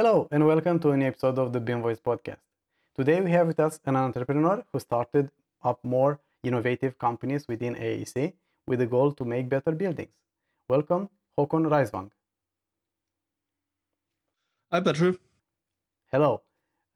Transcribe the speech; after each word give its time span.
Hello, 0.00 0.26
and 0.30 0.46
welcome 0.46 0.78
to 0.78 0.92
a 0.92 0.96
new 0.96 1.08
episode 1.08 1.38
of 1.38 1.52
the 1.52 1.60
BIM 1.60 1.82
Voice 1.82 2.00
podcast. 2.00 2.40
Today 2.96 3.20
we 3.20 3.30
have 3.32 3.46
with 3.46 3.60
us 3.60 3.78
an 3.84 3.96
entrepreneur 3.96 4.64
who 4.72 4.80
started 4.80 5.30
up 5.62 5.78
more 5.84 6.18
innovative 6.42 6.98
companies 6.98 7.46
within 7.46 7.74
AEC 7.74 8.32
with 8.66 8.78
the 8.78 8.86
goal 8.86 9.12
to 9.12 9.26
make 9.26 9.50
better 9.50 9.72
buildings. 9.72 10.14
Welcome, 10.70 11.10
Håkon 11.36 11.68
Reisvang. 11.68 12.08
Hi, 14.72 14.80
Petru. 14.80 15.18
Hello. 16.10 16.40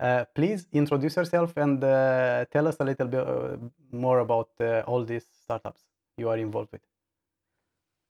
Uh, 0.00 0.24
please 0.34 0.66
introduce 0.72 1.16
yourself 1.16 1.52
and 1.58 1.84
uh, 1.84 2.46
tell 2.50 2.66
us 2.66 2.78
a 2.80 2.84
little 2.84 3.08
bit 3.08 3.20
uh, 3.20 3.58
more 3.92 4.20
about 4.20 4.48
uh, 4.60 4.80
all 4.86 5.04
these 5.04 5.26
startups 5.42 5.82
you 6.16 6.30
are 6.30 6.38
involved 6.38 6.72
with. 6.72 6.80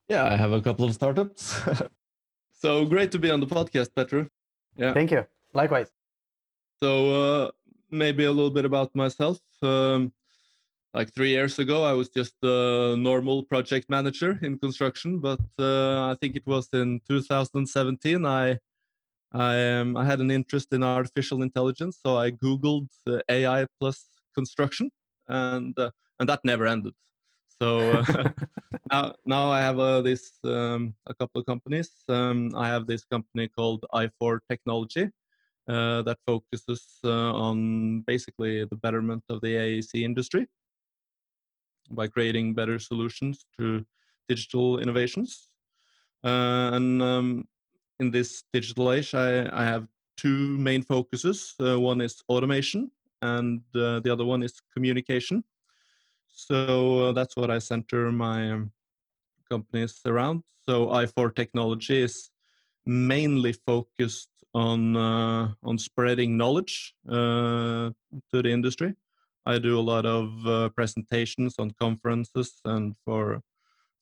Yeah, 0.07 0.23
I 0.23 0.37
have 0.37 0.53
a 0.53 0.61
couple 0.61 0.85
of 0.85 0.93
startups. 0.93 1.59
so 2.61 2.85
great 2.85 3.11
to 3.11 3.19
be 3.19 3.29
on 3.29 3.41
the 3.41 3.47
podcast, 3.47 3.93
Petru. 3.93 4.29
Yeah. 4.77 4.93
Thank 4.93 5.11
you. 5.11 5.25
Likewise. 5.53 5.91
So 6.81 6.91
uh, 7.45 7.51
maybe 7.89 8.25
a 8.25 8.31
little 8.31 8.51
bit 8.51 8.65
about 8.65 8.95
myself. 8.95 9.39
Um, 9.61 10.11
like 10.93 11.13
three 11.13 11.29
years 11.29 11.59
ago, 11.59 11.83
I 11.83 11.93
was 11.93 12.09
just 12.09 12.35
a 12.43 12.95
normal 12.97 13.43
project 13.43 13.89
manager 13.89 14.39
in 14.41 14.57
construction, 14.57 15.19
but 15.19 15.41
uh, 15.59 16.11
I 16.11 16.15
think 16.19 16.35
it 16.35 16.47
was 16.47 16.69
in 16.73 17.01
2017 17.07 18.25
I 18.25 18.59
I, 19.35 19.79
um, 19.79 19.97
I 19.97 20.05
had 20.05 20.21
an 20.21 20.31
interest 20.31 20.71
in 20.71 20.81
artificial 20.81 21.41
intelligence, 21.41 21.99
so 22.01 22.17
I 22.17 22.31
googled 22.31 22.87
uh, 23.05 23.19
AI 23.27 23.65
plus 23.79 24.05
construction, 24.33 24.91
and 25.27 25.77
uh, 25.77 25.91
and 26.19 26.29
that 26.29 26.39
never 26.45 26.65
ended. 26.65 26.93
So 27.61 27.79
uh, 27.79 28.03
now, 28.91 29.15
now 29.25 29.51
I 29.51 29.59
have 29.59 29.79
uh, 29.79 30.01
this 30.01 30.31
um, 30.43 30.93
a 31.07 31.13
couple 31.13 31.39
of 31.39 31.45
companies. 31.45 31.89
Um, 32.09 32.51
I 32.55 32.67
have 32.67 32.87
this 32.87 33.05
company 33.05 33.47
called 33.47 33.85
i4 33.93 34.39
Technology 34.49 35.09
uh, 35.67 36.01
that 36.03 36.17
focuses 36.25 36.83
uh, 37.03 37.33
on 37.33 38.01
basically 38.01 38.65
the 38.65 38.75
betterment 38.75 39.23
of 39.29 39.41
the 39.41 39.55
AEC 39.55 40.03
industry 40.03 40.47
by 41.91 42.07
creating 42.07 42.53
better 42.53 42.79
solutions 42.79 43.45
through 43.55 43.85
digital 44.27 44.79
innovations. 44.79 45.49
Uh, 46.23 46.71
and 46.73 47.01
um, 47.01 47.47
in 47.99 48.09
this 48.11 48.43
digital 48.51 48.91
age, 48.91 49.13
I, 49.13 49.47
I, 49.55 49.63
have 49.63 49.87
two 50.17 50.57
main 50.57 50.81
focuses. 50.81 51.53
Uh, 51.59 51.79
one 51.79 52.01
is 52.01 52.23
automation, 52.27 52.89
and 53.21 53.61
the 53.73 54.09
other 54.11 54.25
one 54.25 54.41
is 54.41 54.59
communication 54.73 55.43
so 56.35 56.99
uh, 56.99 57.11
that's 57.13 57.35
what 57.35 57.49
I 57.49 57.59
center 57.59 58.11
my 58.11 58.51
um, 58.51 58.71
companies 59.49 60.01
around. 60.05 60.43
So 60.67 60.87
i4 60.87 61.33
Technology 61.33 62.01
is 62.01 62.29
mainly 62.85 63.53
focused 63.53 64.29
on 64.53 64.95
uh, 64.97 65.53
on 65.63 65.77
spreading 65.77 66.37
knowledge 66.37 66.93
uh, 67.09 67.89
to 68.31 68.41
the 68.41 68.51
industry. 68.51 68.93
I 69.45 69.59
do 69.59 69.79
a 69.79 69.87
lot 69.93 70.05
of 70.05 70.45
uh, 70.45 70.69
presentations 70.69 71.55
on 71.57 71.71
conferences 71.79 72.59
and 72.65 72.95
for 73.05 73.41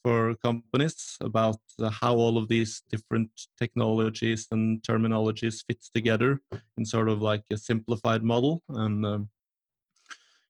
for 0.03 0.35
companies 0.43 1.17
about 1.21 1.59
how 2.01 2.15
all 2.15 2.37
of 2.37 2.49
these 2.49 2.81
different 2.89 3.29
technologies 3.57 4.47
and 4.51 4.81
terminologies 4.81 5.63
fits 5.65 5.89
together 5.89 6.41
in 6.77 6.85
sort 6.85 7.07
of 7.07 7.21
like 7.21 7.43
a 7.51 7.57
simplified 7.57 8.21
model 8.21 8.61
and 8.69 9.05
um, 9.05 9.29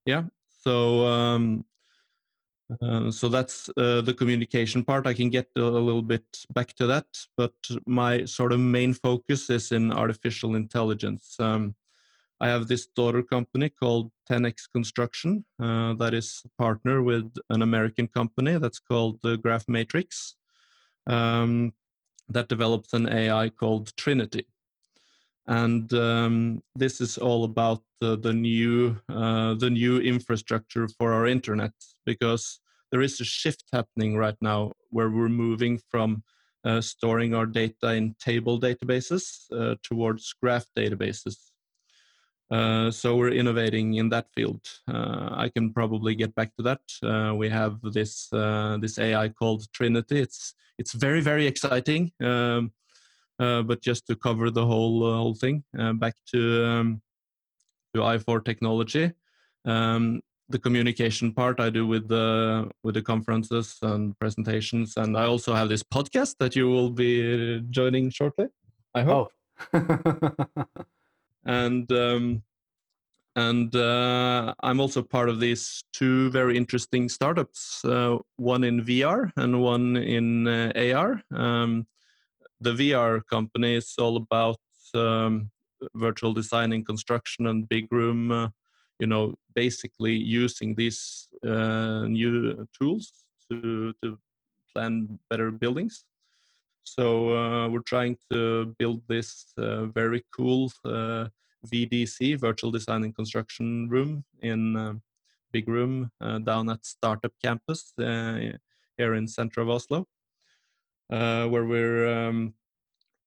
yeah 0.06 0.24
so 0.64 1.06
um, 1.06 1.66
uh, 2.82 3.12
so 3.12 3.30
that's 3.30 3.70
uh, 3.78 4.02
the 4.02 4.14
communication 4.14 4.84
part. 4.84 5.08
I 5.08 5.14
can 5.14 5.30
get 5.30 5.48
a 5.58 5.62
little 5.62 6.02
bit 6.02 6.26
back 6.54 6.74
to 6.76 6.88
that, 6.88 7.06
but 7.38 7.54
my 7.86 8.26
sort 8.26 8.54
of 8.54 8.60
main 8.60 8.94
focus 8.94 9.50
is 9.50 9.72
in 9.72 9.92
artificial 9.92 10.56
intelligence. 10.56 11.36
Um, 11.40 11.76
I 12.40 12.48
have 12.48 12.68
this 12.68 12.88
daughter 12.88 13.24
company 13.24 13.70
called 13.70 14.12
10x 14.30 14.64
Construction 14.74 15.46
uh, 15.62 15.94
that 15.96 16.14
is 16.14 16.44
partner 16.58 17.02
with 17.02 17.34
an 17.50 17.62
American 17.62 18.08
company 18.08 18.58
that's 18.58 18.80
called 18.80 19.20
the 19.24 19.38
Graphmetrix 19.38 20.34
um, 21.08 21.74
that 22.30 22.50
develops 22.50 22.94
an 22.94 23.08
AI 23.08 23.50
called 23.50 23.96
Trinity. 23.98 24.46
And 25.48 25.94
um, 25.94 26.64
this 26.76 27.02
is 27.02 27.18
all 27.18 27.44
about 27.44 27.84
the, 28.00 28.34
new 28.34 28.98
uh, 29.10 29.54
the 29.56 29.70
new 29.70 30.00
infrastructure 30.00 30.88
for 30.88 31.14
our 31.14 31.28
internet 31.28 31.72
because 32.06 32.60
there 32.92 33.02
is 33.02 33.20
a 33.22 33.26
shift 33.26 33.64
happening 33.72 34.18
right 34.18 34.38
now 34.42 34.74
where 34.90 35.10
we're 35.10 35.30
moving 35.30 35.80
from 35.90 36.24
uh, 36.66 36.80
storing 36.80 37.34
our 37.34 37.46
data 37.46 37.94
in 37.94 38.16
table 38.20 38.60
databases 38.60 39.52
uh, 39.52 39.76
towards 39.84 40.34
graph 40.42 40.66
databases. 40.78 41.36
Uh, 42.52 42.92
so 42.92 43.16
we're 43.16 43.32
innovating 43.34 43.96
in 43.96 44.10
that 44.10 44.28
field. 44.36 44.62
Uh, 44.88 45.30
I 45.32 45.50
can 45.50 45.74
probably 45.74 46.16
get 46.16 46.36
back 46.36 46.56
to 46.56 46.64
that. 46.64 47.36
We 47.36 47.50
have 47.50 47.82
this 47.82 48.30
this 48.80 49.00
AI 49.00 49.30
called 49.30 49.66
Trinity. 49.74 50.20
It's 50.20 50.54
it's 50.78 50.94
very 50.94 51.22
very 51.22 51.48
exciting. 51.48 52.12
Um, 52.22 52.72
but 53.38 53.82
just 53.82 54.08
to 54.08 54.16
cover 54.16 54.50
the 54.50 54.66
whole 54.66 55.02
whole 55.02 55.36
thing, 55.36 55.64
back 55.96 56.16
to 56.32 56.66
um, 56.66 57.02
to 57.94 58.02
i4 58.02 58.44
technology. 58.44 59.12
Um, 59.66 60.22
the 60.50 60.60
communication 60.60 61.34
part 61.34 61.60
I 61.60 61.70
do 61.70 61.88
with 61.88 62.08
the 62.08 62.70
with 62.84 62.96
the 62.96 63.02
conferences 63.02 63.78
and 63.82 64.18
presentations, 64.20 64.98
and 64.98 65.18
I 65.18 65.26
also 65.26 65.54
have 65.54 65.70
this 65.70 65.84
podcast 65.84 66.36
that 66.40 66.56
you 66.56 66.68
will 66.68 66.90
be 66.90 67.62
joining 67.70 68.10
shortly. 68.10 68.48
I 68.94 69.04
hope. 69.04 69.32
Oh. 69.74 70.56
and 71.46 71.92
um, 71.92 72.44
and 73.36 73.76
uh, 73.76 74.54
I'm 74.62 74.80
also 74.80 75.02
part 75.02 75.30
of 75.30 75.40
these 75.40 75.84
two 75.94 76.30
very 76.30 76.56
interesting 76.56 77.10
startups. 77.10 77.84
Uh, 77.84 78.18
one 78.36 78.64
in 78.64 78.86
VR 78.86 79.32
and 79.38 79.62
one 79.62 79.98
in 79.98 80.48
uh, 80.48 80.72
AR. 80.76 81.24
Um, 81.32 81.88
the 82.64 82.74
VR 82.74 83.22
company 83.28 83.76
is 83.76 83.94
all 84.00 84.16
about 84.18 84.60
um, 84.96 85.52
virtual 85.96 86.34
design 86.34 86.72
and 86.72 86.86
construction 86.86 87.48
and 87.48 87.68
big 87.68 87.92
room 87.92 88.32
uh, 88.32 88.48
you 89.00 89.08
know 89.08 89.36
basically 89.54 90.14
using 90.14 90.76
these 90.76 91.28
uh, 91.46 92.06
new 92.08 92.68
tools 92.78 93.12
to 93.50 93.94
to 94.02 94.18
plan 94.74 95.20
better 95.30 95.52
buildings. 95.52 96.06
So 96.84 97.06
uh, 97.38 97.70
we're 97.70 97.90
trying 97.94 98.18
to 98.32 98.74
build 98.78 99.02
this 99.08 99.54
uh, 99.58 99.86
very 99.86 100.24
cool 100.36 100.72
uh, 100.86 101.28
vdc 101.68 102.38
virtual 102.40 102.72
design 102.72 103.04
and 103.04 103.16
construction 103.16 103.88
room 103.90 104.26
in 104.42 104.76
uh, 104.76 104.94
big 105.54 105.68
room 105.70 106.12
down 106.44 106.70
at 106.70 106.86
startup 106.86 107.32
campus 107.42 107.94
here 107.98 109.14
in 109.14 109.28
center 109.28 109.62
of 109.62 109.70
oslo 109.70 110.06
where 111.48 111.66
we're 111.66 112.08
um, 112.08 112.54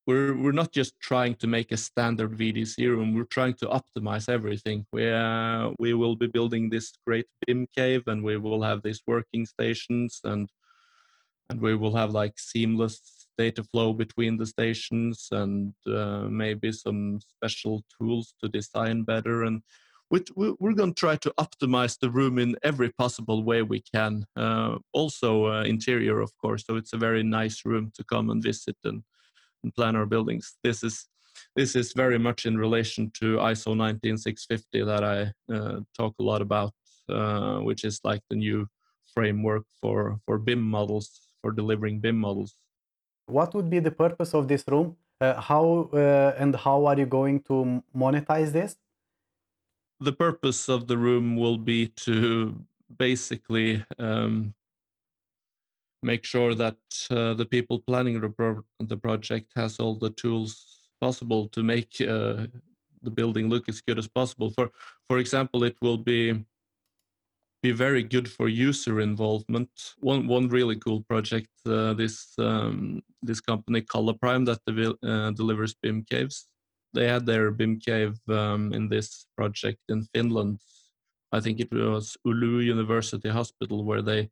we're 0.07 0.37
we're 0.37 0.53
not 0.53 0.73
just 0.73 0.99
trying 1.01 1.35
to 1.37 1.47
make 1.47 1.73
a 1.73 1.77
standard 1.77 2.37
VDC 2.39 2.79
room. 2.79 3.15
We're 3.15 3.25
trying 3.25 3.55
to 3.55 3.67
optimize 3.67 4.29
everything. 4.29 4.87
We 4.93 5.11
uh, 5.11 5.71
we 5.79 5.95
will 5.95 6.17
be 6.17 6.29
building 6.29 6.71
this 6.71 6.93
great 7.07 7.27
BIM 7.47 7.67
cave, 7.77 8.03
and 8.07 8.23
we 8.23 8.37
will 8.37 8.63
have 8.63 8.83
these 8.83 9.03
working 9.07 9.47
stations, 9.47 10.21
and 10.25 10.49
and 11.51 11.61
we 11.61 11.75
will 11.75 11.95
have 11.97 12.13
like 12.13 12.39
seamless 12.39 13.29
data 13.39 13.63
flow 13.63 13.93
between 13.93 14.37
the 14.37 14.47
stations, 14.47 15.29
and 15.33 15.75
uh, 15.87 16.27
maybe 16.31 16.73
some 16.73 17.21
special 17.21 17.85
tools 17.99 18.35
to 18.43 18.49
design 18.49 19.03
better. 19.03 19.43
And 19.45 19.63
we're 20.11 20.73
going 20.73 20.95
to 20.95 21.01
try 21.01 21.17
to 21.17 21.33
optimize 21.39 21.99
the 21.99 22.11
room 22.11 22.39
in 22.39 22.57
every 22.63 22.91
possible 22.93 23.43
way 23.43 23.63
we 23.63 23.83
can. 23.95 24.25
Uh, 24.37 24.77
also, 24.93 25.47
uh, 25.47 25.63
interior, 25.65 26.21
of 26.21 26.31
course. 26.39 26.65
So 26.65 26.77
it's 26.77 26.93
a 26.93 26.99
very 26.99 27.23
nice 27.23 27.65
room 27.65 27.91
to 27.97 28.05
come 28.05 28.31
and 28.31 28.43
visit 28.43 28.77
and 28.85 29.03
and 29.63 29.75
plan 29.75 29.97
our 29.97 30.07
buildings. 30.07 30.55
This 30.63 30.83
is 30.83 31.07
this 31.55 31.77
is 31.77 31.93
very 31.93 32.19
much 32.19 32.47
in 32.47 32.57
relation 32.57 33.11
to 33.21 33.37
ISO 33.51 33.77
19650 33.77 34.85
that 34.85 35.05
I 35.05 35.19
uh, 35.53 35.81
talk 35.99 36.15
a 36.19 36.23
lot 36.23 36.41
about, 36.41 36.73
uh, 37.09 37.59
which 37.59 37.85
is 37.85 38.01
like 38.05 38.23
the 38.31 38.37
new 38.37 38.67
framework 39.15 39.65
for 39.81 40.19
for 40.25 40.39
BIM 40.39 40.63
models 40.63 41.21
for 41.43 41.53
delivering 41.53 42.01
BIM 42.01 42.19
models. 42.19 42.55
What 43.27 43.55
would 43.55 43.69
be 43.69 43.81
the 43.81 43.91
purpose 43.91 44.35
of 44.35 44.49
this 44.49 44.65
room? 44.69 44.97
Uh, 45.21 45.41
how 45.41 45.91
uh, 45.93 46.33
and 46.39 46.55
how 46.55 46.87
are 46.87 46.99
you 46.99 47.07
going 47.07 47.41
to 47.49 47.83
monetize 47.95 48.53
this? 48.53 48.77
The 50.01 50.13
purpose 50.13 50.69
of 50.69 50.87
the 50.87 50.99
room 50.99 51.37
will 51.37 51.57
be 51.57 51.89
to 52.05 52.55
basically 52.99 53.85
um, 53.99 54.55
make 56.03 56.25
sure 56.25 56.55
that 56.55 56.77
uh, 57.11 57.35
the 57.35 57.47
people 57.47 57.79
planning 57.81 58.21
the, 58.21 58.29
pro- 58.29 58.65
the 58.79 58.97
project 58.97 59.53
has 59.57 59.79
all 59.79 59.95
the 59.95 60.11
tools 60.11 60.89
possible 61.01 61.49
to 61.49 61.63
make 61.63 62.01
uh, 62.01 62.47
the 63.03 63.11
building 63.11 63.49
look 63.49 63.69
as 63.69 63.81
good 63.81 63.99
as 63.99 64.09
possible. 64.09 64.51
For 64.51 64.71
for 65.09 65.19
example, 65.19 65.65
it 65.65 65.77
will 65.81 65.99
be 65.99 66.45
be 67.63 67.73
very 67.73 68.03
good 68.03 68.31
for 68.31 68.49
user 68.49 69.01
involvement. 69.01 69.71
One 69.99 70.27
one 70.29 70.49
really 70.49 70.77
cool 70.77 71.03
project, 71.03 71.51
uh, 71.67 71.95
this 71.95 72.33
um, 72.39 73.03
this 73.23 73.41
company 73.41 73.81
Color 73.81 74.15
Prime 74.15 74.45
that 74.45 74.61
uh, 74.69 75.31
delivers 75.33 75.75
BIM 75.75 76.05
caves. 76.11 76.49
They 76.97 77.09
had 77.09 77.27
their 77.27 77.51
BIM 77.51 77.79
cave 77.79 78.19
um, 78.29 78.73
in 78.73 78.89
this 78.89 79.27
project 79.37 79.81
in 79.89 80.03
Finland. 80.15 80.59
I 81.31 81.41
think 81.41 81.61
it 81.61 81.71
was 81.73 82.17
Oulu 82.27 82.65
University 82.65 83.29
Hospital 83.29 83.85
where 83.85 84.03
they, 84.03 84.31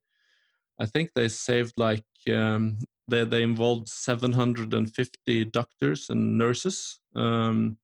I 0.80 0.86
think 0.86 1.10
they 1.14 1.28
saved 1.28 1.74
like 1.76 2.06
um, 2.32 2.78
they 3.06 3.24
they 3.24 3.42
involved 3.42 3.88
750 3.88 5.44
doctors 5.46 6.10
and 6.10 6.38
nurses. 6.38 7.00
Um, 7.14 7.76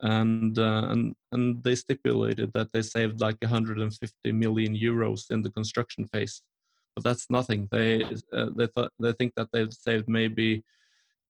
and 0.00 0.58
uh, 0.58 0.86
and 0.90 1.14
and 1.32 1.62
they 1.62 1.74
stipulated 1.74 2.52
that 2.52 2.72
they 2.72 2.82
saved 2.82 3.20
like 3.20 3.38
150 3.40 4.32
million 4.32 4.74
euros 4.76 5.30
in 5.30 5.42
the 5.42 5.50
construction 5.50 6.06
phase 6.06 6.42
but 6.94 7.04
that's 7.04 7.30
nothing 7.30 7.68
they 7.70 8.04
uh, 8.32 8.50
they 8.56 8.66
thought 8.66 8.92
they 8.98 9.12
think 9.12 9.32
that 9.36 9.48
they've 9.52 9.72
saved 9.72 10.08
maybe 10.08 10.62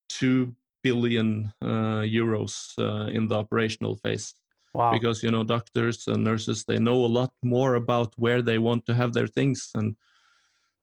2 0.08 0.52
billion 0.86 1.28
uh, 1.62 2.02
euros 2.20 2.54
uh, 2.78 3.06
in 3.16 3.28
the 3.28 3.36
operational 3.44 3.94
phase 4.02 4.26
wow. 4.74 4.92
because 4.96 5.22
you 5.24 5.30
know 5.30 5.44
doctors 5.44 5.98
and 6.08 6.24
nurses 6.24 6.64
they 6.64 6.78
know 6.78 6.98
a 7.04 7.12
lot 7.20 7.32
more 7.42 7.72
about 7.82 8.10
where 8.24 8.42
they 8.42 8.58
want 8.58 8.82
to 8.86 8.94
have 8.94 9.12
their 9.12 9.30
things 9.38 9.70
and 9.78 9.96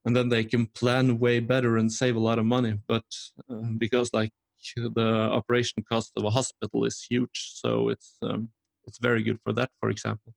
and 0.06 0.16
then 0.16 0.28
they 0.30 0.44
can 0.44 0.66
plan 0.80 1.20
way 1.26 1.40
better 1.40 1.78
and 1.78 1.90
save 1.92 2.16
a 2.18 2.26
lot 2.30 2.40
of 2.40 2.46
money 2.46 2.74
but 2.94 3.08
uh, 3.50 3.70
because 3.78 4.10
like 4.14 4.34
the 4.76 5.30
operation 5.32 5.84
cost 5.84 6.12
of 6.18 6.24
a 6.24 6.30
hospital 6.30 6.86
is 6.86 7.06
huge. 7.10 7.52
So 7.54 7.90
it's 7.90 8.18
um, 8.22 8.50
it's 8.86 9.00
very 9.00 9.24
good 9.24 9.40
for 9.44 9.54
that, 9.54 9.70
for 9.80 9.90
example. 9.90 10.34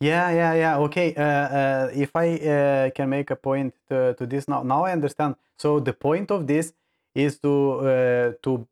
Yeah, 0.00 0.30
yeah, 0.30 0.54
yeah. 0.54 0.78
Okay. 0.78 1.14
Uh, 1.14 1.22
uh, 1.22 1.90
if 1.94 2.14
I 2.14 2.36
uh, 2.36 2.90
can 2.90 3.08
make 3.08 3.30
a 3.30 3.36
point 3.36 3.74
to, 3.88 4.14
to, 4.14 4.26
this 4.26 4.46
now, 4.46 4.62
now 4.62 4.84
I 4.84 4.92
understand. 4.92 5.36
So 5.58 5.80
the 5.80 5.94
point 5.94 6.30
of 6.30 6.46
this 6.46 6.74
is 7.14 7.38
to 7.40 7.80
uh, 7.80 8.32
to 8.42 8.68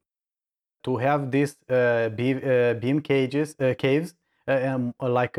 to 0.84 0.96
have 0.98 1.30
these 1.30 1.56
uh, 1.68 2.08
beam, 2.10 2.40
uh, 2.44 2.74
beam 2.74 3.00
cages 3.00 3.56
caves 3.78 4.14
um, 4.46 4.94
like 5.00 5.36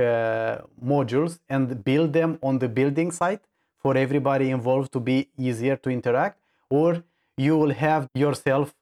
modules 0.83 1.39
and 1.49 1.83
build 1.83 2.13
them 2.13 2.37
on 2.41 2.59
the 2.59 2.67
building 2.67 3.11
site 3.11 3.41
for 3.77 3.95
everybody 3.95 4.49
involved 4.49 4.91
to 4.91 4.99
be 4.99 5.29
easier 5.37 5.75
to 5.75 5.89
interact, 5.89 6.39
or 6.69 7.03
you 7.37 7.55
will 7.57 7.73
have 7.73 8.09
yourself 8.15 8.73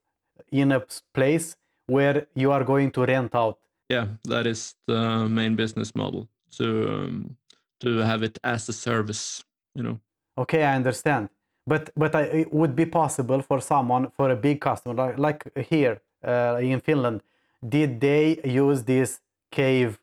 in 0.51 0.71
a 0.71 0.81
place 1.13 1.57
where 1.87 2.27
you 2.35 2.51
are 2.51 2.63
going 2.63 2.89
to 2.91 3.05
rent 3.05 3.35
out. 3.35 3.57
Yeah, 3.89 4.07
that 4.23 4.47
is 4.47 4.75
the 4.87 5.27
main 5.27 5.55
business 5.55 5.93
model 5.93 6.29
to 6.57 6.89
um, 6.93 7.37
to 7.81 7.97
have 7.97 8.23
it 8.23 8.39
as 8.43 8.69
a 8.69 8.73
service. 8.73 9.43
You 9.75 9.83
know. 9.83 9.99
Okay, 10.37 10.63
I 10.63 10.75
understand. 10.75 11.29
But 11.67 11.89
but 11.95 12.15
I, 12.15 12.21
it 12.21 12.53
would 12.53 12.75
be 12.75 12.85
possible 12.85 13.41
for 13.41 13.59
someone 13.61 14.11
for 14.15 14.29
a 14.29 14.35
big 14.35 14.61
customer 14.61 14.95
like, 14.95 15.17
like 15.17 15.67
here 15.69 16.01
uh, 16.23 16.57
in 16.61 16.79
Finland. 16.79 17.21
Did 17.67 17.99
they 17.99 18.39
use 18.43 18.83
this 18.83 19.21
cave 19.51 19.99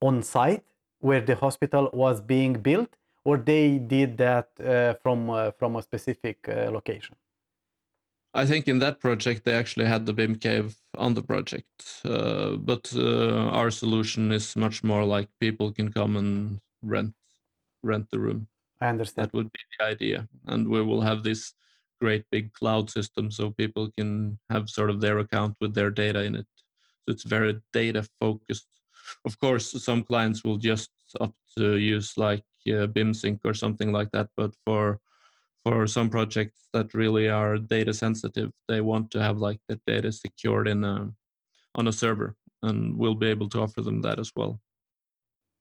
on 0.00 0.22
site 0.22 0.64
where 1.00 1.20
the 1.20 1.34
hospital 1.34 1.90
was 1.92 2.20
being 2.20 2.54
built, 2.62 2.96
or 3.24 3.36
they 3.38 3.78
did 3.78 4.18
that 4.18 4.48
uh, 4.60 4.94
from 5.02 5.30
uh, 5.30 5.50
from 5.58 5.76
a 5.76 5.82
specific 5.82 6.48
uh, 6.48 6.70
location? 6.70 7.16
I 8.34 8.46
think 8.46 8.68
in 8.68 8.78
that 8.78 9.00
project 9.00 9.44
they 9.44 9.54
actually 9.54 9.86
had 9.86 10.06
the 10.06 10.12
BIM 10.12 10.36
cave 10.36 10.76
on 10.96 11.14
the 11.14 11.22
project, 11.22 12.02
uh, 12.04 12.56
but 12.56 12.92
uh, 12.94 13.48
our 13.50 13.70
solution 13.70 14.32
is 14.32 14.54
much 14.56 14.84
more 14.84 15.04
like 15.04 15.28
people 15.40 15.72
can 15.72 15.92
come 15.92 16.16
and 16.16 16.60
rent 16.82 17.14
rent 17.82 18.10
the 18.10 18.18
room. 18.18 18.48
I 18.80 18.88
understand. 18.88 19.26
That 19.26 19.34
would 19.34 19.52
be 19.52 19.60
the 19.78 19.84
idea, 19.86 20.28
and 20.46 20.68
we 20.68 20.82
will 20.82 21.00
have 21.00 21.22
this 21.22 21.54
great 22.00 22.24
big 22.30 22.52
cloud 22.52 22.90
system 22.90 23.30
so 23.30 23.50
people 23.50 23.90
can 23.96 24.38
have 24.50 24.70
sort 24.70 24.90
of 24.90 25.00
their 25.00 25.18
account 25.18 25.56
with 25.60 25.74
their 25.74 25.90
data 25.90 26.22
in 26.22 26.34
it. 26.34 26.46
So 27.02 27.12
it's 27.12 27.24
very 27.24 27.60
data 27.72 28.06
focused. 28.20 28.66
Of 29.24 29.38
course, 29.38 29.82
some 29.82 30.02
clients 30.02 30.44
will 30.44 30.58
just 30.58 30.90
opt 31.20 31.38
to 31.56 31.76
use 31.76 32.12
like 32.16 32.44
uh, 32.68 32.86
BIMsync 32.86 33.40
or 33.44 33.54
something 33.54 33.92
like 33.92 34.10
that, 34.12 34.28
but 34.36 34.54
for 34.64 35.00
for 35.64 35.86
some 35.86 36.08
projects 36.08 36.68
that 36.72 36.94
really 36.94 37.28
are 37.28 37.58
data 37.58 37.92
sensitive 37.92 38.50
they 38.68 38.80
want 38.80 39.10
to 39.10 39.20
have 39.20 39.38
like 39.38 39.60
the 39.68 39.78
data 39.86 40.10
secured 40.10 40.68
in 40.68 40.84
a 40.84 41.10
on 41.74 41.88
a 41.88 41.92
server 41.92 42.36
and 42.62 42.96
we'll 42.96 43.14
be 43.14 43.28
able 43.28 43.48
to 43.48 43.60
offer 43.60 43.82
them 43.82 44.00
that 44.00 44.18
as 44.18 44.32
well 44.34 44.60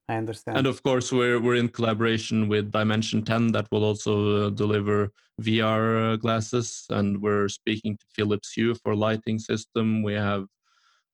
i 0.10 0.16
understand. 0.16 0.58
And 0.58 0.68
of 0.68 0.82
course 0.84 1.12
we're 1.12 1.40
we're 1.40 1.56
in 1.56 1.70
collaboration 1.70 2.48
with 2.48 2.72
dimension 2.72 3.24
10 3.24 3.52
that 3.52 3.68
will 3.72 3.84
also 3.84 4.48
uh, 4.48 4.50
deliver 4.50 5.12
vr 5.42 6.14
uh, 6.14 6.16
glasses. 6.16 6.86
And 6.90 7.22
we're 7.22 7.50
speaking 7.50 7.98
to 7.98 8.06
philips 8.16 8.54
hue 8.54 8.76
for 8.76 8.96
lighting 8.96 9.40
system. 9.40 10.04
We 10.04 10.14
have 10.14 10.46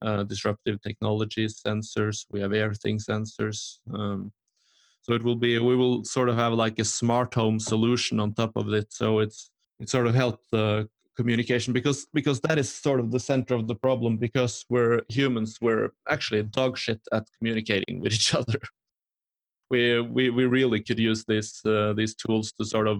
uh, 0.03 0.23
disruptive 0.23 0.81
technologies 0.81 1.61
sensors. 1.65 2.25
We 2.29 2.41
have 2.41 2.51
airthing 2.51 2.99
sensors. 2.99 3.79
Um, 3.93 4.31
so 5.01 5.13
it 5.13 5.23
will 5.23 5.35
be 5.35 5.59
we 5.59 5.75
will 5.75 6.03
sort 6.03 6.29
of 6.29 6.35
have 6.35 6.53
like 6.53 6.79
a 6.79 6.85
smart 6.85 7.33
home 7.33 7.59
solution 7.59 8.19
on 8.19 8.33
top 8.33 8.51
of 8.55 8.71
it. 8.73 8.93
So 8.93 9.19
it's 9.19 9.49
it 9.79 9.89
sort 9.89 10.07
of 10.07 10.15
help 10.15 10.41
the 10.51 10.87
communication 11.15 11.73
because 11.73 12.07
because 12.13 12.39
that 12.41 12.57
is 12.57 12.73
sort 12.73 12.99
of 12.99 13.11
the 13.11 13.19
center 13.19 13.55
of 13.55 13.67
the 13.67 13.75
problem 13.75 14.17
because 14.17 14.65
we're 14.69 15.01
humans. 15.09 15.57
We're 15.61 15.91
actually 16.09 16.43
dog 16.43 16.77
shit 16.77 17.01
at 17.11 17.27
communicating 17.37 17.99
with 17.99 18.13
each 18.13 18.33
other 18.39 18.59
we 19.73 19.81
we, 20.15 20.23
we 20.37 20.45
really 20.57 20.81
could 20.87 20.99
use 21.11 21.21
these 21.31 21.51
uh, 21.65 21.93
these 21.99 22.13
tools 22.23 22.47
to 22.57 22.63
sort 22.75 22.87
of 22.93 22.97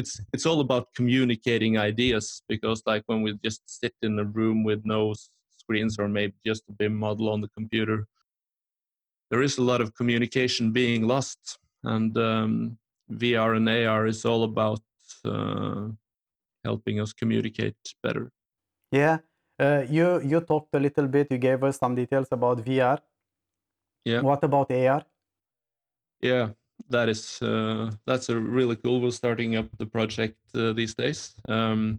it's 0.00 0.12
it's 0.34 0.46
all 0.46 0.60
about 0.66 0.84
communicating 0.98 1.72
ideas 1.90 2.42
because 2.52 2.78
like 2.92 3.02
when 3.10 3.20
we 3.24 3.30
just 3.48 3.62
sit 3.80 3.94
in 4.06 4.18
a 4.18 4.24
room 4.38 4.58
with 4.68 4.80
no 4.84 5.00
screens 5.60 5.98
or 6.00 6.08
maybe 6.08 6.34
just 6.50 6.62
a 6.70 6.72
BIM 6.78 6.94
model 7.06 7.26
on 7.34 7.40
the 7.44 7.50
computer 7.58 7.98
there 9.32 9.42
is 9.42 9.56
a 9.56 9.62
lot 9.62 9.80
of 9.80 9.94
communication 9.94 10.72
being 10.72 11.08
lost, 11.08 11.58
and 11.82 12.16
um, 12.18 12.76
VR 13.10 13.56
and 13.56 13.66
AR 13.66 14.06
is 14.06 14.26
all 14.26 14.44
about 14.44 14.82
uh, 15.24 15.88
helping 16.62 17.00
us 17.00 17.14
communicate 17.14 17.74
better. 18.02 18.30
Yeah, 18.90 19.18
uh, 19.58 19.84
you 19.88 20.20
you 20.20 20.40
talked 20.42 20.74
a 20.74 20.78
little 20.78 21.08
bit. 21.08 21.28
You 21.30 21.38
gave 21.38 21.64
us 21.64 21.78
some 21.78 21.94
details 21.94 22.28
about 22.30 22.62
VR. 22.62 22.98
Yeah. 24.04 24.20
What 24.20 24.44
about 24.44 24.70
AR? 24.70 25.02
Yeah, 26.22 26.50
that 26.88 27.08
is 27.08 27.42
uh, 27.42 27.90
that's 28.06 28.28
a 28.28 28.38
really 28.38 28.76
cool. 28.76 29.00
We're 29.00 29.10
starting 29.10 29.56
up 29.56 29.66
the 29.78 29.86
project 29.86 30.38
uh, 30.54 30.72
these 30.72 30.94
days. 30.94 31.34
Um, 31.48 31.98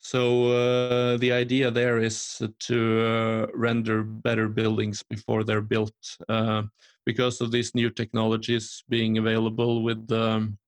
so 0.00 0.48
uh, 0.52 1.16
the 1.18 1.32
idea 1.32 1.70
there 1.70 1.98
is 1.98 2.42
to 2.60 3.06
uh, 3.06 3.46
render 3.54 4.02
better 4.02 4.48
buildings 4.48 5.02
before 5.02 5.44
they're 5.44 5.62
built 5.62 5.94
uh, 6.28 6.62
because 7.06 7.40
of 7.40 7.50
these 7.50 7.74
new 7.74 7.90
technologies 7.90 8.84
being 8.88 9.18
available 9.18 9.82
with 9.82 10.10
um, 10.12 10.58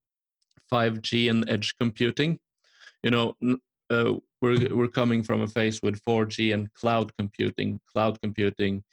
5G 0.71 1.29
and 1.29 1.47
edge 1.49 1.75
computing. 1.79 2.39
You 3.03 3.11
know, 3.11 3.35
uh, 3.89 4.13
we're 4.41 4.75
we're 4.75 4.87
coming 4.87 5.23
from 5.23 5.41
a 5.41 5.47
phase 5.47 5.81
with 5.81 6.03
4G 6.03 6.53
and 6.53 6.73
cloud 6.73 7.11
computing. 7.17 7.79
Cloud 7.91 8.19
computing, 8.21 8.83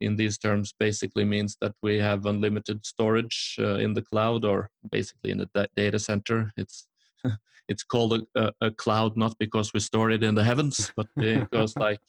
in 0.00 0.16
these 0.16 0.38
terms, 0.38 0.74
basically 0.78 1.24
means 1.24 1.56
that 1.60 1.74
we 1.82 1.98
have 1.98 2.26
unlimited 2.26 2.84
storage 2.84 3.56
uh, 3.58 3.76
in 3.76 3.94
the 3.94 4.02
cloud 4.02 4.44
or 4.44 4.70
basically 4.90 5.30
in 5.30 5.38
the 5.38 5.68
data 5.76 5.98
center. 5.98 6.52
It's 6.56 6.86
it's 7.68 7.82
called 7.82 8.26
a, 8.34 8.52
a, 8.60 8.70
cloud 8.70 9.16
not 9.16 9.38
because 9.38 9.72
we 9.72 9.80
store 9.80 10.10
it 10.10 10.22
in 10.22 10.34
the 10.34 10.44
heavens, 10.44 10.92
but 10.96 11.06
because 11.16 11.76
like 11.76 12.00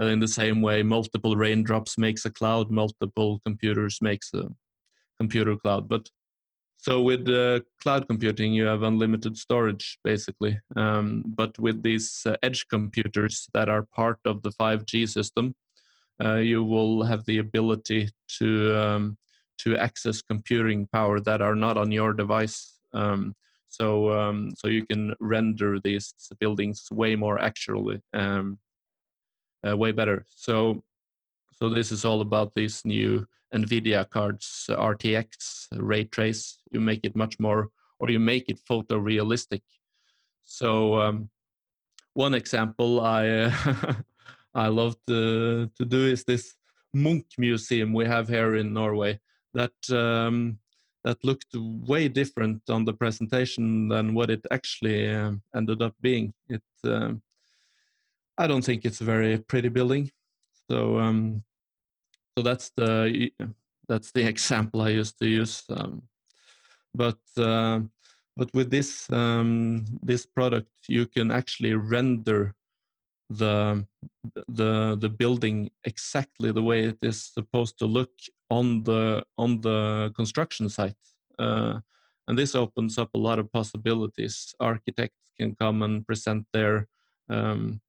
uh, 0.00 0.06
in 0.06 0.20
the 0.20 0.28
same 0.28 0.62
way 0.62 0.82
multiple 0.82 1.36
raindrops 1.36 1.98
makes 1.98 2.24
a 2.24 2.30
cloud, 2.30 2.70
multiple 2.70 3.40
computers 3.44 3.98
makes 4.00 4.32
a 4.34 4.48
computer 5.18 5.56
cloud. 5.56 5.88
But 5.88 6.08
so 6.78 7.02
with 7.02 7.28
uh, 7.28 7.60
cloud 7.82 8.06
computing, 8.06 8.52
you 8.52 8.64
have 8.66 8.82
unlimited 8.82 9.36
storage 9.36 9.98
basically. 10.04 10.58
Um, 10.76 11.24
but 11.26 11.58
with 11.58 11.82
these 11.82 12.22
uh, 12.26 12.36
edge 12.42 12.66
computers 12.68 13.48
that 13.54 13.68
are 13.68 13.82
part 13.82 14.20
of 14.24 14.42
the 14.42 14.50
5G 14.50 15.08
system, 15.08 15.54
uh, 16.22 16.36
you 16.36 16.64
will 16.64 17.02
have 17.02 17.24
the 17.26 17.38
ability 17.38 18.08
to 18.38 18.76
um, 18.76 19.18
to 19.58 19.76
access 19.76 20.22
computing 20.22 20.86
power 20.92 21.20
that 21.20 21.40
are 21.40 21.54
not 21.54 21.76
on 21.76 21.90
your 21.90 22.12
device. 22.12 22.78
Um, 22.92 23.34
so 23.68 24.12
um, 24.12 24.52
so 24.56 24.68
you 24.68 24.86
can 24.86 25.14
render 25.20 25.78
these 25.80 26.14
buildings 26.40 26.88
way 26.90 27.16
more 27.16 27.38
accurately, 27.38 28.00
um, 28.14 28.58
uh, 29.66 29.76
way 29.76 29.92
better. 29.92 30.24
So 30.28 30.82
so 31.52 31.68
this 31.68 31.92
is 31.92 32.04
all 32.04 32.20
about 32.20 32.54
these 32.54 32.84
new 32.84 33.26
NVIDIA 33.54 34.08
cards, 34.08 34.66
RTX, 34.68 35.68
ray 35.72 36.04
trace. 36.04 36.58
You 36.70 36.80
make 36.80 37.00
it 37.04 37.16
much 37.16 37.38
more, 37.38 37.70
or 37.98 38.10
you 38.10 38.18
make 38.18 38.48
it 38.48 38.60
photorealistic. 38.68 39.62
So 40.44 41.00
um, 41.00 41.30
one 42.14 42.34
example 42.34 43.00
I 43.00 43.52
I 44.56 44.68
love 44.68 44.96
to 45.06 45.70
to 45.76 45.84
do 45.84 46.06
is 46.06 46.24
this 46.24 46.54
Munch 46.94 47.38
museum 47.38 47.92
we 47.92 48.06
have 48.06 48.26
here 48.26 48.56
in 48.56 48.72
Norway. 48.72 49.20
That 49.52 49.76
um, 49.90 50.58
that 51.04 51.24
looked 51.24 51.54
way 51.54 52.08
different 52.08 52.62
on 52.68 52.84
the 52.84 52.92
presentation 52.92 53.88
than 53.88 54.14
what 54.14 54.30
it 54.30 54.44
actually 54.50 55.08
uh, 55.08 55.32
ended 55.54 55.82
up 55.82 55.94
being. 56.00 56.32
It, 56.48 56.62
uh, 56.84 57.12
I 58.38 58.46
don't 58.46 58.64
think 58.64 58.84
it's 58.84 59.00
a 59.00 59.04
very 59.04 59.38
pretty 59.38 59.68
building. 59.68 60.10
So, 60.68 60.98
um, 60.98 61.44
so 62.36 62.42
that's 62.42 62.72
the 62.76 63.30
that's 63.88 64.10
the 64.12 64.26
example 64.32 64.80
I 64.80 64.88
used 64.88 65.18
to 65.20 65.28
use. 65.28 65.62
Um, 65.70 66.02
but 66.94 67.20
uh, 67.36 67.80
but 68.36 68.52
with 68.54 68.70
this 68.70 69.10
um, 69.10 69.84
this 70.02 70.26
product, 70.26 70.72
you 70.88 71.06
can 71.06 71.30
actually 71.30 71.74
render 71.74 72.54
the 73.28 73.86
the 74.48 74.96
the 75.00 75.08
building 75.08 75.70
exactly 75.84 76.52
the 76.52 76.62
way 76.62 76.84
it 76.84 76.98
is 77.02 77.24
supposed 77.34 77.78
to 77.78 77.86
look 77.86 78.12
on 78.50 78.84
the 78.84 79.24
on 79.36 79.60
the 79.60 80.12
construction 80.14 80.68
site. 80.68 80.96
Uh, 81.38 81.80
and 82.28 82.38
this 82.38 82.54
opens 82.54 82.98
up 82.98 83.10
a 83.14 83.18
lot 83.18 83.38
of 83.38 83.52
possibilities. 83.52 84.54
Architects 84.60 85.30
can 85.38 85.54
come 85.54 85.82
and 85.82 86.06
present 86.06 86.46
their 86.52 86.88
um, 87.28 87.80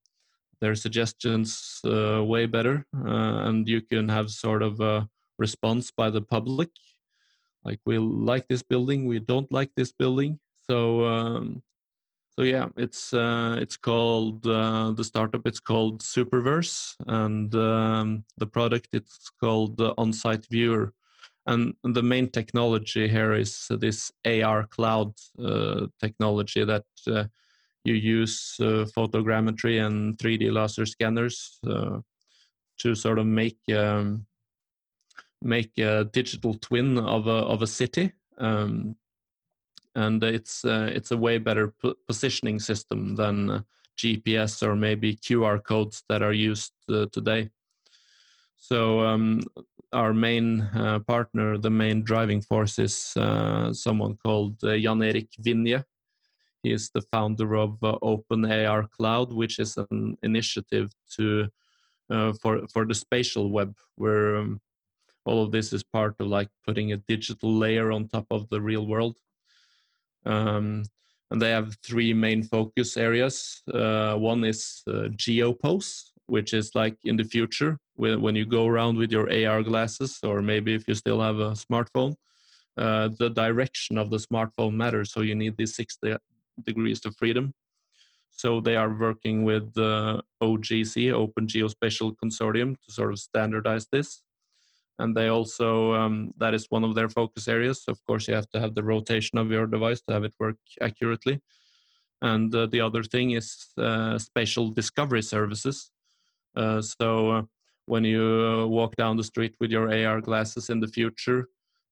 their 0.59 0.75
suggestions 0.75 1.79
uh, 1.85 2.23
way 2.23 2.47
better, 2.47 2.85
uh, 2.95 3.47
and 3.47 3.67
you 3.67 3.81
can 3.81 4.09
have 4.09 4.29
sort 4.31 4.63
of 4.63 4.79
a 4.79 5.07
response 5.37 5.91
by 5.91 6.09
the 6.09 6.21
public, 6.21 6.69
like 7.63 7.79
we 7.85 7.97
like 7.97 8.47
this 8.47 8.63
building, 8.63 9.05
we 9.05 9.19
don't 9.19 9.51
like 9.51 9.71
this 9.75 9.91
building. 9.91 10.39
So 10.69 11.05
um, 11.05 11.63
so 12.37 12.45
yeah, 12.45 12.67
it's 12.77 13.13
uh, 13.13 13.57
it's 13.59 13.77
called 13.77 14.45
uh, 14.45 14.91
the 14.91 15.03
startup. 15.03 15.47
It's 15.47 15.59
called 15.59 16.01
Superverse, 16.01 16.95
and 17.07 17.53
um, 17.55 18.23
the 18.37 18.47
product 18.47 18.89
it's 18.93 19.31
called 19.39 19.77
the 19.77 19.93
On-Site 19.97 20.45
Viewer 20.51 20.93
and 21.47 21.73
the 21.81 22.03
main 22.03 22.29
technology 22.29 23.07
here 23.07 23.33
is 23.33 23.67
this 23.79 24.11
AR 24.25 24.67
cloud 24.67 25.13
uh, 25.43 25.87
technology 25.99 26.65
that 26.65 26.85
uh, 27.07 27.23
you 27.85 27.93
use 27.93 28.57
uh, 28.59 28.85
photogrammetry 28.95 29.83
and 29.83 30.17
3D 30.17 30.51
laser 30.51 30.85
scanners 30.85 31.57
uh, 31.65 31.99
to 32.79 32.95
sort 32.95 33.17
of 33.17 33.25
make 33.25 33.59
um, 33.73 34.25
make 35.41 35.71
a 35.77 36.03
digital 36.11 36.53
twin 36.55 36.97
of 36.97 37.27
a 37.27 37.39
of 37.53 37.61
a 37.61 37.67
city. 37.67 38.11
Um, 38.37 38.97
and 39.97 40.23
it's 40.23 40.63
uh, 40.63 40.89
it's 40.93 41.11
a 41.11 41.17
way 41.17 41.37
better 41.39 41.73
positioning 42.07 42.59
system 42.59 43.15
than 43.15 43.49
uh, 43.49 43.61
GPS 43.97 44.61
or 44.61 44.75
maybe 44.75 45.15
QR 45.15 45.61
codes 45.61 46.03
that 46.07 46.21
are 46.21 46.33
used 46.33 46.73
today. 47.11 47.49
So 48.57 49.01
um, 49.01 49.41
our 49.93 50.13
main 50.13 50.61
uh, 50.61 50.99
partner, 50.99 51.57
the 51.57 51.69
main 51.69 52.03
driving 52.03 52.41
force 52.41 52.79
is 52.79 53.13
uh, 53.17 53.73
someone 53.73 54.17
called 54.17 54.63
uh, 54.63 54.77
Jan 54.77 55.01
Erik 55.01 55.31
Vinje. 55.41 55.83
He 56.63 56.71
is 56.71 56.89
the 56.89 57.01
founder 57.01 57.55
of 57.55 57.83
uh, 57.83 57.97
OpenAR 58.03 58.89
Cloud, 58.91 59.33
which 59.33 59.59
is 59.59 59.77
an 59.77 60.17
initiative 60.23 60.91
to 61.15 61.47
uh, 62.09 62.33
for 62.41 62.67
for 62.67 62.85
the 62.85 62.95
spatial 62.95 63.51
web, 63.51 63.75
where 63.95 64.37
um, 64.37 64.61
all 65.25 65.43
of 65.43 65.51
this 65.51 65.73
is 65.73 65.83
part 65.83 66.15
of 66.19 66.27
like 66.27 66.49
putting 66.65 66.91
a 66.91 66.97
digital 66.97 67.53
layer 67.53 67.91
on 67.91 68.07
top 68.07 68.27
of 68.31 68.49
the 68.49 68.61
real 68.61 68.87
world. 68.87 69.17
Um, 70.27 70.83
and 71.31 71.41
they 71.41 71.49
have 71.51 71.75
three 71.83 72.13
main 72.13 72.43
focus 72.43 72.97
areas. 72.97 73.61
Uh, 73.73 74.15
one 74.15 74.43
is 74.43 74.83
uh, 74.87 75.09
geopose, 75.23 76.11
which 76.27 76.53
is 76.53 76.71
like 76.75 76.97
in 77.03 77.17
the 77.17 77.23
future 77.23 77.77
when, 77.95 78.21
when 78.21 78.35
you 78.35 78.45
go 78.45 78.67
around 78.67 78.97
with 78.97 79.11
your 79.11 79.27
AR 79.31 79.63
glasses, 79.63 80.19
or 80.23 80.41
maybe 80.41 80.73
if 80.73 80.87
you 80.87 80.95
still 80.95 81.21
have 81.21 81.39
a 81.39 81.51
smartphone, 81.51 82.15
uh, 82.77 83.09
the 83.19 83.29
direction 83.29 83.97
of 83.97 84.09
the 84.09 84.17
smartphone 84.17 84.73
matters. 84.73 85.11
So 85.11 85.21
you 85.21 85.35
need 85.35 85.57
these 85.57 85.75
60 85.75 86.15
degrees 86.63 87.05
of 87.05 87.15
freedom. 87.17 87.53
So 88.29 88.61
they 88.61 88.75
are 88.75 88.93
working 88.93 89.43
with 89.43 89.73
the 89.73 90.21
OGC, 90.43 91.11
Open 91.11 91.47
Geospatial 91.47 92.15
Consortium, 92.23 92.75
to 92.85 92.91
sort 92.93 93.11
of 93.11 93.19
standardize 93.19 93.87
this. 93.91 94.21
And 94.99 95.15
they 95.15 95.27
also, 95.27 95.93
um, 95.93 96.33
that 96.37 96.53
is 96.53 96.67
one 96.69 96.83
of 96.83 96.95
their 96.95 97.09
focus 97.09 97.47
areas. 97.47 97.83
Of 97.87 98.03
course, 98.05 98.27
you 98.27 98.33
have 98.33 98.49
to 98.49 98.59
have 98.59 98.73
the 98.73 98.83
rotation 98.83 99.37
of 99.37 99.51
your 99.51 99.67
device 99.67 100.01
to 100.07 100.13
have 100.13 100.23
it 100.23 100.33
work 100.39 100.57
accurately. 100.81 101.39
And 102.21 102.53
uh, 102.55 102.65
the 102.65 102.81
other 102.81 103.03
thing 103.03 103.31
is 103.31 103.67
uh, 103.77 104.17
spatial 104.17 104.69
discovery 104.71 105.21
services. 105.21 105.91
Uh, 106.55 106.81
so 106.81 107.31
uh, 107.31 107.41
when 107.85 108.03
you 108.03 108.23
uh, 108.23 108.65
walk 108.65 108.95
down 108.95 109.17
the 109.17 109.23
street 109.23 109.55
with 109.59 109.69
your 109.69 109.93
AR 109.93 110.19
glasses 110.19 110.71
in 110.71 110.79
the 110.79 110.87
future, 110.87 111.47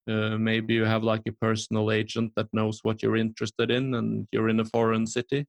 uh, 0.08 0.36
maybe 0.36 0.74
you 0.74 0.84
have 0.84 1.04
like 1.04 1.22
a 1.28 1.32
personal 1.32 1.92
agent 1.92 2.32
that 2.34 2.52
knows 2.52 2.80
what 2.82 3.02
you're 3.02 3.16
interested 3.16 3.70
in 3.70 3.94
and 3.94 4.26
you're 4.32 4.48
in 4.48 4.60
a 4.60 4.64
foreign 4.64 5.06
city. 5.06 5.46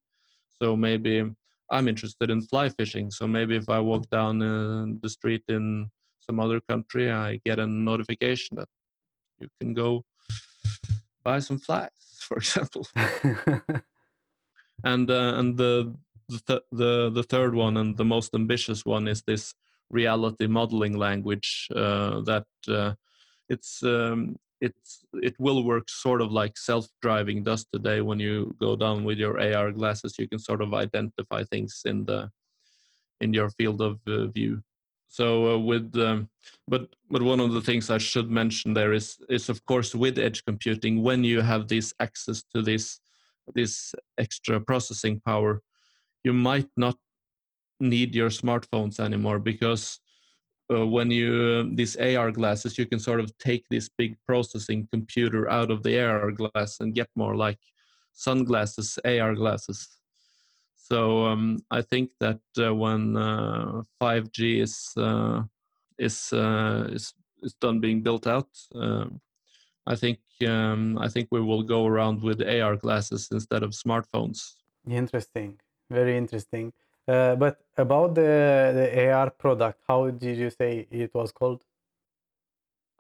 So 0.62 0.76
maybe 0.76 1.24
I'm 1.72 1.88
interested 1.88 2.30
in 2.30 2.42
fly 2.42 2.70
fishing. 2.70 3.10
So 3.10 3.28
maybe 3.28 3.56
if 3.56 3.70
I 3.70 3.80
walk 3.80 4.10
down 4.10 4.40
the 4.40 5.10
street 5.10 5.44
in 5.48 5.90
some 6.28 6.40
other 6.40 6.60
country, 6.62 7.10
I 7.12 7.40
get 7.46 7.60
a 7.60 7.66
notification 7.66 8.58
that 8.58 8.68
you 9.40 9.48
can 9.60 9.74
go 9.74 10.04
buy 11.24 11.40
some 11.40 11.58
flies, 11.58 11.90
for 12.20 12.38
example. 12.38 12.88
and 14.84 15.10
uh, 15.10 15.34
and 15.40 15.58
the 15.58 15.96
the, 16.30 16.42
th- 16.48 16.68
the 16.72 17.10
the 17.10 17.24
third 17.24 17.56
one 17.56 17.78
and 17.78 17.98
the 17.98 18.06
most 18.06 18.36
ambitious 18.36 18.86
one 18.86 19.08
is 19.08 19.24
this 19.24 19.54
reality 19.90 20.48
modeling 20.48 20.98
language 20.98 21.70
uh, 21.76 22.20
that 22.22 22.46
uh, 22.68 22.94
it's 23.50 23.82
um, 23.84 24.36
it's 24.60 25.06
it 25.14 25.36
will 25.40 25.64
work 25.64 25.90
sort 25.90 26.22
of 26.22 26.32
like 26.32 26.58
self-driving 26.58 27.44
does 27.44 27.66
today 27.72 28.02
when 28.02 28.20
you 28.20 28.54
go 28.60 28.76
down 28.76 29.04
with 29.06 29.18
your 29.18 29.40
AR 29.40 29.72
glasses 29.72 30.16
you 30.20 30.28
can 30.28 30.40
sort 30.40 30.62
of 30.62 30.74
identify 30.74 31.44
things 31.44 31.82
in 31.86 32.06
the 32.06 32.30
in 33.22 33.34
your 33.34 33.50
field 33.52 33.82
of 33.82 34.00
uh, 34.08 34.28
view 34.28 34.62
so 35.08 35.56
uh, 35.56 35.58
with 35.58 35.96
um, 35.98 36.30
but 36.68 36.96
but 37.10 37.22
one 37.22 37.40
of 37.40 37.54
the 37.54 37.62
things 37.62 37.90
I 37.90 37.98
should 37.98 38.30
mention 38.30 38.74
there 38.74 38.94
is 38.94 39.18
is 39.30 39.50
of 39.50 39.66
course 39.66 39.96
with 39.96 40.20
edge 40.20 40.44
computing 40.46 41.04
when 41.04 41.24
you 41.24 41.42
have 41.42 41.68
this 41.68 41.94
access 42.00 42.44
to 42.54 42.62
this 42.62 43.00
this 43.56 43.96
extra 44.18 44.60
processing 44.60 45.22
power 45.26 45.62
you 46.24 46.34
might 46.34 46.70
not 46.76 46.98
need 47.80 48.16
your 48.16 48.30
smartphones 48.30 49.00
anymore 49.00 49.40
because 49.40 50.00
uh, 50.74 50.86
when 50.86 51.10
you 51.10 51.74
these 51.76 51.96
AR 51.96 52.32
glasses, 52.32 52.78
you 52.78 52.86
can 52.86 53.00
sort 53.00 53.20
of 53.20 53.38
take 53.38 53.66
this 53.70 53.90
big 53.90 54.18
processing 54.26 54.88
computer 54.92 55.50
out 55.50 55.72
of 55.72 55.84
the 55.84 56.00
AR 56.00 56.32
glass 56.32 56.80
and 56.80 56.94
get 56.94 57.10
more 57.16 57.36
like 57.36 57.60
sunglasses, 58.14 59.00
AR 59.06 59.34
glasses. 59.36 59.97
So 60.90 61.26
um, 61.26 61.60
I 61.70 61.82
think 61.82 62.12
that 62.22 62.40
uh, 62.58 62.74
when 62.74 63.14
5G 64.02 64.60
uh, 64.60 64.64
is 64.64 64.94
uh, 64.96 65.44
is, 66.00 66.32
uh, 66.32 66.88
is 66.92 67.14
is 67.44 67.54
done 67.56 67.82
being 67.82 68.02
built 68.02 68.26
out, 68.26 68.48
I 69.86 69.96
think 69.96 70.20
um, 70.48 70.98
I 70.98 71.10
think 71.10 71.28
we 71.30 71.42
will 71.42 71.64
go 71.64 71.86
around 71.86 72.24
with 72.24 72.42
AR 72.42 72.78
glasses 72.78 73.28
instead 73.32 73.64
of 73.64 73.72
smartphones. 73.72 74.56
Interesting, 74.90 75.60
very 75.90 76.16
interesting. 76.16 76.72
Uh, 77.06 77.36
but 77.36 77.58
about 77.78 78.16
the 78.16 78.72
the 78.74 79.12
AR 79.12 79.30
product, 79.30 79.82
how 79.88 80.10
did 80.10 80.38
you 80.38 80.50
say 80.50 80.88
it 80.90 81.14
was 81.14 81.34
called? 81.34 81.66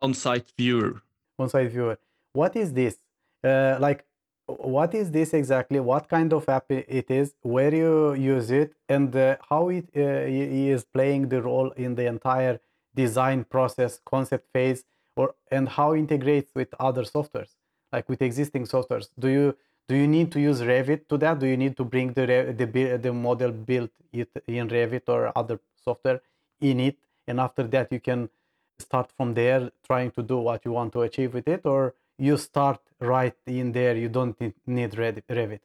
On-site 0.02 0.52
viewer. 0.58 1.02
On-site 1.40 1.72
viewer. 1.72 1.98
What 2.34 2.56
is 2.56 2.74
this? 2.74 2.98
Uh, 3.44 3.78
like, 3.80 4.06
what 4.48 4.94
is 4.96 5.12
this 5.12 5.34
exactly? 5.34 5.80
What 5.80 6.08
kind 6.10 6.34
of 6.34 6.48
app 6.48 6.66
it 6.72 7.12
is? 7.12 7.34
Where 7.42 7.74
you 7.74 8.14
use 8.14 8.50
it, 8.50 8.74
and 8.88 9.16
uh, 9.16 9.38
how 9.50 9.70
it 9.70 9.90
uh, 9.96 10.00
is 10.00 10.86
playing 10.86 11.30
the 11.30 11.42
role 11.42 11.72
in 11.72 11.96
the 11.96 12.06
entire 12.06 12.60
design 12.96 13.44
process, 13.44 14.00
concept 14.06 14.52
phase, 14.54 14.84
or 15.16 15.36
and 15.52 15.68
how 15.70 15.94
integrates 15.94 16.52
with 16.56 16.74
other 16.80 17.04
softwares, 17.04 17.56
like 17.92 18.08
with 18.08 18.22
existing 18.22 18.66
softwares. 18.66 19.10
Do 19.20 19.28
you 19.28 19.58
do 19.88 19.96
you 19.96 20.08
need 20.08 20.32
to 20.32 20.40
use 20.40 20.62
Revit 20.62 21.08
to 21.10 21.18
that? 21.18 21.40
Do 21.40 21.48
you 21.48 21.58
need 21.58 21.76
to 21.78 21.84
bring 21.84 22.14
the 22.14 22.26
the, 22.58 22.98
the 22.98 23.14
model 23.14 23.52
built 23.52 23.92
it 24.14 24.30
in 24.48 24.70
Revit 24.70 25.04
or 25.08 25.38
other 25.38 25.60
software 25.84 26.22
in 26.62 26.80
it, 26.80 26.98
and 27.28 27.40
after 27.40 27.64
that 27.64 27.92
you 27.92 28.00
can 28.00 28.30
start 28.80 29.12
from 29.18 29.34
there, 29.34 29.72
trying 29.86 30.12
to 30.12 30.22
do 30.22 30.38
what 30.38 30.64
you 30.64 30.72
want 30.72 30.94
to 30.94 31.02
achieve 31.02 31.34
with 31.34 31.48
it, 31.48 31.66
or 31.66 31.94
you 32.18 32.38
start 32.38 32.80
right 33.00 33.36
in 33.46 33.72
there. 33.72 33.96
You 33.96 34.10
don't 34.10 34.40
need 34.66 34.92
Revit. 34.92 35.60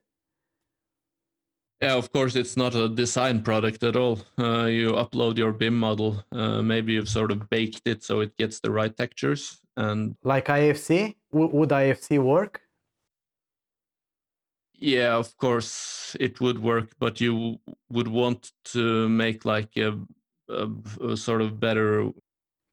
Yeah, 1.80 1.96
of 1.96 2.12
course, 2.12 2.36
it's 2.36 2.56
not 2.56 2.74
a 2.76 2.88
design 2.88 3.42
product 3.42 3.82
at 3.82 3.96
all. 3.96 4.20
Uh, 4.38 4.66
you 4.66 4.92
upload 4.92 5.36
your 5.36 5.52
BIM 5.52 5.76
model. 5.78 6.22
Uh, 6.30 6.62
maybe 6.62 6.92
you've 6.92 7.08
sort 7.08 7.32
of 7.32 7.50
baked 7.50 7.82
it 7.86 8.04
so 8.04 8.20
it 8.20 8.36
gets 8.36 8.60
the 8.60 8.70
right 8.70 8.96
textures. 8.96 9.58
And 9.76 10.14
like 10.22 10.46
IFC, 10.46 11.16
w- 11.32 11.50
would 11.52 11.70
IFC 11.70 12.22
work? 12.22 12.62
yeah 14.82 15.14
of 15.14 15.36
course 15.38 16.16
it 16.18 16.40
would 16.40 16.58
work 16.58 16.90
but 16.98 17.20
you 17.20 17.56
would 17.88 18.08
want 18.08 18.50
to 18.64 19.08
make 19.08 19.44
like 19.44 19.76
a, 19.76 19.96
a, 20.48 20.68
a 21.08 21.16
sort 21.16 21.40
of 21.40 21.60
better 21.60 22.10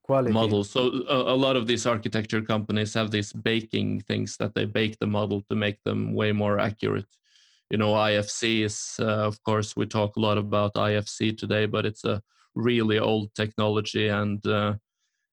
Quality. 0.10 0.34
model 0.34 0.64
so 0.64 0.82
a, 1.08 1.34
a, 1.34 1.38
lot 1.46 1.56
of 1.56 1.68
these 1.68 1.86
architecture 1.86 2.42
companies 2.42 2.96
have 2.96 3.12
these 3.12 3.32
baking 3.32 4.02
things 4.02 4.38
that 4.38 4.56
they 4.56 4.66
bake 4.66 4.98
the 5.00 5.06
model 5.06 5.44
to 5.50 5.56
make 5.56 5.78
them 5.84 6.16
way 6.16 6.32
more 6.32 6.58
accurate 6.60 7.12
you 7.70 7.78
know 7.78 7.94
ifc 7.94 8.64
is 8.70 8.78
uh, 9.00 9.28
of 9.30 9.38
course 9.44 9.76
we 9.78 9.86
talk 9.86 10.16
a 10.16 10.20
lot 10.20 10.38
about 10.38 10.74
ifc 10.74 11.38
today 11.38 11.66
but 11.68 11.86
it's 11.86 12.06
a 12.06 12.22
really 12.56 12.98
old 12.98 13.34
technology 13.36 14.08
and 14.08 14.46
uh, 14.48 14.74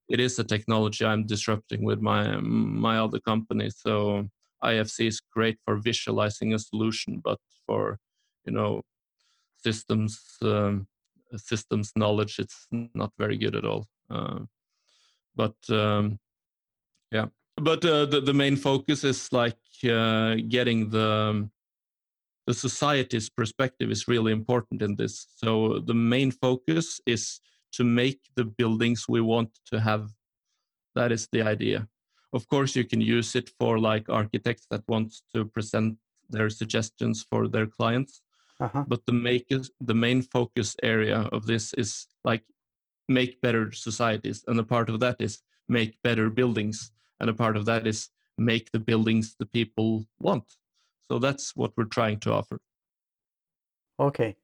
it 0.08 0.20
is 0.20 0.38
a 0.38 0.44
technology 0.44 1.04
I'm 1.04 1.26
disrupting 1.26 1.84
with 1.84 2.00
my 2.00 2.36
my 2.40 2.98
other 2.98 3.20
company. 3.20 3.70
So 3.70 4.28
IFC 4.62 5.08
is 5.08 5.20
great 5.20 5.58
for 5.64 5.76
visualizing 5.76 6.54
a 6.54 6.58
solution, 6.58 7.20
but 7.22 7.38
for 7.66 7.98
you 8.44 8.52
know 8.52 8.82
systems 9.64 10.20
um, 10.42 10.86
systems 11.36 11.92
knowledge, 11.96 12.38
it's 12.38 12.66
not 12.70 13.12
very 13.18 13.36
good 13.36 13.56
at 13.56 13.64
all. 13.64 13.86
Uh, 14.10 14.40
but 15.36 15.54
um, 15.70 16.18
yeah, 17.12 17.26
but 17.56 17.84
uh, 17.84 18.06
the 18.06 18.20
the 18.20 18.34
main 18.34 18.56
focus 18.56 19.04
is 19.04 19.32
like 19.32 19.58
uh, 19.84 20.36
getting 20.48 20.90
the 20.90 21.48
the 22.46 22.54
society's 22.54 23.28
perspective 23.28 23.90
is 23.90 24.08
really 24.08 24.32
important 24.32 24.82
in 24.82 24.96
this. 24.96 25.26
So 25.36 25.80
the 25.80 25.94
main 25.94 26.30
focus 26.30 27.00
is 27.06 27.40
to 27.72 27.84
make 27.84 28.20
the 28.36 28.44
buildings 28.44 29.06
we 29.08 29.20
want 29.20 29.50
to 29.66 29.80
have. 29.80 30.10
That 30.94 31.12
is 31.12 31.28
the 31.32 31.42
idea. 31.42 31.88
Of 32.32 32.46
course, 32.48 32.76
you 32.76 32.84
can 32.84 33.00
use 33.00 33.34
it 33.34 33.50
for 33.58 33.78
like 33.78 34.08
architects 34.08 34.66
that 34.70 34.82
want 34.88 35.14
to 35.34 35.44
present 35.44 35.98
their 36.30 36.50
suggestions 36.50 37.24
for 37.28 37.48
their 37.48 37.66
clients. 37.66 38.22
Uh-huh. 38.60 38.84
But 38.86 39.04
the 39.06 39.12
make 39.12 39.48
the 39.80 39.94
main 39.94 40.22
focus 40.22 40.76
area 40.82 41.28
of 41.32 41.46
this 41.46 41.74
is 41.74 42.06
like 42.24 42.42
make 43.08 43.40
better 43.40 43.72
societies, 43.72 44.44
and 44.46 44.58
a 44.58 44.64
part 44.64 44.88
of 44.90 45.00
that 45.00 45.16
is 45.20 45.42
make 45.68 46.00
better 46.02 46.30
buildings, 46.30 46.92
and 47.20 47.30
a 47.30 47.34
part 47.34 47.56
of 47.56 47.64
that 47.66 47.86
is 47.86 48.10
make 48.38 48.70
the 48.72 48.78
buildings 48.78 49.36
the 49.38 49.46
people 49.46 50.06
want. 50.20 50.56
So 51.10 51.18
that's 51.18 51.54
what 51.56 51.72
we're 51.76 51.84
trying 51.84 52.20
to 52.20 52.32
offer. 52.32 52.58
Okay. 53.98 54.36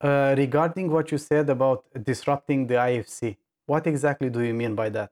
Uh, 0.00 0.34
regarding 0.36 0.90
what 0.90 1.10
you 1.10 1.18
said 1.18 1.50
about 1.50 1.84
disrupting 2.02 2.66
the 2.66 2.74
IFC, 2.74 3.36
what 3.66 3.86
exactly 3.86 4.30
do 4.30 4.42
you 4.42 4.54
mean 4.54 4.74
by 4.74 4.88
that? 4.90 5.10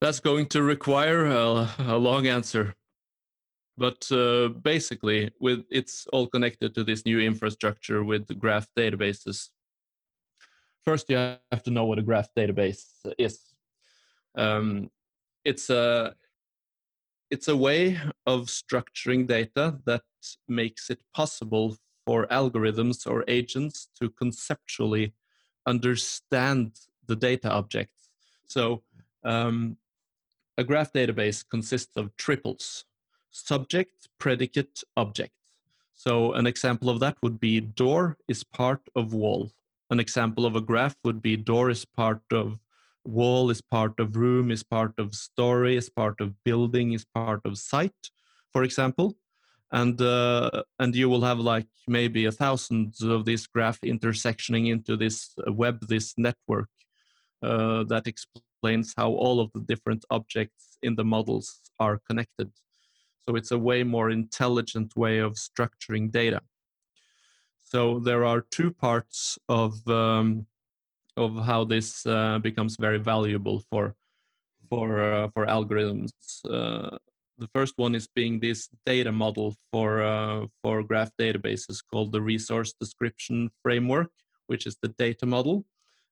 That's 0.00 0.20
going 0.20 0.46
to 0.46 0.62
require 0.62 1.24
a, 1.26 1.70
a 1.78 1.96
long 1.96 2.26
answer. 2.26 2.74
But 3.78 4.10
uh, 4.10 4.48
basically, 4.48 5.30
with 5.40 5.64
it's 5.70 6.06
all 6.12 6.26
connected 6.26 6.74
to 6.74 6.84
this 6.84 7.04
new 7.04 7.20
infrastructure 7.20 8.02
with 8.04 8.38
graph 8.38 8.68
databases. 8.76 9.50
First, 10.86 11.10
you 11.10 11.16
have 11.16 11.64
to 11.64 11.72
know 11.72 11.84
what 11.84 11.98
a 11.98 12.02
graph 12.02 12.28
database 12.38 12.84
is. 13.18 13.40
Um, 14.36 14.88
it's 15.44 15.68
a 15.68 16.14
it's 17.28 17.48
a 17.48 17.56
way 17.56 17.98
of 18.24 18.42
structuring 18.46 19.26
data 19.26 19.80
that 19.84 20.02
makes 20.46 20.88
it 20.88 21.00
possible 21.12 21.76
for 22.06 22.28
algorithms 22.28 23.04
or 23.04 23.24
agents 23.26 23.88
to 23.98 24.10
conceptually 24.10 25.12
understand 25.66 26.70
the 27.08 27.16
data 27.16 27.50
objects. 27.50 28.10
So 28.46 28.84
um, 29.24 29.78
a 30.56 30.62
graph 30.62 30.92
database 30.92 31.44
consists 31.48 31.96
of 31.96 32.16
triples, 32.16 32.84
subject, 33.32 34.08
predicate, 34.20 34.84
object. 34.96 35.34
So 35.96 36.34
an 36.34 36.46
example 36.46 36.90
of 36.90 37.00
that 37.00 37.16
would 37.24 37.40
be 37.40 37.60
door 37.60 38.18
is 38.28 38.44
part 38.44 38.82
of 38.94 39.12
wall. 39.12 39.50
An 39.90 40.00
example 40.00 40.44
of 40.44 40.56
a 40.56 40.60
graph 40.60 40.96
would 41.04 41.22
be 41.22 41.36
door 41.36 41.70
is 41.70 41.84
part 41.84 42.22
of 42.32 42.58
wall 43.04 43.50
is 43.50 43.60
part 43.60 44.00
of 44.00 44.16
room 44.16 44.50
is 44.50 44.64
part 44.64 44.92
of 44.98 45.14
story 45.14 45.76
is 45.76 45.88
part 45.88 46.20
of 46.20 46.34
building 46.42 46.92
is 46.92 47.04
part 47.04 47.40
of 47.44 47.56
site 47.56 48.10
for 48.52 48.64
example. 48.64 49.16
And 49.70 50.00
uh, 50.00 50.62
and 50.78 50.94
you 50.94 51.08
will 51.08 51.22
have 51.22 51.38
like 51.38 51.68
maybe 51.86 52.24
a 52.24 52.32
thousand 52.32 52.94
of 53.02 53.24
these 53.24 53.46
graph 53.46 53.80
intersectioning 53.82 54.70
into 54.70 54.96
this 54.96 55.34
web 55.48 55.86
this 55.88 56.14
network 56.16 56.70
uh, 57.42 57.84
that 57.84 58.06
explains 58.06 58.94
how 58.96 59.10
all 59.10 59.40
of 59.40 59.50
the 59.52 59.60
different 59.60 60.04
objects 60.10 60.78
in 60.82 60.94
the 60.94 61.04
models 61.04 61.60
are 61.78 62.00
connected. 62.08 62.50
So 63.28 63.36
it's 63.36 63.50
a 63.50 63.58
way 63.58 63.82
more 63.82 64.08
intelligent 64.10 64.96
way 64.96 65.18
of 65.18 65.32
structuring 65.34 66.10
data 66.10 66.40
so 67.66 67.98
there 67.98 68.24
are 68.24 68.42
two 68.52 68.70
parts 68.70 69.38
of 69.48 69.86
um, 69.88 70.46
of 71.16 71.44
how 71.44 71.64
this 71.64 72.06
uh, 72.06 72.38
becomes 72.38 72.76
very 72.78 72.98
valuable 72.98 73.62
for 73.70 73.96
for 74.70 75.02
uh, 75.02 75.28
for 75.34 75.46
algorithms. 75.46 76.12
Uh, 76.48 76.96
the 77.38 77.48
first 77.52 77.74
one 77.76 77.96
is 77.96 78.06
being 78.06 78.38
this 78.38 78.68
data 78.86 79.10
model 79.10 79.56
for 79.72 80.02
uh, 80.02 80.46
for 80.62 80.84
graph 80.84 81.10
databases 81.20 81.82
called 81.90 82.12
the 82.12 82.22
resource 82.22 82.72
description 82.80 83.50
framework, 83.62 84.12
which 84.46 84.64
is 84.66 84.76
the 84.80 84.94
data 84.96 85.26
model. 85.26 85.64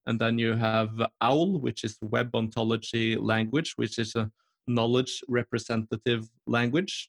And 0.07 0.21
then 0.21 0.39
you 0.39 0.55
have 0.55 0.91
OWL, 1.21 1.61
which 1.61 1.85
is 1.85 1.97
web 2.03 2.35
ontology 2.35 3.17
language, 3.17 3.75
which 3.77 3.99
is 3.99 4.17
a 4.17 4.31
knowledge 4.67 5.23
representative 5.29 6.29
language. 6.47 7.09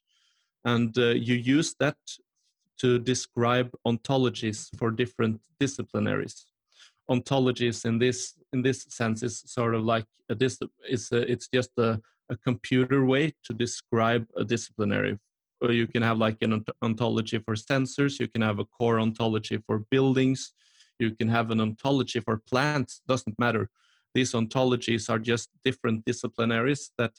And 0.64 0.98
uh, 0.98 1.10
you 1.10 1.36
use 1.36 1.76
that 1.80 1.98
to 2.82 3.00
describe 3.00 3.72
ontologies 3.88 4.70
for 4.78 4.92
different 4.92 5.42
disciplinaries. 5.60 6.46
Ontologies 7.10 7.86
in 7.86 8.00
this 8.00 8.34
in 8.54 8.62
this 8.62 8.86
sense 8.90 9.24
is 9.24 9.44
sort 9.46 9.76
of 9.76 9.84
like 9.84 10.06
a 10.30 10.36
dis 10.36 10.60
it's 10.90 11.12
a, 11.12 11.32
it's 11.32 11.48
just 11.48 11.72
a, 11.78 12.02
a 12.30 12.38
computer 12.38 13.06
way 13.06 13.34
to 13.44 13.54
describe 13.54 14.26
a 14.36 14.44
disciplinary. 14.44 15.18
You 15.62 15.88
can 15.88 16.04
have 16.04 16.18
like 16.18 16.42
an 16.42 16.64
ontology 16.84 17.40
for 17.40 17.56
sensors 17.56 18.20
you 18.20 18.28
can 18.28 18.42
have 18.42 18.60
a 18.60 18.66
core 18.66 19.00
ontology 19.00 19.58
for 19.66 19.80
buildings 19.90 20.54
you 21.00 21.12
can 21.12 21.28
have 21.28 21.52
an 21.52 21.60
ontology 21.60 22.20
for 22.20 22.38
plants 22.38 23.02
doesn't 23.08 23.38
matter. 23.40 23.70
These 24.14 24.34
ontologies 24.34 25.10
are 25.10 25.20
just 25.20 25.50
different 25.64 26.06
disciplinaries 26.06 26.92
that 26.98 27.14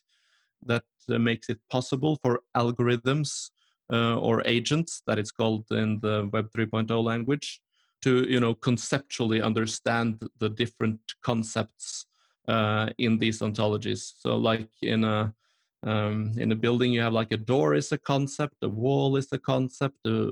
that 0.65 0.85
uh, 1.11 1.19
makes 1.19 1.49
it 1.49 1.61
possible 1.71 2.19
for 2.23 2.41
algorithms 2.57 3.51
uh, 3.93 4.19
or 4.19 4.43
agents 4.47 5.03
that 5.07 5.19
it's 5.19 5.31
called 5.31 5.65
in 5.71 6.01
the 6.01 6.29
web 6.33 6.51
3.0 6.57 7.05
language 7.05 7.61
to 8.03 8.27
you 8.29 8.41
know 8.41 8.55
conceptually 8.55 9.41
understand 9.41 10.23
the 10.39 10.49
different 10.49 11.01
concepts 11.23 12.07
uh, 12.49 12.91
in 12.99 13.19
these 13.19 13.41
ontologies. 13.41 14.13
So 14.19 14.37
like 14.37 14.69
in 14.83 15.05
a 15.05 15.35
um, 15.83 16.33
in 16.37 16.51
a 16.53 16.57
building, 16.57 16.93
you 16.93 17.01
have 17.01 17.13
like 17.13 17.33
a 17.33 17.37
door 17.37 17.75
is 17.75 17.93
a 17.93 17.99
concept, 17.99 18.55
a 18.63 18.69
wall 18.69 19.17
is 19.17 19.29
a 19.33 19.39
concept, 19.39 19.99
a 20.07 20.31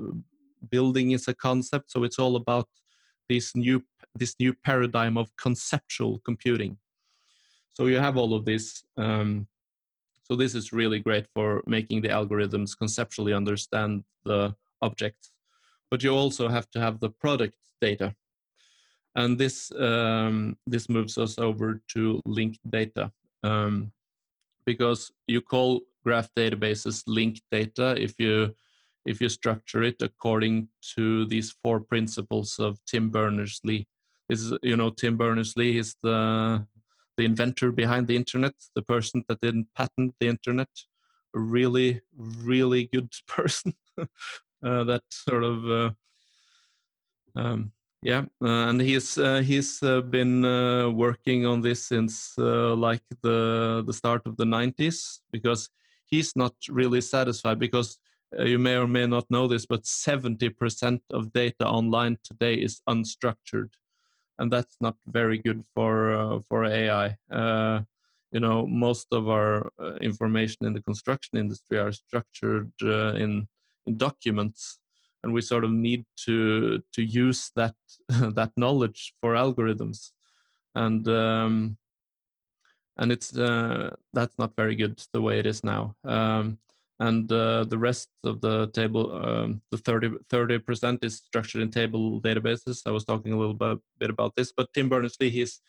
building 0.69 1.11
is 1.11 1.27
a 1.27 1.33
concept. 1.33 1.91
So 1.91 2.03
it's 2.03 2.19
all 2.19 2.35
about 2.35 2.67
this 3.29 3.55
new 3.55 3.83
this 4.15 4.35
new 4.39 4.53
paradigm 4.53 5.17
of 5.17 5.35
conceptual 5.37 6.19
computing. 6.25 6.77
So 7.73 7.87
you 7.87 7.99
have 7.99 8.17
all 8.17 8.33
of 8.33 8.45
this. 8.45 8.83
Um, 8.97 9.47
so 10.25 10.35
this 10.35 10.55
is 10.55 10.73
really 10.73 10.99
great 10.99 11.27
for 11.33 11.63
making 11.65 12.01
the 12.01 12.09
algorithms 12.09 12.77
conceptually 12.77 13.33
understand 13.33 14.03
the 14.25 14.55
objects 14.81 15.31
but 15.91 16.03
you 16.03 16.11
also 16.11 16.47
have 16.47 16.69
to 16.71 16.79
have 16.79 16.99
the 16.99 17.09
product 17.09 17.55
data. 17.81 18.13
And 19.15 19.37
this 19.37 19.71
um, 19.79 20.57
this 20.67 20.89
moves 20.89 21.17
us 21.17 21.39
over 21.39 21.81
to 21.93 22.21
linked 22.25 22.59
data 22.69 23.11
um, 23.43 23.91
because 24.65 25.11
you 25.27 25.41
call 25.41 25.81
graph 26.03 26.29
databases 26.35 27.03
linked 27.07 27.41
data 27.49 27.95
if 27.97 28.19
you 28.19 28.53
if 29.05 29.21
you 29.21 29.29
structure 29.29 29.83
it 29.83 30.01
according 30.01 30.67
to 30.95 31.25
these 31.27 31.55
four 31.63 31.79
principles 31.79 32.59
of 32.59 32.79
Tim 32.85 33.09
Berners-Lee. 33.09 33.87
This 34.27 34.41
is 34.41 34.57
you 34.61 34.75
know 34.75 34.89
Tim 34.89 35.15
Berners-Lee 35.15 35.77
is 35.77 35.95
the 36.03 36.65
the 37.17 37.25
inventor 37.25 37.71
behind 37.71 38.07
the 38.07 38.15
internet, 38.15 38.53
the 38.75 38.81
person 38.81 39.23
that 39.27 39.41
didn't 39.41 39.67
patent 39.75 40.15
the 40.19 40.27
internet, 40.27 40.69
a 41.35 41.39
really 41.39 42.01
really 42.15 42.89
good 42.91 43.11
person 43.27 43.73
uh, 43.97 44.83
that 44.83 45.03
sort 45.09 45.43
of 45.43 45.69
uh, 45.69 45.89
um, 47.35 47.71
yeah, 48.01 48.25
uh, 48.41 48.69
and 48.69 48.79
he's 48.81 49.17
uh, 49.17 49.41
he's 49.41 49.81
uh, 49.81 50.01
been 50.01 50.45
uh, 50.45 50.89
working 50.89 51.45
on 51.45 51.61
this 51.61 51.87
since 51.87 52.33
uh, 52.37 52.75
like 52.75 53.01
the 53.23 53.83
the 53.85 53.93
start 53.93 54.21
of 54.27 54.37
the 54.37 54.45
90s 54.45 55.21
because 55.31 55.69
he's 56.05 56.35
not 56.35 56.53
really 56.69 57.01
satisfied 57.01 57.57
because 57.57 57.97
uh, 58.37 58.43
you 58.43 58.59
may 58.59 58.75
or 58.75 58.87
may 58.87 59.07
not 59.07 59.29
know 59.31 59.47
this, 59.47 59.65
but 59.65 59.83
70% 59.83 60.99
of 61.11 61.33
data 61.33 61.65
online 61.65 62.17
today 62.23 62.55
is 62.55 62.81
unstructured, 62.87 63.69
and 64.39 64.51
that's 64.51 64.77
not 64.81 64.95
very 65.07 65.37
good 65.37 65.63
for 65.73 66.41
for 66.49 66.65
AI. 66.65 67.17
you 68.31 68.41
know, 68.41 68.67
most 68.67 69.07
of 69.11 69.29
our 69.29 69.71
information 70.01 70.65
in 70.65 70.73
the 70.73 70.81
construction 70.81 71.37
industry 71.37 71.77
are 71.79 71.91
structured 71.91 72.71
in 72.81 73.47
in 73.85 73.97
documents 73.97 74.79
and 75.25 75.33
we 75.33 75.41
sort 75.41 75.63
of 75.63 75.71
need 75.71 76.05
to 76.15 76.81
to 76.93 77.01
use 77.01 77.51
that 77.55 77.75
that 78.37 78.51
knowledge 78.55 79.13
for 79.21 79.33
algorithms 79.33 80.11
and 80.75 81.07
um, 81.07 81.77
and 82.97 83.11
it's 83.11 83.35
uh, 83.37 83.89
that's 84.13 84.37
not 84.37 84.55
very 84.55 84.75
good 84.75 85.01
the 85.13 85.21
way 85.21 85.39
it 85.39 85.45
is 85.45 85.63
now 85.63 85.95
um, 86.03 86.57
and 86.99 87.29
uh, 87.31 87.65
the 87.65 87.77
rest 87.77 88.09
of 88.23 88.39
the 88.41 88.67
table 88.67 89.11
um, 89.25 89.61
the 89.71 89.77
30 90.29 90.59
percent 90.59 91.03
is 91.03 91.17
structured 91.17 91.61
in 91.61 91.69
table 91.69 92.21
databases. 92.21 92.81
I 92.85 92.91
was 92.91 93.03
talking 93.03 93.33
a 93.33 93.37
little 93.37 93.53
bit, 93.99 94.09
about 94.09 94.35
this 94.35 94.53
but 94.55 94.71
tim 94.73 94.87
berners-lee 94.87 95.29
he's 95.29 95.61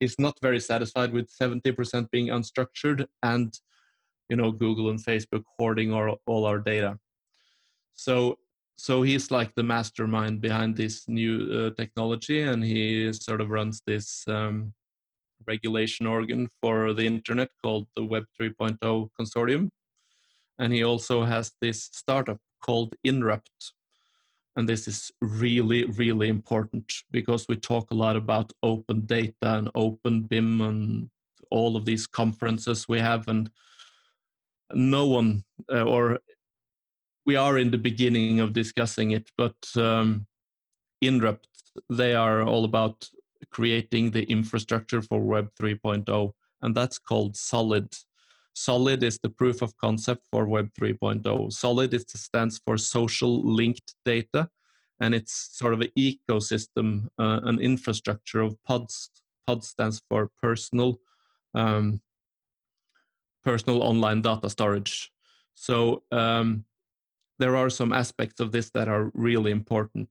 he's 0.00 0.18
not 0.18 0.36
very 0.42 0.58
satisfied 0.58 1.12
with 1.12 1.30
70% 1.30 2.10
being 2.10 2.28
unstructured 2.28 3.06
and 3.22 3.56
you 4.28 4.36
know 4.36 4.50
google 4.50 4.90
and 4.90 4.98
facebook 4.98 5.44
hoarding 5.58 5.92
our, 5.92 6.16
all 6.26 6.44
our 6.46 6.58
data. 6.58 6.98
So 7.94 8.38
so 8.76 9.02
he's 9.02 9.30
like 9.30 9.54
the 9.54 9.62
mastermind 9.62 10.40
behind 10.40 10.76
this 10.76 11.08
new 11.08 11.34
uh, 11.52 11.80
technology 11.80 12.42
and 12.42 12.64
he 12.64 13.12
sort 13.12 13.40
of 13.40 13.50
runs 13.50 13.82
this 13.86 14.24
um, 14.26 14.72
regulation 15.46 16.06
organ 16.06 16.48
for 16.60 16.92
the 16.92 17.06
internet 17.06 17.50
called 17.62 17.86
the 17.94 18.04
web 18.04 18.24
3.0 18.40 19.08
consortium 19.20 19.68
and 20.58 20.72
he 20.72 20.84
also 20.84 21.24
has 21.24 21.52
this 21.60 21.88
startup 21.92 22.38
called 22.62 22.94
Inrupt. 23.04 23.72
And 24.54 24.68
this 24.68 24.86
is 24.86 25.10
really 25.20 25.84
really 25.84 26.28
important 26.28 26.92
because 27.10 27.46
we 27.48 27.56
talk 27.56 27.90
a 27.90 27.94
lot 27.94 28.16
about 28.16 28.52
open 28.62 29.06
data 29.06 29.34
and 29.40 29.70
open 29.74 30.22
bim 30.22 30.60
and 30.60 31.10
all 31.50 31.76
of 31.76 31.84
these 31.84 32.06
conferences 32.06 32.86
we 32.88 32.98
have. 32.98 33.28
And 33.28 33.50
no 34.74 35.06
one 35.06 35.44
uh, 35.70 35.82
or 35.82 36.18
we 37.24 37.36
are 37.36 37.58
in 37.58 37.70
the 37.70 37.78
beginning 37.78 38.40
of 38.40 38.52
discussing 38.52 39.12
it 39.12 39.30
but 39.36 39.56
um, 39.76 40.26
Inrupt 41.02 41.46
they 41.90 42.14
are 42.14 42.42
all 42.42 42.64
about 42.64 43.08
creating 43.50 44.10
the 44.10 44.24
infrastructure 44.24 45.02
for 45.02 45.20
web 45.20 45.50
3.0 45.60 46.32
and 46.62 46.74
that's 46.74 46.98
called 46.98 47.36
solid 47.36 47.94
solid 48.54 49.02
is 49.02 49.18
the 49.22 49.30
proof 49.30 49.62
of 49.62 49.76
concept 49.76 50.26
for 50.30 50.46
web 50.46 50.68
3.0 50.78 51.52
solid 51.52 51.94
is, 51.94 52.04
stands 52.08 52.60
for 52.64 52.76
social 52.76 53.42
linked 53.42 53.94
data 54.04 54.48
and 55.02 55.14
it's 55.14 55.48
sort 55.52 55.74
of 55.74 55.80
an 55.80 55.90
ecosystem 55.98 57.08
uh, 57.18 57.40
an 57.42 57.58
infrastructure 57.60 58.40
of 58.40 58.56
pods. 58.64 59.10
Pod 59.46 59.64
stands 59.64 60.00
for 60.08 60.30
personal 60.40 61.00
um, 61.54 62.00
personal 63.42 63.82
online 63.82 64.22
data 64.22 64.48
storage. 64.48 65.10
So 65.54 66.04
um, 66.12 66.64
there 67.40 67.56
are 67.56 67.68
some 67.68 67.92
aspects 67.92 68.38
of 68.40 68.52
this 68.52 68.70
that 68.70 68.88
are 68.88 69.10
really 69.14 69.50
important. 69.50 70.08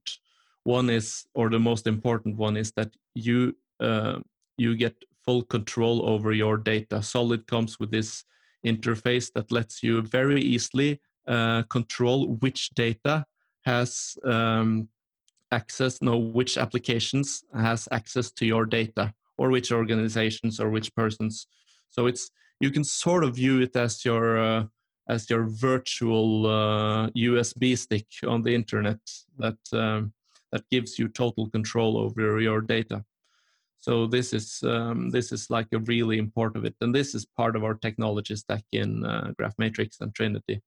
One 0.64 0.90
is 0.90 1.24
or 1.34 1.48
the 1.48 1.58
most 1.58 1.86
important 1.86 2.36
one 2.36 2.58
is 2.58 2.72
that 2.72 2.90
you 3.14 3.56
uh, 3.80 4.20
you 4.58 4.76
get 4.76 4.94
full 5.24 5.42
control 5.42 6.08
over 6.08 6.32
your 6.32 6.56
data 6.56 7.02
solid 7.02 7.46
comes 7.46 7.78
with 7.78 7.90
this 7.90 8.24
interface 8.66 9.32
that 9.32 9.50
lets 9.50 9.82
you 9.82 10.02
very 10.02 10.40
easily 10.40 11.00
uh, 11.26 11.62
control 11.64 12.34
which 12.40 12.70
data 12.70 13.24
has 13.64 14.16
um, 14.24 14.88
access 15.50 16.02
know 16.02 16.16
which 16.16 16.56
applications 16.56 17.44
has 17.54 17.88
access 17.92 18.30
to 18.30 18.46
your 18.46 18.64
data 18.64 19.12
or 19.38 19.50
which 19.50 19.70
organizations 19.72 20.60
or 20.60 20.70
which 20.70 20.94
persons 20.94 21.46
so 21.90 22.06
it's 22.06 22.30
you 22.60 22.70
can 22.70 22.84
sort 22.84 23.24
of 23.24 23.36
view 23.36 23.60
it 23.60 23.74
as 23.76 24.04
your 24.04 24.38
uh, 24.38 24.64
as 25.08 25.28
your 25.28 25.44
virtual 25.44 26.46
uh, 26.46 27.08
usb 27.10 27.78
stick 27.78 28.06
on 28.26 28.42
the 28.42 28.54
internet 28.54 29.00
that 29.38 29.58
um, 29.72 30.12
that 30.52 30.68
gives 30.70 30.98
you 30.98 31.08
total 31.08 31.48
control 31.48 31.96
over 31.96 32.38
your 32.40 32.60
data. 32.60 33.04
So 33.82 34.06
this 34.06 34.32
is 34.32 34.62
um, 34.62 35.10
this 35.10 35.32
is 35.32 35.50
like 35.50 35.66
a 35.72 35.80
really 35.80 36.18
important 36.18 36.58
of 36.58 36.64
it, 36.64 36.76
and 36.80 36.94
this 36.94 37.16
is 37.16 37.26
part 37.36 37.56
of 37.56 37.64
our 37.64 37.74
technology 37.74 38.36
stack 38.36 38.64
in 38.70 39.04
uh, 39.04 39.32
Graphmetrix 39.36 40.00
and 40.00 40.14
Trinity, 40.14 40.62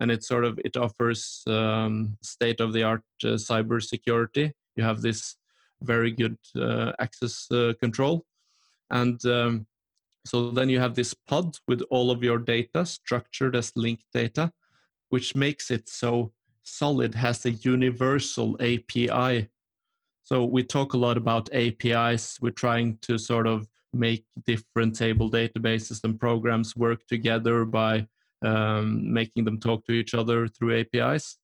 and 0.00 0.10
it 0.10 0.22
sort 0.22 0.44
of 0.44 0.60
it 0.62 0.76
offers 0.76 1.42
um, 1.46 2.18
state 2.22 2.60
of 2.60 2.74
the 2.74 2.82
art 2.82 3.02
uh, 3.24 3.38
cyber 3.48 3.82
security. 3.82 4.52
You 4.76 4.84
have 4.84 5.00
this 5.00 5.36
very 5.80 6.10
good 6.10 6.36
uh, 6.56 6.92
access 6.98 7.50
uh, 7.50 7.72
control, 7.80 8.26
and 8.90 9.18
um, 9.24 9.66
so 10.26 10.50
then 10.50 10.68
you 10.68 10.78
have 10.78 10.94
this 10.94 11.14
pod 11.14 11.56
with 11.66 11.80
all 11.88 12.10
of 12.10 12.22
your 12.22 12.38
data 12.38 12.84
structured 12.84 13.56
as 13.56 13.72
linked 13.76 14.04
data, 14.12 14.52
which 15.08 15.34
makes 15.34 15.70
it 15.70 15.88
so 15.88 16.32
Solid 16.70 17.14
has 17.14 17.46
a 17.46 17.52
universal 17.52 18.56
API. 18.60 19.48
So 20.28 20.44
we 20.44 20.62
talk 20.62 20.92
a 20.92 20.98
lot 20.98 21.16
about 21.16 21.48
APIs. 21.54 22.38
We're 22.42 22.50
trying 22.50 22.98
to 23.00 23.16
sort 23.16 23.46
of 23.46 23.66
make 23.94 24.26
different 24.44 24.94
table 24.94 25.30
databases 25.30 26.04
and 26.04 26.20
programs 26.20 26.76
work 26.76 27.06
together 27.06 27.64
by 27.64 28.06
um, 28.44 29.10
making 29.10 29.46
them 29.46 29.58
talk 29.58 29.86
to 29.86 29.92
each 29.92 30.12
other 30.12 30.46
through 30.46 30.80
APIs. 30.80 31.38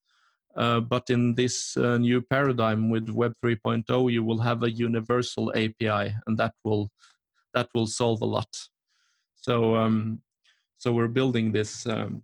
Uh, 0.55 0.81
but 0.81 1.09
in 1.09 1.35
this 1.35 1.79
uh, 1.79 1.97
new 1.97 2.21
paradigm 2.21 2.91
with 2.91 3.09
Web 3.09 3.33
3.0, 3.43 4.13
you 4.13 4.23
will 4.23 4.41
have 4.41 4.63
a 4.63 4.71
universal 4.71 5.51
API, 5.57 6.15
and 6.27 6.37
that 6.37 6.53
will 6.63 6.91
that 7.55 7.71
will 7.75 7.87
solve 7.87 8.21
a 8.21 8.27
lot. 8.27 8.55
So 9.35 9.77
um, 9.77 10.21
so 10.77 10.93
we're 10.93 11.09
building 11.09 11.53
this 11.53 11.87
um, 11.87 12.23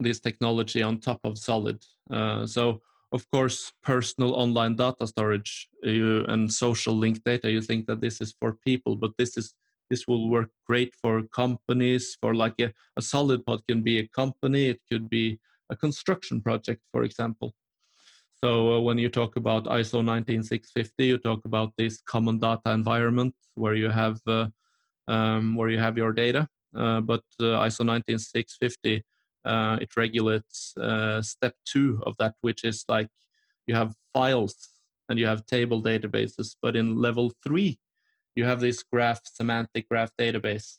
this 0.00 0.18
technology 0.18 0.82
on 0.82 0.98
top 0.98 1.20
of 1.22 1.38
Solid. 1.38 1.78
Uh, 2.10 2.44
so 2.44 2.82
of 3.12 3.28
course, 3.30 3.72
personal 3.82 4.34
online 4.34 4.76
data 4.76 5.06
storage 5.06 5.68
you, 5.82 6.24
and 6.28 6.52
social 6.52 6.94
link 6.94 7.22
data, 7.24 7.50
you 7.50 7.60
think 7.60 7.86
that 7.86 8.00
this 8.00 8.20
is 8.20 8.34
for 8.40 8.56
people, 8.64 8.96
but 8.96 9.12
this 9.18 9.36
is 9.36 9.54
this 9.90 10.06
will 10.06 10.30
work 10.30 10.50
great 10.66 10.94
for 10.94 11.22
companies. 11.34 12.16
For 12.20 12.32
like 12.34 12.54
a, 12.60 12.72
a 12.96 13.02
solid 13.02 13.44
pod 13.44 13.62
can 13.66 13.82
be 13.82 13.98
a 13.98 14.08
company, 14.08 14.68
it 14.68 14.80
could 14.88 15.10
be 15.10 15.40
a 15.68 15.76
construction 15.76 16.40
project, 16.40 16.82
for 16.92 17.02
example. 17.02 17.52
So 18.42 18.74
uh, 18.74 18.80
when 18.80 18.98
you 18.98 19.08
talk 19.08 19.36
about 19.36 19.64
ISO 19.64 20.04
19650, 20.04 21.04
you 21.04 21.18
talk 21.18 21.40
about 21.44 21.72
this 21.76 22.00
common 22.06 22.38
data 22.38 22.70
environment 22.70 23.34
where 23.54 23.74
you 23.74 23.90
have 23.90 24.18
uh, 24.26 24.46
um, 25.08 25.56
where 25.56 25.68
you 25.68 25.78
have 25.78 25.98
your 25.98 26.12
data. 26.12 26.48
Uh, 26.74 27.00
but 27.00 27.24
uh, 27.40 27.66
ISO 27.66 27.84
19650 27.84 29.02
uh, 29.44 29.78
it 29.80 29.96
regulates 29.96 30.76
uh, 30.76 31.22
step 31.22 31.54
two 31.64 32.02
of 32.06 32.14
that, 32.18 32.34
which 32.40 32.64
is 32.64 32.84
like 32.88 33.08
you 33.66 33.74
have 33.74 33.94
files 34.12 34.68
and 35.08 35.18
you 35.18 35.26
have 35.26 35.46
table 35.46 35.82
databases. 35.82 36.56
But 36.60 36.76
in 36.76 36.96
level 36.96 37.32
three, 37.42 37.78
you 38.34 38.44
have 38.44 38.60
this 38.60 38.82
graph, 38.82 39.20
semantic 39.24 39.88
graph 39.88 40.12
database. 40.18 40.78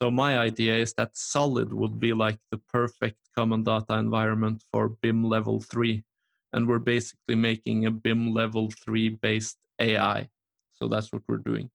So 0.00 0.10
my 0.10 0.38
idea 0.38 0.76
is 0.76 0.92
that 0.94 1.16
Solid 1.16 1.72
would 1.72 1.98
be 1.98 2.12
like 2.12 2.38
the 2.50 2.58
perfect 2.58 3.18
common 3.34 3.64
data 3.64 3.94
environment 3.94 4.62
for 4.70 4.88
BIM 4.88 5.24
level 5.24 5.60
three. 5.60 6.04
And 6.52 6.68
we're 6.68 6.78
basically 6.78 7.34
making 7.34 7.86
a 7.86 7.90
BIM 7.90 8.32
level 8.32 8.70
three 8.70 9.08
based 9.08 9.56
AI. 9.80 10.28
So 10.74 10.88
that's 10.88 11.12
what 11.12 11.22
we're 11.26 11.38
doing. 11.38 11.70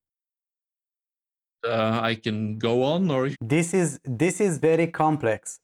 Uh, 1.67 1.99
I 2.01 2.15
can 2.15 2.57
go 2.57 2.84
on 2.84 3.12
or 3.12 3.29
this 3.39 3.73
is 3.73 3.99
this 4.03 4.41
is 4.41 4.57
very 4.57 4.88
complex 4.88 5.60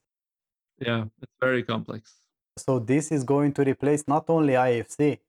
yeah, 0.80 1.06
it's 1.22 1.32
very 1.40 1.64
complex. 1.64 2.14
So 2.58 2.80
this 2.80 3.12
is 3.12 3.24
going 3.24 3.54
to 3.54 3.64
replace 3.64 4.08
not 4.08 4.26
only 4.30 4.54
IFC, 4.54 5.20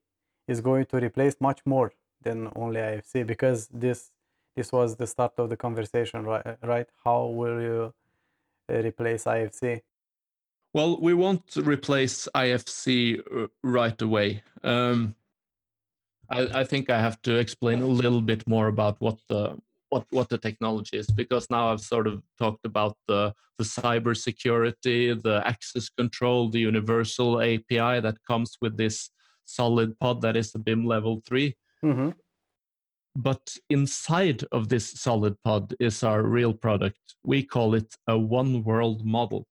it's 0.47 0.61
going 0.61 0.85
to 0.87 0.97
replace 0.97 1.35
much 1.39 1.61
more 1.65 1.93
than 2.23 2.51
only 2.55 2.79
IFC 2.79 3.25
because 3.25 3.67
this 3.67 4.11
this 4.55 4.71
was 4.71 4.97
the 4.97 5.07
start 5.07 5.33
of 5.37 5.49
the 5.49 5.57
conversation, 5.57 6.25
right? 6.25 6.57
Right? 6.63 6.87
How 7.05 7.27
will 7.27 7.61
you 7.61 7.93
uh, 8.69 8.81
replace 8.83 9.23
IFC? 9.23 9.81
Well, 10.73 10.99
we 11.01 11.13
won't 11.13 11.55
replace 11.55 12.27
IFC 12.35 13.19
uh, 13.19 13.47
right 13.63 13.99
away. 14.01 14.43
Um, 14.63 15.15
I, 16.29 16.61
I, 16.61 16.63
think 16.63 16.89
I 16.89 16.99
have 16.99 17.19
to 17.23 17.37
explain 17.37 17.81
a 17.81 17.87
little 17.87 18.21
bit 18.21 18.47
more 18.47 18.67
about 18.67 18.99
what 18.99 19.17
the 19.29 19.57
what 19.89 20.05
what 20.11 20.29
the 20.29 20.37
technology 20.37 20.97
is 20.97 21.07
because 21.07 21.49
now 21.49 21.71
I've 21.71 21.81
sort 21.81 22.07
of 22.07 22.21
talked 22.37 22.65
about 22.65 22.95
the 23.07 23.33
the 23.57 23.63
cyber 23.65 24.15
security, 24.15 25.13
the 25.13 25.41
access 25.45 25.89
control, 25.89 26.49
the 26.49 26.59
universal 26.59 27.41
API 27.41 27.99
that 27.99 28.17
comes 28.25 28.57
with 28.61 28.77
this 28.77 29.09
solid 29.45 29.99
pod 29.99 30.21
that 30.21 30.37
is 30.37 30.51
the 30.51 30.59
BIM 30.59 30.85
level 30.85 31.21
3 31.27 31.55
mm-hmm. 31.83 32.09
But 33.15 33.57
inside 33.69 34.45
of 34.51 34.69
this 34.69 34.91
solid 34.91 35.35
pod 35.43 35.73
is 35.79 36.03
our 36.03 36.23
real 36.23 36.53
product. 36.53 36.99
We 37.23 37.43
call 37.43 37.73
it 37.73 37.93
a 38.07 38.17
one 38.17 38.63
world 38.63 39.03
model. 39.03 39.45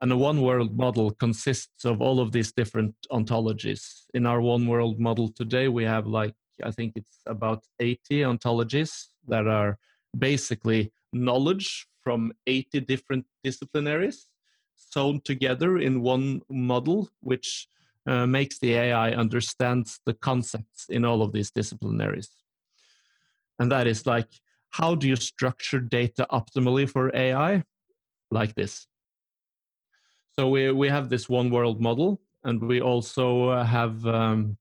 And 0.00 0.12
a 0.12 0.16
one 0.16 0.42
world 0.42 0.76
model 0.76 1.10
consists 1.12 1.84
of 1.84 2.02
all 2.02 2.20
of 2.20 2.30
these 2.30 2.52
different 2.52 2.94
ontologies. 3.10 4.02
In 4.12 4.26
our 4.26 4.40
one 4.40 4.66
world 4.66 5.00
model 5.00 5.28
today, 5.32 5.68
we 5.68 5.84
have 5.84 6.06
like, 6.06 6.34
I 6.62 6.70
think 6.70 6.92
it's 6.94 7.18
about 7.26 7.64
80 7.80 8.20
ontologies 8.20 9.13
that 9.28 9.46
are 9.46 9.78
basically 10.16 10.92
knowledge 11.12 11.86
from 12.02 12.32
80 12.46 12.80
different 12.80 13.26
disciplinaries 13.44 14.26
sewn 14.74 15.20
together 15.24 15.78
in 15.78 16.02
one 16.02 16.42
model, 16.48 17.08
which 17.20 17.68
uh, 18.06 18.26
makes 18.26 18.58
the 18.58 18.74
AI 18.74 19.12
understand 19.12 19.86
the 20.04 20.14
concepts 20.14 20.86
in 20.88 21.04
all 21.04 21.22
of 21.22 21.32
these 21.32 21.50
disciplinaries. 21.50 22.28
And 23.58 23.70
that 23.72 23.86
is 23.86 24.06
like, 24.06 24.28
how 24.70 24.94
do 24.94 25.08
you 25.08 25.16
structure 25.16 25.80
data 25.80 26.26
optimally 26.30 26.88
for 26.88 27.14
AI? 27.14 27.64
Like 28.30 28.54
this. 28.54 28.86
So 30.36 30.48
we, 30.48 30.72
we 30.72 30.88
have 30.88 31.08
this 31.08 31.28
one 31.28 31.50
world 31.50 31.80
model, 31.80 32.20
and 32.42 32.60
we 32.60 32.80
also 32.80 33.50
uh, 33.50 33.64
have 33.64 34.04
um, 34.06 34.56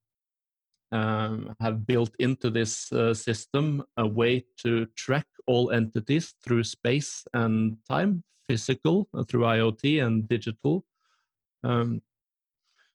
um, 0.94 1.56
have 1.60 1.86
built 1.86 2.12
into 2.20 2.50
this 2.50 2.92
uh, 2.94 3.14
system 3.14 3.84
a 3.98 4.06
way 4.06 4.46
to 4.58 4.86
track 4.96 5.26
all 5.48 5.72
entities 5.72 6.36
through 6.44 6.64
space 6.64 7.26
and 7.34 7.78
time, 7.90 8.24
physical 8.48 9.10
uh, 9.14 9.24
through 9.24 9.42
IoT 9.42 10.06
and 10.06 10.28
digital. 10.30 10.86
Um, 11.64 12.02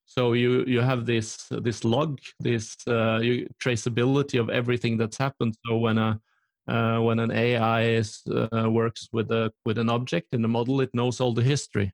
so 0.06 0.32
you 0.32 0.64
you 0.66 0.80
have 0.80 1.04
this 1.04 1.48
this 1.50 1.84
log, 1.84 2.18
this 2.40 2.76
uh, 2.86 3.20
traceability 3.62 4.40
of 4.40 4.48
everything 4.48 4.96
that's 4.96 5.18
happened. 5.18 5.54
So 5.66 5.76
when 5.76 5.98
a 5.98 6.20
uh, 6.68 7.00
when 7.00 7.18
an 7.18 7.30
AI 7.30 7.82
is, 7.84 8.22
uh, 8.30 8.70
works 8.70 9.08
with 9.12 9.30
a 9.30 9.52
with 9.66 9.78
an 9.78 9.90
object 9.90 10.28
in 10.32 10.42
the 10.42 10.48
model, 10.48 10.80
it 10.80 10.94
knows 10.94 11.20
all 11.20 11.34
the 11.34 11.42
history. 11.42 11.92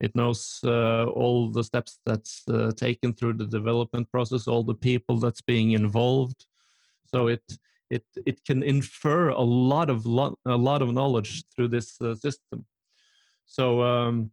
It 0.00 0.14
knows 0.14 0.60
uh, 0.64 1.04
all 1.06 1.50
the 1.50 1.64
steps 1.64 1.98
that's 2.04 2.42
uh, 2.48 2.72
taken 2.76 3.14
through 3.14 3.34
the 3.34 3.46
development 3.46 4.10
process, 4.10 4.46
all 4.46 4.62
the 4.62 4.74
people 4.74 5.18
that's 5.18 5.40
being 5.40 5.72
involved. 5.72 6.46
So 7.06 7.28
it 7.28 7.42
it 7.88 8.04
it 8.26 8.44
can 8.44 8.62
infer 8.62 9.28
a 9.28 9.40
lot 9.40 9.88
of 9.88 10.04
lo- 10.04 10.38
a 10.44 10.56
lot 10.56 10.82
of 10.82 10.92
knowledge 10.92 11.44
through 11.54 11.68
this 11.68 12.00
uh, 12.00 12.14
system. 12.14 12.66
So 13.46 13.82
um, 13.82 14.30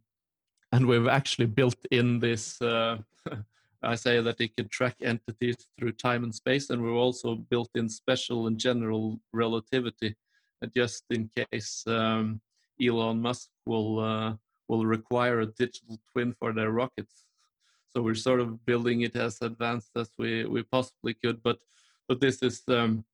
and 0.72 0.86
we've 0.86 1.08
actually 1.08 1.46
built 1.46 1.78
in 1.90 2.18
this. 2.18 2.60
Uh, 2.60 2.98
I 3.82 3.94
say 3.96 4.20
that 4.20 4.40
it 4.40 4.56
can 4.56 4.68
track 4.68 4.96
entities 5.02 5.56
through 5.78 5.92
time 5.92 6.24
and 6.24 6.34
space, 6.34 6.70
and 6.70 6.82
we've 6.82 6.94
also 6.94 7.36
built 7.36 7.70
in 7.74 7.88
special 7.88 8.46
and 8.46 8.58
general 8.58 9.20
relativity, 9.32 10.16
uh, 10.62 10.66
just 10.74 11.04
in 11.10 11.30
case 11.36 11.84
um, 11.86 12.40
Elon 12.82 13.20
Musk 13.20 13.50
will 13.66 14.00
uh, 14.00 14.32
will 14.68 14.86
require 14.86 15.40
a 15.40 15.46
digital 15.46 15.98
twin 16.12 16.34
for 16.38 16.52
their 16.52 16.70
rockets. 16.70 17.24
So 17.90 18.02
we're 18.02 18.14
sort 18.14 18.40
of 18.40 18.64
building 18.66 19.02
it 19.02 19.16
as 19.16 19.40
advanced 19.42 19.90
as 19.96 20.10
we, 20.18 20.44
we 20.44 20.62
possibly 20.62 21.14
could. 21.14 21.42
But 21.42 21.58
but 22.08 22.20
this 22.20 22.42
is 22.42 22.62
um, 22.68 23.04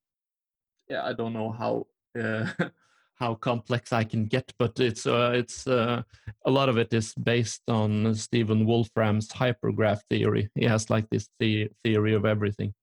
yeah 0.89 1.03
I 1.03 1.13
don't 1.13 1.33
know 1.33 1.51
how 1.51 1.87
uh, 2.19 2.47
how 3.15 3.35
complex 3.35 3.93
I 3.93 4.03
can 4.03 4.25
get, 4.25 4.51
but 4.57 4.79
it's 4.79 5.05
uh, 5.05 5.31
it's 5.35 5.67
uh, 5.67 6.01
a 6.45 6.51
lot 6.51 6.69
of 6.69 6.77
it 6.77 6.93
is 6.93 7.13
based 7.13 7.61
on 7.67 8.15
Stephen 8.15 8.65
Wolfram's 8.65 9.29
hypergraph 9.29 10.01
theory. 10.09 10.49
He 10.55 10.65
has 10.65 10.89
like 10.89 11.07
this 11.09 11.29
the- 11.39 11.69
theory 11.83 12.15
of 12.15 12.25
everything. 12.25 12.73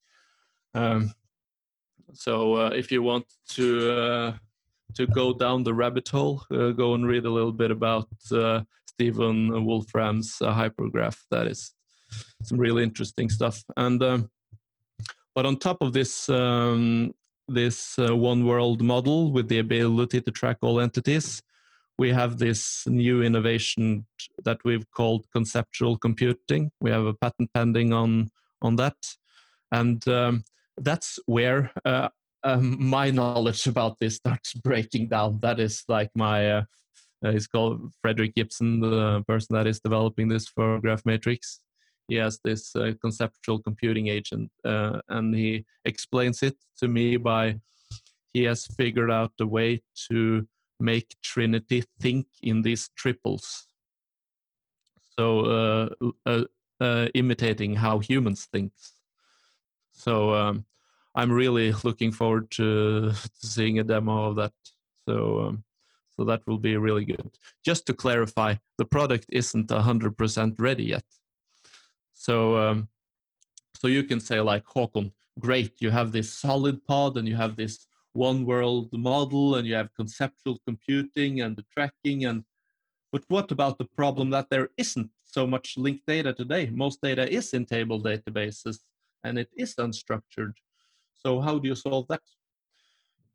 Um, 0.75 1.13
so 2.13 2.55
uh, 2.55 2.71
if 2.71 2.93
you 2.93 3.03
want 3.03 3.27
to 3.51 3.91
uh, 3.91 4.33
to 4.95 5.07
go 5.07 5.33
down 5.33 5.63
the 5.63 5.75
rabbit 5.75 6.09
hole, 6.09 6.43
uh, 6.53 6.71
go 6.71 6.95
and 6.95 7.07
read 7.07 7.25
a 7.25 7.31
little 7.31 7.53
bit 7.53 7.71
about 7.71 8.09
uh, 8.33 8.63
Stephen 8.87 9.65
Wolfram's 9.65 10.37
uh, 10.41 10.53
hypergraph. 10.53 11.17
That 11.31 11.47
is 11.47 11.73
some 12.43 12.59
really 12.59 12.83
interesting 12.83 13.29
stuff. 13.29 13.63
And 13.77 14.03
um, 14.03 14.31
but 15.35 15.47
on 15.47 15.57
top 15.57 15.79
of 15.81 15.93
this 15.93 16.29
um, 16.29 17.15
this 17.47 17.99
uh, 17.99 18.17
one 18.17 18.45
world 18.45 18.83
model 18.83 19.33
with 19.33 19.49
the 19.49 19.59
ability 19.59 20.21
to 20.21 20.31
track 20.31 20.59
all 20.63 20.81
entities, 20.81 21.43
we 21.99 22.11
have 22.11 22.39
this 22.39 22.87
new 22.87 23.23
innovation 23.23 24.07
that 24.45 24.59
we've 24.65 24.91
called 24.91 25.27
conceptual 25.33 25.97
computing. 25.97 26.71
We 26.81 26.91
have 26.91 27.07
a 27.07 27.15
patent 27.15 27.53
pending 27.55 27.93
on 27.93 28.31
on 28.63 28.77
that, 28.77 28.97
and 29.71 30.07
um, 30.09 30.45
that's 30.77 31.19
where 31.27 31.71
uh, 31.85 32.09
um, 32.45 32.77
my 32.83 33.11
knowledge 33.11 33.67
about 33.67 33.99
this 33.99 34.17
starts 34.17 34.55
breaking 34.55 35.09
down. 35.09 35.39
That 35.41 35.61
is 35.61 35.85
like 35.89 36.11
my, 36.15 36.51
uh, 36.51 36.63
uh, 37.25 37.33
he's 37.33 37.47
called 37.47 37.93
Frederick 38.01 38.35
Gibson, 38.35 38.81
the 38.81 39.25
person 39.27 39.55
that 39.57 39.67
is 39.67 39.81
developing 39.81 40.29
this 40.29 40.47
for 40.49 40.81
Graphmetrix. 40.81 41.59
He 42.09 42.15
has 42.17 42.41
this 42.43 42.75
uh, 42.75 42.93
conceptual 43.03 43.59
computing 43.59 44.09
agent, 44.09 44.51
uh, 44.65 45.01
and 45.09 45.35
he 45.35 45.67
explains 45.85 46.43
it 46.43 46.57
to 46.79 46.89
me 46.89 47.19
by 47.19 47.61
he 48.33 48.45
has 48.45 48.67
figured 48.67 49.11
out 49.11 49.33
a 49.41 49.47
way 49.47 49.83
to 50.11 50.47
make 50.81 51.17
Trinity 51.23 51.85
think 52.01 52.27
in 52.43 52.63
these 52.63 52.89
triples. 52.97 53.67
So 55.19 55.89
uh, 56.25 56.45
uh, 56.81 57.09
imitating 57.15 57.75
how 57.75 57.99
humans 57.99 58.47
think. 58.53 58.73
So 59.93 60.33
um, 60.33 60.65
I'm 61.19 61.33
really 61.33 61.73
looking 61.83 62.13
forward 62.13 62.49
to, 62.53 63.13
seeing 63.35 63.81
a 63.81 63.85
demo 63.85 64.31
of 64.31 64.37
that. 64.37 64.53
So 65.09 65.41
um, 65.41 65.65
so 66.17 66.25
that 66.25 66.43
will 66.47 66.59
be 66.59 66.77
really 66.77 67.05
good. 67.05 67.31
Just 67.65 67.87
to 67.87 67.93
clarify, 67.93 68.55
the 68.77 68.85
product 68.85 69.27
isn't 69.31 69.69
100% 69.69 70.61
ready 70.61 70.85
yet. 70.85 71.05
So 72.15 72.57
um, 72.57 72.89
so 73.75 73.89
you 73.89 74.05
can 74.05 74.21
say 74.21 74.41
like 74.41 74.65
Håkon, 74.65 75.11
great, 75.41 75.73
you 75.81 75.91
have 75.91 76.13
this 76.13 76.33
solid 76.33 76.85
pod 76.85 77.17
and 77.17 77.27
you 77.27 77.35
have 77.35 77.57
this 77.57 77.89
one 78.13 78.45
world 78.47 78.89
model 78.93 79.57
and 79.57 79.67
you 79.67 79.75
have 79.75 79.95
conceptual 79.95 80.61
computing 80.65 81.41
and 81.41 81.57
the 81.57 81.65
tracking 81.75 82.27
and 82.27 82.45
but 83.11 83.25
what 83.27 83.51
about 83.51 83.79
the 83.79 83.91
problem 83.97 84.31
that 84.31 84.51
there 84.51 84.69
isn't 84.77 85.11
so 85.25 85.47
much 85.47 85.77
linked 85.77 86.07
data 86.07 86.33
today? 86.33 86.71
Most 86.71 87.01
data 87.03 87.29
is 87.29 87.55
in 87.55 87.65
table 87.65 88.01
databases 88.01 88.79
and 89.25 89.37
it 89.37 89.49
is 89.57 89.75
unstructured. 89.77 90.53
So 91.19 91.41
how 91.41 91.59
do 91.59 91.69
you 91.69 91.75
solve 91.75 92.07
that? 92.09 92.23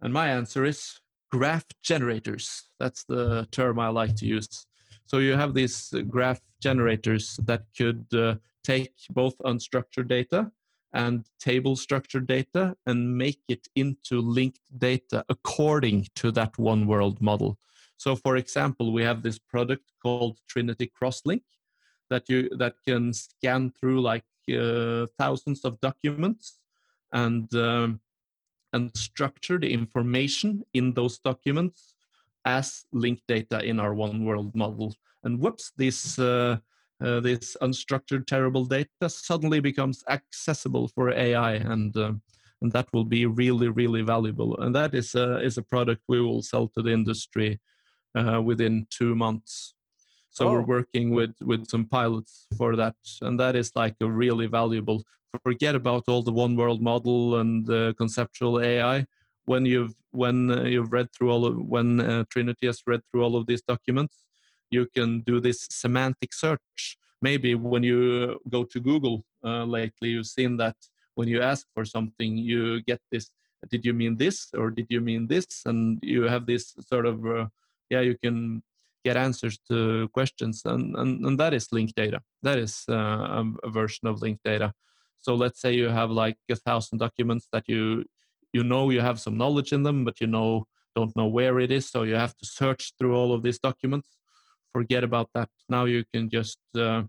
And 0.02 0.14
my 0.14 0.28
answer 0.30 0.66
is 0.66 1.00
graph 1.32 1.66
generators. 1.82 2.70
That's 2.80 3.04
the 3.06 3.48
term 3.52 3.80
I 3.80 3.90
like 3.90 4.16
to 4.18 4.26
use. 4.26 4.66
So 5.06 5.20
you 5.20 5.34
have 5.34 5.54
these 5.54 5.94
uh, 5.94 6.02
graph 6.02 6.42
generators 6.62 7.40
that 7.46 7.64
could 7.78 8.06
uh, 8.14 8.36
take 8.64 8.94
both 9.10 9.38
unstructured 9.40 10.08
data 10.08 10.52
and 10.94 11.26
table 11.40 11.76
structured 11.76 12.28
data 12.28 12.76
and 12.86 13.18
make 13.18 13.42
it 13.48 13.68
into 13.76 14.22
linked 14.22 14.62
data 14.78 15.26
according 15.28 16.08
to 16.16 16.32
that 16.32 16.58
one 16.58 16.86
world 16.86 17.22
model. 17.22 17.58
So 17.98 18.16
for 18.16 18.38
example, 18.38 18.94
we 18.94 19.04
have 19.04 19.24
this 19.24 19.40
product 19.40 19.92
called 20.02 20.40
Trinity 20.48 20.92
Crosslink 21.02 21.42
that 22.10 22.30
you 22.30 22.50
that 22.58 22.76
can 22.88 23.14
scan 23.14 23.72
through 23.72 24.02
like 24.02 24.26
uh, 24.52 25.08
thousands 25.18 25.66
of 25.66 25.80
documents 25.82 26.60
and 27.14 27.54
um, 27.56 28.00
and 28.74 28.96
structure 28.98 29.60
the 29.60 29.72
information 29.72 30.64
in 30.74 30.94
those 30.94 31.20
documents 31.20 31.94
as 32.46 32.86
linked 32.92 33.26
data 33.28 33.64
in 33.64 33.80
our 33.80 33.94
one 33.94 34.26
world 34.26 34.54
model. 34.56 34.96
And 35.24 35.40
whoops, 35.40 35.72
this 35.78 36.20
uh, 36.20 36.58
uh, 37.04 37.20
this 37.20 37.56
unstructured 37.62 38.28
terrible 38.28 38.66
data 38.66 39.08
suddenly 39.08 39.60
becomes 39.60 40.04
accessible 40.10 40.88
for 40.90 41.12
AI, 41.12 41.54
and 41.54 41.96
uh, 41.96 42.14
and 42.62 42.72
that 42.72 42.88
will 42.94 43.06
be 43.06 43.26
really 43.26 43.70
really 43.70 44.02
valuable. 44.02 44.58
And 44.60 44.76
that 44.76 44.94
is 44.94 45.16
a 45.16 45.40
is 45.40 45.58
a 45.58 45.64
product 45.64 46.02
we 46.08 46.22
will 46.22 46.42
sell 46.42 46.68
to 46.70 46.82
the 46.82 46.92
industry 46.92 47.60
uh, 48.16 48.42
within 48.42 48.88
two 48.90 49.16
months. 49.16 49.76
So 50.34 50.48
oh. 50.48 50.52
we're 50.54 50.62
working 50.78 51.12
with 51.12 51.36
with 51.42 51.68
some 51.68 51.86
pilots 51.86 52.48
for 52.58 52.76
that, 52.76 52.96
and 53.22 53.40
that 53.40 53.56
is 53.56 53.72
like 53.76 53.96
a 54.02 54.10
really 54.10 54.48
valuable 54.48 55.04
forget 55.42 55.76
about 55.76 56.04
all 56.08 56.22
the 56.22 56.32
one 56.32 56.56
world 56.56 56.82
model 56.82 57.40
and 57.40 57.66
the 57.66 57.96
conceptual 57.98 58.60
AI. 58.62 59.06
When 59.46 59.66
you've 59.66 59.96
when 60.12 60.52
uh, 60.52 60.64
you've 60.64 60.94
read 60.94 61.12
through 61.12 61.32
all 61.32 61.46
of 61.46 61.58
when 61.58 62.00
uh, 62.00 62.24
Trinity 62.30 62.68
has 62.68 62.82
read 62.86 63.02
through 63.12 63.24
all 63.24 63.36
of 63.36 63.48
these 63.48 63.62
documents, 63.62 64.26
you 64.70 64.88
can 64.96 65.22
do 65.22 65.40
this 65.40 65.68
semantic 65.72 66.34
search. 66.34 66.98
Maybe 67.22 67.56
when 67.56 67.84
you 67.84 68.40
go 68.50 68.64
to 68.64 68.80
Google 68.80 69.26
uh, 69.44 69.64
lately, 69.66 70.10
you've 70.10 70.28
seen 70.28 70.58
that 70.58 70.76
when 71.16 71.28
you 71.28 71.42
ask 71.42 71.68
for 71.74 71.86
something, 71.86 72.38
you 72.38 72.82
get 72.84 73.02
this. 73.12 73.30
Did 73.70 73.86
you 73.86 73.94
mean 73.94 74.18
this 74.18 74.50
or 74.54 74.70
did 74.72 74.88
you 74.90 75.00
mean 75.00 75.28
this? 75.28 75.64
And 75.66 76.00
you 76.02 76.24
have 76.24 76.46
this 76.46 76.76
sort 76.80 77.06
of 77.06 77.26
uh, 77.26 77.48
yeah, 77.90 78.02
you 78.02 78.18
can 78.18 78.62
get 79.04 79.18
answers 79.18 79.60
to 79.70 80.08
questions, 80.14 80.62
and 80.66 80.96
and, 80.96 81.26
and 81.26 81.40
that 81.40 81.54
is 81.54 81.68
linked 81.72 81.96
data. 81.96 82.22
That 82.42 82.58
is 82.58 82.84
uh, 82.90 83.44
a 83.64 83.70
version 83.70 84.08
of 84.08 84.22
linked 84.22 84.44
data 84.44 84.74
so 85.24 85.36
let's 85.36 85.62
say 85.62 85.74
you 85.74 85.88
have 85.88 86.12
like 86.12 86.38
a 86.52 86.56
thousand 86.56 86.98
documents 86.98 87.48
that 87.54 87.64
you 87.68 88.04
you 88.52 88.64
know 88.64 88.90
you 88.90 89.00
have 89.00 89.20
some 89.20 89.38
knowledge 89.38 89.72
in 89.72 89.84
them, 89.84 90.04
but 90.04 90.20
you 90.20 90.28
know 90.28 90.68
don't 90.96 91.16
know 91.16 91.28
where 91.28 91.60
it 91.60 91.72
is, 91.72 91.90
so 91.90 92.04
you 92.04 92.16
have 92.16 92.36
to 92.38 92.46
search 92.46 92.92
through 93.00 93.16
all 93.16 93.34
of 93.34 93.42
these 93.42 93.58
documents. 93.58 94.10
Forget 94.74 95.04
about 95.04 95.30
that. 95.34 95.50
Now 95.70 95.86
you 95.86 96.04
can 96.14 96.30
just 96.30 96.60
uh, 96.78 97.04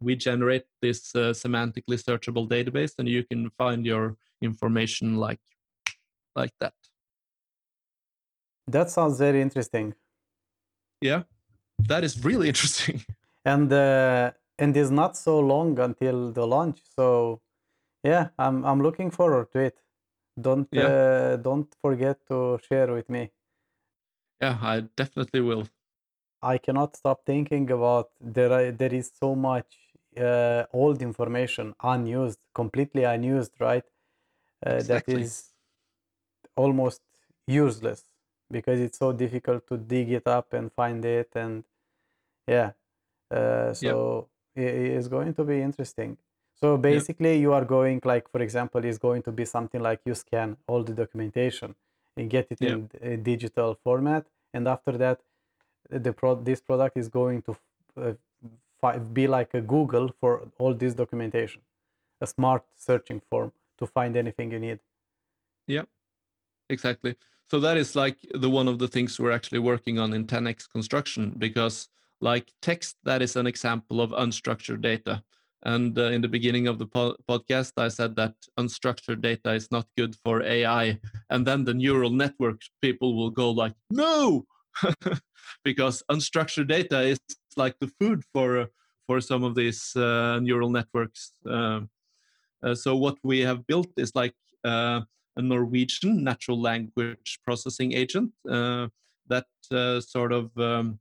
we 0.00 0.14
generate 0.14 0.64
this 0.80 1.14
uh, 1.14 1.34
semantically 1.42 1.98
searchable 2.08 2.48
database, 2.48 2.92
and 2.98 3.08
you 3.08 3.24
can 3.24 3.50
find 3.58 3.84
your 3.84 4.16
information 4.40 5.16
like 5.16 5.44
like 6.36 6.54
that. 6.60 6.74
That 8.68 8.90
sounds 8.90 9.18
very 9.18 9.42
interesting. 9.42 9.94
Yeah, 11.04 11.24
that 11.88 12.02
is 12.02 12.24
really 12.24 12.48
interesting. 12.52 13.04
And 13.44 13.70
uh, 13.70 14.30
and 14.58 14.74
it's 14.74 14.90
not 14.90 15.16
so 15.16 15.38
long 15.38 15.78
until 15.78 16.32
the 16.32 16.46
launch. 16.46 16.80
So 16.96 17.42
yeah, 18.02 18.28
I'm 18.38 18.64
I'm 18.64 18.80
looking 18.82 19.10
forward 19.10 19.52
to 19.52 19.58
it. 19.58 19.76
Don't 20.40 20.68
yeah. 20.72 20.86
uh, 20.86 21.36
don't 21.36 21.68
forget 21.82 22.16
to 22.28 22.58
share 22.66 22.90
with 22.94 23.10
me. 23.10 23.30
Yeah, 24.40 24.58
I 24.62 24.80
definitely 24.96 25.42
will. 25.42 25.68
I 26.42 26.56
cannot 26.58 26.96
stop 26.96 27.26
thinking 27.26 27.70
about 27.70 28.08
there. 28.20 28.52
Are, 28.52 28.72
there 28.72 28.94
is 28.94 29.12
so 29.20 29.34
much 29.34 29.76
uh, 30.16 30.64
old 30.72 31.02
information 31.02 31.74
unused, 31.82 32.40
completely 32.54 33.04
unused, 33.04 33.52
right? 33.60 33.84
Uh, 34.66 34.76
Exactly. 34.76 35.14
That 35.14 35.20
is 35.20 35.52
almost 36.56 37.02
useless 37.46 38.13
because 38.58 38.80
it's 38.86 38.98
so 39.04 39.08
difficult 39.24 39.66
to 39.70 39.76
dig 39.94 40.10
it 40.18 40.26
up 40.38 40.52
and 40.58 40.72
find 40.80 41.04
it 41.04 41.30
and 41.44 41.64
yeah 42.46 42.70
uh, 43.38 43.72
so 43.74 43.94
i- 44.56 44.76
it's 44.96 45.08
going 45.16 45.32
to 45.40 45.44
be 45.52 45.60
interesting 45.68 46.16
so 46.62 46.68
Yep. 46.74 46.82
basically 46.90 47.32
you 47.44 47.52
are 47.58 47.64
going 47.76 48.00
like 48.12 48.28
for 48.34 48.40
example 48.48 48.84
is 48.92 48.98
going 49.06 49.22
to 49.28 49.32
be 49.40 49.44
something 49.56 49.82
like 49.88 50.00
you 50.10 50.14
scan 50.24 50.56
all 50.66 50.82
the 50.90 50.94
documentation 51.02 51.74
and 52.16 52.30
get 52.36 52.46
it 52.56 52.60
Yep. 52.60 52.70
in 52.72 52.90
a 53.12 53.16
digital 53.32 53.74
format 53.84 54.26
and 54.54 54.68
after 54.76 54.92
that 55.04 55.20
the 56.06 56.12
pro- 56.12 56.42
this 56.50 56.60
product 56.70 56.96
is 56.96 57.08
going 57.20 57.42
to 57.48 57.56
uh, 57.96 58.12
fi- 58.80 58.98
be 59.20 59.26
like 59.36 59.54
a 59.54 59.60
google 59.74 60.08
for 60.20 60.32
all 60.58 60.74
this 60.74 60.94
documentation 61.02 61.62
a 62.20 62.26
smart 62.26 62.64
searching 62.88 63.20
form 63.30 63.52
to 63.78 63.86
find 63.86 64.16
anything 64.24 64.50
you 64.52 64.60
need 64.68 64.80
yeah 65.66 65.84
Exactly. 66.70 67.16
So 67.50 67.60
that 67.60 67.76
is 67.76 67.94
like 67.94 68.16
the 68.34 68.50
one 68.50 68.68
of 68.68 68.78
the 68.78 68.88
things 68.88 69.18
we're 69.18 69.30
actually 69.30 69.58
working 69.58 69.98
on 69.98 70.12
in 70.12 70.26
10x 70.26 70.68
construction 70.68 71.34
because 71.38 71.88
like 72.20 72.50
text 72.62 72.96
that 73.04 73.22
is 73.22 73.36
an 73.36 73.46
example 73.46 74.00
of 74.00 74.10
unstructured 74.10 74.80
data. 74.80 75.22
And 75.64 75.98
uh, 75.98 76.04
in 76.04 76.20
the 76.20 76.28
beginning 76.28 76.66
of 76.68 76.78
the 76.78 76.86
po- 76.86 77.16
podcast, 77.28 77.72
I 77.78 77.88
said 77.88 78.16
that 78.16 78.34
unstructured 78.58 79.22
data 79.22 79.52
is 79.52 79.70
not 79.70 79.86
good 79.96 80.14
for 80.22 80.42
AI. 80.42 81.00
And 81.30 81.46
then 81.46 81.64
the 81.64 81.72
neural 81.72 82.10
network 82.10 82.60
people 82.82 83.16
will 83.16 83.30
go 83.30 83.50
like, 83.50 83.72
no, 83.90 84.44
because 85.64 86.02
unstructured 86.10 86.68
data 86.68 87.00
is 87.00 87.18
like 87.56 87.76
the 87.80 87.90
food 88.00 88.22
for 88.32 88.68
for 89.06 89.20
some 89.20 89.44
of 89.44 89.54
these 89.54 89.94
uh, 89.96 90.40
neural 90.40 90.70
networks. 90.70 91.32
Um, 91.46 91.90
uh, 92.62 92.74
so 92.74 92.96
what 92.96 93.18
we 93.22 93.40
have 93.40 93.66
built 93.66 93.88
is 93.98 94.12
like 94.14 94.34
uh, 94.64 95.02
a 95.36 95.42
Norwegian 95.42 96.22
natural 96.22 96.60
language 96.60 97.40
processing 97.44 97.92
agent 97.92 98.32
uh, 98.48 98.88
that 99.28 99.46
uh, 99.70 100.00
sort 100.00 100.32
of 100.32 100.56
um, 100.58 100.98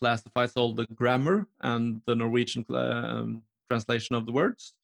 classifies 0.00 0.52
all 0.56 0.74
the 0.74 0.86
grammar 0.94 1.46
and 1.60 2.00
the 2.06 2.14
Norwegian 2.14 2.64
um, 2.70 3.42
translation 3.68 4.16
of 4.16 4.26
the 4.26 4.32
words. 4.32 4.74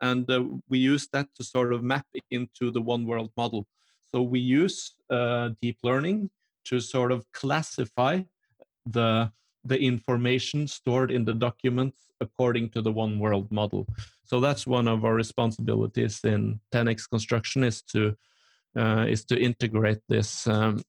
And 0.00 0.28
uh, 0.30 0.44
we 0.68 0.78
use 0.78 1.06
that 1.12 1.28
to 1.36 1.44
sort 1.44 1.72
of 1.72 1.82
map 1.82 2.06
into 2.30 2.70
the 2.70 2.80
one 2.80 3.06
world 3.06 3.30
model. 3.36 3.66
So 4.10 4.22
we 4.22 4.40
use 4.40 4.94
uh, 5.10 5.50
deep 5.60 5.78
learning 5.82 6.30
to 6.64 6.80
sort 6.80 7.12
of 7.12 7.24
classify 7.32 8.22
the 8.84 9.30
the 9.64 9.78
information 9.78 10.66
stored 10.66 11.10
in 11.10 11.24
the 11.24 11.34
documents 11.34 12.08
according 12.20 12.70
to 12.70 12.82
the 12.82 12.92
one 12.92 13.18
world 13.18 13.50
model. 13.50 13.86
So 14.24 14.40
that's 14.40 14.66
one 14.66 14.88
of 14.88 15.04
our 15.04 15.14
responsibilities 15.14 16.20
in 16.24 16.60
10x 16.72 17.08
construction 17.08 17.64
is 17.64 17.82
to 17.92 18.16
uh, 18.74 19.04
is 19.06 19.24
to 19.26 19.38
integrate 19.38 20.00
this 20.08 20.46
um, 20.46 20.82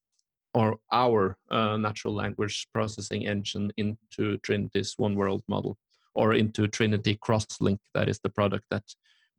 or 0.53 0.77
our 0.91 1.35
uh, 1.51 1.75
natural 1.75 2.13
language 2.13 2.67
processing 2.73 3.27
engine 3.27 3.73
into 3.75 4.37
trinity's 4.37 4.93
one 4.97 5.15
world 5.15 5.43
model 5.49 5.77
or 6.15 6.33
into 6.33 6.67
trinity 6.67 7.17
crosslink 7.17 7.79
that 7.93 8.07
is 8.07 8.19
the 8.19 8.29
product 8.29 8.65
that 8.71 8.83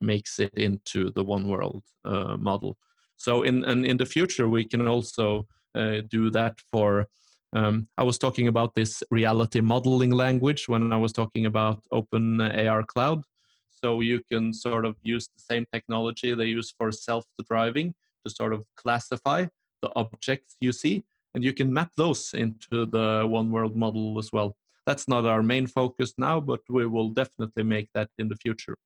makes 0.01 0.39
it 0.39 0.53
into 0.55 1.11
the 1.13 1.25
one 1.25 1.49
world 1.49 1.83
uh, 2.05 2.37
model. 2.37 2.77
So 3.17 3.43
in 3.43 3.65
and 3.65 3.87
in 3.87 3.97
the 3.97 4.07
future 4.07 4.49
we 4.49 4.65
can 4.65 4.87
also 4.87 5.47
uh, 5.75 6.03
do 6.09 6.31
that 6.31 6.61
for 6.71 7.09
um, 7.55 7.89
I 7.97 8.03
was 8.03 8.19
talking 8.19 8.49
about 8.49 8.75
this 8.75 9.03
reality 9.11 9.61
modeling 9.61 10.11
language 10.11 10.69
when 10.69 10.93
I 10.93 10.97
was 10.97 11.13
talking 11.13 11.47
about 11.47 11.83
Open 11.93 12.41
AR 12.41 12.83
Cloud. 12.83 13.23
So 13.71 14.01
you 14.01 14.21
can 14.31 14.53
sort 14.53 14.85
of 14.85 14.97
use 15.03 15.29
the 15.29 15.43
same 15.43 15.65
technology 15.73 16.35
they 16.35 16.47
use 16.47 16.75
for 16.77 16.91
self-driving 16.91 17.95
to 18.25 18.31
sort 18.31 18.53
of 18.53 18.65
classify 18.77 19.47
the 19.83 19.91
objects 19.95 20.57
you 20.61 20.73
see, 20.73 21.05
and 21.35 21.45
you 21.45 21.53
can 21.53 21.73
map 21.73 21.91
those 21.97 22.33
into 22.35 22.87
the 22.87 23.25
one 23.29 23.51
world 23.51 23.77
model 23.77 24.19
as 24.19 24.33
well. 24.33 24.57
That's 24.87 25.07
not 25.07 25.25
our 25.27 25.43
main 25.43 25.67
focus 25.67 26.15
now, 26.19 26.41
but 26.41 26.61
we 26.69 26.87
will 26.87 27.11
definitely 27.11 27.63
make 27.63 27.89
that 27.95 28.09
in 28.19 28.29
the 28.29 28.37
future. 28.37 28.77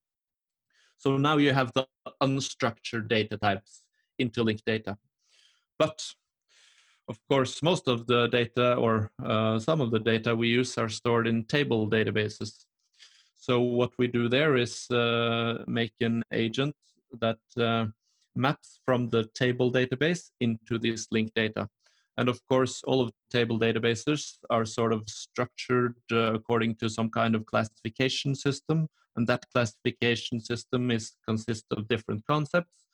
So 0.97 1.17
now 1.17 1.37
you 1.37 1.53
have 1.53 1.73
the 1.75 1.87
unstructured 2.21 3.09
data 3.09 3.37
types 3.37 3.83
into 4.19 4.43
linked 4.43 4.65
data. 4.65 4.99
But 5.79 6.15
of 7.09 7.19
course, 7.29 7.63
most 7.63 7.89
of 7.89 8.07
the 8.07 8.29
data 8.29 8.75
or 8.75 9.11
uh, 9.25 9.59
some 9.59 9.81
of 9.81 9.91
the 9.91 9.99
data 9.99 10.37
we 10.37 10.49
use 10.49 10.77
are 10.77 10.89
stored 10.89 11.27
in 11.27 11.45
table 11.45 11.89
databases. 11.89 12.65
So 13.37 13.61
what 13.61 13.93
we 13.99 14.09
do 14.09 14.29
there 14.29 14.57
is 14.57 14.91
uh, 14.91 15.65
make 15.67 15.95
an 16.01 16.23
agent 16.33 16.75
that 17.21 17.39
uh, 17.57 17.87
maps 18.37 18.81
from 18.85 19.09
the 19.09 19.25
table 19.35 19.73
database 19.73 20.31
into 20.41 20.79
this 20.79 21.07
linked 21.11 21.35
data. 21.35 21.69
And 22.19 22.29
of 22.29 22.45
course, 22.47 22.83
all 22.85 23.01
of 23.01 23.09
the 23.09 23.39
table 23.39 23.59
databases 23.59 24.39
are 24.51 24.65
sort 24.65 24.93
of 24.93 25.09
structured 25.09 25.95
uh, 26.13 26.35
according 26.35 26.75
to 26.77 26.89
some 26.91 27.11
kind 27.11 27.35
of 27.35 27.47
classification 27.47 28.35
system. 28.35 28.89
And 29.17 29.27
that 29.29 29.47
classification 29.55 30.41
system 30.41 30.91
is 30.91 31.13
consists 31.27 31.67
of 31.71 31.89
different 31.89 32.27
concepts. 32.27 32.85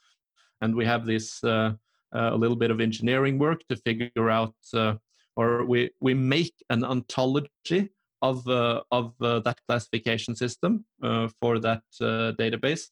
And 0.61 0.75
we 0.75 0.85
have 0.85 1.05
this 1.05 1.43
uh, 1.43 1.73
a 2.15 2.37
little 2.37 2.57
bit 2.57 2.71
of 2.71 2.81
engineering 2.81 3.39
work 3.39 3.61
to 3.69 3.77
figure 3.77 4.31
out, 4.31 4.55
uh, 4.73 4.95
or 5.37 5.65
we 5.65 5.91
we 6.01 6.15
make 6.15 6.55
an 6.71 6.85
ontology 6.85 7.91
of 8.23 8.47
uh, 8.49 8.81
of 8.91 9.15
uh, 9.21 9.41
that 9.41 9.59
classification 9.69 10.35
system 10.37 10.85
uh, 11.03 11.29
for 11.41 11.59
that 11.59 11.83
uh, 12.01 12.33
database. 12.39 12.85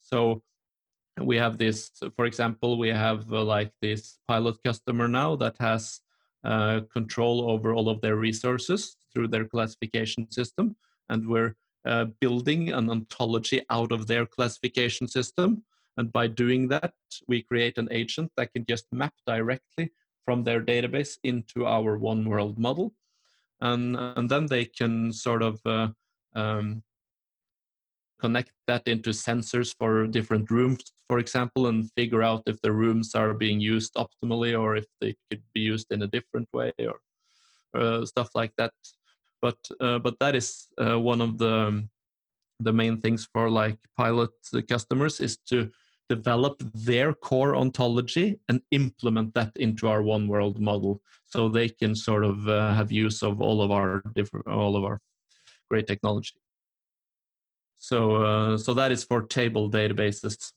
So 0.00 0.42
we 1.20 1.36
have 1.36 1.58
this, 1.58 1.90
for 2.16 2.26
example, 2.26 2.78
we 2.78 2.88
have 2.88 3.32
uh, 3.32 3.42
like 3.44 3.72
this 3.80 4.18
pilot 4.26 4.56
customer 4.64 5.08
now 5.08 5.36
that 5.36 5.56
has 5.60 6.00
uh, 6.44 6.80
control 6.92 7.50
over 7.50 7.72
all 7.72 7.88
of 7.88 8.00
their 8.00 8.16
resources 8.16 8.96
through 9.12 9.28
their 9.28 9.44
classification 9.44 10.30
system, 10.30 10.76
and 11.08 11.26
we're 11.28 11.54
uh, 11.86 12.06
building 12.20 12.72
an 12.72 12.90
ontology 12.90 13.62
out 13.70 13.92
of 13.92 14.06
their 14.06 14.26
classification 14.26 15.06
system 15.06 15.62
and 15.96 16.12
by 16.12 16.26
doing 16.26 16.68
that, 16.68 16.94
we 17.28 17.42
create 17.42 17.78
an 17.78 17.88
agent 17.90 18.32
that 18.36 18.52
can 18.52 18.64
just 18.66 18.86
map 18.92 19.14
directly 19.26 19.92
from 20.24 20.42
their 20.42 20.62
database 20.62 21.18
into 21.22 21.66
our 21.66 21.96
one 21.96 22.28
world 22.28 22.58
model. 22.58 22.94
And, 23.60 23.96
and 23.96 24.28
then 24.28 24.46
they 24.46 24.64
can 24.64 25.12
sort 25.12 25.42
of 25.42 25.60
uh, 25.64 25.88
um, 26.34 26.82
connect 28.20 28.52
that 28.66 28.88
into 28.88 29.10
sensors 29.10 29.74
for 29.78 30.06
different 30.06 30.50
rooms, 30.50 30.92
for 31.08 31.18
example, 31.18 31.68
and 31.68 31.90
figure 31.92 32.22
out 32.22 32.42
if 32.46 32.60
the 32.62 32.72
rooms 32.72 33.14
are 33.14 33.34
being 33.34 33.60
used 33.60 33.94
optimally 33.94 34.58
or 34.58 34.76
if 34.76 34.86
they 35.00 35.14
could 35.30 35.42
be 35.54 35.60
used 35.60 35.92
in 35.92 36.02
a 36.02 36.08
different 36.08 36.48
way 36.52 36.72
or 36.78 36.98
uh, 37.80 38.04
stuff 38.04 38.30
like 38.34 38.52
that. 38.58 38.72
But 39.40 39.58
uh, 39.78 39.98
but 39.98 40.18
that 40.20 40.34
is 40.34 40.68
uh, 40.80 40.98
one 40.98 41.20
of 41.20 41.38
the 41.38 41.86
the 42.60 42.72
main 42.72 43.00
things 43.00 43.28
for 43.32 43.50
like 43.50 43.78
pilot 43.96 44.30
customers 44.68 45.20
is 45.20 45.36
to 45.50 45.70
develop 46.08 46.62
their 46.74 47.14
core 47.14 47.56
ontology 47.56 48.38
and 48.48 48.60
implement 48.70 49.34
that 49.34 49.52
into 49.56 49.88
our 49.88 50.02
one 50.02 50.28
world 50.28 50.60
model 50.60 51.00
so 51.24 51.48
they 51.48 51.68
can 51.68 51.94
sort 51.94 52.24
of 52.24 52.48
uh, 52.48 52.74
have 52.74 52.92
use 52.92 53.22
of 53.22 53.40
all 53.40 53.62
of 53.62 53.70
our 53.70 54.02
different 54.14 54.46
all 54.46 54.76
of 54.76 54.84
our 54.84 55.00
great 55.70 55.86
technology. 55.86 56.34
So 57.78 58.16
uh, 58.16 58.58
so 58.58 58.74
that 58.74 58.92
is 58.92 59.04
for 59.04 59.22
table 59.22 59.70
databases. 59.70 60.52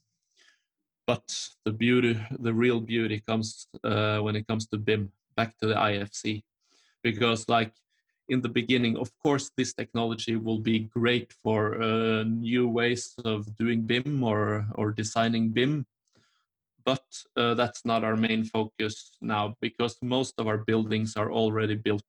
But 1.05 1.49
the 1.63 1.71
beauty 1.71 2.19
the 2.39 2.53
real 2.53 2.81
beauty 2.81 3.23
comes 3.25 3.67
uh, 3.83 4.19
when 4.19 4.35
it 4.35 4.47
comes 4.47 4.67
to 4.67 4.77
bim 4.77 5.11
back 5.37 5.55
to 5.59 5.67
the 5.67 5.75
ifc 5.75 6.43
because 7.03 7.47
like 7.47 7.71
in 8.29 8.41
the 8.41 8.49
beginning. 8.49 8.97
Of 8.97 9.11
course 9.19 9.51
this 9.55 9.73
technology 9.73 10.35
will 10.35 10.59
be 10.59 10.79
great 10.79 11.33
for 11.33 11.81
uh, 11.81 12.23
new 12.23 12.67
ways 12.67 13.15
of 13.23 13.55
doing 13.57 13.81
bim 13.81 14.23
or 14.23 14.65
or 14.75 14.91
designing 14.91 15.49
bim 15.49 15.85
but 16.87 17.03
uh, 17.35 17.53
that's 17.53 17.83
not 17.83 18.05
our 18.05 18.15
main 18.15 18.45
focus 18.45 19.17
now 19.19 19.53
because 19.59 19.97
most 20.01 20.33
of 20.37 20.47
our 20.47 20.59
buildings 20.59 21.17
are 21.17 21.29
already 21.29 21.75
built. 21.75 22.07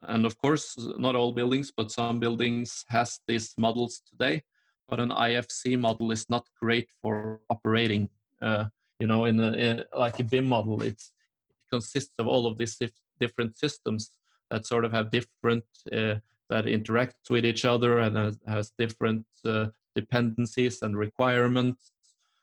And 0.00 0.24
of 0.24 0.38
course 0.38 0.66
not 0.98 1.14
all 1.14 1.32
buildings 1.32 1.70
but 1.76 1.90
some 1.90 2.18
buildings 2.20 2.86
has 2.88 3.20
these 3.28 3.54
models 3.58 4.00
today 4.10 4.42
but 4.88 5.00
an 5.00 5.10
ifc 5.10 5.78
model 5.78 6.10
is 6.10 6.28
not 6.28 6.44
great 6.60 6.88
for 7.00 7.40
operating 7.48 8.08
uh, 8.42 8.64
you 9.00 9.06
know 9.06 9.24
in, 9.24 9.40
a, 9.40 9.52
in 9.52 9.84
like 9.96 10.20
a 10.20 10.24
bim 10.24 10.46
model. 10.46 10.82
It's 10.82 11.12
it 11.50 11.64
consists 11.70 12.14
of 12.18 12.26
all 12.26 12.46
of 12.46 12.56
these 12.58 12.78
different 13.20 13.58
systems 13.58 14.10
that 14.54 14.64
sort 14.64 14.84
of 14.84 14.92
have 14.92 15.10
different 15.10 15.64
uh, 15.92 16.14
that 16.48 16.68
interact 16.68 17.28
with 17.28 17.44
each 17.44 17.64
other 17.64 17.98
and 17.98 18.16
has, 18.16 18.38
has 18.46 18.72
different 18.78 19.26
uh, 19.44 19.66
dependencies 19.96 20.80
and 20.82 20.96
requirements. 20.96 21.90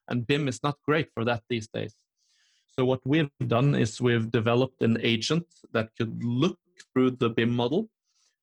And 0.10 0.28
bim 0.28 0.50
is 0.50 0.62
not 0.62 0.78
great 0.86 1.10
for 1.14 1.24
that 1.24 1.44
these 1.50 1.70
days. 1.70 1.96
So 2.76 2.84
what 2.84 3.00
we've 3.06 3.32
done 3.48 3.76
is 3.76 4.02
we've 4.02 4.30
developed 4.30 4.82
an 4.82 4.98
agent 5.02 5.46
that 5.72 5.96
could 5.98 6.22
look 6.22 6.60
through 6.92 7.12
the 7.12 7.30
bim 7.30 7.56
model 7.56 7.90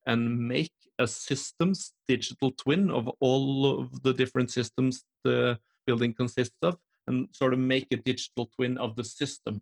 and 0.07 0.47
make 0.47 0.73
a 0.97 1.05
systems 1.07 1.93
digital 2.07 2.51
twin 2.51 2.89
of 2.89 3.07
all 3.19 3.81
of 3.81 4.01
the 4.01 4.13
different 4.13 4.49
systems 4.49 5.03
the 5.23 5.59
building 5.85 6.13
consists 6.13 6.57
of 6.63 6.77
and 7.05 7.27
sort 7.33 7.53
of 7.53 7.59
make 7.59 7.87
a 7.91 7.97
digital 7.97 8.49
twin 8.55 8.79
of 8.79 8.95
the 8.95 9.03
system 9.03 9.61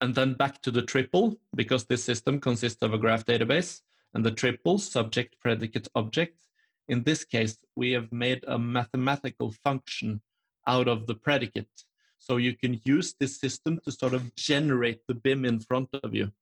and 0.00 0.14
then 0.14 0.34
back 0.34 0.60
to 0.62 0.70
the 0.70 0.82
triple 0.82 1.36
because 1.54 1.84
this 1.84 2.04
system 2.04 2.40
consists 2.40 2.82
of 2.82 2.92
a 2.92 2.98
graph 2.98 3.24
database 3.24 3.80
and 4.14 4.24
the 4.24 4.30
triple 4.30 4.78
subject 4.78 5.36
predicate 5.40 5.88
object. 5.94 6.38
In 6.88 7.02
this 7.02 7.24
case 7.24 7.58
we 7.74 7.92
have 7.92 8.12
made 8.12 8.44
a 8.46 8.58
mathematical 8.58 9.52
function 9.64 10.20
out 10.66 10.88
of 10.88 11.06
the 11.06 11.14
predicate. 11.14 11.84
So 12.18 12.36
you 12.36 12.56
can 12.56 12.80
use 12.84 13.14
this 13.18 13.38
system 13.38 13.78
to 13.84 13.92
sort 13.92 14.14
of 14.14 14.34
generate 14.36 15.00
the 15.06 15.14
bim 15.14 15.44
in 15.44 15.60
front 15.60 15.88
of 16.02 16.14
you. 16.14 16.32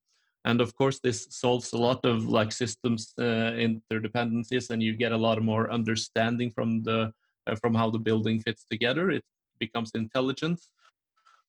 And 0.45 0.61
of 0.61 0.75
course 0.75 1.01
this 1.01 1.27
solves 1.31 1.73
a 1.73 1.79
lot 1.79 2.05
of 2.05 2.27
like 2.29 2.53
systems 2.53 3.15
uh, 3.19 3.53
interdependencies 3.57 4.71
and 4.71 4.83
you 4.83 4.95
get 4.97 5.13
a 5.13 5.17
lot 5.17 5.43
more 5.43 5.71
understanding 5.71 6.51
from 6.51 6.83
the 6.83 7.13
uh, 7.47 7.55
from 7.57 7.75
how 7.75 7.91
the 7.91 7.99
building 7.99 8.41
fits 8.41 8.65
together. 8.65 9.11
It 9.11 9.25
becomes 9.59 9.93
intelligent 9.95 10.61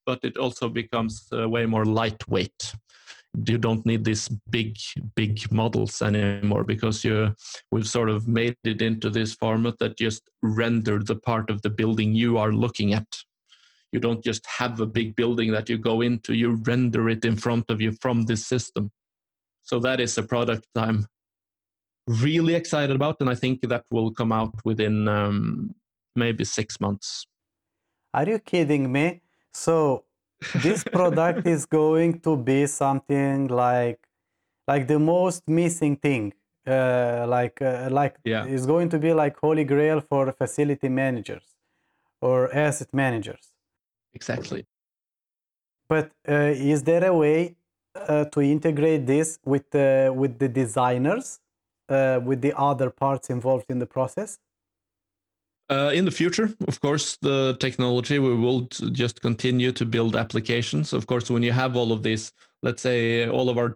but 0.05 0.19
it 0.23 0.37
also 0.37 0.69
becomes 0.69 1.27
uh, 1.33 1.47
way 1.49 1.65
more 1.65 1.85
lightweight. 1.85 2.73
You 3.47 3.57
don't 3.57 3.85
need 3.85 4.05
these 4.05 4.29
big 4.49 4.77
big 5.15 5.51
models 5.51 6.01
anymore 6.01 6.63
because 6.63 7.03
you 7.03 7.35
we've 7.69 7.87
sort 7.87 8.09
of 8.09 8.27
made 8.27 8.55
it 8.63 8.81
into 8.81 9.09
this 9.09 9.33
format 9.33 9.77
that 9.79 9.97
just 9.97 10.29
render 10.41 10.99
the 10.99 11.17
part 11.17 11.49
of 11.49 11.61
the 11.61 11.69
building 11.69 12.15
you 12.15 12.37
are 12.37 12.53
looking 12.53 12.93
at. 12.93 13.07
You 13.91 13.99
don't 13.99 14.23
just 14.23 14.45
have 14.45 14.79
a 14.79 14.85
big 14.85 15.15
building 15.15 15.51
that 15.51 15.69
you 15.69 15.77
go 15.77 15.99
into 16.01 16.33
you 16.33 16.61
render 16.65 17.09
it 17.09 17.25
in 17.25 17.35
front 17.35 17.65
of 17.69 17.81
you 17.81 17.91
from 17.99 18.23
this 18.23 18.45
system. 18.47 18.91
So 19.63 19.79
that 19.79 19.99
is 19.99 20.17
a 20.17 20.23
product 20.23 20.67
i'm 20.75 21.07
really 22.07 22.53
excited 22.53 22.95
about 22.95 23.17
and 23.19 23.29
i 23.31 23.33
think 23.33 23.67
that 23.67 23.83
will 23.89 24.11
come 24.11 24.31
out 24.31 24.53
within 24.63 25.07
um, 25.07 25.73
maybe 26.15 26.43
six 26.45 26.79
months. 26.79 27.27
Are 28.13 28.27
you 28.27 28.39
kidding 28.39 28.91
me 28.91 29.21
so 29.63 30.03
this 30.65 30.83
product 30.83 31.47
is 31.47 31.65
going 31.81 32.19
to 32.19 32.35
be 32.35 32.65
something 32.67 33.47
like 33.47 33.99
like 34.67 34.87
the 34.87 34.99
most 34.99 35.47
missing 35.47 35.95
thing 35.95 36.33
uh, 36.67 37.25
like 37.27 37.61
uh, 37.61 37.87
like 37.91 38.15
yeah. 38.23 38.45
it's 38.45 38.65
going 38.65 38.89
to 38.89 38.99
be 38.99 39.13
like 39.13 39.37
holy 39.37 39.63
grail 39.63 40.01
for 40.01 40.31
facility 40.31 40.89
managers 40.89 41.55
or 42.21 42.53
asset 42.53 42.89
managers. 42.93 43.51
Exactly. 44.13 44.65
But 45.87 46.11
uh, 46.27 46.53
is 46.73 46.83
there 46.83 47.05
a 47.05 47.13
way 47.13 47.55
uh, 47.95 48.25
to 48.25 48.41
integrate 48.41 49.05
this 49.05 49.39
with 49.45 49.69
the 49.69 50.11
with 50.15 50.39
the 50.39 50.49
designers 50.49 51.39
uh, 51.89 52.19
with 52.23 52.41
the 52.41 52.53
other 52.57 52.89
parts 52.89 53.29
involved 53.29 53.67
in 53.69 53.79
the 53.79 53.85
process 53.85 54.39
uh, 55.69 55.91
in 55.93 56.05
the 56.05 56.11
future, 56.11 56.53
of 56.67 56.79
course, 56.79 57.17
the 57.21 57.57
technology 57.59 58.19
we 58.19 58.35
will 58.35 58.61
just 58.91 59.21
continue 59.21 59.71
to 59.71 59.85
build 59.85 60.15
applications. 60.15 60.93
Of 60.93 61.07
course, 61.07 61.29
when 61.29 61.43
you 61.43 61.51
have 61.51 61.75
all 61.75 61.91
of 61.91 62.03
these, 62.03 62.31
let's 62.61 62.81
say 62.81 63.27
all 63.27 63.49
of 63.49 63.57
our 63.57 63.73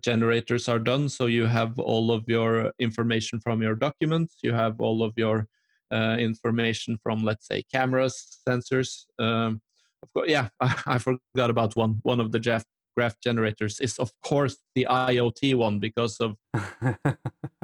generators 0.00 0.68
are 0.68 0.78
done, 0.78 1.08
so 1.08 1.26
you 1.26 1.46
have 1.46 1.78
all 1.78 2.12
of 2.12 2.24
your 2.28 2.72
information 2.78 3.40
from 3.40 3.60
your 3.60 3.74
documents, 3.74 4.36
you 4.42 4.52
have 4.52 4.80
all 4.80 5.02
of 5.02 5.14
your 5.16 5.48
uh, 5.90 6.16
information 6.18 6.96
from, 7.02 7.24
let's 7.24 7.48
say, 7.48 7.64
cameras, 7.72 8.38
sensors. 8.48 9.06
Um, 9.18 9.60
of 10.02 10.12
course, 10.14 10.30
yeah, 10.30 10.48
I, 10.60 10.82
I, 10.86 10.98
forgot 10.98 11.50
about 11.50 11.74
one. 11.74 11.98
One 12.02 12.20
of 12.20 12.30
the 12.30 12.38
graph, 12.38 12.64
graph 12.96 13.20
generators 13.20 13.80
is, 13.80 13.98
of 13.98 14.12
course, 14.22 14.58
the 14.76 14.86
IoT 14.88 15.56
one 15.56 15.80
because 15.80 16.18
of 16.20 16.36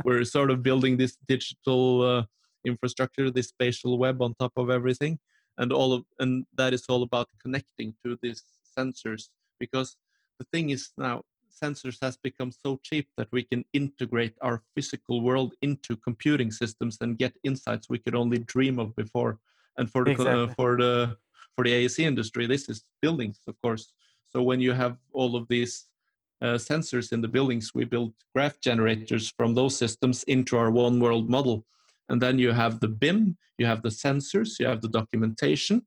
we're 0.04 0.24
sort 0.24 0.50
of 0.50 0.64
building 0.64 0.96
this 0.96 1.16
digital. 1.28 2.02
Uh, 2.02 2.22
infrastructure, 2.68 3.30
this 3.30 3.48
spatial 3.48 3.98
web 3.98 4.22
on 4.22 4.34
top 4.34 4.52
of 4.56 4.70
everything, 4.70 5.18
and 5.58 5.72
all 5.72 5.92
of 5.92 6.04
and 6.20 6.46
that 6.54 6.72
is 6.72 6.84
all 6.88 7.02
about 7.02 7.28
connecting 7.42 7.94
to 8.04 8.18
these 8.22 8.42
sensors 8.76 9.28
because 9.58 9.96
the 10.38 10.46
thing 10.52 10.70
is 10.70 10.90
now 10.96 11.22
sensors 11.62 11.98
has 12.00 12.16
become 12.16 12.52
so 12.52 12.78
cheap 12.82 13.08
that 13.16 13.28
we 13.32 13.42
can 13.42 13.64
integrate 13.72 14.34
our 14.40 14.62
physical 14.74 15.20
world 15.20 15.54
into 15.62 15.96
computing 15.96 16.50
systems 16.50 16.98
and 17.00 17.18
get 17.18 17.34
insights 17.42 17.88
we 17.88 17.98
could 17.98 18.14
only 18.14 18.38
dream 18.38 18.78
of 18.78 18.94
before. 18.94 19.38
And 19.76 19.90
for 19.90 20.04
the 20.04 20.12
exactly. 20.12 20.42
uh, 20.42 20.46
for 20.54 20.76
the 20.76 21.16
for 21.54 21.64
the 21.64 21.72
AEC 21.72 22.04
industry 22.04 22.46
this 22.46 22.68
is 22.68 22.84
buildings 23.02 23.40
of 23.48 23.60
course. 23.62 23.92
So 24.30 24.42
when 24.42 24.60
you 24.60 24.72
have 24.72 24.96
all 25.12 25.36
of 25.36 25.48
these 25.48 25.86
uh, 26.40 26.58
sensors 26.70 27.12
in 27.12 27.20
the 27.20 27.28
buildings 27.28 27.74
we 27.74 27.84
build 27.84 28.12
graph 28.34 28.60
generators 28.60 29.32
from 29.36 29.54
those 29.54 29.76
systems 29.76 30.22
into 30.24 30.56
our 30.56 30.70
one 30.70 31.00
world 31.00 31.28
model 31.28 31.64
and 32.08 32.20
then 32.20 32.38
you 32.38 32.52
have 32.52 32.80
the 32.80 32.88
BIM, 32.88 33.36
you 33.58 33.66
have 33.66 33.82
the 33.82 33.88
sensors, 33.88 34.58
you 34.58 34.66
have 34.66 34.80
the 34.80 34.88
documentation 34.88 35.82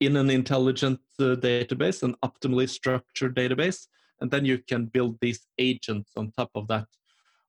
in 0.00 0.16
an 0.16 0.30
intelligent 0.30 1.00
uh, 1.20 1.36
database, 1.36 2.02
an 2.02 2.14
optimally 2.24 2.68
structured 2.68 3.36
database. 3.36 3.86
And 4.20 4.30
then 4.30 4.44
you 4.44 4.58
can 4.58 4.86
build 4.86 5.18
these 5.20 5.46
agents 5.58 6.12
on 6.16 6.32
top 6.32 6.50
of 6.54 6.68
that. 6.68 6.86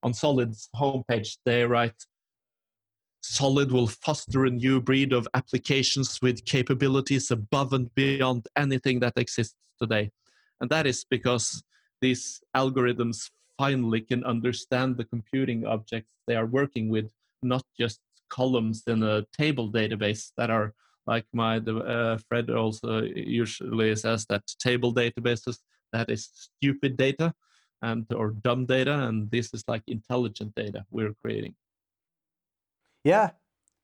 On 0.04 0.14
Solid's 0.14 0.70
homepage, 0.76 1.38
they 1.46 1.64
write 1.64 2.06
Solid 3.22 3.72
will 3.72 3.88
foster 3.88 4.46
a 4.46 4.52
new 4.52 4.80
breed 4.80 5.12
of 5.12 5.28
applications 5.34 6.22
with 6.22 6.46
capabilities 6.46 7.32
above 7.32 7.74
and 7.74 7.94
beyond 7.96 8.48
anything 8.56 9.00
that 9.00 9.14
exists 9.18 9.56
today. 9.82 10.12
And 10.62 10.70
that 10.70 10.86
is 10.86 11.06
because 11.10 11.64
these 12.02 12.40
algorithms 12.56 13.32
finally 13.58 14.02
can 14.02 14.24
understand 14.24 14.98
the 14.98 15.06
computing 15.06 15.66
objects 15.66 16.12
they 16.28 16.36
are 16.36 16.46
working 16.46 16.90
with, 16.90 17.10
not 17.42 17.64
just 17.80 18.00
columns 18.30 18.84
in 18.88 19.04
a 19.04 19.26
table 19.38 19.72
database 19.72 20.32
that 20.38 20.50
are 20.50 20.74
like 21.08 21.26
my 21.34 21.58
uh, 21.58 22.18
Fred 22.28 22.50
also 22.50 23.04
usually 23.04 23.96
says 23.96 24.26
that 24.26 24.42
table 24.60 24.94
databases 24.94 25.60
that 25.94 26.10
is 26.10 26.30
stupid 26.34 26.98
data 26.98 27.34
and 27.82 28.12
or 28.12 28.32
dumb 28.32 28.66
data, 28.66 29.08
and 29.08 29.30
this 29.30 29.54
is 29.54 29.64
like 29.68 29.84
intelligent 29.88 30.56
data 30.56 30.86
we're 30.90 31.14
creating. 31.22 31.54
Yeah, 33.04 33.32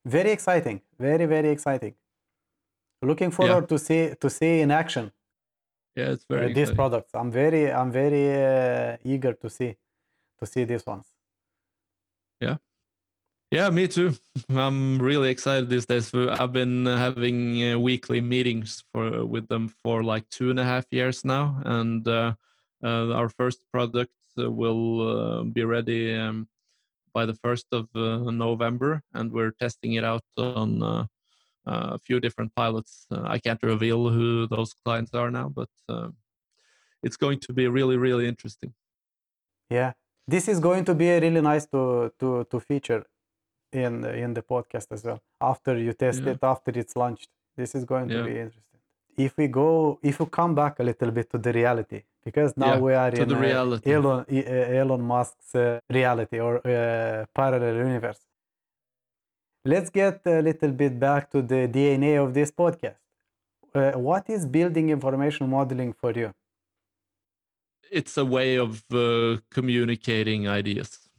very 0.06 0.32
exciting, 0.32 0.82
very 1.00 1.26
very 1.26 1.50
exciting. 1.50 1.94
Looking 3.04 3.32
forward 3.32 3.64
yeah. 3.64 3.68
to 3.68 3.78
see 3.78 4.14
to 4.20 4.30
see 4.30 4.62
in 4.62 4.72
action 4.72 5.12
yeah 5.96 6.12
it's 6.12 6.26
very 6.30 6.52
uh, 6.52 6.56
these 6.56 6.72
products 6.72 7.12
i'm 7.14 7.32
very 7.32 7.72
i'm 7.72 7.92
very 7.92 8.26
uh, 8.34 8.98
eager 9.04 9.34
to 9.34 9.50
see 9.50 9.76
to 10.42 10.46
see 10.46 10.64
these 10.66 10.86
ones. 10.86 11.06
Yeah. 12.42 12.58
Yeah 13.52 13.70
me 13.70 13.88
too. 13.88 14.14
I'm 14.50 15.00
really 15.00 15.30
excited 15.30 15.70
these 15.70 15.86
days. 15.86 16.14
I've 16.14 16.54
been 16.54 16.86
having 16.86 17.64
uh, 17.64 17.80
weekly 17.80 18.22
meetings 18.22 18.84
for 18.92 19.26
with 19.26 19.48
them 19.48 19.70
for 19.84 20.04
like 20.04 20.28
two 20.30 20.50
and 20.50 20.60
a 20.60 20.64
half 20.64 20.86
years 20.92 21.24
now 21.24 21.62
and 21.66 22.08
uh, 22.08 22.34
uh 22.84 23.14
our 23.14 23.30
first 23.30 23.60
product 23.72 24.16
uh, 24.38 24.50
will 24.50 25.44
be 25.46 25.64
ready 25.64 26.16
um, 26.16 26.48
by 27.14 27.26
the 27.26 27.34
1st 27.34 27.66
of 27.74 27.86
november 28.34 29.04
and 29.14 29.32
we're 29.34 29.52
testing 29.52 29.94
it 29.94 30.04
out 30.06 30.24
on 30.38 31.10
a 31.66 31.98
few 32.00 32.20
different 32.20 32.54
pilots. 32.56 33.06
Uh, 33.12 33.22
I 33.26 33.40
can't 33.40 33.62
reveal 33.64 34.10
who 34.10 34.48
those 34.48 34.74
clients 34.74 35.14
are 35.14 35.32
now, 35.32 35.50
but 35.50 35.70
um, 35.90 36.16
it's 37.04 37.18
going 37.18 37.40
to 37.40 37.54
be 37.54 37.68
really, 37.68 37.98
really 37.98 38.28
interesting. 38.28 38.74
Yeah, 39.70 39.94
this 40.28 40.48
is 40.48 40.60
going 40.60 40.86
to 40.86 40.96
be 40.96 41.10
a 41.10 41.20
really 41.20 41.42
nice 41.42 41.66
to 41.68 42.12
to 42.20 42.46
to 42.52 42.60
feature 42.60 43.04
in 43.72 44.06
in 44.06 44.34
the 44.34 44.42
podcast 44.42 44.92
as 44.92 45.04
well. 45.04 45.20
After 45.40 45.78
you 45.78 45.94
test 45.94 46.24
yeah. 46.24 46.32
it, 46.32 46.40
after 46.44 46.72
it's 46.72 46.96
launched, 46.96 47.30
this 47.56 47.76
is 47.76 47.86
going 47.86 48.10
to 48.10 48.18
yeah. 48.18 48.24
be 48.24 48.40
interesting. 48.40 48.80
If 49.18 49.38
we 49.38 49.48
go, 49.48 50.00
if 50.02 50.20
we 50.20 50.26
come 50.26 50.56
back 50.56 50.80
a 50.80 50.84
little 50.84 51.12
bit 51.12 51.30
to 51.32 51.38
the 51.38 51.54
reality, 51.54 52.04
because 52.24 52.56
now 52.58 52.74
yeah, 52.74 52.80
we 52.80 52.94
are 52.94 53.10
in 53.10 53.28
the 53.28 53.36
reality. 53.36 53.94
Elon 53.94 54.26
Elon 54.30 55.02
Musk's 55.02 55.56
uh, 55.56 55.80
reality 55.90 56.40
or 56.40 56.58
uh, 56.68 57.26
parallel 57.34 57.76
universe 57.76 58.22
let's 59.64 59.90
get 59.90 60.22
a 60.26 60.42
little 60.42 60.72
bit 60.72 61.00
back 61.00 61.30
to 61.32 61.42
the 61.42 61.68
DNA 61.68 62.24
of 62.24 62.34
this 62.34 62.52
podcast. 62.52 62.96
Uh, 63.74 63.92
what 63.94 64.30
is 64.30 64.46
building 64.46 64.90
information 64.90 65.50
modeling 65.50 65.94
for 65.94 66.12
you? 66.12 66.34
It's 67.92 68.18
a 68.18 68.26
way 68.26 68.56
of 68.56 68.84
uh, 68.92 69.38
communicating 69.50 70.48
ideas, 70.48 71.10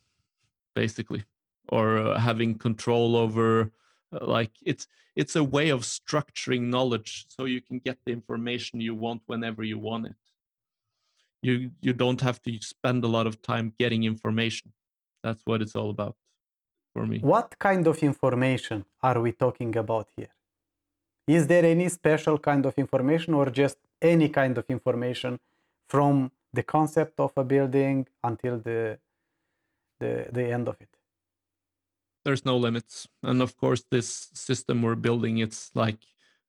basically, 0.75 1.25
or 1.69 1.99
uh, 1.99 2.19
having 2.19 2.57
control 2.57 3.17
over. 3.17 3.71
Uh, 4.13 4.27
like 4.27 4.53
it's 4.65 4.87
it's 5.15 5.37
a 5.37 5.45
way 5.45 5.69
of 5.69 5.83
structuring 5.83 6.63
knowledge 6.63 7.27
so 7.29 7.45
you 7.45 7.61
can 7.61 7.79
get 7.79 7.99
the 8.05 8.13
information 8.13 8.81
you 8.81 8.95
want 8.95 9.23
whenever 9.27 9.63
you 9.63 9.79
want 9.79 10.07
it. 10.07 10.17
You 11.43 11.71
you 11.81 11.93
don't 11.93 12.21
have 12.21 12.43
to 12.43 12.59
spend 12.61 13.05
a 13.05 13.09
lot 13.09 13.27
of 13.27 13.41
time 13.43 13.75
getting 13.79 14.05
information. 14.05 14.73
That's 15.23 15.43
what 15.45 15.63
it's 15.63 15.77
all 15.77 15.91
about 15.91 16.17
for 16.93 17.07
me. 17.07 17.19
What 17.21 17.59
kind 17.59 17.87
of 17.87 18.03
information 18.03 18.85
are 19.03 19.21
we 19.21 19.33
talking 19.33 19.77
about 19.77 20.09
here? 20.17 20.33
Is 21.27 21.47
there 21.47 21.65
any 21.65 21.89
special 21.89 22.39
kind 22.39 22.67
of 22.67 22.75
information 22.77 23.35
or 23.35 23.47
just 23.51 23.79
any 24.01 24.29
kind 24.29 24.59
of 24.59 24.65
information 24.69 25.39
from 25.89 26.33
the 26.53 26.63
concept 26.63 27.19
of 27.21 27.33
a 27.37 27.45
building 27.45 28.07
until 28.23 28.59
the 28.59 28.99
the 30.01 30.27
the 30.33 30.45
end 30.57 30.69
of 30.69 30.77
it 30.81 30.93
there's 32.25 32.45
no 32.45 32.57
limits 32.57 33.09
and 33.23 33.41
of 33.43 33.57
course 33.57 33.85
this 33.91 34.31
system 34.33 34.83
we're 34.83 34.95
building 34.95 35.39
it's 35.39 35.71
like 35.75 36.01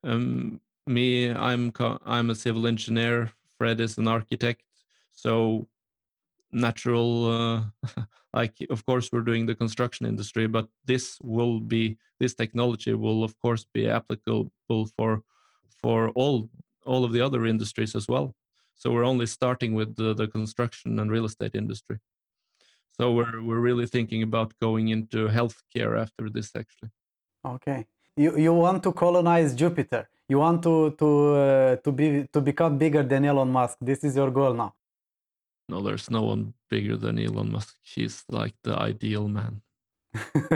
um, 0.03 0.59
me 0.87 1.31
i'm 1.31 1.71
i'm 2.05 2.29
a 2.29 2.35
civil 2.35 2.67
engineer 2.67 3.31
fred 3.57 3.79
is 3.79 3.97
an 3.97 4.07
architect 4.07 4.63
so 5.11 5.67
natural 6.53 7.09
uh, 7.25 7.61
like 8.33 8.55
of 8.69 8.85
course 8.85 9.09
we're 9.11 9.21
doing 9.21 9.45
the 9.45 9.55
construction 9.55 10.05
industry 10.05 10.47
but 10.47 10.67
this 10.85 11.17
will 11.21 11.59
be 11.59 11.97
this 12.19 12.33
technology 12.33 12.93
will 12.93 13.23
of 13.23 13.37
course 13.39 13.65
be 13.73 13.89
applicable 13.89 14.87
for 14.95 15.23
for 15.81 16.09
all 16.11 16.49
all 16.85 17.03
of 17.03 17.11
the 17.11 17.21
other 17.21 17.45
industries 17.45 17.95
as 17.95 18.07
well. 18.07 18.35
So 18.75 18.91
we're 18.91 19.05
only 19.05 19.25
starting 19.25 19.73
with 19.73 19.95
the, 19.95 20.13
the 20.13 20.27
construction 20.27 20.99
and 20.99 21.11
real 21.11 21.25
estate 21.25 21.55
industry. 21.55 21.97
So 22.97 23.11
we're 23.11 23.41
we're 23.41 23.63
really 23.69 23.87
thinking 23.87 24.21
about 24.23 24.53
going 24.61 24.89
into 24.89 25.27
healthcare 25.27 25.99
after 25.99 26.29
this 26.29 26.51
actually. 26.55 26.91
Okay. 27.45 27.85
You 28.15 28.37
you 28.37 28.53
want 28.53 28.83
to 28.83 28.91
colonize 28.91 29.55
jupiter. 29.55 30.09
You 30.29 30.37
want 30.39 30.61
to 30.63 30.91
to 31.01 31.09
uh, 31.45 31.75
to 31.77 31.91
be 31.91 32.27
to 32.33 32.39
become 32.41 32.77
bigger 32.77 33.03
than 33.03 33.25
elon 33.25 33.51
musk. 33.51 33.77
This 33.81 34.03
is 34.03 34.15
your 34.15 34.31
goal 34.31 34.53
now 34.53 34.73
no 35.69 35.81
there's 35.81 36.09
no 36.09 36.23
one 36.23 36.53
bigger 36.69 36.97
than 36.97 37.19
elon 37.19 37.51
musk 37.51 37.75
he's 37.81 38.23
like 38.29 38.53
the 38.63 38.77
ideal 38.79 39.27
man 39.27 39.61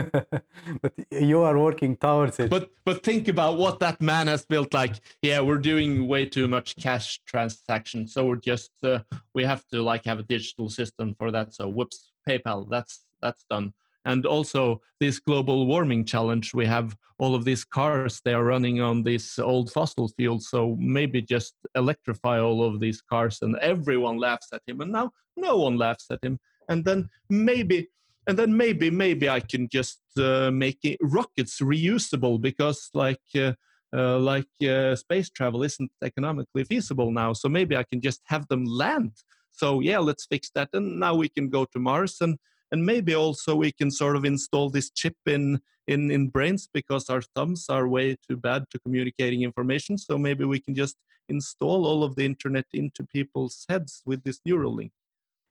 but 0.82 0.94
you 1.10 1.40
are 1.40 1.58
working 1.58 1.96
towards 1.96 2.38
it 2.38 2.48
but 2.48 2.70
but 2.84 3.02
think 3.02 3.26
about 3.26 3.58
what 3.58 3.80
that 3.80 4.00
man 4.00 4.28
has 4.28 4.46
built 4.46 4.72
like 4.72 4.94
yeah 5.20 5.40
we're 5.40 5.58
doing 5.58 6.06
way 6.06 6.24
too 6.24 6.46
much 6.46 6.76
cash 6.76 7.20
transaction 7.26 8.06
so 8.06 8.24
we're 8.24 8.36
just 8.36 8.70
uh, 8.84 9.00
we 9.34 9.42
have 9.42 9.66
to 9.66 9.82
like 9.82 10.04
have 10.04 10.20
a 10.20 10.22
digital 10.22 10.68
system 10.68 11.12
for 11.18 11.32
that 11.32 11.52
so 11.52 11.68
whoops 11.68 12.12
PayPal. 12.28 12.68
That's 12.68 13.04
that's 13.20 13.44
done. 13.50 13.72
And 14.08 14.26
also 14.26 14.80
this 15.00 15.20
global 15.20 15.66
warming 15.66 16.04
challenge, 16.04 16.54
we 16.54 16.66
have 16.66 16.96
all 17.18 17.34
of 17.34 17.44
these 17.44 17.64
cars. 17.64 18.20
They 18.24 18.32
are 18.32 18.44
running 18.44 18.80
on 18.80 19.02
these 19.02 19.38
old 19.38 19.70
fossil 19.70 20.08
fuels. 20.08 20.48
So 20.48 20.76
maybe 20.78 21.22
just 21.22 21.54
electrify 21.74 22.40
all 22.40 22.64
of 22.64 22.80
these 22.80 23.00
cars, 23.02 23.38
and 23.42 23.56
everyone 23.58 24.18
laughs 24.18 24.48
at 24.52 24.62
him. 24.66 24.80
And 24.80 24.92
now 24.92 25.12
no 25.36 25.58
one 25.58 25.76
laughs 25.76 26.06
at 26.10 26.24
him. 26.24 26.40
And 26.68 26.84
then 26.84 27.08
maybe 27.28 27.88
and 28.26 28.38
then 28.38 28.54
maybe 28.56 28.90
maybe 28.90 29.28
I 29.28 29.40
can 29.40 29.68
just 29.70 30.00
uh, 30.18 30.50
make 30.50 30.80
it, 30.82 30.98
rockets 31.00 31.60
reusable 31.60 32.40
because 32.40 32.90
like 32.92 33.28
uh, 33.36 33.52
uh, 33.94 34.18
like 34.18 34.52
uh, 34.62 34.96
space 34.96 35.30
travel 35.30 35.62
isn't 35.62 35.90
economically 36.02 36.64
feasible 36.64 37.10
now. 37.10 37.32
So 37.32 37.48
maybe 37.48 37.76
I 37.76 37.84
can 37.84 38.00
just 38.02 38.20
have 38.26 38.48
them 38.48 38.64
land 38.64 39.12
so 39.58 39.80
yeah, 39.80 39.98
let's 39.98 40.24
fix 40.26 40.50
that, 40.54 40.68
and 40.72 41.00
now 41.00 41.16
we 41.16 41.28
can 41.28 41.50
go 41.50 41.64
to 41.64 41.78
Mars, 41.80 42.18
and 42.20 42.38
and 42.72 42.84
maybe 42.84 43.14
also 43.14 43.54
we 43.54 43.72
can 43.72 43.90
sort 43.90 44.16
of 44.16 44.24
install 44.24 44.70
this 44.70 44.90
chip 44.90 45.16
in 45.26 45.60
in 45.86 46.10
in 46.10 46.28
brains 46.28 46.68
because 46.72 47.08
our 47.08 47.22
thumbs 47.34 47.66
are 47.68 47.88
way 47.88 48.16
too 48.28 48.36
bad 48.36 48.64
to 48.70 48.78
communicating 48.78 49.42
information. 49.42 49.98
So 49.98 50.18
maybe 50.18 50.44
we 50.44 50.60
can 50.60 50.74
just 50.74 50.96
install 51.28 51.86
all 51.86 52.04
of 52.04 52.16
the 52.16 52.24
internet 52.24 52.66
into 52.72 53.04
people's 53.04 53.66
heads 53.68 54.02
with 54.06 54.22
this 54.24 54.40
Neuralink. 54.46 54.90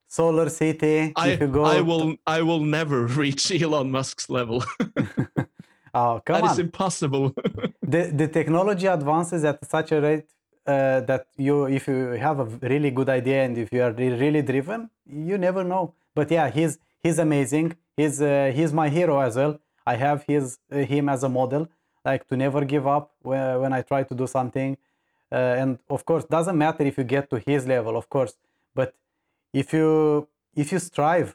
Solar 0.07 0.49
City. 0.49 1.13
I, 1.15 1.37
I 1.41 1.81
will 1.81 2.15
I 2.25 2.41
will 2.41 2.61
never 2.61 3.05
reach 3.21 3.51
Elon 3.51 3.91
Musk's 3.91 4.29
level. 4.29 4.63
oh, 5.93 6.21
come 6.25 6.35
that 6.35 6.43
on. 6.43 6.51
is 6.51 6.59
impossible. 6.59 7.33
the 7.81 8.11
the 8.13 8.27
technology 8.27 8.87
advances 8.87 9.43
at 9.43 9.63
such 9.69 9.91
a 9.91 10.01
rate 10.01 10.29
uh, 10.67 11.01
that 11.01 11.27
you 11.37 11.65
if 11.65 11.87
you 11.87 12.11
have 12.11 12.39
a 12.39 12.45
really 12.67 12.91
good 12.91 13.09
idea 13.09 13.43
and 13.43 13.57
if 13.57 13.71
you 13.71 13.81
are 13.81 13.91
really 13.91 14.41
driven 14.41 14.89
you 15.05 15.37
never 15.37 15.63
know 15.63 15.93
but 16.13 16.29
yeah 16.29 16.49
he's 16.49 16.77
he's 17.07 17.19
amazing. 17.27 17.67
He's 17.99 18.21
uh, 18.21 18.51
he's 18.57 18.71
my 18.81 18.89
hero 18.97 19.15
as 19.27 19.33
well. 19.39 19.53
I 19.93 19.95
have 20.05 20.19
his 20.31 20.45
uh, 20.71 20.77
him 20.93 21.05
as 21.15 21.23
a 21.23 21.31
model 21.39 21.63
like 22.09 22.23
to 22.29 22.35
never 22.37 22.61
give 22.73 22.85
up 22.95 23.05
when, 23.29 23.45
when 23.61 23.71
i 23.79 23.81
try 23.91 24.01
to 24.11 24.15
do 24.21 24.27
something. 24.37 24.71
Uh, 25.31 25.61
and 25.61 25.71
of 25.95 26.01
course 26.09 26.23
doesn't 26.37 26.57
matter 26.65 26.83
if 26.91 26.95
you 26.99 27.05
get 27.15 27.25
to 27.29 27.37
his 27.49 27.61
level 27.75 27.93
of 28.01 28.05
course 28.15 28.33
but 28.79 28.89
if 29.61 29.67
you 29.75 30.25
if 30.61 30.71
you 30.71 30.79
strive 30.79 31.29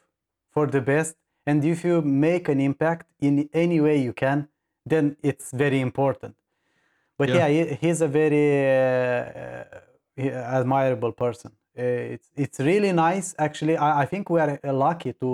for 0.53 0.65
the 0.75 0.81
best 0.81 1.13
and 1.45 1.57
if 1.73 1.79
you 1.87 2.01
make 2.01 2.45
an 2.53 2.59
impact 2.69 3.05
in 3.27 3.33
any 3.65 3.79
way 3.85 3.97
you 4.07 4.13
can 4.25 4.37
then 4.93 5.05
it's 5.29 5.47
very 5.63 5.79
important. 5.89 6.35
But 7.19 7.29
yeah, 7.29 7.47
yeah 7.47 7.47
he, 7.55 7.61
he's 7.81 8.01
a 8.01 8.11
very 8.21 8.47
uh, 8.65 9.63
uh 10.23 10.59
admirable 10.59 11.13
person. 11.23 11.51
Uh, 11.77 12.15
it's 12.15 12.29
it's 12.43 12.59
really 12.59 12.91
nice. 13.07 13.27
Actually, 13.47 13.75
I, 13.87 13.89
I 14.03 14.05
think 14.11 14.23
we 14.33 14.39
are 14.39 14.59
lucky 14.87 15.13
to 15.23 15.29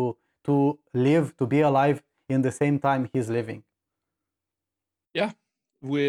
to 0.50 0.80
live 0.94 1.26
to 1.38 1.46
be 1.46 1.62
alive 1.62 2.02
in 2.28 2.42
the 2.42 2.52
same 2.52 2.80
time 2.80 3.10
he's 3.14 3.30
living. 3.30 3.64
Yeah, 5.14 5.32
we 5.82 6.04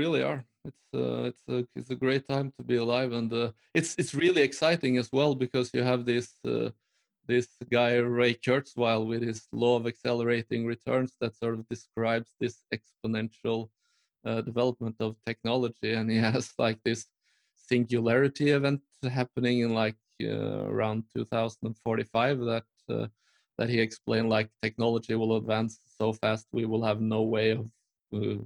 really 0.00 0.22
are. 0.22 0.44
It's 0.64 0.86
uh, 0.94 1.30
it's 1.30 1.44
a 1.48 1.58
it's 1.78 1.90
a 1.90 2.00
great 2.04 2.24
time 2.28 2.52
to 2.58 2.62
be 2.64 2.76
alive, 2.76 3.12
and 3.12 3.32
uh, 3.32 3.50
it's 3.74 3.94
it's 4.00 4.14
really 4.14 4.42
exciting 4.42 4.98
as 4.98 5.08
well 5.12 5.34
because 5.34 5.70
you 5.74 5.82
have 5.82 6.04
this 6.04 6.28
uh, 6.44 6.70
this 7.26 7.48
guy 7.70 7.96
Ray 7.96 8.34
Kurzweil 8.34 9.06
with 9.06 9.22
his 9.22 9.48
law 9.52 9.76
of 9.76 9.86
accelerating 9.86 10.66
returns 10.66 11.12
that 11.20 11.36
sort 11.36 11.54
of 11.54 11.68
describes 11.68 12.30
this 12.40 12.56
exponential 12.76 13.68
uh, 14.24 14.40
development 14.40 14.96
of 15.00 15.16
technology 15.24 15.92
and 15.92 16.10
he 16.10 16.16
has 16.30 16.52
like 16.58 16.78
this 16.84 17.06
singularity 17.54 18.50
event 18.50 18.82
happening 19.20 19.60
in 19.60 19.74
like 19.74 19.96
uh, 20.22 20.64
around 20.72 21.04
2045 21.14 22.40
that 22.40 22.64
uh, 22.88 23.06
that 23.58 23.68
he 23.68 23.80
explained 23.80 24.28
like 24.28 24.50
technology 24.62 25.14
will 25.14 25.36
advance 25.36 25.78
so 25.98 26.12
fast 26.12 26.46
we 26.52 26.66
will 26.66 26.84
have 26.84 27.00
no 27.00 27.22
way 27.22 27.50
of 27.52 27.68
uh, 28.14 28.42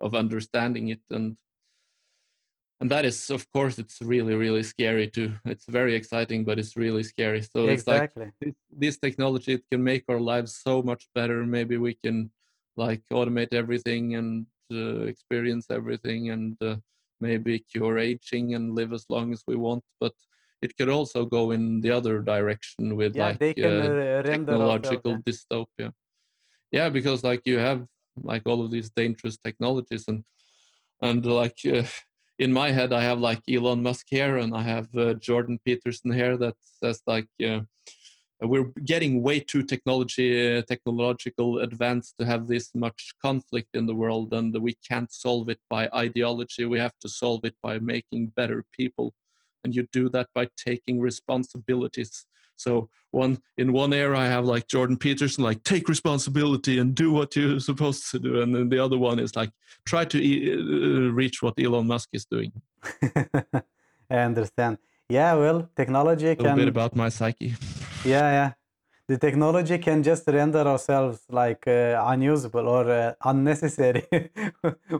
of 0.00 0.14
understanding 0.14 0.88
it. 0.88 1.00
And 1.10 1.36
and 2.80 2.90
that 2.90 3.04
is 3.04 3.30
of 3.30 3.50
course 3.52 3.78
it's 3.78 4.00
really 4.02 4.34
really 4.34 4.62
scary 4.62 5.08
too. 5.08 5.32
It's 5.44 5.66
very 5.66 5.94
exciting 5.94 6.44
but 6.44 6.58
it's 6.58 6.76
really 6.76 7.02
scary. 7.02 7.42
So 7.42 7.68
exactly. 7.68 8.26
it's 8.26 8.34
like 8.42 8.54
this, 8.54 8.54
this 8.70 8.98
technology 8.98 9.54
it 9.54 9.64
can 9.70 9.82
make 9.82 10.04
our 10.08 10.20
lives 10.20 10.56
so 10.56 10.82
much 10.82 11.08
better. 11.14 11.44
Maybe 11.44 11.76
we 11.76 11.94
can 11.94 12.30
like 12.76 13.02
automate 13.12 13.52
everything 13.52 14.14
and 14.14 14.46
uh, 14.72 15.02
experience 15.02 15.66
everything 15.70 16.30
and 16.30 16.56
uh, 16.62 16.76
maybe 17.20 17.58
cure 17.60 17.98
aging 17.98 18.54
and 18.54 18.74
live 18.74 18.92
as 18.92 19.06
long 19.08 19.32
as 19.32 19.42
we 19.46 19.56
want. 19.56 19.84
But 20.00 20.14
it 20.62 20.76
could 20.76 20.88
also 20.88 21.24
go 21.24 21.50
in 21.50 21.80
the 21.80 21.90
other 21.90 22.20
direction 22.20 22.96
with 22.96 23.16
yeah, 23.16 23.26
like 23.26 23.58
uh, 23.58 24.22
technological 24.22 25.18
dystopia. 25.18 25.92
Yeah 26.70 26.88
because 26.88 27.22
like 27.24 27.42
you 27.44 27.58
have 27.58 27.84
like 28.22 28.42
all 28.46 28.64
of 28.64 28.70
these 28.70 28.90
dangerous 28.90 29.36
technologies 29.36 30.04
and 30.08 30.24
and 31.00 31.24
like 31.26 31.58
uh, 31.66 31.82
in 32.38 32.52
my 32.52 32.70
head 32.70 32.92
i 32.92 33.02
have 33.02 33.18
like 33.18 33.40
elon 33.48 33.82
musk 33.82 34.06
here 34.08 34.38
and 34.38 34.54
i 34.56 34.62
have 34.62 34.88
uh, 34.96 35.14
jordan 35.14 35.58
peterson 35.64 36.10
here 36.12 36.36
that 36.36 36.54
says 36.80 37.00
like 37.06 37.28
uh, 37.46 37.60
we're 38.44 38.72
getting 38.84 39.22
way 39.22 39.38
too 39.38 39.62
technology 39.62 40.58
uh, 40.58 40.62
technological 40.62 41.60
advanced 41.60 42.14
to 42.18 42.26
have 42.26 42.46
this 42.46 42.74
much 42.74 43.14
conflict 43.22 43.68
in 43.74 43.86
the 43.86 43.94
world 43.94 44.32
and 44.32 44.56
we 44.60 44.76
can't 44.88 45.12
solve 45.12 45.48
it 45.48 45.60
by 45.70 45.88
ideology. 45.94 46.64
We 46.64 46.78
have 46.78 46.98
to 47.00 47.08
solve 47.08 47.44
it 47.44 47.54
by 47.62 47.78
making 47.78 48.32
better 48.34 48.64
people 48.72 49.14
and 49.64 49.74
you 49.74 49.86
do 49.92 50.08
that 50.10 50.28
by 50.34 50.48
taking 50.56 51.00
responsibilities. 51.00 52.26
So 52.56 52.88
one 53.12 53.38
in 53.58 53.72
one 53.72 53.92
era 53.92 54.18
i 54.18 54.26
have 54.26 54.44
like 54.44 54.66
jordan 54.66 54.96
peterson 54.96 55.44
like 55.44 55.62
take 55.62 55.88
responsibility 55.88 56.78
and 56.78 56.94
do 56.94 57.12
what 57.12 57.36
you're 57.36 57.60
supposed 57.60 58.10
to 58.10 58.18
do. 58.18 58.42
And 58.42 58.54
then 58.54 58.68
the 58.68 58.78
other 58.84 58.98
one 58.98 59.18
is 59.18 59.36
like 59.36 59.50
try 59.86 60.04
to 60.06 60.18
uh, 60.18 61.12
reach 61.12 61.42
what 61.42 61.54
elon 61.58 61.86
musk 61.86 62.08
is 62.12 62.24
doing. 62.24 62.52
I 64.10 64.18
understand. 64.30 64.78
Yeah 65.08 65.34
well 65.34 65.68
technology 65.76 66.34
can 66.36 66.46
a 66.46 66.56
bit 66.56 66.68
about 66.68 66.96
my 66.96 67.10
psyche. 67.10 67.54
Yeah 68.04 68.30
yeah. 68.38 68.50
The 69.08 69.18
technology 69.18 69.78
can 69.78 70.02
just 70.02 70.26
render 70.26 70.60
ourselves 70.60 71.20
like 71.28 71.66
uh, 71.66 72.02
unusable 72.06 72.66
or 72.68 72.90
uh, 72.90 73.12
unnecessary. 73.24 74.06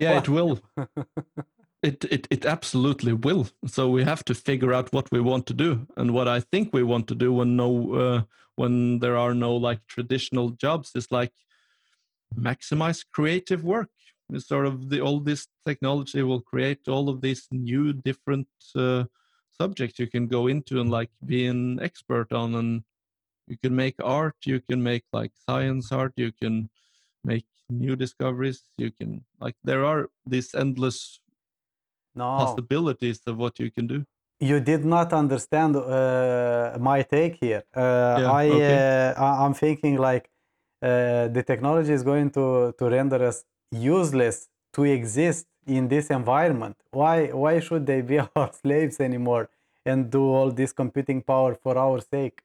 Yeah 0.00 0.18
it 0.18 0.28
will 0.28 0.60
it, 1.82 2.04
it 2.04 2.28
it 2.30 2.46
absolutely 2.46 3.12
will. 3.12 3.48
So 3.66 3.88
we 3.88 4.04
have 4.04 4.24
to 4.26 4.34
figure 4.34 4.72
out 4.72 4.92
what 4.92 5.10
we 5.10 5.20
want 5.20 5.46
to 5.46 5.54
do 5.54 5.86
and 5.96 6.12
what 6.12 6.28
i 6.28 6.40
think 6.40 6.72
we 6.72 6.82
want 6.82 7.08
to 7.08 7.14
do 7.14 7.32
when 7.32 7.56
no 7.56 7.94
uh, 7.94 8.22
when 8.56 8.98
there 9.00 9.16
are 9.16 9.34
no 9.34 9.56
like 9.56 9.86
traditional 9.86 10.50
jobs. 10.50 10.92
Is 10.94 11.10
like 11.10 11.32
maximize 12.36 13.04
creative 13.12 13.64
work. 13.64 13.90
It's 14.30 14.48
sort 14.48 14.66
of 14.66 14.88
the 14.90 15.00
all 15.00 15.20
this 15.20 15.48
technology 15.66 16.22
will 16.22 16.40
create 16.40 16.88
all 16.88 17.08
of 17.08 17.20
these 17.20 17.48
new 17.50 17.92
different 17.92 18.48
uh, 18.76 19.04
subjects 19.60 19.98
you 19.98 20.06
can 20.06 20.26
go 20.26 20.46
into 20.46 20.80
and 20.80 20.90
like 20.90 21.10
be 21.26 21.46
an 21.46 21.80
expert 21.80 22.32
on. 22.32 22.54
And 22.54 22.84
you 23.46 23.56
can 23.62 23.74
make 23.74 23.96
art 24.02 24.36
you 24.44 24.60
can 24.60 24.82
make 24.82 25.04
like 25.12 25.32
science 25.48 25.92
art 25.92 26.12
you 26.16 26.32
can 26.32 26.70
make 27.24 27.46
new 27.68 27.96
discoveries 27.96 28.62
you 28.78 28.90
can 28.90 29.24
like 29.40 29.56
there 29.64 29.84
are 29.84 30.08
these 30.26 30.54
endless 30.54 31.20
no. 32.14 32.36
possibilities 32.36 33.20
of 33.26 33.36
what 33.38 33.58
you 33.58 33.70
can 33.70 33.86
do 33.86 34.04
you 34.42 34.58
did 34.58 34.84
not 34.84 35.12
understand 35.12 35.76
uh, 35.76 36.76
my 36.80 37.02
take 37.02 37.36
here. 37.36 37.62
Uh, 37.74 37.80
Yeah, 38.18 38.32
I 38.42 38.46
okay. 38.56 38.78
uh, 39.16 39.44
I'm 39.44 39.54
thinking 39.54 39.96
like 39.98 40.30
uh, 40.82 41.28
the 41.28 41.42
technology 41.46 41.92
is 41.92 42.02
going 42.02 42.30
to 42.30 42.74
to 42.78 42.84
render 42.90 43.20
us 43.30 43.44
useless 43.70 44.48
to 44.74 44.82
exist 44.84 45.46
in 45.66 45.88
this 45.88 46.10
environment. 46.10 46.76
Why 46.90 47.16
why 47.42 47.60
should 47.60 47.86
they 47.86 48.02
be 48.02 48.18
our 48.36 48.50
slaves 48.52 49.00
anymore 49.00 49.48
and 49.86 50.10
do 50.10 50.22
all 50.36 50.50
this 50.50 50.72
computing 50.72 51.22
power 51.22 51.54
for 51.54 51.78
our 51.78 52.00
sake? 52.00 52.42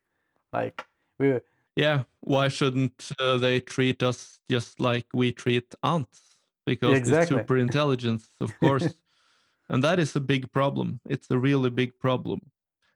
Like 0.53 0.86
we 1.20 1.39
Yeah, 1.76 2.03
why 2.22 2.47
shouldn't 2.49 3.11
uh, 3.20 3.38
they 3.38 3.59
treat 3.59 4.03
us 4.03 4.39
just 4.49 4.80
like 4.80 5.07
we 5.13 5.32
treat 5.32 5.76
ants? 5.84 6.20
Because 6.65 7.07
it's 7.09 7.30
super 7.30 7.57
intelligence, 7.57 8.30
of 8.39 8.57
course. 8.63 8.95
And 9.70 9.84
that 9.84 9.99
is 9.99 10.15
a 10.15 10.22
big 10.22 10.51
problem. 10.51 10.99
It's 11.09 11.30
a 11.30 11.38
really 11.38 11.70
big 11.70 11.99
problem. 11.99 12.39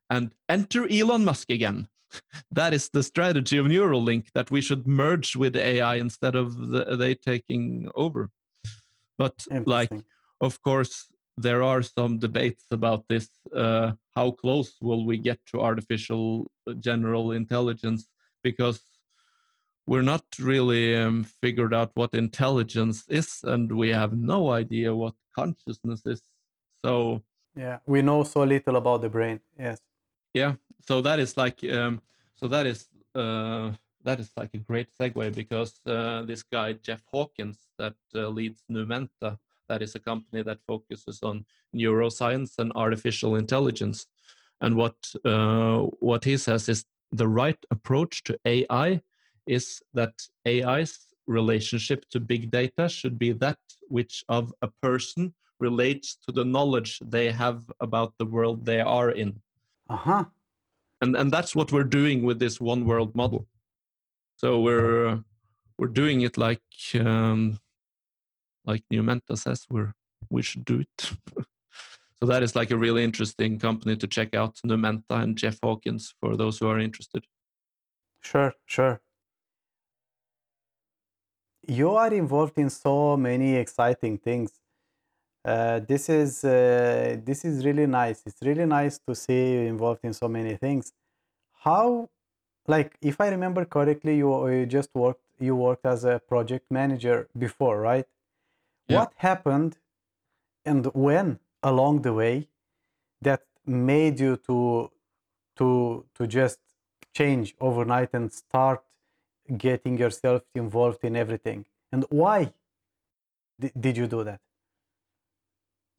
And 0.09 0.31
enter 0.49 0.87
Elon 0.91 1.25
Musk 1.25 1.49
again. 1.49 1.87
that 2.51 2.73
is 2.73 2.89
the 2.89 3.03
strategy 3.03 3.57
of 3.57 3.65
Neuralink 3.65 4.25
that 4.33 4.51
we 4.51 4.61
should 4.61 4.87
merge 4.87 5.35
with 5.35 5.55
AI 5.55 5.95
instead 5.95 6.35
of 6.35 6.69
the, 6.69 6.97
they 6.97 7.15
taking 7.15 7.89
over. 7.95 8.29
But 9.17 9.45
like, 9.65 9.91
of 10.41 10.61
course, 10.61 11.07
there 11.37 11.63
are 11.63 11.81
some 11.81 12.19
debates 12.19 12.65
about 12.71 13.05
this. 13.07 13.29
Uh, 13.55 13.93
how 14.15 14.31
close 14.31 14.75
will 14.81 15.05
we 15.05 15.17
get 15.17 15.39
to 15.47 15.61
artificial 15.61 16.51
general 16.79 17.31
intelligence? 17.31 18.07
Because 18.43 18.81
we're 19.87 20.01
not 20.01 20.23
really 20.39 20.95
um, 20.95 21.23
figured 21.41 21.73
out 21.73 21.91
what 21.95 22.13
intelligence 22.13 23.03
is, 23.09 23.39
and 23.43 23.71
we 23.71 23.89
have 23.89 24.13
no 24.13 24.51
idea 24.51 24.95
what 24.95 25.13
consciousness 25.35 26.01
is. 26.05 26.21
So 26.83 27.21
Yeah, 27.55 27.79
we 27.85 28.01
know 28.01 28.23
so 28.23 28.43
little 28.43 28.75
about 28.77 29.01
the 29.01 29.09
brain. 29.09 29.39
Yes. 29.59 29.79
yeah, 30.33 30.55
so 30.87 31.01
that 31.01 31.19
is 31.19 31.37
like 31.37 31.63
um, 31.63 32.01
so 32.35 32.47
that 32.47 32.65
is 32.65 32.87
uh, 33.15 33.71
that 34.03 34.19
is 34.19 34.31
like 34.37 34.53
a 34.53 34.57
great 34.57 34.87
segue 34.97 35.35
because 35.35 35.79
uh, 35.85 36.23
this 36.23 36.43
guy 36.43 36.73
Jeff 36.73 37.03
Hawkins 37.11 37.57
that 37.77 37.95
uh, 38.15 38.27
leads 38.29 38.63
Numenta, 38.69 39.37
that 39.67 39.81
is 39.81 39.95
a 39.95 39.99
company 39.99 40.43
that 40.43 40.59
focuses 40.67 41.19
on 41.23 41.45
neuroscience 41.75 42.57
and 42.57 42.71
artificial 42.75 43.35
intelligence, 43.35 44.07
and 44.61 44.75
what 44.75 44.95
uh, 45.25 45.79
what 45.99 46.23
he 46.23 46.37
says 46.37 46.69
is 46.69 46.85
the 47.11 47.27
right 47.27 47.59
approach 47.71 48.23
to 48.23 48.39
AI 48.45 49.01
is 49.45 49.81
that 49.93 50.13
AI's 50.47 51.07
relationship 51.27 52.05
to 52.09 52.19
big 52.19 52.49
data 52.49 52.87
should 52.87 53.19
be 53.19 53.33
that 53.33 53.57
which 53.89 54.23
of 54.29 54.53
a 54.61 54.67
person 54.81 55.33
relates 55.61 56.17
to 56.25 56.31
the 56.31 56.43
knowledge 56.53 56.99
they 57.15 57.31
have 57.31 57.59
about 57.79 58.11
the 58.17 58.25
world 58.25 58.65
they 58.65 58.81
are 58.81 59.11
in 59.11 59.29
Uh-huh. 59.95 60.23
and 61.01 61.15
and 61.21 61.29
that's 61.35 61.53
what 61.55 61.71
we're 61.73 61.91
doing 61.99 62.19
with 62.27 62.39
this 62.39 62.59
one 62.73 62.81
world 62.91 63.11
model 63.21 63.41
so 64.41 64.47
we're 64.65 65.23
we're 65.77 65.93
doing 66.03 66.21
it 66.27 66.35
like 66.47 66.67
um 66.95 67.59
like 68.69 68.83
Numenta 68.93 69.35
says 69.37 69.59
we're 69.73 69.93
we 70.29 70.41
should 70.47 70.65
do 70.65 70.77
it 70.85 70.97
so 72.17 72.23
that 72.31 72.41
is 72.43 72.55
like 72.55 72.71
a 72.73 72.77
really 72.85 73.03
interesting 73.03 73.59
company 73.59 73.95
to 73.97 74.07
check 74.07 74.35
out 74.41 74.53
Numenta 74.65 75.15
and 75.23 75.37
Jeff 75.41 75.57
Hawkins 75.63 76.03
for 76.19 76.31
those 76.37 76.55
who 76.59 76.67
are 76.71 76.79
interested 76.79 77.23
Sure, 78.23 78.53
sure. 78.67 79.01
You 81.67 81.89
are 81.95 82.13
involved 82.13 82.57
in 82.57 82.69
so 82.69 83.17
many 83.17 83.55
exciting 83.55 84.17
things. 84.19 84.60
Uh, 85.43 85.79
this 85.79 86.07
is 86.09 86.43
uh, 86.43 87.17
this 87.23 87.43
is 87.45 87.65
really 87.65 87.87
nice. 87.87 88.21
It's 88.25 88.41
really 88.43 88.65
nice 88.65 88.99
to 89.07 89.15
see 89.15 89.53
you 89.53 89.61
involved 89.61 90.01
in 90.03 90.13
so 90.13 90.27
many 90.27 90.55
things. 90.55 90.93
How, 91.65 92.09
like, 92.67 92.97
if 93.01 93.21
I 93.21 93.29
remember 93.29 93.65
correctly, 93.65 94.17
you 94.17 94.49
you 94.49 94.65
just 94.67 94.91
worked 94.95 95.23
you 95.39 95.55
worked 95.55 95.85
as 95.85 96.03
a 96.05 96.19
project 96.19 96.71
manager 96.71 97.29
before, 97.37 97.79
right? 97.81 98.07
Yeah. 98.87 98.97
What 98.97 99.13
happened 99.17 99.77
and 100.65 100.85
when 100.93 101.39
along 101.63 102.01
the 102.03 102.13
way 102.13 102.49
that 103.21 103.43
made 103.65 104.19
you 104.19 104.37
to 104.47 104.91
to 105.57 106.05
to 106.15 106.27
just 106.27 106.59
change 107.13 107.55
overnight 107.59 108.09
and 108.13 108.31
start 108.33 108.83
getting 109.57 109.97
yourself 109.97 110.43
involved 110.55 111.03
in 111.03 111.15
everything 111.15 111.65
and 111.91 112.05
why 112.09 112.53
di- 113.59 113.71
did 113.79 113.97
you 113.97 114.07
do 114.07 114.23
that 114.23 114.41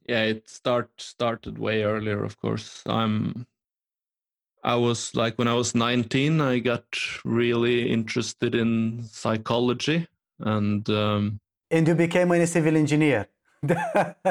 yeah 0.07 0.23
it 0.23 0.49
start 0.49 0.89
started 0.97 1.57
way 1.57 1.83
earlier 1.83 2.23
of 2.23 2.39
course 2.39 2.83
i'm 2.85 3.45
i 4.63 4.75
was 4.75 5.15
like 5.15 5.37
when 5.37 5.47
i 5.47 5.53
was 5.53 5.75
19 5.75 6.41
i 6.41 6.59
got 6.59 6.85
really 7.25 7.89
interested 7.89 8.55
in 8.55 9.03
psychology 9.03 10.07
and 10.39 10.89
um 10.89 11.39
and 11.71 11.87
you 11.87 11.95
became 11.95 12.31
a 12.31 12.47
civil 12.47 12.75
engineer 12.75 13.27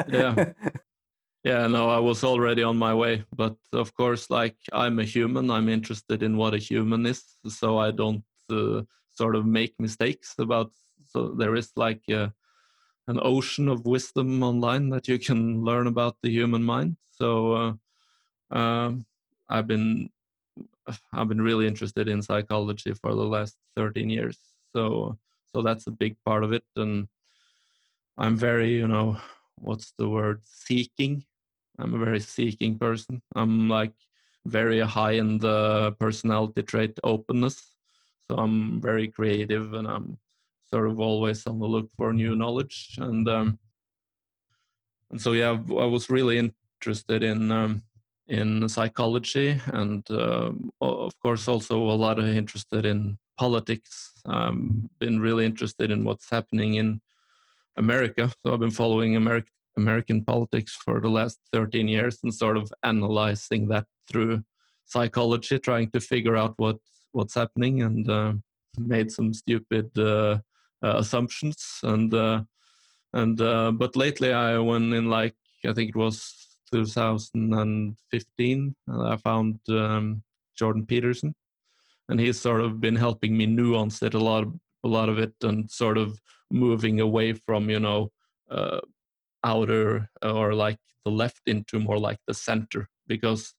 Yeah. 0.07 0.53
yeah 1.43 1.67
no 1.67 1.89
i 1.89 1.99
was 1.99 2.23
already 2.23 2.63
on 2.63 2.77
my 2.77 2.93
way 2.93 3.25
but 3.35 3.55
of 3.73 3.93
course 3.93 4.29
like 4.29 4.55
i'm 4.71 4.99
a 4.99 5.03
human 5.03 5.49
i'm 5.51 5.69
interested 5.69 6.23
in 6.23 6.37
what 6.37 6.53
a 6.53 6.57
human 6.57 7.05
is 7.05 7.23
so 7.47 7.77
i 7.77 7.91
don't 7.91 8.23
uh, 8.49 8.81
sort 9.11 9.35
of 9.35 9.45
make 9.45 9.73
mistakes 9.79 10.35
about 10.39 10.71
so 11.05 11.29
there 11.29 11.55
is 11.55 11.71
like 11.75 12.01
an 13.07 13.19
ocean 13.21 13.67
of 13.67 13.85
wisdom 13.85 14.43
online 14.43 14.89
that 14.89 15.07
you 15.07 15.19
can 15.19 15.63
learn 15.63 15.87
about 15.87 16.15
the 16.21 16.29
human 16.29 16.63
mind. 16.63 16.97
So 17.11 17.53
uh, 17.53 17.73
um, 18.55 19.05
i've 19.49 19.67
been 19.67 20.09
i've 21.13 21.27
been 21.27 21.41
really 21.41 21.67
interested 21.67 22.07
in 22.07 22.21
psychology 22.21 22.93
for 22.93 23.13
the 23.13 23.23
last 23.23 23.57
13 23.75 24.09
years. 24.09 24.39
So 24.75 25.17
so 25.53 25.61
that's 25.61 25.87
a 25.87 25.91
big 25.91 26.17
part 26.25 26.43
of 26.43 26.53
it. 26.53 26.63
And 26.75 27.07
i'm 28.17 28.35
very 28.37 28.73
you 28.75 28.87
know 28.87 29.17
what's 29.57 29.93
the 29.97 30.09
word? 30.09 30.41
Seeking. 30.43 31.25
I'm 31.79 31.93
a 31.93 32.05
very 32.05 32.19
seeking 32.19 32.77
person. 32.77 33.21
I'm 33.35 33.69
like 33.69 33.93
very 34.45 34.79
high 34.79 35.13
in 35.13 35.39
the 35.39 35.95
personality 35.99 36.63
trait 36.63 36.99
openness. 37.03 37.75
So 38.29 38.37
i'm 38.37 38.81
very 38.81 39.07
creative 39.07 39.73
and 39.73 39.87
i'm 39.87 40.17
sort 40.73 40.89
of 40.89 40.99
always 40.99 41.45
on 41.45 41.59
the 41.59 41.67
look 41.67 41.87
for 41.97 42.11
new 42.11 42.35
knowledge. 42.35 42.95
And 42.97 43.29
um 43.29 43.59
and 45.11 45.21
so 45.21 45.33
yeah 45.33 45.51
i 45.85 45.87
was 45.95 46.09
really 46.09 46.37
interested 46.45 47.21
in 47.31 47.51
um 47.51 47.71
in 48.39 48.67
psychology 48.75 49.49
and 49.81 50.03
o- 50.09 51.01
of 51.07 51.13
course 51.23 51.47
also 51.47 51.75
a 51.77 51.99
lot 52.05 52.17
of 52.19 52.25
interested 52.25 52.83
in 52.93 52.99
politics. 53.43 53.91
Um 54.25 54.55
been 55.03 55.19
really 55.27 55.45
interested 55.51 55.91
in 55.91 55.99
what's 56.07 56.29
happening 56.37 56.71
in 56.81 56.87
america. 57.83 58.23
So 58.39 58.45
i've 58.53 58.65
been 58.65 58.79
following 58.83 59.11
american 59.15 59.55
american 59.83 60.19
politics 60.33 60.71
for 60.85 60.95
the 61.01 61.13
last 61.19 61.37
13 61.51 61.87
years 61.87 62.15
and 62.23 62.33
sort 62.43 62.57
of 62.61 62.65
analyzing 62.81 63.63
that 63.71 63.85
through 64.07 64.33
psychology 64.85 65.59
trying 65.59 65.89
to 65.91 65.99
figure 65.99 66.37
out 66.41 66.53
what 66.63 66.77
what's 67.17 67.35
happening 67.41 67.75
and 67.87 68.03
uh, 68.09 68.33
made 68.77 69.11
some 69.11 69.33
stupid 69.33 69.89
uh, 69.97 70.03
uh, 70.03 70.37
assumptions. 70.83 71.79
And 71.83 72.13
uh, 72.13 72.43
and 73.13 73.39
uh, 73.39 73.71
but 73.71 73.95
lately 73.95 74.33
i 74.33 74.57
went 74.57 74.93
in 74.93 75.09
like 75.09 75.35
i 75.65 75.73
think 75.73 75.89
it 75.89 75.95
was 75.95 76.57
2015 76.71 78.75
and 78.87 79.07
i 79.07 79.15
found 79.17 79.59
um, 79.69 80.23
jordan 80.57 80.85
peterson. 80.85 81.35
And 82.09 82.19
he's 82.19 82.39
sort 82.39 82.59
of 82.59 82.81
been 82.81 82.97
helping 82.97 83.37
me 83.37 83.45
nuance 83.45 84.03
it 84.03 84.13
a 84.13 84.19
lot 84.19 84.45
a 84.83 84.87
lot 84.87 85.07
of 85.07 85.19
it 85.19 85.33
and 85.41 85.71
sort 85.71 85.97
of 85.97 86.19
moving 86.51 86.99
away 86.99 87.31
from 87.31 87.69
you 87.69 87.79
know 87.79 88.11
uh, 88.51 88.81
outer 89.43 90.09
or 90.21 90.53
like 90.53 90.77
the 91.05 91.11
left 91.11 91.41
into 91.45 91.79
more 91.79 91.97
like 91.97 92.19
the 92.27 92.33
center 92.33 92.89
because 93.07 93.53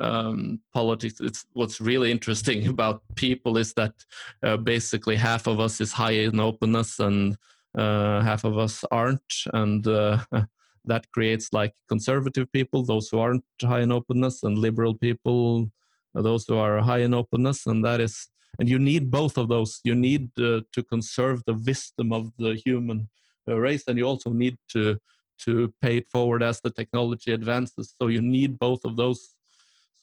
um, 0.00 0.60
politics 0.72 1.20
it's 1.20 1.46
what's 1.52 1.80
really 1.80 2.10
interesting 2.10 2.66
about 2.74 3.02
people 3.14 3.56
is 3.56 3.74
that 3.74 3.94
uh, 4.42 4.56
basically 4.56 5.16
half 5.16 5.46
of 5.46 5.60
us 5.60 5.80
is 5.80 5.92
high 5.92 6.12
in 6.12 6.40
openness 6.40 6.98
and 6.98 7.36
uh, 7.76 8.20
half 8.22 8.44
of 8.44 8.58
us 8.58 8.84
aren't. 8.90 9.34
And 9.52 9.86
uh, 9.86 10.18
that 10.84 11.10
creates 11.12 11.52
like 11.52 11.74
conservative 11.88 12.50
people 12.52 12.84
those 12.84 13.08
who 13.08 13.18
aren't 13.18 13.44
high 13.62 13.80
in 13.80 13.92
openness 13.92 14.42
and 14.42 14.58
liberal 14.58 14.94
people 14.94 15.70
those 16.14 16.44
who 16.46 16.56
are 16.56 16.78
high 16.80 17.00
in 17.00 17.12
openness. 17.12 17.66
And 17.66 17.84
that 17.84 18.00
is 18.00 18.28
and 18.60 18.68
you 18.68 18.78
need 18.78 19.10
both 19.10 19.36
of 19.36 19.48
those. 19.48 19.80
You 19.82 19.96
need 19.96 20.30
uh, 20.38 20.60
to 20.72 20.82
conserve 20.88 21.42
the 21.44 21.54
wisdom 21.54 22.12
of 22.12 22.30
the 22.38 22.54
human 22.54 23.08
uh, 23.48 23.56
race 23.56 23.84
and 23.88 23.98
you 23.98 24.04
also 24.04 24.30
need 24.30 24.56
to 24.70 24.98
to 25.36 25.74
pay 25.82 25.96
it 25.96 26.08
forward 26.08 26.44
as 26.44 26.60
the 26.60 26.70
technology 26.70 27.32
advances. 27.32 27.92
So 28.00 28.06
you 28.06 28.22
need 28.22 28.56
both 28.56 28.84
of 28.84 28.96
those 28.96 29.33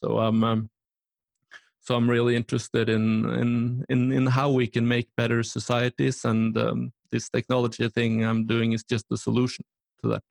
so 0.02 0.18
i'm 0.18 0.44
um, 0.44 0.70
so 1.80 1.94
i'm 1.94 2.08
really 2.08 2.36
interested 2.36 2.88
in 2.88 3.28
in 3.42 3.84
in, 3.88 4.12
in 4.12 4.26
how 4.26 4.50
we 4.50 4.66
can 4.66 4.86
make 4.86 5.08
better 5.16 5.42
societies 5.42 6.24
and 6.24 6.58
um, 6.58 6.92
this 7.10 7.28
technology 7.28 7.88
thing 7.88 8.24
i'm 8.24 8.46
doing 8.46 8.72
is 8.72 8.84
just 8.84 9.08
the 9.08 9.16
solution 9.16 9.64
to 10.02 10.08
that 10.08 10.22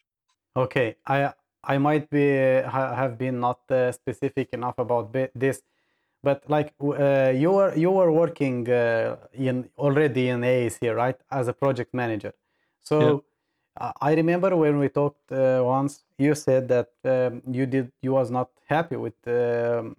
okay 0.55 0.95
i 1.07 1.31
I 1.63 1.77
might 1.77 2.09
be 2.09 2.29
have 2.29 3.17
been 3.17 3.39
not 3.39 3.59
uh, 3.69 3.91
specific 3.91 4.49
enough 4.53 4.79
about 4.79 5.13
this, 5.35 5.61
but 6.23 6.43
like 6.49 6.73
uh, 6.81 7.31
you 7.35 7.51
were 7.51 7.75
you 7.75 7.91
were 7.91 8.11
working 8.11 8.69
uh, 8.69 9.17
in 9.33 9.69
already 9.77 10.29
in 10.29 10.41
AEC, 10.41 10.95
right, 10.95 11.17
as 11.29 11.47
a 11.47 11.53
project 11.53 11.93
manager. 11.93 12.33
So 12.81 12.99
yeah. 12.99 13.17
I 13.99 14.13
remember 14.13 14.55
when 14.55 14.77
we 14.77 14.89
talked 14.89 15.31
uh, 15.31 15.61
once, 15.63 16.03
you 16.17 16.35
said 16.35 16.67
that 16.67 16.89
um, 17.03 17.41
you 17.51 17.65
did 17.65 17.91
you 18.01 18.13
was 18.13 18.29
not 18.29 18.49
happy 18.67 18.95
with 18.95 19.15
um, 19.27 19.95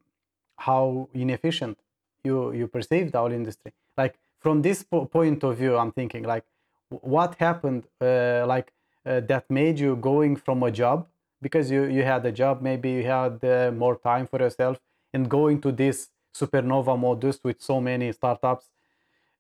how 0.57 1.09
inefficient 1.15 1.79
you 2.23 2.53
you 2.53 2.69
perceived 2.69 3.17
our 3.17 3.33
industry. 3.33 3.73
Like 3.97 4.15
from 4.39 4.63
this 4.63 4.85
po 4.85 5.07
point 5.07 5.43
of 5.43 5.57
view, 5.57 5.77
I'm 5.77 5.93
thinking 5.93 6.23
like, 6.23 6.45
what 6.91 7.35
happened, 7.41 7.85
uh, 8.01 8.45
like 8.47 8.73
uh, 9.05 9.21
that 9.21 9.51
made 9.51 9.79
you 9.81 9.97
going 9.97 10.37
from 10.37 10.63
a 10.63 10.71
job 10.71 11.07
because 11.41 11.71
you 11.71 11.85
you 11.85 12.05
had 12.05 12.25
a 12.25 12.33
job, 12.33 12.63
maybe 12.63 12.91
you 12.91 13.05
had 13.05 13.43
uh, 13.45 13.73
more 13.73 13.97
time 13.97 14.27
for 14.29 14.39
yourself, 14.41 14.79
and 15.13 15.29
going 15.29 15.61
to 15.61 15.73
this 15.73 16.11
supernova 16.35 16.97
modus 16.97 17.41
with 17.43 17.61
so 17.61 17.81
many 17.81 18.13
startups 18.13 18.67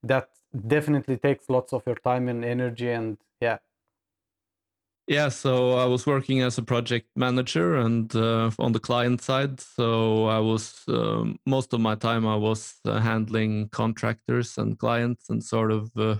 that 0.02 0.28
definitely 0.66 1.16
takes 1.16 1.48
lots 1.48 1.72
of 1.72 1.82
your 1.86 1.96
time 1.96 2.28
and 2.28 2.44
energy 2.44 2.90
and 2.90 3.16
yeah 3.40 3.58
yeah 5.06 5.28
so 5.28 5.72
i 5.72 5.84
was 5.84 6.06
working 6.06 6.42
as 6.42 6.58
a 6.58 6.62
project 6.62 7.08
manager 7.16 7.76
and 7.76 8.14
uh, 8.14 8.50
on 8.58 8.72
the 8.72 8.80
client 8.80 9.20
side 9.20 9.60
so 9.60 10.26
i 10.26 10.38
was 10.38 10.82
um, 10.88 11.38
most 11.46 11.72
of 11.72 11.80
my 11.80 11.94
time 11.94 12.26
i 12.26 12.36
was 12.36 12.74
uh, 12.84 13.00
handling 13.00 13.68
contractors 13.70 14.58
and 14.58 14.78
clients 14.78 15.28
and 15.28 15.42
sort 15.42 15.72
of 15.72 15.90
uh, 15.96 16.16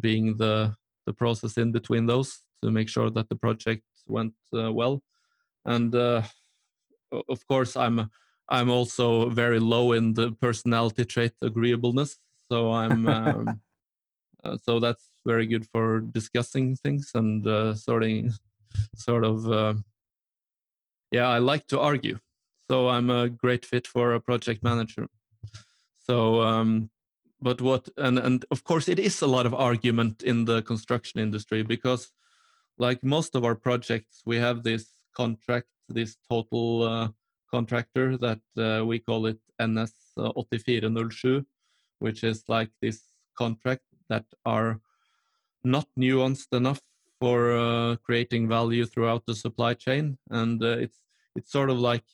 being 0.00 0.36
the 0.36 0.74
the 1.06 1.12
process 1.12 1.56
in 1.56 1.72
between 1.72 2.06
those 2.06 2.40
to 2.62 2.70
make 2.70 2.88
sure 2.88 3.10
that 3.10 3.28
the 3.28 3.36
project 3.36 3.84
went 4.06 4.34
uh, 4.54 4.72
well 4.72 5.02
and 5.64 5.94
uh, 5.94 6.22
of 7.28 7.46
course 7.46 7.76
i'm 7.76 8.08
I'm 8.48 8.70
also 8.70 9.28
very 9.28 9.58
low 9.58 9.92
in 9.92 10.14
the 10.14 10.32
personality 10.32 11.04
trait 11.04 11.32
agreeableness. 11.42 12.16
So 12.50 12.72
I'm 12.72 13.08
um, 13.08 13.60
uh, 14.44 14.56
so 14.62 14.78
that's 14.80 15.10
very 15.26 15.46
good 15.46 15.66
for 15.66 16.00
discussing 16.00 16.76
things 16.76 17.10
and 17.14 17.46
uh, 17.46 17.74
sorting, 17.74 18.32
sort 18.94 19.24
of. 19.24 19.50
Uh, 19.50 19.74
yeah, 21.10 21.28
I 21.28 21.38
like 21.38 21.66
to 21.68 21.80
argue, 21.80 22.18
so 22.70 22.88
I'm 22.88 23.10
a 23.10 23.28
great 23.28 23.64
fit 23.64 23.86
for 23.86 24.14
a 24.14 24.20
project 24.20 24.62
manager. 24.62 25.06
So, 25.98 26.40
um, 26.42 26.90
but 27.40 27.60
what 27.60 27.88
and 27.96 28.18
and 28.18 28.44
of 28.50 28.64
course 28.64 28.88
it 28.88 28.98
is 28.98 29.22
a 29.22 29.26
lot 29.26 29.46
of 29.46 29.54
argument 29.54 30.22
in 30.22 30.44
the 30.44 30.62
construction 30.62 31.20
industry 31.20 31.62
because, 31.62 32.12
like 32.78 33.02
most 33.02 33.34
of 33.34 33.44
our 33.44 33.54
projects, 33.54 34.22
we 34.24 34.36
have 34.38 34.62
this 34.62 34.86
contract, 35.14 35.68
this 35.88 36.16
total 36.30 36.82
uh, 36.82 37.08
contractor 37.50 38.16
that 38.18 38.40
uh, 38.58 38.84
we 38.84 38.98
call 38.98 39.26
it 39.26 39.38
NS 39.62 39.92
8407, 40.18 41.46
which 41.98 42.24
is 42.24 42.44
like 42.48 42.70
this 42.80 43.02
contract 43.36 43.82
that 44.08 44.24
are 44.44 44.80
not 45.66 45.86
nuanced 45.98 46.52
enough 46.52 46.80
for 47.20 47.56
uh, 47.56 47.96
creating 47.96 48.48
value 48.48 48.86
throughout 48.86 49.24
the 49.26 49.34
supply 49.34 49.74
chain, 49.74 50.18
and 50.30 50.62
uh, 50.62 50.78
it's 50.78 50.98
it's 51.34 51.50
sort 51.50 51.70
of 51.70 51.78
like 51.78 52.04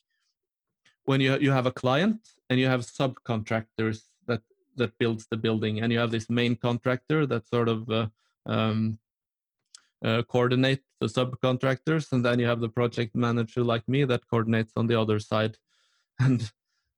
when 1.05 1.21
you 1.21 1.37
you 1.39 1.51
have 1.51 1.67
a 1.67 1.73
client 1.73 2.21
and 2.49 2.59
you 2.59 2.67
have 2.67 2.81
subcontractors 2.81 4.03
that 4.27 4.43
that 4.77 4.97
builds 4.99 5.27
the 5.31 5.37
building, 5.37 5.81
and 5.81 5.93
you 5.93 5.99
have 5.99 6.11
this 6.11 6.31
main 6.31 6.57
contractor 6.57 7.27
that 7.27 7.49
sort 7.49 7.69
of 7.69 7.91
uh, 7.91 8.07
um, 8.47 8.99
uh, 10.05 10.23
coordinate 10.23 10.83
the 11.01 11.07
subcontractors, 11.07 12.13
and 12.13 12.25
then 12.25 12.39
you 12.39 12.47
have 12.47 12.61
the 12.61 12.69
project 12.69 13.15
manager 13.15 13.63
like 13.63 13.87
me 13.89 14.05
that 14.05 14.29
coordinates 14.29 14.73
on 14.77 14.87
the 14.87 15.01
other 15.01 15.19
side. 15.19 15.57
And 16.21 16.53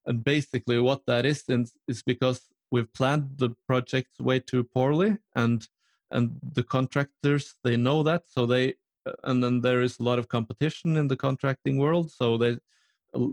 and 0.07 0.23
basically, 0.23 0.79
what 0.81 1.07
that 1.07 1.25
is 1.25 1.45
is 1.89 2.03
because 2.03 2.41
we've 2.71 2.93
planned 2.93 3.39
the 3.39 3.51
projects 3.67 4.21
way 4.21 4.41
too 4.41 4.65
poorly, 4.65 5.17
and 5.35 5.67
and 6.11 6.39
the 6.53 6.63
contractors 6.63 7.55
they 7.65 7.77
know 7.77 8.03
that, 8.03 8.23
so 8.27 8.47
they 8.47 8.75
uh, 9.07 9.13
and 9.25 9.43
then 9.43 9.61
there 9.61 9.83
is 9.83 9.99
a 9.99 10.03
lot 10.03 10.19
of 10.19 10.29
competition 10.29 10.97
in 10.97 11.09
the 11.09 11.17
contracting 11.17 11.79
world. 11.79 12.11
So 12.11 12.39
they 12.39 12.59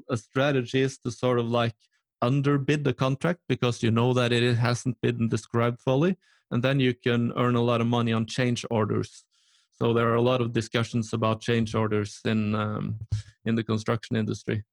a 0.10 0.18
strategy 0.18 0.82
is 0.82 0.98
to 1.00 1.12
sort 1.12 1.40
of 1.40 1.48
like 1.48 1.76
underbid 2.22 2.84
the 2.84 2.94
contract 2.94 3.40
because 3.48 3.82
you 3.82 3.90
know 3.90 4.14
that 4.14 4.32
it 4.32 4.56
hasn't 4.56 5.00
been 5.02 5.28
described 5.30 5.80
fully, 5.82 6.18
and 6.52 6.64
then 6.64 6.80
you 6.80 6.94
can 6.94 7.34
earn 7.36 7.56
a 7.56 7.64
lot 7.64 7.82
of 7.82 7.88
money 7.88 8.14
on 8.14 8.26
change 8.26 8.66
orders. 8.70 9.24
So 9.72 9.94
there 9.94 10.10
are 10.10 10.16
a 10.16 10.22
lot 10.22 10.42
of 10.42 10.54
discussions 10.54 11.14
about 11.14 11.42
change 11.42 11.74
orders 11.74 12.20
in 12.26 12.54
um, 12.56 13.00
in 13.46 13.56
the 13.56 13.64
construction 13.64 14.16
industry. 14.16 14.64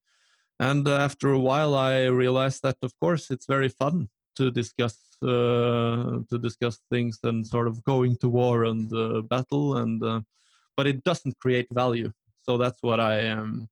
And 0.60 0.86
uh, 0.88 0.96
after 0.96 1.30
a 1.30 1.38
while, 1.38 1.74
I 1.74 2.04
realized 2.06 2.62
that, 2.62 2.76
of 2.82 2.92
course, 3.00 3.30
it's 3.30 3.46
very 3.46 3.68
fun 3.68 4.08
to 4.36 4.50
discuss 4.50 5.07
to 5.22 6.38
discuss 6.40 6.78
things 6.90 7.18
and 7.24 7.46
sort 7.46 7.66
of 7.66 7.82
going 7.84 8.16
to 8.18 8.28
war 8.28 8.64
and 8.64 8.92
uh, 8.92 9.22
battle, 9.22 9.78
and 9.78 10.02
uh, 10.02 10.20
but 10.76 10.86
it 10.86 11.04
doesn't 11.04 11.38
create 11.38 11.66
value. 11.72 12.12
So 12.42 12.58
that's 12.58 12.82
what 12.82 13.00
I 13.00 13.28
um, 13.28 13.68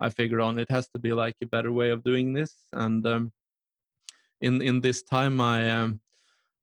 I 0.00 0.10
figure 0.10 0.40
on. 0.40 0.58
It 0.58 0.70
has 0.70 0.88
to 0.90 0.98
be 0.98 1.12
like 1.12 1.36
a 1.42 1.46
better 1.46 1.72
way 1.72 1.90
of 1.90 2.04
doing 2.04 2.32
this. 2.32 2.54
And 2.72 3.06
um, 3.06 3.32
in 4.40 4.62
in 4.62 4.80
this 4.80 5.02
time, 5.02 5.40
I 5.40 5.70
um, 5.70 6.00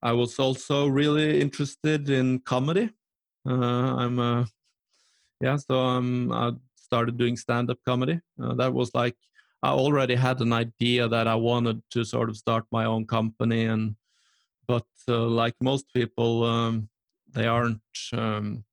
I 0.02 0.12
was 0.12 0.40
also 0.40 0.88
really 0.88 1.42
interested 1.42 2.10
in 2.10 2.40
comedy 2.40 2.92
uh, 3.48 3.96
I'm 3.96 4.20
uh, 4.20 4.46
yeah, 5.40 5.56
so 5.56 5.80
um, 5.80 6.32
I 6.32 6.52
started 6.76 7.18
doing 7.18 7.38
stand-up 7.38 7.78
comedy. 7.86 8.20
Uh, 8.42 8.56
that 8.56 8.74
was 8.74 8.94
like 8.94 9.16
I 9.64 9.70
already 9.70 10.16
had 10.16 10.42
an 10.42 10.52
idea 10.52 11.08
that 11.08 11.28
I 11.28 11.36
wanted 11.36 11.82
to 11.92 12.04
sort 12.04 12.30
of 12.30 12.38
start 12.38 12.66
my 12.72 12.86
own 12.86 13.06
company, 13.06 13.66
and 13.66 13.96
like 15.08 15.56
most 15.62 15.94
people, 15.94 16.44
um, 16.44 16.90
they 17.34 17.48
aren't 17.48 17.82
um, 18.14 18.64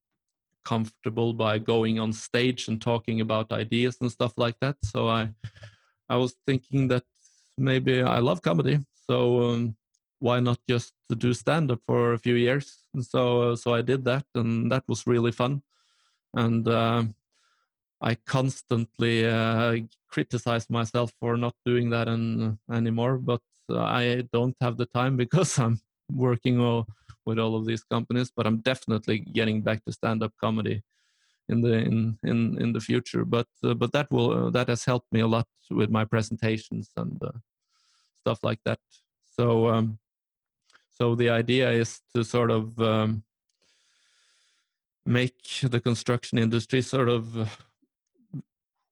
comfortable 0.64 1.32
by 1.32 1.58
going 1.58 1.98
on 2.00 2.12
stage 2.12 2.68
and 2.68 2.80
talking 2.80 3.20
about 3.20 3.52
ideas 3.52 3.98
and 4.00 4.10
stuff 4.10 4.32
like 4.36 4.56
that. 4.60 4.76
So 4.82 5.08
I 5.08 5.30
I 6.08 6.16
was 6.16 6.36
thinking 6.46 6.88
that 6.88 7.04
maybe 7.56 8.02
I 8.02 8.18
love 8.18 8.42
comedy, 8.42 8.78
so 9.08 9.50
um, 9.50 9.76
why 10.18 10.40
not 10.40 10.58
just 10.68 10.92
do 11.16 11.32
stand 11.34 11.70
up 11.70 11.80
for 11.86 12.12
a 12.12 12.18
few 12.18 12.34
years? 12.34 12.78
And 12.94 13.04
so 13.04 13.52
uh, 13.52 13.56
so 13.56 13.74
I 13.74 13.82
did 13.82 14.04
that, 14.04 14.26
and 14.34 14.70
that 14.72 14.84
was 14.88 15.06
really 15.06 15.32
fun. 15.32 15.62
And 16.34 16.66
uh, 16.68 17.04
I 18.00 18.16
constantly 18.26 19.26
uh, 19.26 19.76
criticize 20.08 20.68
myself 20.68 21.12
for 21.20 21.36
not 21.36 21.54
doing 21.64 21.90
that 21.90 22.08
an, 22.08 22.58
anymore, 22.70 23.18
but 23.18 23.40
I 23.70 24.24
don't 24.32 24.56
have 24.60 24.76
the 24.76 24.86
time 24.86 25.16
because 25.24 25.58
I'm 25.58 25.80
working 26.10 26.60
all, 26.60 26.86
with 27.26 27.38
all 27.38 27.56
of 27.56 27.66
these 27.66 27.84
companies. 27.84 28.30
But 28.34 28.46
I'm 28.46 28.58
definitely 28.58 29.18
getting 29.18 29.62
back 29.62 29.84
to 29.84 29.92
stand 29.92 30.22
up 30.22 30.32
comedy 30.40 30.82
in 31.48 31.60
the 31.60 31.74
in 31.74 32.18
in 32.24 32.60
in 32.60 32.72
the 32.72 32.80
future. 32.80 33.24
But 33.24 33.48
uh, 33.62 33.74
but 33.74 33.92
that 33.92 34.10
will 34.10 34.46
uh, 34.46 34.50
that 34.50 34.68
has 34.68 34.84
helped 34.84 35.12
me 35.12 35.20
a 35.20 35.26
lot 35.26 35.46
with 35.70 35.90
my 35.90 36.04
presentations 36.04 36.90
and 36.96 37.20
uh, 37.22 37.32
stuff 38.20 38.40
like 38.42 38.60
that. 38.64 38.78
So 39.36 39.68
um, 39.68 39.98
so 40.90 41.14
the 41.14 41.30
idea 41.30 41.70
is 41.70 42.00
to 42.14 42.24
sort 42.24 42.50
of 42.50 42.78
um, 42.80 43.24
make 45.04 45.42
the 45.62 45.80
construction 45.80 46.38
industry 46.38 46.80
sort 46.82 47.08
of 47.08 47.48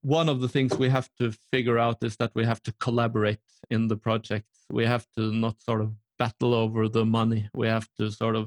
one 0.03 0.29
of 0.29 0.41
the 0.41 0.49
things 0.49 0.77
we 0.77 0.89
have 0.89 1.09
to 1.19 1.33
figure 1.53 1.79
out 1.79 2.03
is 2.03 2.17
that 2.17 2.33
we 2.35 2.45
have 2.45 2.63
to 2.65 2.73
collaborate 2.73 3.39
in 3.71 3.87
the 3.87 3.97
project. 3.97 4.49
We 4.69 4.85
have 4.85 5.07
to 5.17 5.33
not 5.33 5.63
sort 5.63 5.81
of 5.81 5.93
battle 6.23 6.55
over 6.55 6.83
the 6.89 7.05
money. 7.05 7.43
We 7.61 7.67
have 7.77 7.89
to 7.99 8.05
sort 8.11 8.37
of 8.41 8.45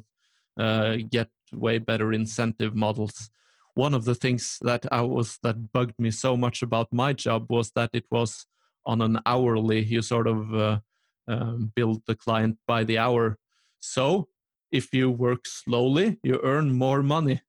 uh, 0.65 0.97
get 1.15 1.29
way 1.53 1.77
better 1.89 2.13
incentive 2.13 2.73
models. 2.85 3.29
One 3.73 3.93
of 3.93 4.03
the 4.05 4.15
things 4.15 4.43
that 4.61 4.83
I 4.99 5.01
was 5.01 5.29
that 5.43 5.57
bugged 5.73 5.99
me 5.99 6.11
so 6.11 6.37
much 6.45 6.57
about 6.67 6.87
my 7.03 7.11
job 7.25 7.41
was 7.49 7.71
that 7.77 7.89
it 7.99 8.05
was 8.09 8.31
on 8.85 9.01
an 9.01 9.19
hourly. 9.25 9.81
You 9.93 10.01
sort 10.01 10.27
of 10.27 10.39
uh, 10.53 10.79
um, 11.27 11.71
build 11.75 11.99
the 12.07 12.15
client 12.15 12.55
by 12.73 12.85
the 12.85 12.97
hour, 13.05 13.37
so 13.79 14.27
if 14.71 14.93
you 14.93 15.05
work 15.09 15.43
slowly, 15.45 16.07
you 16.23 16.39
earn 16.43 16.67
more 16.85 17.01
money. 17.03 17.41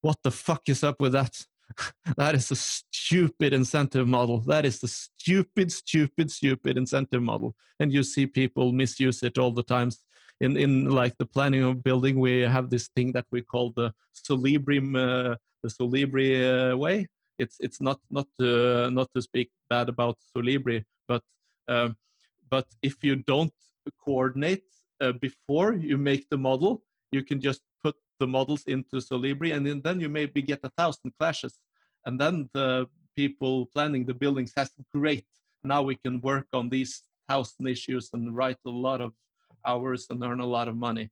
What 0.00 0.18
the 0.24 0.30
fuck 0.30 0.62
is 0.68 0.82
up 0.82 1.00
with 1.00 1.12
that? 1.12 1.46
that 2.16 2.34
is 2.34 2.50
a 2.50 2.56
stupid 2.56 3.52
incentive 3.52 4.08
model. 4.08 4.40
That 4.40 4.64
is 4.64 4.80
the 4.80 4.88
stupid, 4.88 5.72
stupid, 5.72 6.30
stupid 6.30 6.76
incentive 6.76 7.22
model. 7.22 7.54
And 7.80 7.92
you 7.92 8.02
see 8.02 8.26
people 8.26 8.72
misuse 8.72 9.22
it 9.22 9.38
all 9.38 9.52
the 9.52 9.62
times. 9.62 10.04
In, 10.40 10.56
in 10.56 10.90
like 10.90 11.16
the 11.18 11.26
planning 11.26 11.62
of 11.62 11.84
building, 11.84 12.18
we 12.18 12.40
have 12.40 12.68
this 12.68 12.88
thing 12.96 13.12
that 13.12 13.26
we 13.30 13.42
call 13.42 13.72
the 13.76 13.92
Solibri, 14.14 14.78
uh, 14.80 15.36
the 15.62 15.68
Solibri 15.68 16.72
uh, 16.72 16.76
way. 16.76 17.06
It's 17.38 17.56
it's 17.60 17.80
not 17.80 18.00
not 18.10 18.26
to, 18.38 18.90
not 18.90 19.08
to 19.14 19.22
speak 19.22 19.50
bad 19.70 19.88
about 19.88 20.18
Solibri, 20.34 20.84
but 21.08 21.22
um, 21.68 21.96
but 22.50 22.66
if 22.82 23.02
you 23.02 23.16
don't 23.16 23.52
coordinate 24.04 24.64
uh, 25.00 25.12
before 25.12 25.74
you 25.74 25.96
make 25.96 26.28
the 26.28 26.36
model, 26.38 26.82
you 27.10 27.22
can 27.22 27.40
just 27.40 27.62
the 28.22 28.30
models 28.38 28.62
into 28.74 28.96
Solibri, 29.08 29.50
and 29.56 29.62
then 29.86 29.96
you 30.02 30.08
maybe 30.08 30.40
get 30.52 30.60
a 30.68 30.72
thousand 30.78 31.10
clashes. 31.18 31.54
and 32.06 32.14
then 32.22 32.34
the 32.58 32.68
people 33.20 33.54
planning 33.74 34.02
the 34.10 34.16
building 34.22 34.46
says 34.54 34.70
great 34.98 35.26
now 35.72 35.80
we 35.90 35.96
can 36.04 36.14
work 36.30 36.48
on 36.52 36.68
these 36.68 36.92
thousand 37.28 37.64
issues 37.74 38.04
and 38.14 38.36
write 38.38 38.60
a 38.66 38.74
lot 38.86 39.00
of 39.06 39.12
hours 39.70 40.06
and 40.10 40.22
earn 40.28 40.40
a 40.40 40.46
lot 40.56 40.66
of 40.68 40.76
money. 40.76 41.06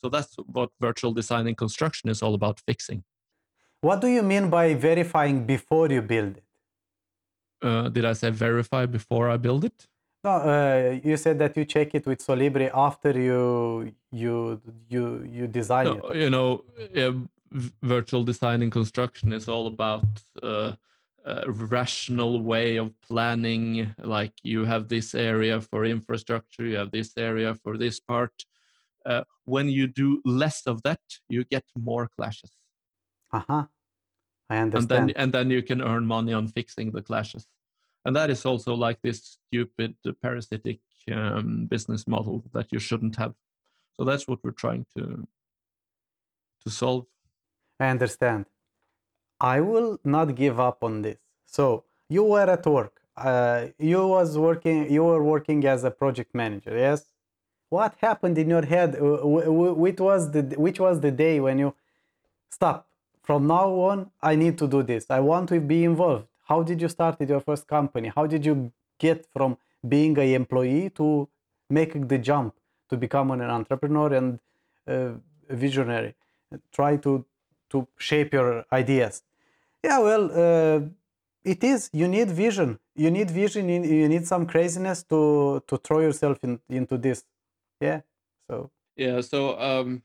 So 0.00 0.08
that's 0.08 0.34
what 0.56 0.70
virtual 0.80 1.12
design 1.12 1.46
and 1.46 1.56
construction 1.56 2.10
is 2.10 2.22
all 2.22 2.34
about 2.34 2.56
fixing. 2.68 3.04
What 3.80 4.00
do 4.00 4.08
you 4.08 4.22
mean 4.22 4.50
by 4.50 4.74
verifying 4.74 5.46
before 5.46 5.88
you 5.88 6.02
build 6.02 6.32
it? 6.38 6.44
Uh, 7.68 7.88
did 7.88 8.04
i 8.04 8.12
say 8.12 8.28
verify 8.30 8.84
before 8.98 9.30
i 9.30 9.36
build 9.36 9.62
it 9.70 9.86
no 10.24 10.30
uh, 10.30 10.98
you 11.02 11.16
said 11.16 11.38
that 11.38 11.56
you 11.56 11.64
check 11.64 11.94
it 11.94 12.06
with 12.06 12.24
solibri 12.24 12.70
after 12.72 13.10
you 13.10 13.92
you 14.10 14.60
you 14.88 15.24
you 15.24 15.46
design 15.46 15.86
no, 15.86 15.98
it. 16.08 16.16
you 16.16 16.30
know 16.30 16.64
virtual 17.82 18.24
design 18.24 18.62
and 18.62 18.72
construction 18.72 19.32
is 19.32 19.48
all 19.48 19.66
about 19.66 20.04
uh, 20.42 20.72
a 21.24 21.50
rational 21.50 22.42
way 22.42 22.76
of 22.76 22.92
planning. 23.02 23.94
Like 23.98 24.32
you 24.42 24.64
have 24.64 24.88
this 24.88 25.14
area 25.14 25.60
for 25.60 25.84
infrastructure 25.84 26.66
you 26.66 26.76
have 26.76 26.90
this 26.90 27.12
area 27.16 27.54
for 27.54 27.76
this 27.76 28.00
part. 28.00 28.32
Uh, 29.04 29.24
when 29.44 29.68
you 29.68 29.88
do 29.88 30.22
less 30.24 30.62
of 30.66 30.82
that 30.82 31.00
you 31.28 31.44
get 31.44 31.64
more 31.76 32.08
clashes. 32.16 32.52
Uh-huh. 33.32 33.64
I 34.48 34.58
understand 34.58 35.00
and 35.00 35.08
then 35.08 35.16
and 35.16 35.32
then 35.32 35.50
you 35.50 35.62
can 35.62 35.82
earn 35.82 36.06
money 36.06 36.32
on 36.32 36.46
fixing 36.48 36.92
the 36.92 37.02
clashes 37.02 37.46
and 38.04 38.16
that 38.16 38.30
is 38.30 38.44
also 38.44 38.74
like 38.74 38.98
this 39.02 39.38
stupid 39.48 39.94
parasitic 40.22 40.80
um, 41.12 41.66
business 41.66 42.06
model 42.06 42.42
that 42.52 42.66
you 42.72 42.78
shouldn't 42.78 43.16
have 43.16 43.34
so 43.96 44.04
that's 44.04 44.26
what 44.28 44.38
we're 44.42 44.50
trying 44.64 44.86
to 44.96 45.26
to 46.62 46.70
solve 46.70 47.06
I 47.82 47.88
understand. 47.88 48.46
I 49.40 49.60
will 49.60 49.98
not 50.04 50.36
give 50.36 50.60
up 50.60 50.84
on 50.84 51.02
this. 51.02 51.18
So 51.46 51.84
you 52.08 52.22
were 52.22 52.48
at 52.48 52.64
work. 52.64 53.00
Uh, 53.16 53.66
you 53.78 54.06
was 54.06 54.38
working. 54.38 54.90
You 54.90 55.02
were 55.04 55.22
working 55.22 55.66
as 55.66 55.82
a 55.82 55.90
project 55.90 56.32
manager. 56.32 56.74
Yes. 56.76 57.00
What 57.70 57.96
happened 58.00 58.38
in 58.38 58.48
your 58.48 58.64
head? 58.64 58.96
Which 59.00 60.00
was 60.00 60.30
the 60.30 60.42
which 60.66 60.78
was 60.78 61.00
the 61.00 61.10
day 61.10 61.40
when 61.40 61.58
you 61.58 61.74
stop? 62.50 62.86
From 63.22 63.46
now 63.46 63.68
on, 63.90 64.10
I 64.20 64.36
need 64.36 64.58
to 64.58 64.66
do 64.68 64.82
this. 64.82 65.06
I 65.10 65.20
want 65.20 65.48
to 65.48 65.60
be 65.60 65.82
involved. 65.84 66.28
How 66.52 66.62
did 66.62 66.78
you 66.84 66.90
start 66.96 67.20
your 67.32 67.42
first 67.48 67.66
company? 67.66 68.08
How 68.16 68.26
did 68.26 68.42
you 68.48 68.54
get 68.98 69.26
from 69.34 69.56
being 69.94 70.14
an 70.18 70.30
employee 70.40 70.90
to 71.00 71.06
making 71.78 72.08
the 72.12 72.18
jump 72.18 72.54
to 72.90 72.96
become 72.96 73.30
an 73.30 73.42
entrepreneur 73.58 74.08
and 74.18 74.38
uh, 74.86 75.12
visionary? 75.64 76.14
Try 76.78 76.92
to 77.06 77.12
to 77.72 77.88
shape 77.96 78.30
your 78.38 78.64
ideas 78.70 79.22
yeah 79.82 79.98
well 79.98 80.24
uh, 80.44 80.80
it 81.44 81.64
is 81.64 81.90
you 81.92 82.06
need 82.06 82.30
vision 82.30 82.78
you 82.94 83.10
need 83.10 83.30
vision 83.30 83.68
you 83.68 84.08
need 84.08 84.26
some 84.26 84.46
craziness 84.46 85.02
to 85.02 85.62
to 85.66 85.76
throw 85.78 86.00
yourself 86.00 86.38
in, 86.42 86.60
into 86.68 86.96
this 86.98 87.24
yeah 87.80 88.00
so 88.46 88.70
yeah 88.96 89.20
so 89.20 89.58
um 89.58 90.02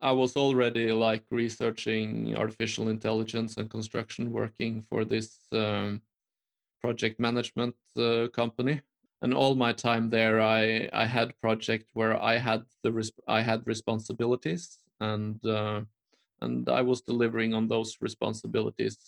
i 0.00 0.12
was 0.12 0.36
already 0.36 0.92
like 0.92 1.24
researching 1.30 2.36
artificial 2.36 2.88
intelligence 2.88 3.56
and 3.56 3.70
construction 3.70 4.32
working 4.32 4.82
for 4.88 5.04
this 5.04 5.38
um, 5.52 6.00
project 6.80 7.18
management 7.18 7.74
uh, 7.96 8.28
company 8.28 8.80
and 9.22 9.32
all 9.34 9.54
my 9.54 9.72
time 9.72 10.10
there 10.10 10.40
i 10.40 10.88
i 10.92 11.06
had 11.06 11.38
project 11.40 11.86
where 11.94 12.20
i 12.22 12.36
had 12.36 12.62
the 12.82 12.92
res- 12.92 13.20
i 13.26 13.40
had 13.40 13.66
responsibilities 13.66 14.78
and 15.00 15.44
uh, 15.46 15.80
and 16.40 16.68
I 16.68 16.82
was 16.82 17.00
delivering 17.00 17.54
on 17.54 17.68
those 17.68 17.96
responsibilities. 18.00 18.98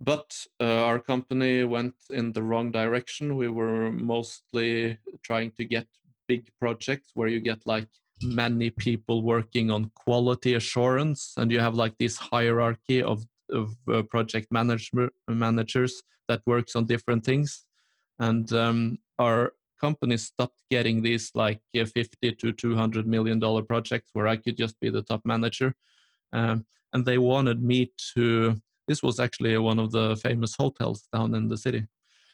But 0.00 0.46
uh, 0.60 0.84
our 0.84 0.98
company 0.98 1.64
went 1.64 1.94
in 2.10 2.32
the 2.32 2.42
wrong 2.42 2.70
direction. 2.70 3.36
We 3.36 3.48
were 3.48 3.90
mostly 3.90 4.98
trying 5.22 5.52
to 5.52 5.64
get 5.64 5.86
big 6.28 6.50
projects 6.60 7.12
where 7.14 7.28
you 7.28 7.40
get 7.40 7.66
like 7.66 7.88
many 8.22 8.70
people 8.70 9.22
working 9.22 9.70
on 9.70 9.90
quality 9.94 10.54
assurance, 10.54 11.34
and 11.36 11.50
you 11.50 11.60
have 11.60 11.74
like 11.74 11.96
this 11.98 12.16
hierarchy 12.16 13.02
of 13.02 13.24
of 13.50 13.76
uh, 13.92 14.02
project 14.02 14.48
manager, 14.50 15.10
managers 15.28 16.02
that 16.28 16.42
works 16.46 16.74
on 16.74 16.84
different 16.84 17.24
things. 17.24 17.64
And 18.18 18.52
um, 18.52 18.98
our 19.20 19.52
company 19.80 20.16
stopped 20.16 20.60
getting 20.70 21.02
these 21.02 21.30
like 21.34 21.60
50 21.74 22.32
to 22.32 22.52
200 22.52 23.06
million 23.06 23.38
dollar 23.38 23.62
projects 23.62 24.10
where 24.14 24.26
I 24.26 24.36
could 24.36 24.56
just 24.56 24.80
be 24.80 24.90
the 24.90 25.02
top 25.02 25.20
manager 25.24 25.74
um, 26.32 26.66
and 26.92 27.04
they 27.04 27.18
wanted 27.18 27.62
me 27.62 27.92
to. 28.14 28.60
This 28.88 29.02
was 29.02 29.18
actually 29.18 29.56
one 29.58 29.78
of 29.78 29.90
the 29.90 30.16
famous 30.16 30.54
hotels 30.54 31.08
down 31.12 31.34
in 31.34 31.48
the 31.48 31.56
city. 31.56 31.86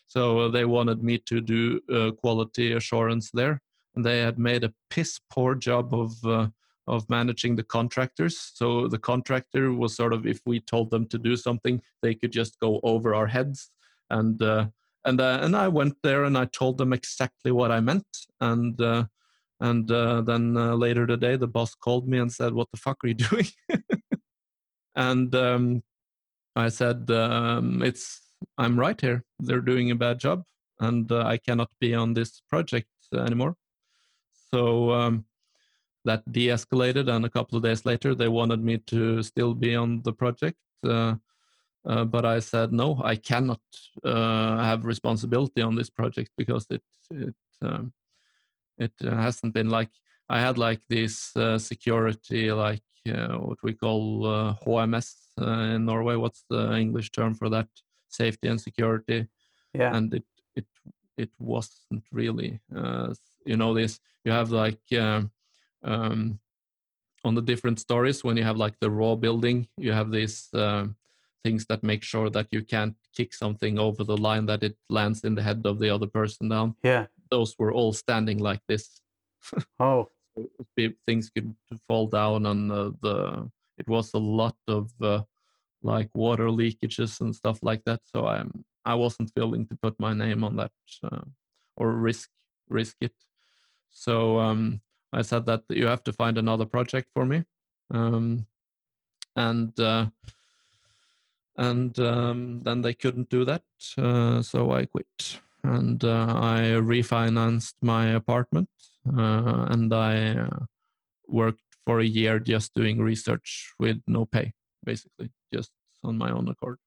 So 0.07 0.41
uh, 0.41 0.49
they 0.49 0.67
wanted 0.67 1.03
me 1.03 1.19
to 1.19 1.41
do 1.41 1.81
uh, 1.91 2.11
quality 2.11 2.73
assurance 2.73 3.31
there, 3.33 3.63
and 3.95 4.05
they 4.05 4.21
had 4.21 4.39
made 4.39 4.65
a 4.65 4.73
piss 4.91 5.21
poor 5.31 5.55
job 5.55 5.95
of 5.95 6.13
uh, 6.25 6.49
of 6.87 7.09
managing 7.09 7.57
the 7.57 7.63
contractors. 7.63 8.53
So 8.55 8.89
the 8.89 8.99
contractor 8.99 9.73
was 9.73 9.97
sort 9.97 10.13
of, 10.13 10.27
if 10.27 10.41
we 10.47 10.61
told 10.61 10.91
them 10.91 11.07
to 11.09 11.19
do 11.19 11.37
something, 11.37 11.81
they 12.03 12.15
could 12.15 12.33
just 12.33 12.59
go 12.59 12.81
over 12.83 13.15
our 13.15 13.27
heads. 13.27 13.71
And 14.11 14.43
uh, 14.43 14.67
and 15.05 15.21
uh, 15.21 15.39
and 15.43 15.57
I 15.57 15.69
went 15.69 15.97
there 16.03 16.25
and 16.25 16.37
I 16.37 16.47
told 16.47 16.79
them 16.79 16.93
exactly 16.93 17.51
what 17.51 17.71
I 17.71 17.81
meant. 17.81 18.07
And 18.41 18.81
uh, 18.81 19.05
and 19.61 19.91
uh, 19.91 20.23
then 20.23 20.57
uh, 20.57 20.75
later 20.75 21.07
today, 21.07 21.37
the 21.37 21.47
boss 21.47 21.75
called 21.75 22.09
me 22.09 22.19
and 22.19 22.33
said, 22.33 22.53
"What 22.53 22.69
the 22.73 22.79
fuck 22.79 22.99
are 23.05 23.09
you 23.09 23.15
doing?" 23.31 23.47
and 24.95 25.35
um, 25.35 25.83
I 26.57 26.69
said, 26.69 27.11
um, 27.11 27.83
"It's 27.83 28.21
I'm 28.59 28.79
right 28.79 29.01
here. 29.01 29.25
They're 29.39 29.61
doing 29.61 29.91
a 29.91 29.97
bad 29.97 30.21
job, 30.21 30.45
and 30.81 31.11
I 31.11 31.39
cannot 31.39 31.71
be 31.81 31.95
on 31.95 32.15
this 32.15 32.43
project 32.49 32.89
anymore." 33.15 33.57
So 34.53 34.93
um, 34.93 35.25
that 36.05 36.31
de-escalated, 36.31 37.09
and 37.09 37.25
a 37.25 37.31
couple 37.31 37.57
of 37.57 37.65
days 37.65 37.85
later, 37.87 38.15
they 38.15 38.29
wanted 38.29 38.63
me 38.63 38.79
to 38.79 39.23
still 39.23 39.55
be 39.55 39.75
on 39.75 40.03
the 40.03 40.13
project. 40.13 40.59
Uh, 40.85 41.17
uh, 41.85 42.05
but 42.05 42.25
I 42.25 42.39
said 42.39 42.73
no, 42.73 43.01
I 43.05 43.17
cannot 43.17 43.61
uh, 44.05 44.63
have 44.63 44.85
responsibility 44.85 45.63
on 45.63 45.75
this 45.75 45.91
project 45.91 46.31
because 46.37 46.67
it 46.71 46.83
it 47.11 47.35
um, 47.61 47.93
it 48.79 48.93
hasn't 49.03 49.55
been 49.55 49.69
like 49.69 49.91
I 50.29 50.41
had 50.41 50.59
like 50.59 50.81
this 50.89 51.37
uh, 51.37 51.59
security, 51.59 52.53
like 52.53 52.83
uh, 53.09 53.37
what 53.37 53.59
we 53.63 53.75
call 53.75 54.27
uh, 54.27 54.55
HMS 54.65 55.15
uh, 55.41 55.75
in 55.75 55.85
Norway. 55.85 56.17
What's 56.17 56.45
the 56.49 56.75
English 56.77 57.11
term 57.11 57.35
for 57.35 57.49
that? 57.51 57.69
Safety 58.09 58.49
and 58.49 58.61
security. 58.61 59.27
Yeah. 59.75 59.95
And 59.95 60.15
it 60.15 60.25
it 60.55 60.67
it 61.17 61.31
wasn't 61.39 62.05
really. 62.13 62.61
Uh, 62.75 63.15
you 63.45 63.57
know 63.57 63.75
this. 63.75 64.01
You 64.25 64.33
have 64.33 64.51
like 64.51 64.81
um, 64.99 65.31
um, 65.83 66.39
on 67.25 67.35
the 67.35 67.43
different 67.43 67.81
stories 67.81 68.25
when 68.25 68.37
you 68.37 68.45
have 68.45 68.57
like 68.57 68.79
the 68.81 68.91
raw 68.91 69.15
building, 69.15 69.69
you 69.77 69.93
have 69.93 70.11
these 70.11 70.49
um, 70.55 70.97
things 71.45 71.67
that 71.67 71.83
make 71.83 72.03
sure 72.03 72.31
that 72.31 72.49
you 72.51 72.63
can't 72.63 72.97
kick 73.17 73.35
something 73.35 73.79
over 73.79 74.05
the 74.05 74.17
line 74.17 74.47
that 74.47 74.63
it 74.63 74.77
lands 74.89 75.25
in 75.25 75.35
the 75.35 75.43
head 75.43 75.63
of 75.65 75.79
the 75.79 75.91
other 75.91 76.07
person 76.07 76.49
down. 76.49 76.77
Yeah 76.83 77.07
those 77.33 77.57
were 77.59 77.73
all 77.73 77.95
standing 77.95 78.39
like 78.39 78.61
this. 78.69 79.01
oh, 79.81 80.11
things 81.07 81.31
could 81.31 81.57
fall 81.89 82.07
down, 82.07 82.47
and 82.47 82.71
uh, 82.71 82.91
the 83.01 83.51
it 83.79 83.89
was 83.89 84.13
a 84.13 84.19
lot 84.19 84.57
of 84.69 84.93
uh, 85.01 85.23
like 85.83 86.11
water 86.15 86.49
leakages 86.49 87.21
and 87.23 87.35
stuff 87.35 87.59
like 87.63 87.83
that. 87.87 88.01
So 88.05 88.27
I'm 88.27 88.65
I 88.85 88.95
wasn't 88.95 89.33
willing 89.35 89.67
to 89.69 89.77
put 89.83 89.99
my 89.99 90.13
name 90.13 90.45
on 90.45 90.57
that 90.57 90.73
uh, 91.03 91.25
or 91.77 91.93
risk 91.93 92.29
risk 92.69 92.97
it. 93.01 93.17
So 93.93 94.39
um, 94.39 94.81
I 95.13 95.23
said 95.23 95.47
that 95.47 95.63
you 95.69 95.87
have 95.87 96.03
to 96.05 96.13
find 96.13 96.39
another 96.39 96.67
project 96.67 97.09
for 97.15 97.25
me, 97.25 97.45
um, 97.91 98.47
and 99.37 99.79
uh, 99.79 100.07
and 101.57 101.99
um, 102.01 102.61
then 102.61 102.81
they 102.81 102.95
couldn't 102.95 103.29
do 103.29 103.45
that, 103.45 103.63
uh, 103.99 104.43
so 104.43 104.73
I 104.73 104.87
quit. 104.87 105.41
And 105.65 106.03
uh, 106.03 106.35
I 106.41 106.61
refinanced 106.81 107.75
my 107.83 108.07
apartment 108.09 108.69
uh, 109.07 109.67
and 109.71 109.93
I 109.93 110.37
uh, 110.37 110.67
worked 111.27 111.63
for 111.85 112.01
a 112.01 112.05
year 112.05 112.39
just 112.39 112.75
doing 112.75 113.01
research 113.01 113.73
with 113.79 114.01
no 114.07 114.25
pay, 114.25 114.53
basically, 114.85 115.31
just 115.53 115.71
on 116.05 116.19
my 116.19 116.31
own 116.31 116.49
accord, 116.49 116.79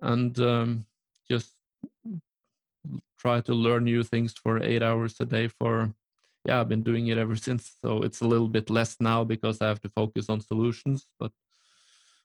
and 0.00 0.38
um, 0.38 0.86
just 1.28 1.54
try 3.18 3.40
to 3.40 3.54
learn 3.54 3.84
new 3.84 4.02
things 4.02 4.32
for 4.32 4.62
eight 4.62 4.82
hours 4.82 5.16
a 5.20 5.24
day 5.24 5.48
for 5.48 5.94
yeah 6.48 6.60
i've 6.60 6.68
been 6.68 6.82
doing 6.90 7.08
it 7.08 7.18
ever 7.18 7.36
since 7.36 7.76
so 7.82 8.02
it's 8.06 8.22
a 8.22 8.26
little 8.32 8.48
bit 8.48 8.70
less 8.70 8.96
now 9.00 9.22
because 9.22 9.60
i 9.60 9.68
have 9.68 9.80
to 9.80 9.90
focus 9.90 10.28
on 10.28 10.40
solutions 10.40 11.06
but 11.20 11.32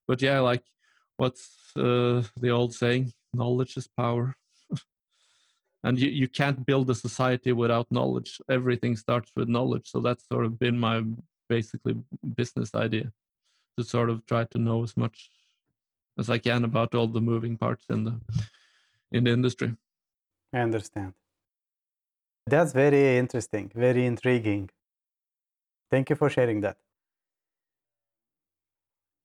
but 0.07 0.21
yeah 0.21 0.39
like 0.39 0.63
what's 1.17 1.45
uh, 1.75 2.23
the 2.43 2.49
old 2.49 2.73
saying 2.73 3.11
knowledge 3.33 3.75
is 3.77 3.87
power 3.87 4.35
and 5.83 5.99
you, 5.99 6.09
you 6.09 6.27
can't 6.27 6.65
build 6.65 6.89
a 6.89 6.95
society 6.95 7.51
without 7.51 7.91
knowledge 7.91 8.39
everything 8.49 8.95
starts 8.95 9.31
with 9.35 9.49
knowledge 9.49 9.87
so 9.91 9.99
that's 9.99 10.25
sort 10.31 10.45
of 10.45 10.57
been 10.57 10.79
my 10.79 11.03
basically 11.49 11.95
business 12.35 12.73
idea 12.73 13.11
to 13.77 13.83
sort 13.83 14.09
of 14.09 14.25
try 14.25 14.43
to 14.45 14.57
know 14.57 14.83
as 14.83 14.95
much 14.95 15.29
as 16.17 16.29
I 16.29 16.37
can 16.37 16.63
about 16.63 16.95
all 16.95 17.07
the 17.07 17.21
moving 17.21 17.57
parts 17.57 17.85
in 17.89 18.03
the 18.03 18.19
in 19.11 19.23
the 19.25 19.31
industry. 19.31 19.75
I 20.53 20.59
understand. 20.59 21.13
That's 22.45 22.73
very 22.73 23.17
interesting, 23.17 23.71
very 23.73 24.05
intriguing. 24.05 24.69
Thank 25.89 26.09
you 26.09 26.15
for 26.15 26.29
sharing 26.29 26.61
that. 26.61 26.77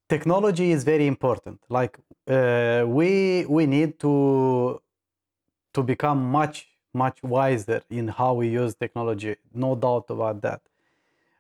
Technology 0.09 0.71
is 0.71 0.85
very 0.85 1.07
important. 1.07 1.61
Like 1.69 1.99
uh, 2.27 2.85
we 2.87 3.45
we 3.47 3.66
need 3.66 3.99
to 4.01 4.81
to 5.75 5.83
become 5.83 6.31
much 6.31 6.69
much 6.95 7.23
wiser 7.23 7.83
in 7.91 8.09
how 8.09 8.35
we 8.35 8.49
use 8.49 8.75
technology. 8.75 9.37
No 9.53 9.75
doubt 9.77 10.07
about 10.11 10.41
that. 10.43 10.62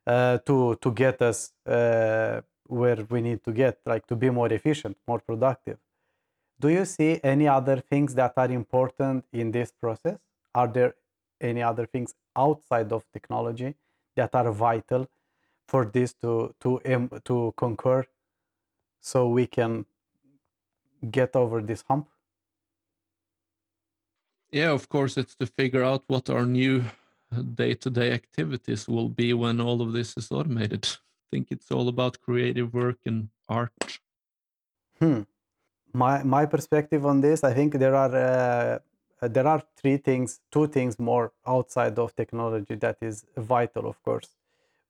Uh, 0.06 0.38
to 0.38 0.76
to 0.76 0.90
get 0.92 1.22
us 1.22 1.52
uh, 1.66 2.40
where 2.66 2.98
we 3.10 3.20
need 3.20 3.42
to 3.44 3.52
get, 3.52 3.78
like 3.86 4.06
to 4.06 4.16
be 4.16 4.30
more 4.30 4.52
efficient, 4.52 4.96
more 5.06 5.20
productive. 5.20 5.78
Do 6.60 6.68
you 6.68 6.84
see 6.84 7.20
any 7.22 7.48
other 7.48 7.76
things 7.80 8.14
that 8.14 8.34
are 8.36 8.50
important 8.50 9.24
in 9.32 9.52
this 9.52 9.72
process? 9.72 10.18
Are 10.54 10.68
there 10.68 10.94
any 11.40 11.62
other 11.62 11.86
things 11.86 12.14
outside 12.36 12.92
of 12.92 13.04
technology 13.12 13.74
that 14.16 14.34
are 14.34 14.50
vital 14.52 15.08
for 15.66 15.84
this 15.84 16.14
to 16.14 16.54
to 16.60 16.80
um, 16.94 17.10
to 17.24 17.52
concur 17.56 18.04
so 19.00 19.28
we 19.28 19.46
can 19.46 19.86
get 21.10 21.36
over 21.36 21.62
this 21.62 21.84
hump? 21.88 22.08
Yeah 24.50 24.72
of 24.72 24.88
course 24.88 25.16
it's 25.16 25.34
to 25.36 25.46
figure 25.46 25.84
out 25.84 26.04
what 26.06 26.30
our 26.30 26.46
new 26.46 26.84
day-to-day 27.54 28.12
activities 28.12 28.88
will 28.88 29.08
be 29.08 29.34
when 29.34 29.60
all 29.60 29.82
of 29.82 29.92
this 29.92 30.16
is 30.16 30.32
automated. 30.32 30.86
I 30.86 31.26
think 31.30 31.48
it's 31.50 31.70
all 31.70 31.88
about 31.88 32.22
creative 32.22 32.72
work 32.72 32.98
and 33.04 33.28
art. 33.48 34.00
Hmm. 34.98 35.22
my 35.92 36.22
my 36.22 36.44
perspective 36.46 37.06
on 37.06 37.20
this 37.20 37.44
i 37.44 37.52
think 37.54 37.74
there 37.74 37.94
are 37.94 38.14
uh, 38.14 38.78
uh, 39.20 39.28
there 39.28 39.46
are 39.46 39.62
three 39.76 39.96
things, 39.96 40.40
two 40.50 40.66
things 40.66 40.98
more 40.98 41.32
outside 41.46 41.98
of 41.98 42.14
technology 42.14 42.74
that 42.76 42.98
is 43.00 43.24
vital, 43.36 43.86
of 43.86 44.02
course. 44.02 44.28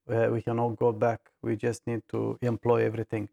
Uh, 0.09 0.29
we 0.33 0.43
cannot 0.43 0.76
go 0.76 0.93
back. 0.93 1.20
We 1.43 1.57
just 1.57 1.87
need 1.87 2.03
to 2.09 2.39
employ 2.41 2.85
everything. 2.85 3.29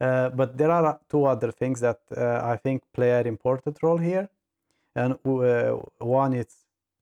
Uh, 0.00 0.28
but 0.30 0.56
there 0.56 0.70
are 0.70 1.00
two 1.08 1.24
other 1.24 1.50
things 1.50 1.80
that 1.80 2.00
uh, 2.16 2.40
I 2.44 2.56
think 2.56 2.82
play 2.92 3.18
an 3.20 3.26
important 3.26 3.78
role 3.82 3.98
here. 3.98 4.28
And 4.94 5.14
uh, 5.24 5.76
one 5.98 6.34
is 6.34 6.46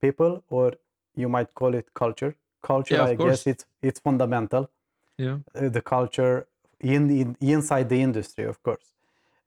people, 0.00 0.42
or 0.50 0.74
you 1.14 1.28
might 1.28 1.54
call 1.54 1.74
it 1.74 1.92
culture. 1.94 2.34
Culture, 2.62 2.96
yeah, 2.96 3.04
I 3.04 3.16
course. 3.16 3.44
guess 3.44 3.46
it's 3.46 3.64
it's 3.82 4.00
fundamental. 4.00 4.70
Yeah. 5.18 5.38
Uh, 5.54 5.68
the 5.68 5.80
culture 5.80 6.46
in, 6.80 7.10
in 7.10 7.36
inside 7.40 7.88
the 7.88 8.00
industry, 8.00 8.44
of 8.44 8.62
course. 8.62 8.92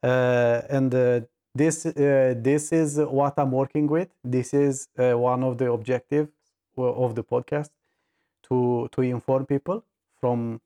and 0.02 0.94
this 1.56 1.86
uh, 1.86 2.36
this 2.38 2.72
is 2.72 3.00
what 3.00 3.34
i'm 3.38 3.52
working 3.52 3.88
with. 3.88 4.10
This 4.24 4.54
is 4.54 4.88
uh, 4.98 5.14
one 5.14 5.44
of 5.44 5.58
the 5.58 5.72
objectives 5.72 6.32
of 6.78 7.16
the 7.16 7.24
podcast 7.24 7.70
to 8.44 8.88
to 8.92 9.02
inform 9.02 9.46
people 9.46 9.84
from 10.20 10.62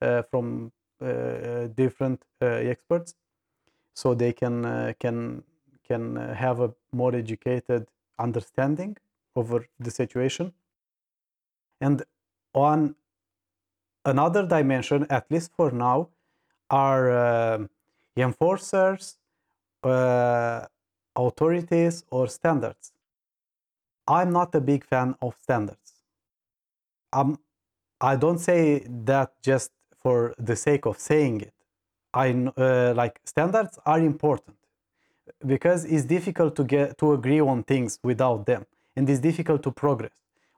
uh, 0.00 0.22
from 0.22 0.72
uh, 1.00 1.68
different 1.76 2.24
uh, 2.40 2.46
experts 2.46 3.14
so 3.94 4.14
they 4.14 4.32
can 4.32 4.64
uh, 4.64 4.92
can 4.98 5.42
can 5.86 6.16
have 6.16 6.60
a 6.60 6.72
more 6.92 7.14
educated 7.14 7.86
understanding 8.18 8.96
over 9.36 9.66
the 9.78 9.90
situation. 9.90 10.52
And 11.80 12.02
on 12.54 12.94
another 14.04 14.46
dimension 14.46 15.06
at 15.10 15.30
least 15.30 15.52
for 15.56 15.70
now 15.70 16.08
are 16.70 17.68
enforcers 18.16 19.18
uh, 19.84 20.66
authorities 21.16 22.04
or 22.10 22.26
standards. 22.26 22.92
I'm 24.06 24.32
not 24.32 24.54
a 24.54 24.60
big 24.60 24.84
fan 24.84 25.14
of 25.22 25.36
standards. 25.40 25.92
I'm, 27.12 27.38
I 28.00 28.16
don't 28.16 28.38
say 28.38 28.86
that 29.04 29.32
just 29.42 29.70
for 30.02 30.34
the 30.38 30.56
sake 30.56 30.86
of 30.86 30.98
saying 30.98 31.42
it. 31.42 31.54
I 32.14 32.30
uh, 32.56 32.92
like 32.94 33.20
standards 33.24 33.78
are 33.86 34.00
important 34.00 34.56
because 35.46 35.84
it's 35.84 36.04
difficult 36.04 36.56
to 36.56 36.64
get 36.64 36.98
to 36.98 37.12
agree 37.12 37.40
on 37.40 37.62
things 37.62 37.98
without 38.02 38.44
them, 38.46 38.66
and 38.96 39.08
it's 39.08 39.20
difficult 39.20 39.62
to 39.62 39.70
progress. 39.70 40.12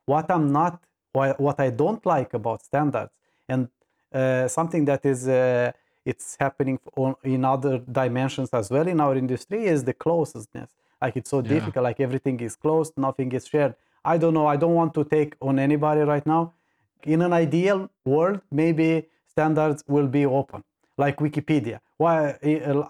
What 0.04 0.30
I'm 0.30 0.52
not, 0.52 0.82
what 1.12 1.60
I 1.60 1.70
don't 1.70 2.04
like 2.04 2.34
about 2.34 2.64
standards, 2.64 3.12
and 3.48 3.68
uh, 4.12 4.48
something 4.48 4.84
that 4.86 5.04
is 5.06 5.28
uh, 5.28 5.72
it's 6.04 6.36
happening 6.38 6.78
on, 6.96 7.14
in 7.22 7.44
other 7.44 7.78
dimensions 7.78 8.50
as 8.52 8.70
well 8.70 8.86
in 8.86 9.00
our 9.00 9.16
industry 9.16 9.66
is 9.66 9.84
the 9.84 9.94
closeness. 9.94 10.70
Like 11.00 11.16
it's 11.16 11.30
so 11.30 11.40
yeah. 11.40 11.48
difficult 11.54 11.82
like 11.84 12.00
everything 12.00 12.40
is 12.40 12.56
closed 12.56 12.92
nothing 12.96 13.32
is 13.32 13.46
shared. 13.46 13.74
I 14.04 14.18
don't 14.18 14.34
know 14.34 14.46
i 14.46 14.56
don't 14.56 14.74
want 14.74 14.92
to 14.94 15.04
take 15.04 15.34
on 15.40 15.58
anybody 15.58 16.02
right 16.02 16.26
now. 16.26 16.52
In 17.04 17.22
an 17.22 17.32
ideal 17.32 17.90
world 18.04 18.40
maybe 18.50 19.06
standards 19.26 19.84
will 19.86 20.06
be 20.06 20.24
open 20.26 20.62
like 20.96 21.18
wikipedia. 21.18 21.80
Why 21.96 22.36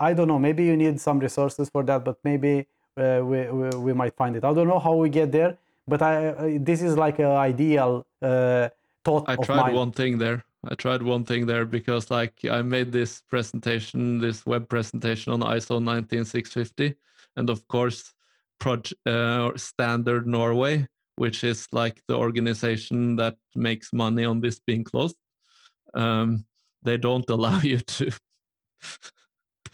i 0.01 0.12
don't 0.12 0.29
know 0.29 0.39
maybe 0.39 0.65
you 0.65 0.77
need 0.77 1.01
some 1.01 1.19
resources 1.19 1.69
for 1.69 1.83
that 1.85 2.05
but 2.05 2.17
maybe 2.25 2.67
uh, 2.97 3.21
we, 3.25 3.39
we, 3.51 3.69
we, 3.87 3.93
might 3.93 4.15
find 4.15 4.37
it. 4.37 4.45
I 4.45 4.53
don't 4.55 4.69
know 4.69 4.79
how 4.79 4.95
we 4.95 5.09
get 5.09 5.33
there 5.33 5.59
but 5.87 6.03
i 6.03 6.29
uh, 6.29 6.59
this 6.61 6.83
is 6.83 6.97
like 6.97 7.19
an 7.19 7.27
ideal 7.51 8.07
uh, 8.23 8.69
thought 9.05 9.25
i 9.29 9.37
tried 9.37 9.75
one 9.75 9.93
thing 9.93 10.19
there 10.19 10.45
I 10.69 10.75
tried 10.75 11.03
one 11.03 11.25
thing 11.25 11.47
there 11.47 11.65
because 11.65 12.11
like 12.11 12.35
I 12.51 12.62
made 12.62 12.93
this 12.93 13.23
presentation, 13.29 14.19
this 14.19 14.47
web 14.47 14.69
presentation 14.69 15.33
on 15.33 15.41
ISO 15.41 15.83
19650, 15.83 16.95
and 17.37 17.51
of 17.51 17.67
course, 17.69 18.15
Proj- 18.61 18.95
uh, 19.07 19.51
Standard 19.57 20.27
Norway, 20.27 20.87
which 21.17 21.45
is 21.45 21.67
like 21.73 22.01
the 22.09 22.17
organization 22.17 23.17
that 23.17 23.37
makes 23.55 23.93
money 23.93 24.25
on 24.25 24.41
this 24.41 24.61
being 24.61 24.85
closed. 24.85 25.17
Um, 25.95 26.45
they 26.83 26.97
don't 26.97 27.29
allow 27.37 27.61
you 27.61 27.79
to. 27.79 28.11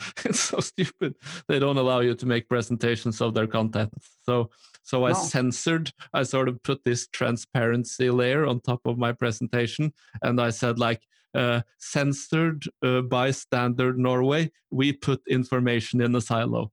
it's 0.24 0.40
so 0.40 0.60
stupid. 0.60 1.14
They 1.48 1.58
don't 1.58 1.78
allow 1.78 2.00
you 2.00 2.14
to 2.14 2.26
make 2.26 2.48
presentations 2.48 3.20
of 3.20 3.34
their 3.34 3.46
content. 3.46 3.92
So 4.24 4.50
so 4.82 5.04
I 5.04 5.12
censored, 5.12 5.92
I 6.12 6.22
sort 6.22 6.48
of 6.48 6.62
put 6.62 6.84
this 6.84 7.06
transparency 7.08 8.10
layer 8.10 8.46
on 8.46 8.60
top 8.60 8.80
of 8.84 8.98
my 8.98 9.12
presentation. 9.12 9.92
And 10.22 10.40
I 10.40 10.50
said, 10.50 10.78
like, 10.78 11.02
uh, 11.34 11.60
censored 11.78 12.64
uh, 12.84 13.02
by 13.02 13.30
Standard 13.30 13.98
Norway, 13.98 14.50
we 14.70 14.92
put 14.92 15.20
information 15.28 16.00
in 16.00 16.14
a 16.14 16.20
silo. 16.20 16.72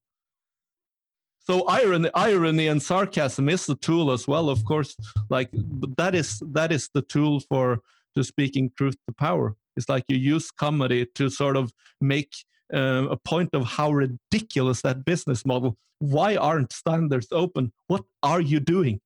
So 1.40 1.66
irony, 1.68 2.10
irony 2.14 2.68
and 2.68 2.82
sarcasm 2.82 3.48
is 3.50 3.68
the 3.68 3.76
tool 3.76 4.12
as 4.12 4.28
well, 4.28 4.50
of 4.50 4.66
course. 4.66 4.98
Like 5.30 5.50
that 5.98 6.14
is 6.14 6.42
that 6.54 6.74
is 6.74 6.90
the 6.94 7.04
tool 7.04 7.40
for 7.40 7.80
to 8.16 8.24
speaking 8.24 8.72
truth 8.78 8.98
to 9.08 9.14
power. 9.14 9.56
It's 9.78 9.88
like 9.88 10.04
you 10.10 10.18
use 10.18 10.52
comedy 10.52 11.06
to 11.16 11.30
sort 11.30 11.56
of 11.56 11.72
make 12.02 12.34
uh, 12.74 13.08
a 13.10 13.18
point 13.18 13.54
of 13.54 13.66
how 13.66 13.92
ridiculous 13.92 14.82
that 14.82 15.06
business 15.06 15.46
model. 15.46 15.78
Why 16.00 16.36
aren't 16.36 16.72
standards 16.74 17.28
open? 17.32 17.72
What 17.88 18.04
are 18.22 18.42
you 18.42 18.60
doing? 18.60 19.02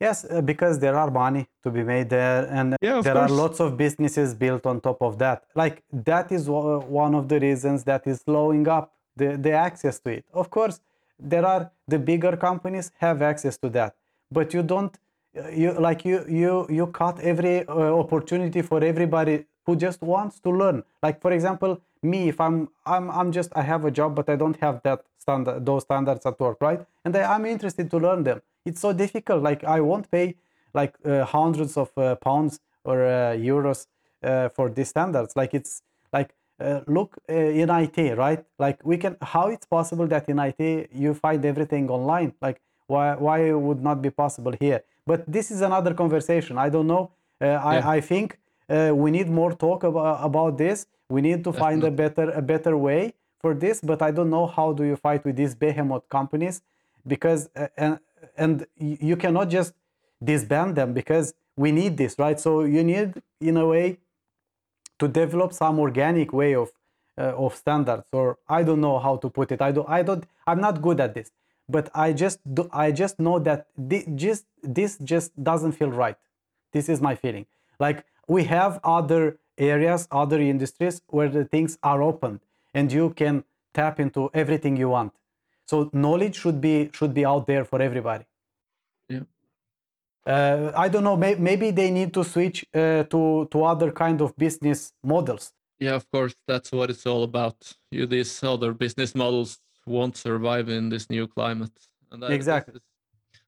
Yes, 0.00 0.24
uh, 0.28 0.40
because 0.40 0.80
there 0.80 0.96
are 0.96 1.10
money 1.12 1.46
to 1.62 1.70
be 1.70 1.84
made 1.84 2.10
there, 2.10 2.48
and 2.50 2.76
yeah, 2.82 3.00
there 3.02 3.14
course. 3.14 3.30
are 3.30 3.34
lots 3.34 3.60
of 3.60 3.76
businesses 3.76 4.34
built 4.34 4.66
on 4.66 4.80
top 4.80 5.00
of 5.00 5.18
that. 5.18 5.44
Like 5.54 5.84
that 5.92 6.32
is 6.32 6.48
one 6.48 7.14
of 7.14 7.28
the 7.28 7.38
reasons 7.38 7.84
that 7.84 8.04
is 8.06 8.20
slowing 8.22 8.66
up 8.66 8.92
the, 9.16 9.36
the 9.36 9.52
access 9.52 10.00
to 10.00 10.10
it. 10.10 10.24
Of 10.32 10.50
course, 10.50 10.80
there 11.20 11.46
are 11.46 11.70
the 11.86 12.00
bigger 12.00 12.36
companies 12.36 12.90
have 12.98 13.22
access 13.22 13.56
to 13.58 13.68
that, 13.70 13.94
but 14.30 14.52
you 14.52 14.64
don't. 14.64 14.92
Uh, 15.38 15.48
you 15.50 15.72
like 15.72 16.04
you 16.04 16.24
you 16.28 16.66
you 16.68 16.88
cut 16.88 17.20
every 17.20 17.66
uh, 17.68 17.72
opportunity 18.02 18.60
for 18.60 18.82
everybody 18.82 19.44
who 19.66 19.76
just 19.76 20.02
wants 20.02 20.40
to 20.40 20.50
learn. 20.50 20.82
Like 21.00 21.20
for 21.20 21.30
example, 21.30 21.80
me 22.02 22.28
if 22.28 22.40
i'm 22.40 22.68
i'm 22.86 23.10
i'm 23.10 23.30
just 23.32 23.50
i 23.54 23.62
have 23.62 23.84
a 23.84 23.90
job 23.90 24.14
but 24.14 24.28
i 24.28 24.36
don't 24.36 24.58
have 24.60 24.80
that 24.82 25.04
standard 25.18 25.64
those 25.64 25.82
standards 25.82 26.26
at 26.26 26.38
work 26.40 26.58
right? 26.60 26.80
And 27.04 27.16
I, 27.16 27.22
i'm 27.34 27.46
interested 27.46 27.90
to 27.90 27.98
learn 27.98 28.24
them. 28.24 28.42
It's 28.64 28.80
so 28.80 28.92
difficult. 28.92 29.42
Like 29.42 29.64
i 29.64 29.80
won't 29.80 30.10
pay 30.10 30.36
like 30.74 30.94
uh, 31.04 31.24
hundreds 31.24 31.76
of 31.76 31.90
uh, 31.96 32.14
pounds 32.16 32.60
or 32.84 33.04
uh, 33.04 33.34
euros 33.36 33.86
uh, 34.22 34.48
for 34.48 34.68
these 34.70 34.88
standards. 34.88 35.36
Like 35.36 35.54
it's 35.54 35.82
like 36.12 36.34
uh, 36.60 36.80
look 36.86 37.16
uh, 37.28 37.34
in 37.34 37.70
it 37.70 38.18
right? 38.18 38.44
Like 38.58 38.78
we 38.84 38.96
can 38.96 39.16
how 39.20 39.48
it's 39.48 39.66
possible 39.66 40.06
that 40.08 40.28
in 40.28 40.38
it 40.38 40.90
you 40.92 41.14
find 41.14 41.44
everything 41.44 41.90
online? 41.90 42.34
Like 42.40 42.60
why 42.86 43.14
why 43.14 43.52
would 43.52 43.82
not 43.82 44.02
be 44.02 44.10
possible 44.10 44.54
here? 44.60 44.82
But 45.06 45.20
this 45.26 45.50
is 45.50 45.60
another 45.60 45.94
conversation. 45.94 46.58
I 46.58 46.68
don't 46.68 46.86
know. 46.86 47.10
I, 47.40 47.46
yeah. 47.46 47.88
I 47.96 48.00
think 48.00 48.38
we 48.68 49.10
need 49.10 49.28
more 49.28 49.52
talk 49.52 49.84
about, 49.84 50.24
about 50.24 50.58
this. 50.58 50.86
We 51.08 51.20
need 51.20 51.44
to 51.44 51.52
find 51.52 51.84
a 51.84 51.90
better 51.90 52.30
a 52.30 52.42
better 52.42 52.76
way 52.76 53.14
for 53.42 53.54
this 53.54 53.80
but 53.80 54.00
i 54.00 54.10
don't 54.10 54.30
know 54.30 54.46
how 54.46 54.72
do 54.72 54.84
you 54.84 54.96
fight 54.96 55.24
with 55.24 55.36
these 55.36 55.54
behemoth 55.54 56.08
companies 56.08 56.62
because 57.06 57.50
uh, 57.56 57.66
and 57.76 57.98
and 58.36 58.66
you 58.78 59.16
cannot 59.16 59.50
just 59.50 59.74
disband 60.22 60.76
them 60.76 60.92
because 60.94 61.34
we 61.56 61.72
need 61.72 61.96
this 61.96 62.18
right? 62.18 62.38
So 62.40 62.62
you 62.62 62.82
need 62.84 63.20
in 63.40 63.56
a 63.56 63.66
way 63.66 63.98
to 65.00 65.08
develop 65.08 65.52
some 65.52 65.78
organic 65.80 66.32
way 66.32 66.54
of 66.54 66.70
uh, 67.18 67.44
of 67.44 67.54
standards 67.54 68.06
or 68.12 68.38
i 68.48 68.62
don't 68.62 68.80
know 68.80 68.98
how 68.98 69.16
to 69.16 69.28
put 69.28 69.52
it. 69.52 69.60
I 69.60 69.72
don't 69.72 69.88
i 69.88 70.02
don't 70.02 70.24
i'm 70.46 70.60
not 70.60 70.80
good 70.80 70.98
at 71.00 71.12
this 71.14 71.30
but 71.68 71.90
i 71.94 72.12
just 72.12 72.38
do, 72.54 72.68
i 72.72 72.90
just 72.90 73.18
know 73.18 73.38
that 73.40 73.66
this 73.76 74.04
just 74.14 74.44
this 74.62 74.96
just 74.98 75.30
doesn't 75.42 75.72
feel 75.72 75.90
right. 75.90 76.16
This 76.72 76.88
is 76.88 77.00
my 77.02 77.14
feeling. 77.14 77.46
Like 77.78 78.04
we 78.28 78.44
have 78.44 78.80
other 78.84 79.38
areas 79.58 80.08
other 80.10 80.40
industries 80.40 81.02
where 81.08 81.28
the 81.28 81.44
things 81.44 81.78
are 81.82 82.02
open 82.02 82.40
and 82.74 82.92
you 82.92 83.10
can 83.10 83.44
tap 83.74 84.00
into 84.00 84.30
everything 84.32 84.76
you 84.76 84.88
want 84.88 85.12
so 85.66 85.90
knowledge 85.92 86.36
should 86.36 86.60
be 86.60 86.90
should 86.92 87.14
be 87.14 87.24
out 87.24 87.46
there 87.46 87.64
for 87.64 87.80
everybody 87.80 88.24
yeah 89.08 89.20
uh, 90.24 90.70
I 90.76 90.88
don't 90.88 91.02
know. 91.02 91.16
May, 91.16 91.34
maybe 91.34 91.72
they 91.72 91.90
need 91.90 92.14
to 92.14 92.22
switch 92.22 92.64
uh, 92.74 93.02
to 93.04 93.48
to 93.50 93.64
other 93.64 93.90
kind 93.90 94.20
of 94.20 94.36
business 94.36 94.92
models. 95.02 95.52
Yeah, 95.80 95.96
of 95.96 96.08
course, 96.10 96.34
that's 96.46 96.70
what 96.70 96.90
it's 96.90 97.06
all 97.06 97.24
about. 97.24 97.56
You, 97.90 98.06
these 98.06 98.42
other 98.44 98.72
business 98.72 99.14
models 99.14 99.58
won't 99.84 100.16
survive 100.16 100.68
in 100.68 100.90
this 100.90 101.10
new 101.10 101.26
climate, 101.26 101.72
and 102.12 102.22
that, 102.22 102.30
exactly. 102.30 102.74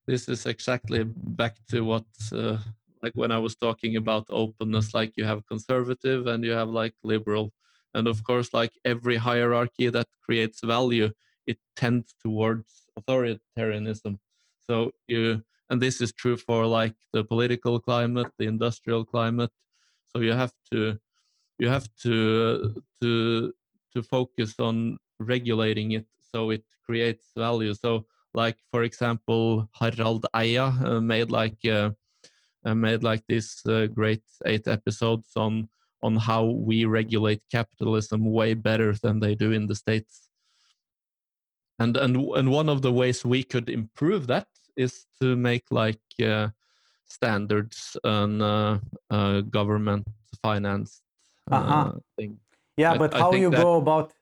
This 0.07 0.23
is, 0.23 0.27
this 0.27 0.41
is, 0.41 0.47
exactly 0.47 1.05
back 1.05 1.55
to 1.69 1.85
what, 1.85 2.07
uh, 2.33 2.59
like 3.05 3.15
when 3.15 3.33
I 3.33 3.39
was 3.39 3.57
talking 3.57 3.97
about 3.97 4.27
openness. 4.31 4.95
Like 4.95 5.13
you 5.17 5.25
have 5.25 5.47
conservative 5.47 6.27
and 6.27 6.45
you 6.45 6.53
have 6.53 6.69
like 6.69 6.95
liberal, 7.05 7.53
and 7.95 8.09
of 8.09 8.25
course, 8.25 8.53
like 8.55 8.73
every 8.85 9.17
hierarchy 9.17 9.89
that 9.91 10.09
creates 10.23 10.61
value, 10.65 11.11
it 11.47 11.59
tends 11.77 12.15
towards 12.23 12.87
authoritarianism. 12.99 14.19
So 14.69 14.93
you 15.09 15.45
and 15.71 15.81
this 15.83 16.01
is 16.01 16.13
true 16.13 16.37
for 16.37 16.67
like 16.67 16.97
the 17.13 17.25
political 17.25 17.81
climate 17.81 18.31
the 18.39 18.47
industrial 18.47 19.05
climate 19.05 19.51
so 20.07 20.21
you 20.21 20.33
have 20.33 20.53
to 20.73 20.99
you 21.59 21.69
have 21.69 21.89
to 22.03 22.83
to 23.03 23.55
to 23.95 24.03
focus 24.03 24.55
on 24.59 24.99
regulating 25.21 25.93
it 25.93 26.07
so 26.21 26.51
it 26.51 26.65
creates 26.85 27.33
value 27.37 27.75
so 27.75 28.07
like 28.35 28.59
for 28.71 28.83
example 28.85 29.69
harald 29.75 30.27
eia 30.35 30.67
uh, 30.85 31.01
made 31.01 31.31
like 31.31 31.59
uh, 31.67 31.91
uh, 32.65 32.75
made 32.75 33.03
like 33.03 33.23
this 33.29 33.65
uh, 33.67 33.87
great 33.87 34.23
eight 34.47 34.67
episodes 34.69 35.31
on 35.37 35.69
on 36.03 36.17
how 36.17 36.45
we 36.45 36.85
regulate 36.85 37.43
capitalism 37.51 38.25
way 38.31 38.55
better 38.55 38.95
than 39.03 39.21
they 39.21 39.35
do 39.35 39.53
in 39.53 39.67
the 39.67 39.75
states 39.75 40.25
and 41.79 41.97
and 41.97 42.17
and 42.17 42.51
one 42.51 42.69
of 42.69 42.83
the 42.83 42.93
ways 42.93 43.25
we 43.25 43.43
could 43.43 43.69
improve 43.69 44.27
that 44.27 44.47
is 44.77 45.07
to 45.21 45.37
make 45.37 45.65
like 45.71 46.01
uh, 46.23 46.49
standards 47.07 47.97
and 48.05 48.43
uh, 48.43 48.79
uh, 49.11 49.41
government 49.43 50.07
finance 50.43 51.03
uh-huh. 51.51 51.93
thing. 52.17 52.39
Yeah, 52.77 52.93
I, 52.93 52.99
but 52.99 53.15
how 53.15 53.33
you 53.33 53.51
that... 53.51 53.61
go 53.61 53.77
about? 53.77 54.13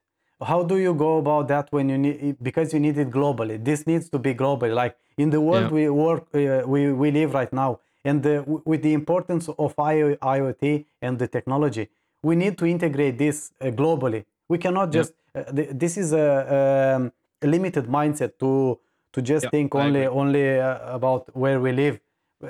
How 0.41 0.63
do 0.63 0.77
you 0.77 0.93
go 0.93 1.19
about 1.19 1.47
that 1.47 1.71
when 1.71 1.89
you 1.89 1.97
need 1.97 2.37
because 2.41 2.73
you 2.73 2.79
need 2.79 2.97
it 2.97 3.09
globally? 3.09 3.63
This 3.63 3.87
needs 3.87 4.09
to 4.09 4.19
be 4.19 4.33
global. 4.33 4.69
Like 4.69 4.97
in 5.17 5.29
the 5.29 5.39
world 5.39 5.65
yeah. 5.65 5.77
we 5.77 5.89
work, 5.89 6.27
uh, 6.33 6.63
we 6.67 6.91
we 6.91 7.11
live 7.11 7.33
right 7.33 7.51
now, 7.53 7.79
and 8.05 8.21
the, 8.23 8.43
with 8.65 8.81
the 8.81 8.93
importance 8.93 9.47
of 9.49 9.75
IoT 9.75 10.85
and 11.01 11.19
the 11.19 11.27
technology, 11.27 11.89
we 12.21 12.35
need 12.35 12.57
to 12.57 12.65
integrate 12.65 13.17
this 13.17 13.51
uh, 13.61 13.65
globally. 13.67 14.25
We 14.47 14.57
cannot 14.57 14.91
just. 14.91 15.13
Uh, 15.35 15.43
this 15.51 15.97
is 15.97 16.13
a, 16.13 16.95
um, 16.95 17.11
a 17.41 17.47
limited 17.47 17.85
mindset 17.87 18.37
to 18.39 18.79
to 19.13 19.21
just 19.21 19.43
yeah, 19.45 19.49
think 19.49 19.75
only 19.75 20.05
only 20.07 20.59
uh, 20.59 20.95
about 20.95 21.35
where 21.35 21.59
we 21.59 21.71
live. 21.71 21.99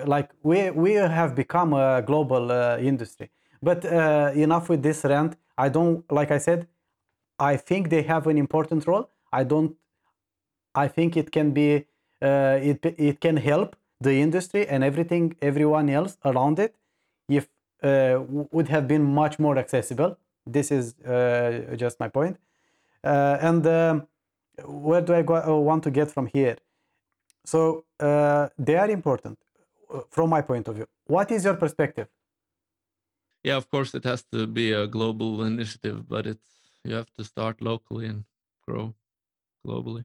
Like 0.05 0.29
we 0.43 0.69
we 0.71 0.93
have 0.93 1.35
become 1.35 1.73
a 1.73 2.01
global 2.01 2.51
uh, 2.51 2.77
industry. 2.77 3.29
But 3.61 3.85
uh, 3.85 4.31
enough 4.35 4.69
with 4.69 4.81
this 4.83 5.03
rant. 5.05 5.37
I 5.57 5.69
don't 5.69 6.03
like 6.11 6.31
i 6.31 6.39
said 6.39 6.67
i 7.39 7.55
think 7.55 7.89
they 7.89 8.01
have 8.01 8.27
an 8.27 8.37
important 8.37 8.87
role. 8.87 9.09
I 9.31 9.43
don't 9.43 9.75
i 10.75 10.87
think 10.87 11.17
it 11.17 11.31
can 11.31 11.51
be 11.51 11.85
uh, 12.21 12.57
it 12.61 12.79
it 12.97 13.19
can 13.19 13.37
help 13.37 13.75
the 14.07 14.13
industry 14.25 14.63
and 14.67 14.83
everything 14.83 15.35
everyone 15.41 15.87
else 15.99 16.13
around 16.29 16.59
it 16.65 16.73
if 17.27 17.45
uh, 17.83 18.19
would 18.55 18.69
have 18.75 18.85
been 18.87 19.03
much 19.21 19.35
more 19.45 19.57
accessible 19.63 20.11
this 20.45 20.71
is 20.71 20.99
uh, 21.05 21.75
just 21.75 21.99
my 21.99 22.07
point. 22.07 22.37
point 23.03 23.37
and 23.41 23.65
um, 23.67 24.07
where 24.65 25.01
do 25.01 25.13
I 25.13 25.21
go, 25.21 25.35
uh, 25.35 25.55
want 25.55 25.83
to 25.83 25.91
get 25.91 26.11
from 26.11 26.27
here? 26.27 26.57
So 27.45 27.85
uh, 27.99 28.49
they 28.57 28.75
are 28.75 28.89
important 28.89 29.39
uh, 29.93 30.01
from 30.09 30.29
my 30.29 30.41
point 30.41 30.67
of 30.67 30.75
view. 30.75 30.87
What 31.05 31.31
is 31.31 31.43
your 31.43 31.55
perspective? 31.55 32.07
Yeah, 33.43 33.57
of 33.57 33.69
course, 33.69 33.93
it 33.93 34.05
has 34.05 34.23
to 34.31 34.47
be 34.47 34.71
a 34.71 34.87
global 34.87 35.43
initiative, 35.43 36.07
but 36.07 36.25
it's 36.25 36.47
you 36.85 36.95
have 36.95 37.11
to 37.17 37.23
start 37.23 37.61
locally 37.61 38.07
and 38.07 38.23
grow 38.65 38.93
globally. 39.65 40.03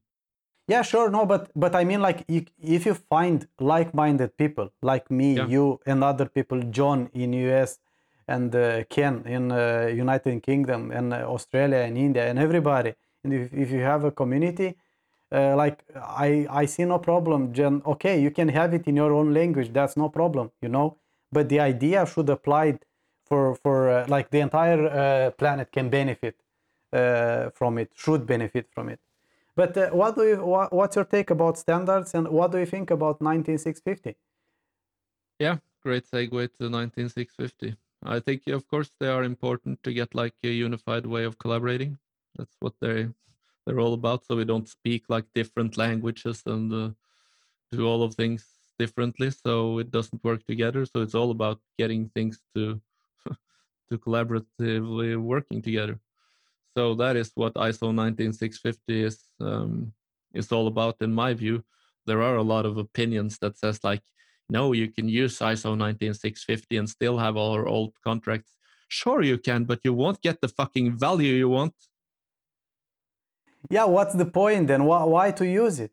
Yeah, 0.69 0.83
sure, 0.83 1.09
no, 1.09 1.25
but 1.25 1.49
but 1.55 1.73
I 1.75 1.83
mean, 1.83 2.01
like, 2.01 2.19
if 2.27 2.85
you 2.85 2.93
find 2.93 3.47
like-minded 3.59 4.37
people 4.37 4.67
like 4.81 5.05
me, 5.09 5.29
yeah. 5.35 5.47
you, 5.47 5.79
and 5.85 6.03
other 6.03 6.27
people, 6.37 6.61
John 6.77 7.09
in 7.13 7.33
US, 7.33 7.79
and 8.27 8.55
uh, 8.55 8.83
Ken 8.95 9.23
in 9.25 9.51
uh, 9.51 9.89
United 10.05 10.43
Kingdom, 10.43 10.91
and 10.91 11.13
uh, 11.13 11.17
Australia, 11.35 11.79
and 11.87 11.97
India, 11.97 12.29
and 12.29 12.37
everybody, 12.37 12.93
and 13.23 13.33
if, 13.33 13.53
if 13.53 13.71
you 13.71 13.81
have 13.81 14.03
a 14.03 14.11
community 14.11 14.75
uh, 15.31 15.55
like 15.55 15.83
i 15.95 16.47
i 16.49 16.65
see 16.65 16.85
no 16.85 16.99
problem 16.99 17.53
Jen, 17.53 17.81
okay 17.85 18.19
you 18.19 18.31
can 18.31 18.49
have 18.49 18.73
it 18.73 18.87
in 18.87 18.95
your 18.95 19.13
own 19.13 19.33
language 19.33 19.71
that's 19.73 19.97
no 19.97 20.09
problem 20.09 20.51
you 20.61 20.69
know? 20.69 20.97
But 21.31 21.49
the 21.49 21.59
idea 21.59 22.07
should 22.07 22.29
apply 22.29 22.79
for 23.25 23.55
for 23.55 23.89
uh, 23.89 24.07
like 24.07 24.31
the 24.31 24.39
entire 24.39 24.81
uh, 24.87 25.31
planet 25.31 25.71
can 25.71 25.89
benefit 25.89 26.35
uh, 26.91 27.51
from 27.51 27.77
it 27.77 27.91
should 27.95 28.25
benefit 28.25 28.67
from 28.73 28.89
it 28.89 28.99
but 29.59 29.77
uh, 29.77 29.89
what 29.99 30.15
do 30.15 30.23
you 30.31 30.37
what, 30.53 30.67
what's 30.77 30.95
your 30.95 31.05
take 31.15 31.29
about 31.37 31.57
standards 31.57 32.13
and 32.15 32.27
what 32.27 32.51
do 32.51 32.57
you 32.63 32.69
think 32.73 32.91
about 32.97 33.21
19650 33.21 34.15
yeah 35.39 35.57
great 35.83 36.05
segue 36.11 36.43
to 36.57 36.69
19650 36.69 37.75
i 38.15 38.19
think 38.19 38.47
of 38.47 38.67
course 38.67 38.89
they 38.99 39.11
are 39.15 39.23
important 39.23 39.81
to 39.83 39.91
get 39.99 40.15
like 40.21 40.35
a 40.43 40.53
unified 40.67 41.05
way 41.05 41.23
of 41.23 41.37
collaborating 41.37 41.97
that's 42.37 42.55
what 42.59 42.73
they 42.81 43.07
they're 43.69 43.79
all 43.79 43.93
about. 43.93 44.25
So 44.25 44.35
we 44.35 44.45
don't 44.45 44.67
speak 44.67 45.03
like 45.09 45.25
different 45.35 45.77
languages 45.77 46.41
and 46.45 46.73
uh, 46.73 46.89
do 47.71 47.85
all 47.87 48.01
of 48.01 48.15
things 48.15 48.45
differently. 48.79 49.29
So 49.29 49.77
it 49.77 49.91
doesn't 49.91 50.23
work 50.23 50.45
together. 50.47 50.85
So 50.85 51.01
it's 51.01 51.15
all 51.15 51.31
about 51.31 51.59
getting 51.77 52.09
things 52.09 52.41
to 52.55 52.81
to 53.89 53.97
collaboratively 53.97 55.17
working 55.17 55.61
together. 55.61 55.99
So 56.75 56.95
that 56.95 57.15
is 57.15 57.31
what 57.35 57.53
ISO 57.55 57.93
19650 57.93 59.03
is 59.03 59.19
um, 59.39 59.93
is 60.33 60.51
all 60.51 60.67
about, 60.67 60.97
in 61.01 61.13
my 61.13 61.33
view. 61.33 61.63
There 62.05 62.21
are 62.21 62.35
a 62.35 62.43
lot 62.43 62.65
of 62.65 62.77
opinions 62.77 63.37
that 63.39 63.57
says 63.57 63.83
like, 63.83 64.01
no, 64.49 64.73
you 64.73 64.87
can 64.87 65.07
use 65.07 65.39
ISO 65.39 65.77
19650 65.77 66.77
and 66.77 66.89
still 66.89 67.17
have 67.17 67.35
all 67.37 67.53
our 67.53 67.67
old 67.67 67.93
contracts. 68.03 68.55
Sure, 68.87 69.21
you 69.21 69.37
can, 69.37 69.65
but 69.65 69.81
you 69.83 69.93
won't 69.93 70.21
get 70.21 70.41
the 70.41 70.47
fucking 70.47 70.97
value 70.97 71.33
you 71.33 71.49
want. 71.49 71.73
Yeah 73.69 73.85
what's 73.85 74.13
the 74.15 74.25
point 74.25 74.67
then? 74.67 74.85
Why, 74.85 75.03
why 75.03 75.31
to 75.31 75.45
use 75.45 75.79
it? 75.79 75.91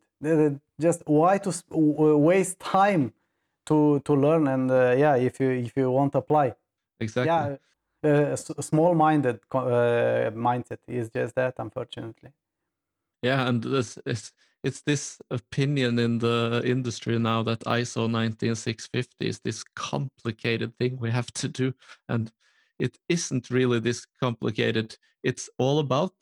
Just 0.80 1.02
why 1.06 1.38
to 1.38 1.52
waste 1.70 2.60
time 2.60 3.12
to 3.66 4.00
to 4.00 4.14
learn 4.14 4.46
and 4.46 4.70
uh, 4.70 4.94
yeah 4.96 5.16
if 5.16 5.40
you 5.40 5.50
if 5.50 5.76
you 5.76 5.90
won't 5.90 6.14
apply? 6.14 6.54
Exactly. 7.00 7.26
Yeah 7.26 7.56
uh, 8.06 8.36
small 8.36 8.94
minded 8.94 9.40
uh, 9.52 10.30
mindset 10.32 10.78
is 10.88 11.10
just 11.10 11.34
that 11.34 11.54
unfortunately 11.58 12.30
yeah 13.22 13.48
and 13.48 13.62
this 13.62 13.98
is 14.06 14.32
it's 14.64 14.82
this 14.82 15.20
opinion 15.30 15.98
in 15.98 16.18
the 16.18 16.62
industry 16.64 17.18
now 17.18 17.42
that 17.42 17.60
ISO 17.60 18.10
19650 18.10 19.26
is 19.26 19.40
this 19.40 19.62
complicated 19.74 20.76
thing 20.78 20.96
we 20.98 21.10
have 21.10 21.32
to 21.34 21.48
do 21.48 21.72
and 22.08 22.32
it 22.78 22.98
isn't 23.08 23.50
really 23.50 23.80
this 23.80 24.06
complicated 24.20 24.96
it's 25.22 25.48
all 25.58 25.78
about 25.78 26.12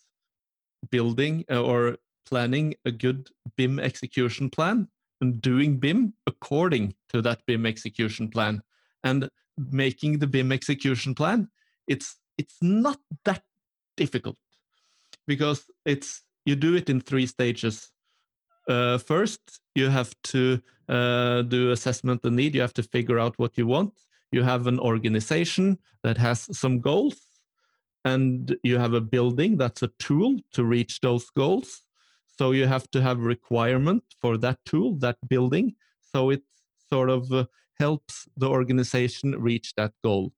building 0.91 1.45
uh, 1.51 1.63
or 1.63 1.97
planning 2.27 2.75
a 2.85 2.91
good 2.91 3.29
BIM 3.57 3.79
execution 3.79 4.51
plan 4.51 4.89
and 5.21 5.41
doing 5.41 5.79
BIM 5.79 6.15
according 6.27 6.95
to 7.11 7.23
that 7.23 7.45
BIM 7.47 7.67
execution 7.67 8.29
plan 8.29 8.63
and 9.03 9.29
making 9.57 10.19
the 10.19 10.27
BIM 10.27 10.53
execution 10.53 11.15
plan. 11.15 11.49
It's 11.87 12.17
it's 12.39 12.57
not 12.61 12.99
that 13.25 13.43
difficult 13.97 14.37
because 15.27 15.67
it's 15.85 16.23
you 16.45 16.57
do 16.57 16.75
it 16.75 16.91
in 16.91 17.01
three 17.01 17.27
stages. 17.27 17.91
Uh, 18.69 18.99
first, 18.99 19.61
you 19.75 19.89
have 19.89 20.15
to 20.23 20.61
uh, 20.89 21.43
do 21.43 21.71
assessment 21.71 22.25
and 22.25 22.37
need. 22.37 22.55
You 22.55 22.61
have 22.63 22.75
to 22.75 22.83
figure 22.83 23.19
out 23.19 23.39
what 23.39 23.57
you 23.59 23.67
want. 23.67 23.93
You 24.33 24.43
have 24.43 24.67
an 24.67 24.81
organization 24.81 25.79
that 26.03 26.19
has 26.19 26.49
some 26.57 26.81
goals 26.81 27.21
and 28.05 28.57
you 28.63 28.79
have 28.79 28.95
a 28.95 29.01
building 29.01 29.57
that's 29.57 29.83
a 29.83 29.91
tool 29.99 30.37
to 30.53 30.65
reach 30.65 31.01
those 31.01 31.31
goals 31.31 31.83
so 32.27 32.51
you 32.51 32.67
have 32.67 32.91
to 32.91 33.01
have 33.01 33.19
requirement 33.21 34.03
for 34.21 34.37
that 34.37 34.59
tool 34.67 34.95
that 34.97 35.17
building 35.29 35.75
so 36.01 36.31
it 36.31 36.43
sort 36.89 37.09
of 37.11 37.33
uh, 37.33 37.45
helps 37.79 38.29
the 38.37 38.49
organization 38.49 39.31
reach 39.41 39.75
that 39.77 39.93
goal 40.03 40.33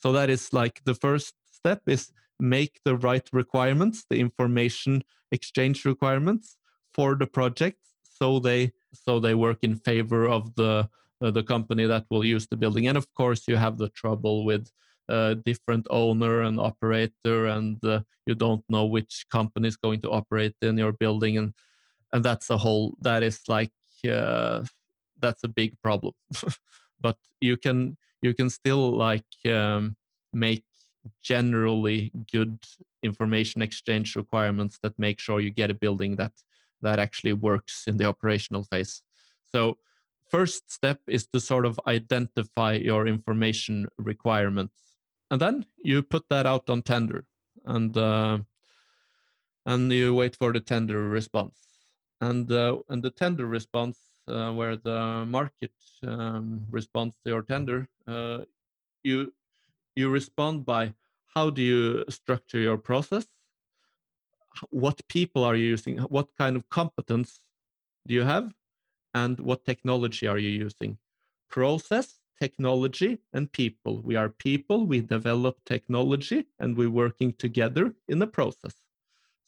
so 0.00 0.12
that 0.12 0.30
is 0.30 0.52
like 0.52 0.80
the 0.84 0.94
first 0.94 1.34
step 1.50 1.82
is 1.86 2.12
make 2.38 2.80
the 2.84 2.96
right 2.96 3.28
requirements, 3.32 4.04
the 4.08 4.18
information 4.18 5.02
exchange 5.30 5.84
requirements 5.84 6.56
for 6.94 7.14
the 7.14 7.26
project, 7.26 7.78
so 8.02 8.38
they 8.38 8.72
so 8.92 9.20
they 9.20 9.34
work 9.34 9.58
in 9.62 9.76
favor 9.76 10.26
of 10.26 10.54
the 10.56 10.88
uh, 11.22 11.30
the 11.30 11.42
company 11.42 11.86
that 11.86 12.06
will 12.10 12.24
use 12.24 12.46
the 12.46 12.56
building. 12.56 12.88
And 12.88 12.96
of 12.96 13.12
course, 13.14 13.46
you 13.46 13.56
have 13.56 13.76
the 13.76 13.90
trouble 13.90 14.44
with 14.44 14.70
uh, 15.08 15.34
different 15.44 15.86
owner 15.90 16.42
and 16.42 16.58
operator, 16.58 17.46
and 17.46 17.84
uh, 17.84 18.00
you 18.26 18.34
don't 18.34 18.64
know 18.68 18.86
which 18.86 19.26
company 19.30 19.68
is 19.68 19.76
going 19.76 20.00
to 20.02 20.10
operate 20.10 20.54
in 20.62 20.78
your 20.78 20.92
building, 20.92 21.36
and 21.36 21.54
and 22.12 22.24
that's 22.24 22.50
a 22.50 22.56
whole 22.56 22.96
that 23.02 23.22
is 23.22 23.40
like 23.48 23.72
uh, 24.10 24.64
that's 25.20 25.44
a 25.44 25.48
big 25.48 25.80
problem. 25.82 26.14
but 27.00 27.16
you 27.40 27.56
can 27.56 27.96
you 28.22 28.34
can 28.34 28.50
still 28.50 28.96
like 28.96 29.24
um, 29.46 29.96
make 30.32 30.64
generally 31.22 32.12
good 32.30 32.58
information 33.02 33.62
exchange 33.62 34.16
requirements 34.16 34.78
that 34.82 34.98
make 34.98 35.18
sure 35.18 35.40
you 35.40 35.50
get 35.50 35.70
a 35.70 35.74
building 35.74 36.16
that 36.16 36.32
that 36.82 36.98
actually 36.98 37.32
works 37.32 37.84
in 37.86 37.96
the 37.98 38.04
operational 38.04 38.64
phase. 38.64 39.02
So 39.52 39.76
first 40.30 40.70
step 40.72 41.00
is 41.06 41.26
to 41.26 41.40
sort 41.40 41.66
of 41.66 41.78
identify 41.86 42.72
your 42.72 43.06
information 43.06 43.86
requirements 43.98 44.90
and 45.30 45.40
then 45.40 45.66
you 45.82 46.02
put 46.02 46.28
that 46.28 46.46
out 46.46 46.68
on 46.68 46.82
tender 46.82 47.24
and 47.64 47.96
uh, 47.96 48.38
and 49.66 49.92
you 49.92 50.14
wait 50.14 50.36
for 50.36 50.52
the 50.52 50.60
tender 50.60 51.08
response 51.08 51.58
and 52.20 52.50
uh, 52.50 52.78
and 52.88 53.02
the 53.02 53.10
tender 53.10 53.46
response 53.46 53.98
uh, 54.30 54.52
where 54.52 54.76
the 54.76 55.24
market 55.26 55.72
um, 56.06 56.64
responds 56.70 57.16
to 57.22 57.30
your 57.30 57.42
tender 57.42 57.88
uh, 58.06 58.38
you 59.02 59.32
you 59.96 60.08
respond 60.08 60.64
by 60.64 60.94
how 61.34 61.50
do 61.50 61.62
you 61.62 62.04
structure 62.08 62.58
your 62.58 62.78
process? 62.78 63.26
What 64.70 65.00
people 65.08 65.44
are 65.44 65.56
you 65.56 65.66
using? 65.66 65.98
What 65.98 66.28
kind 66.36 66.56
of 66.56 66.68
competence 66.68 67.40
do 68.06 68.14
you 68.14 68.22
have? 68.22 68.52
And 69.14 69.38
what 69.40 69.64
technology 69.64 70.26
are 70.26 70.38
you 70.38 70.50
using? 70.50 70.98
Process 71.48 72.20
technology 72.40 73.18
and 73.32 73.52
people. 73.52 74.00
We 74.02 74.16
are 74.16 74.28
people. 74.28 74.86
We 74.86 75.00
develop 75.00 75.58
technology 75.66 76.46
and 76.58 76.76
we're 76.76 76.90
working 76.90 77.34
together 77.34 77.94
in 78.08 78.18
the 78.18 78.26
process. 78.26 78.74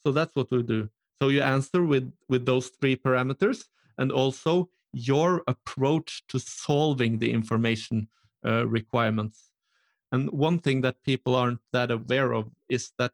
So 0.03 0.11
that's 0.11 0.35
what 0.35 0.51
we 0.51 0.61
do. 0.63 0.89
So 1.21 1.29
you 1.29 1.41
answer 1.41 1.83
with 1.83 2.11
with 2.27 2.45
those 2.45 2.67
three 2.67 2.95
parameters 2.95 3.65
and 3.97 4.11
also 4.11 4.69
your 4.93 5.43
approach 5.47 6.23
to 6.29 6.39
solving 6.39 7.19
the 7.19 7.31
information 7.31 8.07
uh, 8.45 8.65
requirements 8.67 9.53
and 10.13 10.29
one 10.29 10.59
thing 10.59 10.81
that 10.81 11.03
people 11.03 11.33
aren't 11.33 11.61
that 11.71 11.89
aware 11.89 12.33
of 12.33 12.51
is 12.69 12.91
that 12.99 13.13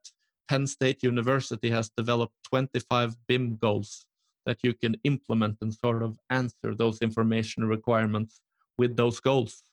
Penn 0.50 0.68
State 0.68 1.02
University 1.02 1.70
has 1.70 1.90
developed 1.96 2.34
25 2.44 3.16
BIM 3.26 3.56
goals 3.56 4.06
that 4.46 4.58
you 4.64 4.74
can 4.74 4.98
implement 5.06 5.60
and 5.62 5.74
sort 5.74 6.04
of 6.04 6.20
answer 6.30 6.76
those 6.76 7.00
information 7.02 7.64
requirements 7.64 8.42
with 8.78 8.98
those 8.98 9.22
goals. 9.22 9.64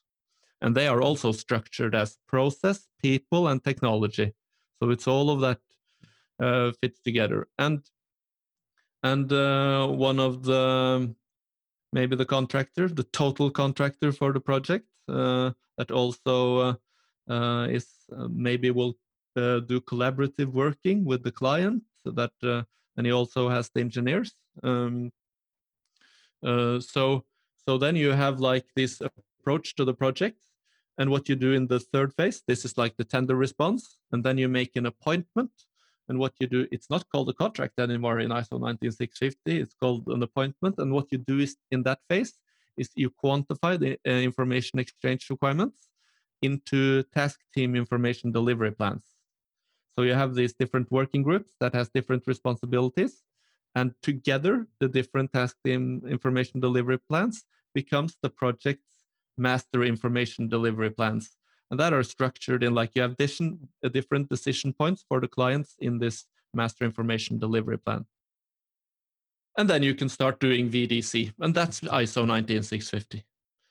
And 0.61 0.73
they 0.73 0.87
are 0.87 1.01
also 1.01 1.33
structured 1.33 1.93
as 1.93 2.17
process, 2.29 2.87
people, 3.01 3.49
and 3.49 3.61
technology. 3.61 4.33
So 4.79 4.89
it's 4.89 5.07
all 5.07 5.29
of 5.29 5.41
that 5.41 5.59
uh, 6.41 6.71
fits 6.79 7.01
together. 7.01 7.49
And 7.59 7.83
and 9.03 9.31
uh, 9.33 9.87
one 9.87 10.19
of 10.19 10.43
the 10.43 11.13
maybe 11.93 12.15
the 12.15 12.25
contractor, 12.25 12.87
the 12.87 13.03
total 13.03 13.49
contractor 13.49 14.11
for 14.11 14.33
the 14.33 14.39
project, 14.39 14.85
uh, 15.09 15.51
that 15.77 15.91
also 15.91 16.57
uh, 16.59 16.73
uh, 17.31 17.67
is 17.67 17.87
maybe 18.29 18.71
will 18.71 18.97
do 19.35 19.79
collaborative 19.81 20.47
working 20.47 21.05
with 21.05 21.23
the 21.23 21.31
client 21.31 21.83
so 22.03 22.09
that 22.09 22.31
and 22.97 23.05
he 23.05 23.11
also 23.11 23.49
has 23.49 23.69
the 23.69 23.79
engineers. 23.79 24.33
Um, 24.63 25.11
so 26.43 27.25
so 27.67 27.77
then 27.77 27.95
you 27.95 28.11
have 28.11 28.39
like 28.39 28.65
this 28.75 29.01
approach 29.01 29.75
to 29.75 29.85
the 29.85 29.93
project. 29.93 30.43
And 30.99 31.11
what 31.11 31.29
you 31.29 31.35
do 31.35 31.53
in 31.53 31.67
the 31.67 31.79
third 31.79 32.11
phase 32.15 32.41
this 32.47 32.65
is 32.65 32.77
like 32.77 32.97
the 32.97 33.03
tender 33.03 33.35
response. 33.35 33.99
And 34.11 34.23
then 34.23 34.39
you 34.39 34.47
make 34.47 34.75
an 34.75 34.87
appointment 34.87 35.51
and 36.09 36.17
what 36.19 36.33
you 36.39 36.47
do 36.47 36.67
it's 36.71 36.89
not 36.89 37.07
called 37.09 37.29
a 37.29 37.33
contract 37.33 37.79
anymore 37.79 38.19
in 38.19 38.29
iso 38.29 38.59
19650 38.59 39.59
it's 39.61 39.73
called 39.73 40.07
an 40.07 40.23
appointment 40.23 40.75
and 40.77 40.91
what 40.91 41.07
you 41.11 41.17
do 41.17 41.39
is 41.39 41.57
in 41.71 41.83
that 41.83 41.99
phase 42.09 42.33
is 42.77 42.89
you 42.95 43.09
quantify 43.23 43.77
the 43.77 43.97
uh, 44.07 44.11
information 44.11 44.79
exchange 44.79 45.29
requirements 45.29 45.89
into 46.41 47.03
task 47.15 47.39
team 47.53 47.75
information 47.75 48.31
delivery 48.31 48.71
plans. 48.71 49.03
So 49.95 50.03
you 50.03 50.13
have 50.13 50.35
these 50.35 50.53
different 50.53 50.91
working 50.91 51.23
groups 51.23 51.51
that 51.59 51.73
has 51.73 51.89
different 51.89 52.27
responsibilities, 52.27 53.23
and 53.73 53.93
together 54.03 54.67
the 54.79 54.87
different 54.87 55.33
task 55.33 55.57
team 55.65 56.03
information 56.07 56.59
delivery 56.59 56.99
plans 57.09 57.45
becomes 57.73 58.17
the 58.21 58.29
project's 58.29 59.05
master 59.37 59.83
information 59.83 60.47
delivery 60.47 60.91
plans, 60.91 61.36
and 61.69 61.79
that 61.79 61.93
are 61.93 62.03
structured 62.03 62.63
in 62.63 62.73
like 62.73 62.91
you 62.95 63.01
have 63.01 63.17
different, 63.17 63.59
uh, 63.83 63.89
different 63.89 64.29
decision 64.29 64.73
points 64.73 65.03
for 65.07 65.19
the 65.19 65.27
clients 65.27 65.75
in 65.79 65.99
this 65.99 66.25
master 66.53 66.85
information 66.85 67.39
delivery 67.39 67.77
plan. 67.77 68.05
And 69.57 69.69
then 69.69 69.83
you 69.83 69.95
can 69.95 70.07
start 70.07 70.39
doing 70.39 70.69
VDC, 70.69 71.33
and 71.39 71.53
that's 71.53 71.81
ISO 71.81 72.25
19650. 72.27 73.25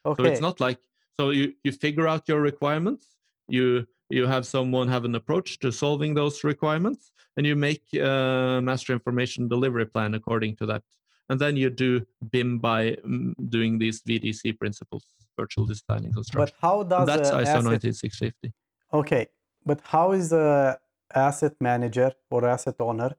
Okay. 0.05 0.23
So 0.23 0.29
it's 0.29 0.41
not 0.41 0.61
like 0.61 0.79
so 1.19 1.31
you, 1.31 1.55
you 1.65 1.73
figure 1.73 2.09
out 2.09 2.29
your 2.29 2.41
requirements, 2.41 3.17
you 3.49 3.87
you 4.11 4.27
have 4.27 4.47
someone 4.47 4.89
have 4.89 5.05
an 5.05 5.15
approach 5.15 5.59
to 5.61 5.73
solving 5.73 6.15
those 6.15 6.45
requirements, 6.45 7.13
and 7.37 7.47
you 7.47 7.57
make 7.57 7.83
a 7.95 8.61
master 8.63 8.93
information 8.93 9.49
delivery 9.49 9.87
plan 9.87 10.15
according 10.15 10.57
to 10.57 10.67
that. 10.67 10.83
And 11.29 11.41
then 11.41 11.57
you 11.57 11.71
do 11.71 12.07
BIM 12.31 12.59
by 12.59 12.97
mm, 13.05 13.35
doing 13.49 13.79
these 13.79 14.03
VDC 14.03 14.59
principles, 14.59 15.05
virtual 15.37 15.67
design 15.67 16.05
and 16.05 16.15
construction. 16.15 16.57
But 16.61 16.67
how 16.67 16.83
does 16.83 17.07
that's 17.07 17.31
ISO 17.31 17.43
asset... 17.43 17.65
19650. 17.65 18.53
Okay, 18.93 19.27
but 19.65 19.81
how 19.85 20.13
is 20.13 20.31
the 20.31 20.79
asset 21.15 21.55
manager 21.61 22.13
or 22.31 22.47
asset 22.47 22.77
owner 22.81 23.17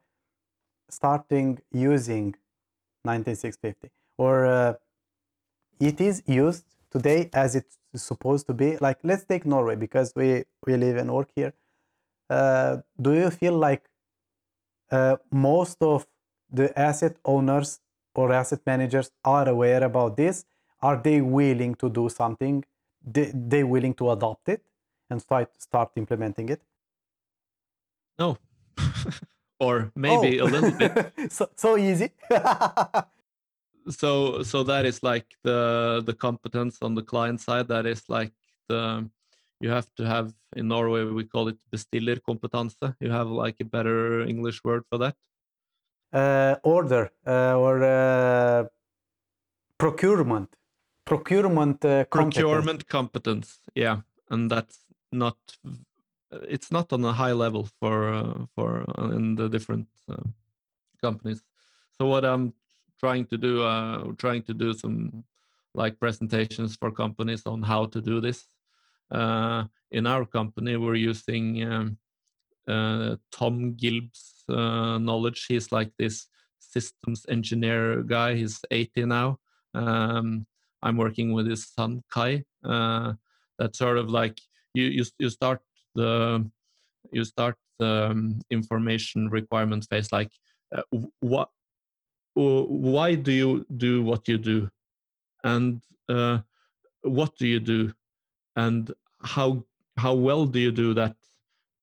starting 0.90 1.60
using 1.72 2.36
19650 3.04 3.90
or 4.18 4.46
uh, 4.46 4.74
it 5.80 6.02
is 6.02 6.24
used 6.26 6.66
today 6.92 7.30
as 7.34 7.56
it's 7.56 7.78
supposed 7.96 8.46
to 8.48 8.54
be 8.54 8.78
like 8.78 8.98
let's 9.04 9.26
take 9.26 9.46
norway 9.46 9.76
because 9.76 10.14
we 10.16 10.44
we 10.66 10.76
live 10.78 10.98
and 10.98 11.12
work 11.12 11.30
here 11.36 11.54
uh, 12.30 12.78
do 13.02 13.14
you 13.14 13.30
feel 13.30 13.58
like 13.58 13.84
uh, 14.92 15.18
most 15.32 15.78
of 15.82 16.08
the 16.52 16.78
asset 16.80 17.18
owners 17.26 17.80
or 18.16 18.32
asset 18.32 18.60
managers 18.66 19.12
are 19.24 19.48
aware 19.48 19.84
about 19.84 20.18
this 20.18 20.46
are 20.82 20.98
they 20.98 21.22
willing 21.22 21.76
to 21.76 21.90
do 21.90 22.10
something? 22.10 22.64
They, 23.06 23.32
they 23.34 23.64
willing 23.64 23.94
to 23.96 24.12
adopt 24.12 24.50
it 24.50 24.64
and 25.10 25.22
start 25.22 25.50
start 25.62 25.92
implementing 25.96 26.50
it? 26.50 26.62
No. 28.20 28.38
Or 29.60 29.92
maybe 29.96 30.40
oh. 30.40 30.46
a 30.46 30.48
little 30.48 30.72
bit. 30.72 31.14
So, 31.32 31.50
so 31.56 31.78
easy. 31.78 32.12
So 33.90 34.44
so 34.44 34.64
that 34.64 34.86
is 34.86 35.02
like 35.02 35.28
the 35.44 36.04
the 36.06 36.14
competence 36.14 36.80
on 36.82 36.94
the 36.94 37.02
client 37.02 37.40
side. 37.40 37.70
That 37.70 37.86
is 37.86 38.04
like 38.10 38.34
the 38.68 39.10
you 39.62 39.70
have 39.70 39.88
to 39.96 40.06
have 40.06 40.34
in 40.58 40.68
norway 40.68 41.06
we 41.06 41.24
call 41.24 41.48
it 41.48 41.58
bestiller 41.72 42.20
kompetanse. 42.20 42.76
you 43.00 43.10
have 43.10 43.28
like 43.28 43.56
a 43.62 43.66
better 43.66 44.22
english 44.22 44.62
word 44.64 44.84
for 44.90 44.98
that? 44.98 45.16
Uh, 46.12 46.56
order 46.64 47.12
uh, 47.26 47.56
or 47.58 47.84
uh, 47.84 48.66
procurement 49.78 50.57
procurement 51.08 51.84
uh, 51.86 52.06
competence. 52.06 52.36
procurement 52.36 52.88
competence 52.88 53.60
yeah 53.76 53.98
and 54.30 54.52
that's 54.52 54.78
not 55.12 55.38
it's 56.56 56.72
not 56.72 56.92
on 56.92 57.04
a 57.06 57.14
high 57.14 57.32
level 57.32 57.64
for 57.80 58.14
uh, 58.14 58.46
for 58.56 58.86
uh, 58.98 59.10
in 59.18 59.36
the 59.36 59.48
different 59.50 59.88
companies 61.02 61.42
so 61.98 62.06
what 62.06 62.24
i'm 62.26 62.54
trying 63.00 63.26
to 63.26 63.38
do 63.38 63.64
uh, 63.64 64.04
trying 64.18 64.44
to 64.44 64.54
do 64.54 64.74
some 64.74 65.24
like 65.74 66.00
presentations 66.00 66.76
for 66.76 66.92
companies 66.92 67.44
on 67.46 67.62
how 67.62 67.86
to 67.86 68.02
do 68.02 68.20
this. 68.20 68.48
Uh, 69.12 69.66
in 69.92 70.06
our 70.08 70.26
company, 70.26 70.76
we're 70.76 70.96
using 70.96 71.64
um, 71.64 71.98
uh, 72.68 73.16
Tom 73.32 73.76
Gilb's 73.76 74.44
uh, 74.50 74.98
knowledge. 74.98 75.46
He's 75.48 75.72
like 75.72 75.92
this 75.98 76.28
systems 76.60 77.26
engineer 77.30 78.02
guy. 78.02 78.36
He's 78.36 78.60
80 78.72 79.06
now. 79.06 79.40
Um, 79.74 80.46
I'm 80.84 80.98
working 80.98 81.34
with 81.34 81.48
his 81.48 81.68
son 81.68 82.04
Kai. 82.12 82.44
Uh, 82.64 83.14
that's 83.60 83.78
sort 83.78 83.98
of 83.98 84.10
like 84.10 84.40
you 84.74 84.86
you 84.86 85.06
you 85.20 85.30
start 85.30 85.62
the 85.96 86.50
you 87.12 87.24
start 87.24 87.56
the 87.80 88.10
um, 88.12 88.40
information 88.50 89.30
requirement 89.30 89.86
phase 89.90 90.12
like 90.12 90.32
uh, 90.76 90.82
what 91.20 91.50
why 92.38 93.16
do 93.16 93.32
you 93.32 93.66
do 93.78 94.04
what 94.04 94.28
you 94.28 94.38
do? 94.38 94.70
And 95.44 95.82
uh, 96.08 96.40
what 97.02 97.36
do 97.38 97.48
you 97.48 97.60
do? 97.60 97.94
And 98.56 98.94
how 99.22 99.64
how 99.98 100.14
well 100.14 100.46
do 100.46 100.60
you 100.60 100.72
do 100.72 100.94
that? 100.94 101.16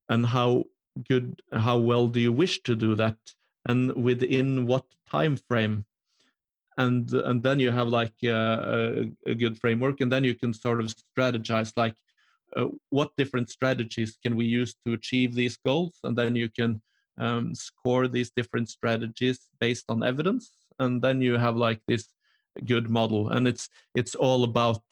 And 0.08 0.24
how 0.26 0.64
good 1.08 1.42
how 1.52 1.78
well 1.78 2.06
do 2.06 2.20
you 2.20 2.32
wish 2.32 2.62
to 2.62 2.76
do 2.76 2.94
that? 2.94 3.16
And 3.66 3.92
within 3.94 4.66
what 4.66 4.84
time 5.10 5.36
frame 5.36 5.86
and 6.78 7.12
and 7.12 7.42
then 7.42 7.60
you 7.60 7.70
have 7.70 7.88
like 7.88 8.14
a, 8.24 9.08
a, 9.26 9.34
good 9.34 9.58
framework 9.58 10.00
and 10.00 10.10
then 10.10 10.24
you 10.24 10.34
can 10.34 10.52
sort 10.52 10.80
of 10.80 10.92
strategize 11.16 11.72
like 11.76 11.94
uh, 12.56 12.66
what 12.90 13.10
different 13.16 13.48
strategies 13.50 14.18
can 14.22 14.36
we 14.36 14.44
use 14.44 14.74
to 14.86 14.92
achieve 14.92 15.34
these 15.34 15.56
goals? 15.56 15.98
And 16.04 16.16
then 16.16 16.36
you 16.36 16.48
can 16.48 16.80
um, 17.18 17.54
score 17.54 18.08
these 18.08 18.30
different 18.30 18.68
strategies 18.68 19.40
based 19.60 19.84
on 19.88 20.02
evidence 20.02 20.52
and 20.78 21.00
then 21.02 21.20
you 21.20 21.36
have 21.36 21.56
like 21.56 21.80
this 21.86 22.08
good 22.64 22.88
model. 22.88 23.30
And 23.30 23.46
it's 23.46 23.68
it's 23.94 24.14
all 24.14 24.44
about 24.44 24.82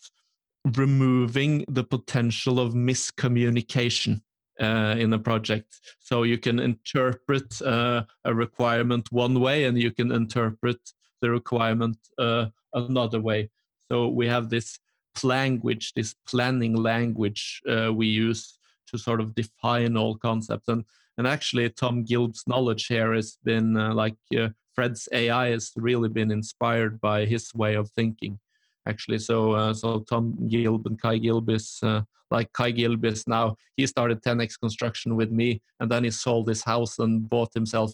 removing 0.76 1.64
the 1.68 1.84
potential 1.84 2.60
of 2.60 2.74
miscommunication 2.74 4.22
uh, 4.60 4.94
in 4.98 5.12
a 5.12 5.18
project. 5.18 5.80
So 5.98 6.22
you 6.22 6.38
can 6.38 6.58
interpret 6.58 7.60
uh, 7.62 8.04
a 8.24 8.34
requirement 8.34 9.10
one 9.10 9.40
way 9.40 9.64
and 9.64 9.80
you 9.80 9.90
can 9.90 10.12
interpret 10.12 10.78
the 11.22 11.30
requirement 11.30 11.96
uh, 12.18 12.46
another 12.74 13.20
way. 13.20 13.48
So 13.88 14.08
we 14.08 14.26
have 14.26 14.50
this 14.50 14.78
language 15.22 15.92
this 15.94 16.14
planning 16.26 16.74
language 16.74 17.60
uh, 17.68 17.92
we 17.92 18.06
use 18.06 18.58
to 18.90 18.98
sort 18.98 19.20
of 19.20 19.34
define 19.34 19.96
all 19.96 20.16
concepts. 20.16 20.68
And 20.68 20.84
and 21.18 21.26
actually 21.26 21.68
tom 21.70 22.04
gilb's 22.04 22.44
knowledge 22.46 22.86
here 22.86 23.12
has 23.12 23.38
been 23.44 23.76
uh, 23.76 23.94
like 23.94 24.16
uh, 24.38 24.48
fred's 24.74 25.08
ai 25.12 25.48
has 25.48 25.72
really 25.76 26.08
been 26.08 26.30
inspired 26.30 27.00
by 27.00 27.26
his 27.26 27.54
way 27.54 27.74
of 27.74 27.90
thinking 27.90 28.38
actually. 28.86 29.18
So 29.18 29.52
uh, 29.52 29.74
so 29.74 30.00
tom 30.00 30.36
gilb 30.48 30.86
and 30.86 31.00
kai 31.00 31.18
gilb 31.18 31.50
is 31.50 31.78
uh, 31.82 32.02
like 32.30 32.52
kai 32.52 32.72
gilb 32.72 33.04
is 33.04 33.28
now 33.28 33.56
he 33.76 33.86
started 33.86 34.22
10x 34.22 34.58
construction 34.58 35.16
with 35.16 35.30
me 35.30 35.60
and 35.80 35.90
then 35.90 36.04
he 36.04 36.10
sold 36.10 36.48
his 36.48 36.64
house 36.64 36.98
and 36.98 37.28
bought 37.28 37.52
himself 37.54 37.92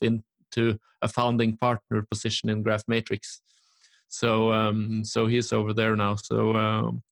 into 0.57 0.79
a 1.03 1.09
founding 1.09 1.57
partner 1.57 2.03
position 2.11 2.49
in 2.49 2.65
Graphmetrix 2.65 3.41
so 4.09 4.53
um 4.53 5.05
so 5.05 5.27
he's 5.27 5.53
over 5.53 5.73
there 5.73 5.95
now 5.97 6.17
so 6.17 6.55
um, 6.57 7.03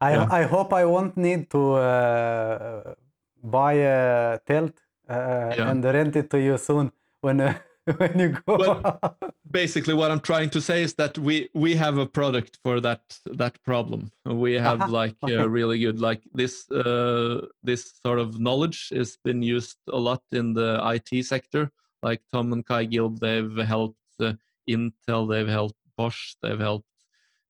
I, 0.00 0.12
yeah. 0.12 0.28
I 0.30 0.42
hope 0.44 0.72
I 0.72 0.84
won't 0.86 1.16
need 1.16 1.50
to 1.50 1.74
uh, 1.74 2.94
buy 3.42 3.74
a 3.74 4.38
tilt 4.46 4.72
uh, 5.08 5.54
yeah. 5.56 5.70
and 5.70 5.84
rent 5.84 6.16
it 6.16 6.30
to 6.30 6.40
you 6.40 6.56
soon 6.56 6.90
when 7.20 7.40
uh, 7.40 7.54
when 7.96 8.18
you 8.18 8.28
go. 8.46 8.56
Well, 8.56 9.18
basically, 9.50 9.94
what 9.94 10.10
I'm 10.10 10.20
trying 10.20 10.50
to 10.50 10.60
say 10.60 10.82
is 10.82 10.94
that 10.94 11.18
we 11.18 11.50
we 11.54 11.74
have 11.74 11.98
a 11.98 12.06
product 12.06 12.58
for 12.62 12.80
that 12.80 13.02
that 13.26 13.62
problem. 13.62 14.10
We 14.24 14.54
have 14.54 14.80
uh-huh. 14.80 14.92
like 14.92 15.16
really 15.22 15.78
good 15.80 16.00
like 16.00 16.22
this 16.32 16.70
uh, 16.70 17.46
this 17.62 17.92
sort 18.04 18.18
of 18.18 18.38
knowledge 18.40 18.88
has 18.94 19.18
been 19.22 19.42
used 19.42 19.76
a 19.88 19.98
lot 19.98 20.22
in 20.32 20.54
the 20.54 20.80
IT 20.94 21.24
sector. 21.24 21.70
Like 22.02 22.22
Tom 22.32 22.52
and 22.52 22.66
Kai 22.66 22.86
Gilb, 22.86 23.18
they've 23.18 23.66
helped 23.66 23.98
uh, 24.20 24.34
Intel, 24.68 25.28
they've 25.28 25.48
helped 25.48 25.76
Bosch, 25.96 26.34
they've 26.42 26.58
helped 26.58 26.86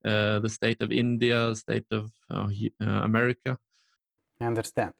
uh, 0.05 0.39
the 0.41 0.49
state 0.49 0.81
of 0.83 0.91
India, 0.91 1.55
state 1.55 1.87
of 1.91 2.11
uh, 2.31 2.49
uh, 2.83 2.85
America. 2.85 3.59
I 4.41 4.47
understand. 4.47 4.93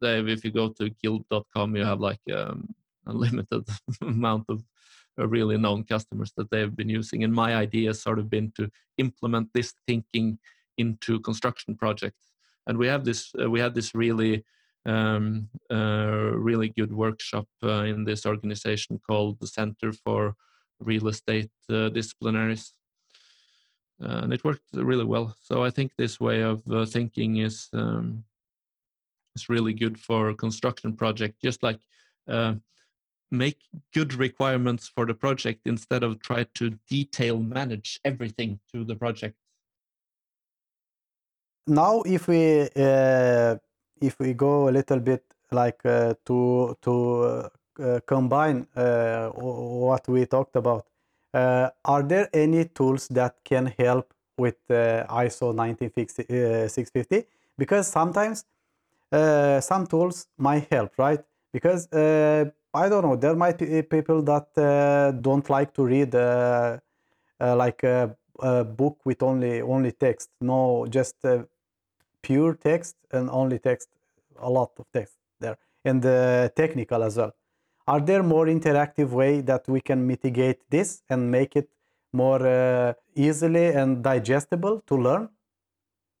They, 0.00 0.20
if 0.20 0.44
you 0.44 0.50
go 0.50 0.68
to 0.70 0.90
gilb.com, 0.90 1.76
you 1.76 1.84
have 1.84 2.00
like 2.00 2.20
um, 2.34 2.74
a 3.06 3.12
limited 3.24 3.68
amount 4.00 4.46
of 4.48 4.64
really 5.16 5.58
known 5.58 5.84
customers 5.84 6.32
that 6.36 6.50
they've 6.50 6.74
been 6.74 6.88
using. 6.88 7.24
And 7.24 7.34
my 7.34 7.56
idea 7.56 7.88
has 7.88 8.00
sort 8.00 8.18
of 8.18 8.30
been 8.30 8.52
to 8.56 8.70
implement 8.98 9.48
this 9.52 9.74
thinking 9.86 10.38
into 10.76 11.18
construction 11.20 11.74
projects. 11.74 12.32
And 12.66 12.78
we 12.78 12.86
have 12.86 13.04
this, 13.04 13.32
uh, 13.42 13.50
we 13.50 13.60
had 13.60 13.74
this 13.74 13.94
really, 13.94 14.44
um, 14.86 15.48
uh, 15.70 16.30
really 16.34 16.68
good 16.68 16.92
workshop 16.92 17.46
uh, 17.62 17.84
in 17.84 18.04
this 18.04 18.24
organization 18.26 19.00
called 19.06 19.38
the 19.40 19.46
Center 19.46 19.92
for 19.92 20.34
Real 20.80 21.08
Estate 21.08 21.50
Disciplinaries 21.68 22.72
uh, 24.02 24.20
and 24.22 24.32
it 24.32 24.44
worked 24.44 24.62
really 24.74 25.04
well. 25.04 25.34
So 25.40 25.64
I 25.64 25.70
think 25.70 25.92
this 25.96 26.20
way 26.20 26.42
of 26.42 26.62
uh, 26.70 26.86
thinking 26.86 27.38
is 27.38 27.68
um, 27.72 28.24
is 29.34 29.48
really 29.48 29.72
good 29.72 29.98
for 29.98 30.34
construction 30.34 30.94
project. 30.94 31.42
Just 31.42 31.62
like 31.62 31.80
uh, 32.28 32.54
make 33.30 33.58
good 33.92 34.14
requirements 34.14 34.88
for 34.88 35.04
the 35.04 35.14
project 35.14 35.62
instead 35.66 36.02
of 36.02 36.20
try 36.20 36.46
to 36.54 36.78
detail 36.88 37.38
manage 37.38 38.00
everything 38.04 38.60
to 38.72 38.84
the 38.84 38.94
project. 38.94 39.36
Now, 41.66 42.02
if 42.06 42.28
we 42.28 42.68
uh, 42.76 43.56
if 44.00 44.18
we 44.18 44.34
go 44.34 44.68
a 44.68 44.72
little 44.72 45.00
bit 45.00 45.24
like 45.50 45.80
uh, 45.84 46.14
to 46.24 46.76
to 46.82 47.50
uh, 47.80 48.00
combine 48.06 48.66
what 48.74 50.08
we 50.08 50.26
talked 50.26 50.56
about 50.56 50.86
uh, 51.34 51.68
are 51.84 52.02
there 52.02 52.28
any 52.32 52.64
tools 52.64 53.08
that 53.08 53.36
can 53.44 53.66
help 53.78 54.12
with 54.36 54.56
uh, 54.70 55.04
ISO 55.08 55.54
19650? 55.54 57.26
Because 57.56 57.86
sometimes 57.86 58.44
uh, 59.12 59.60
some 59.60 59.86
tools 59.86 60.26
might 60.38 60.66
help, 60.70 60.92
right? 60.96 61.22
Because 61.52 61.90
uh, 61.92 62.50
I 62.74 62.88
don't 62.88 63.02
know, 63.02 63.16
there 63.16 63.34
might 63.34 63.58
be 63.58 63.82
people 63.82 64.22
that 64.22 64.46
uh, 64.56 65.12
don't 65.20 65.48
like 65.50 65.74
to 65.74 65.84
read 65.84 66.14
uh, 66.14 66.78
like 67.40 67.82
a, 67.82 68.16
a, 68.40 68.64
book 68.64 68.98
with 69.04 69.22
only 69.22 69.60
only 69.62 69.92
text, 69.92 70.30
no, 70.40 70.86
just 70.88 71.16
pure 72.28 72.54
text 72.68 72.96
and 73.10 73.30
only 73.30 73.58
text, 73.58 73.88
a 74.48 74.50
lot 74.58 74.70
of 74.78 74.86
text 74.92 75.16
there, 75.40 75.56
and 75.84 76.02
the 76.02 76.52
technical 76.54 77.02
as 77.02 77.16
well. 77.16 77.32
Are 77.86 78.00
there 78.00 78.22
more 78.22 78.46
interactive 78.46 79.10
way 79.22 79.40
that 79.50 79.66
we 79.66 79.80
can 79.80 80.06
mitigate 80.06 80.60
this 80.68 81.02
and 81.08 81.30
make 81.30 81.56
it 81.56 81.68
more 82.12 82.42
uh, 82.46 82.92
easily 83.14 83.66
and 83.80 84.04
digestible 84.04 84.82
to 84.88 84.94
learn? 85.06 85.30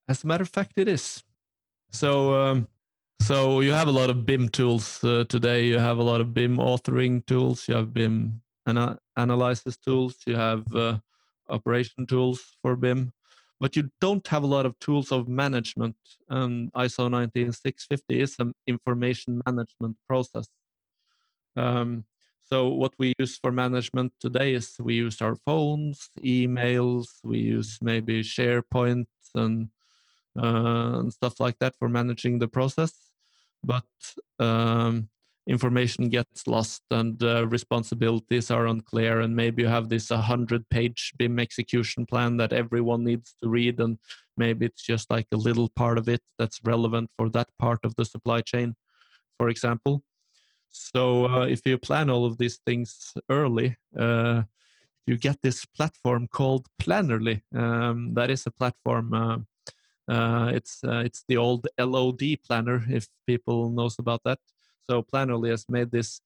As 0.08 0.24
a 0.24 0.26
matter 0.26 0.44
of 0.44 0.48
fact 0.48 0.72
it 0.76 0.88
is. 0.88 1.22
So 1.90 2.10
um, 2.42 2.68
so 3.20 3.60
you 3.60 3.72
have 3.72 3.88
a 3.88 3.96
lot 4.00 4.08
of 4.08 4.24
bim 4.24 4.48
tools 4.48 5.04
uh, 5.04 5.24
today. 5.28 5.66
You 5.66 5.78
have 5.78 5.98
a 5.98 6.02
lot 6.10 6.20
of 6.22 6.32
bim 6.32 6.56
authoring 6.56 7.26
tools. 7.26 7.68
You 7.68 7.74
have 7.74 7.92
bim 7.92 8.40
ana- 8.66 8.98
analysis 9.16 9.76
tools. 9.76 10.16
You 10.26 10.36
have 10.36 10.62
uh, 10.74 10.98
operation 11.50 12.06
tools 12.06 12.56
for 12.62 12.76
bim 12.76 13.12
but 13.60 13.74
you 13.76 13.90
don't 14.00 14.26
have 14.28 14.44
a 14.44 14.46
lot 14.46 14.66
of 14.66 14.78
tools 14.78 15.10
of 15.12 15.28
management 15.28 15.96
and 16.28 16.72
iso 16.72 17.10
19650 17.10 18.20
is 18.20 18.36
an 18.38 18.52
information 18.66 19.40
management 19.46 19.96
process 20.06 20.46
um, 21.56 22.04
so 22.48 22.68
what 22.68 22.94
we 22.98 23.12
use 23.18 23.36
for 23.36 23.52
management 23.52 24.12
today 24.20 24.54
is 24.54 24.76
we 24.80 24.94
use 24.94 25.20
our 25.20 25.36
phones, 25.44 26.08
emails, 26.24 27.18
we 27.22 27.40
use 27.40 27.78
maybe 27.82 28.22
SharePoint 28.22 29.06
and, 29.34 29.68
uh, 30.34 31.00
and 31.00 31.12
stuff 31.12 31.40
like 31.40 31.58
that 31.58 31.74
for 31.78 31.90
managing 31.90 32.38
the 32.38 32.48
process. 32.48 32.94
But 33.62 33.84
um, 34.38 35.10
information 35.48 36.10
gets 36.10 36.46
lost 36.46 36.82
and 36.90 37.22
uh, 37.22 37.46
responsibilities 37.46 38.50
are 38.50 38.66
unclear, 38.66 39.20
and 39.20 39.34
maybe 39.34 39.62
you 39.62 39.68
have 39.68 39.88
this 39.88 40.08
100-page 40.08 41.14
BIM 41.16 41.38
execution 41.38 42.04
plan 42.04 42.36
that 42.36 42.52
everyone 42.52 43.02
needs 43.02 43.34
to 43.42 43.48
read, 43.48 43.80
and 43.80 43.98
maybe 44.36 44.66
it's 44.66 44.82
just 44.82 45.10
like 45.10 45.26
a 45.32 45.36
little 45.36 45.70
part 45.70 45.96
of 45.96 46.08
it 46.08 46.20
that's 46.38 46.60
relevant 46.64 47.10
for 47.16 47.30
that 47.30 47.48
part 47.58 47.80
of 47.84 47.94
the 47.96 48.04
supply 48.04 48.42
chain, 48.42 48.76
for 49.38 49.48
example. 49.48 50.02
So 50.68 51.26
uh, 51.26 51.46
if 51.46 51.62
you 51.64 51.78
plan 51.78 52.10
all 52.10 52.26
of 52.26 52.36
these 52.36 52.60
things 52.66 53.14
early, 53.30 53.76
uh, 53.98 54.42
you 55.06 55.16
get 55.16 55.40
this 55.42 55.64
platform 55.64 56.28
called 56.28 56.66
Plannerly. 56.80 57.40
Um, 57.54 58.12
that 58.14 58.30
is 58.30 58.46
a 58.46 58.50
platform. 58.50 59.14
Uh, 59.14 59.38
uh 60.12 60.50
it's 60.54 60.80
uh, 60.84 61.02
it's 61.04 61.24
the 61.28 61.36
old 61.36 61.66
LOD 61.78 62.36
planner, 62.46 62.84
if 62.88 63.08
people 63.26 63.70
knows 63.70 63.98
about 63.98 64.22
that. 64.24 64.38
So 64.88 65.02
Plannerly 65.02 65.50
has 65.50 65.66
made 65.68 65.90
this 65.90 66.20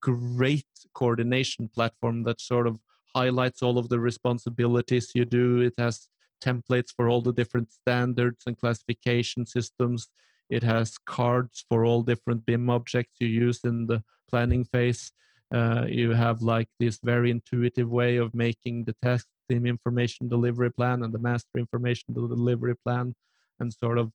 great 0.00 0.66
coordination 0.94 1.68
platform 1.68 2.24
that 2.24 2.40
sort 2.40 2.66
of 2.66 2.80
highlights 3.14 3.62
all 3.62 3.78
of 3.78 3.88
the 3.88 4.00
responsibilities 4.00 5.12
you 5.14 5.24
do. 5.24 5.60
It 5.60 5.74
has 5.78 6.08
templates 6.42 6.90
for 6.94 7.08
all 7.08 7.22
the 7.22 7.32
different 7.32 7.72
standards 7.72 8.44
and 8.46 8.58
classification 8.58 9.46
systems. 9.46 10.08
It 10.50 10.62
has 10.62 10.98
cards 10.98 11.64
for 11.68 11.84
all 11.84 12.02
different 12.02 12.46
BIM 12.46 12.70
objects 12.70 13.16
you 13.20 13.28
use 13.28 13.60
in 13.64 13.86
the 13.86 14.02
planning 14.28 14.64
phase. 14.64 15.12
Uh, 15.52 15.84
you 15.88 16.10
have 16.12 16.42
like 16.42 16.68
this 16.80 16.98
very 17.02 17.30
intuitive 17.30 17.88
way 17.88 18.16
of 18.16 18.34
making 18.34 18.84
the 18.84 18.94
task 19.02 19.26
team 19.48 19.64
information 19.64 20.28
delivery 20.28 20.72
plan 20.72 21.02
and 21.02 21.12
the 21.14 21.18
master 21.18 21.58
information 21.58 22.12
delivery 22.12 22.74
plan 22.84 23.14
and 23.60 23.72
sort 23.72 23.98
of 23.98 24.10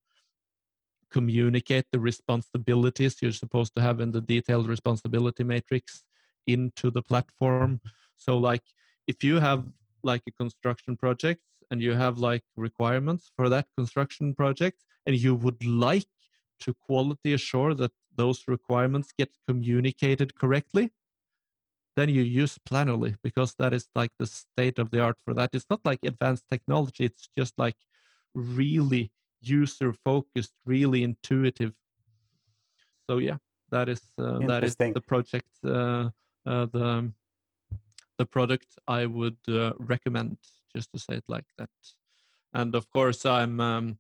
communicate 1.12 1.86
the 1.92 2.00
responsibilities 2.00 3.18
you're 3.22 3.32
supposed 3.32 3.74
to 3.76 3.82
have 3.82 4.00
in 4.00 4.12
the 4.12 4.22
detailed 4.22 4.68
responsibility 4.68 5.44
matrix 5.44 6.04
into 6.48 6.90
the 6.90 7.02
platform 7.02 7.80
so 8.18 8.38
like 8.38 8.64
if 9.08 9.24
you 9.24 9.40
have 9.40 9.66
like 10.04 10.22
a 10.28 10.32
construction 10.32 10.96
project 10.98 11.42
and 11.70 11.82
you 11.82 11.94
have 11.94 12.20
like 12.20 12.44
requirements 12.56 13.32
for 13.36 13.50
that 13.50 13.66
construction 13.78 14.36
project 14.36 14.84
and 15.06 15.16
you 15.16 15.34
would 15.34 15.66
like 15.66 16.08
to 16.60 16.74
quality 16.74 17.34
assure 17.34 17.74
that 17.74 17.92
those 18.16 18.44
requirements 18.48 19.12
get 19.18 19.30
communicated 19.48 20.36
correctly, 20.36 20.92
then 21.96 22.10
you 22.10 22.22
use 22.22 22.60
Plannerly 22.70 23.16
because 23.24 23.56
that 23.58 23.74
is 23.74 23.88
like 23.96 24.12
the 24.20 24.28
state 24.28 24.80
of 24.80 24.92
the 24.92 25.02
art 25.02 25.18
for 25.26 25.34
that. 25.34 25.50
It's 25.54 25.66
not 25.70 25.82
like 25.84 26.00
advanced 26.04 26.46
technology, 26.50 27.06
it's 27.06 27.30
just 27.38 27.58
like 27.58 27.76
really 28.34 29.12
user 29.42 29.94
focused, 29.94 30.54
really 30.66 31.04
intuitive. 31.04 31.74
So 33.10 33.18
yeah, 33.18 33.38
that 33.72 33.90
is 33.90 34.02
uh, 34.18 34.40
that 34.48 34.64
is 34.64 34.76
the 34.76 35.02
project, 35.02 35.50
uh, 35.66 36.10
uh, 36.46 36.66
the 36.72 37.12
the 38.18 38.26
product 38.26 38.68
I 38.88 39.06
would 39.06 39.38
uh, 39.48 39.74
recommend. 39.80 40.38
Just 40.76 40.92
to 40.94 41.00
say 41.00 41.16
it 41.16 41.26
like 41.28 41.46
that. 41.58 41.70
And 42.54 42.76
of 42.76 42.90
course, 42.90 43.26
I'm 43.26 43.60
um, 43.60 43.98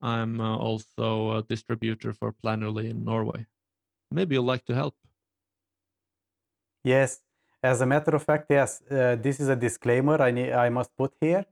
I'm 0.00 0.40
uh, 0.40 0.56
also 0.56 1.38
a 1.38 1.42
distributor 1.42 2.12
for 2.12 2.32
Plannerly 2.32 2.90
in 2.90 3.04
Norway. 3.04 3.46
Maybe 4.10 4.34
you'd 4.34 4.42
like 4.42 4.64
to 4.66 4.74
help. 4.74 4.94
Yes, 6.82 7.20
as 7.62 7.80
a 7.82 7.86
matter 7.86 8.16
of 8.16 8.22
fact, 8.22 8.46
yes. 8.48 8.82
Uh, 8.90 9.16
this 9.16 9.38
is 9.40 9.48
a 9.48 9.56
disclaimer 9.56 10.20
I 10.20 10.30
need, 10.30 10.52
I 10.52 10.70
must 10.70 10.96
put 10.96 11.12
here 11.20 11.44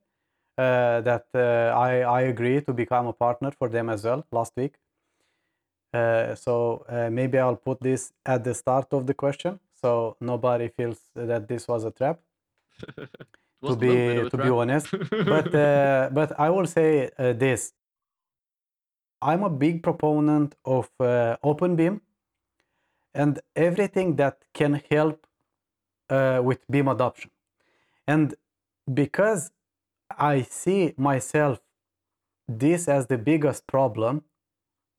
uh, 0.58 1.00
that 1.02 1.26
uh, 1.34 1.78
I 1.78 2.00
I 2.00 2.20
agree 2.22 2.60
to 2.62 2.72
become 2.72 3.06
a 3.06 3.12
partner 3.12 3.50
for 3.52 3.68
them 3.68 3.88
as 3.88 4.04
well 4.04 4.24
last 4.32 4.52
week. 4.56 4.74
Uh, 5.94 6.34
so 6.34 6.84
uh, 6.88 7.08
maybe 7.10 7.38
I'll 7.38 7.56
put 7.56 7.80
this 7.80 8.12
at 8.26 8.44
the 8.44 8.54
start 8.54 8.92
of 8.92 9.06
the 9.06 9.14
question, 9.14 9.60
so 9.80 10.16
nobody 10.20 10.68
feels 10.68 11.00
that 11.14 11.48
this 11.48 11.66
was 11.68 11.84
a 11.84 11.90
trap. 11.90 12.20
to 13.66 13.76
be 13.76 13.88
to 13.88 14.30
trap. 14.30 14.42
be 14.46 14.50
honest, 14.50 14.90
but 15.10 15.54
uh, 15.54 16.10
but 16.12 16.38
I 16.38 16.50
will 16.50 16.66
say 16.66 17.10
this: 17.16 17.72
I'm 19.22 19.42
a 19.44 19.50
big 19.50 19.82
proponent 19.82 20.54
of 20.64 20.90
OpenBIM 20.98 22.00
and 23.14 23.40
everything 23.56 24.16
that 24.16 24.44
can 24.54 24.82
help 24.90 25.26
uh, 26.10 26.40
with 26.42 26.60
BIM 26.70 26.88
adoption. 26.88 27.30
And 28.06 28.34
because 28.92 29.50
I 30.16 30.42
see 30.42 30.94
myself 30.96 31.60
this 32.48 32.88
as 32.88 33.06
the 33.06 33.18
biggest 33.18 33.66
problem 33.66 34.24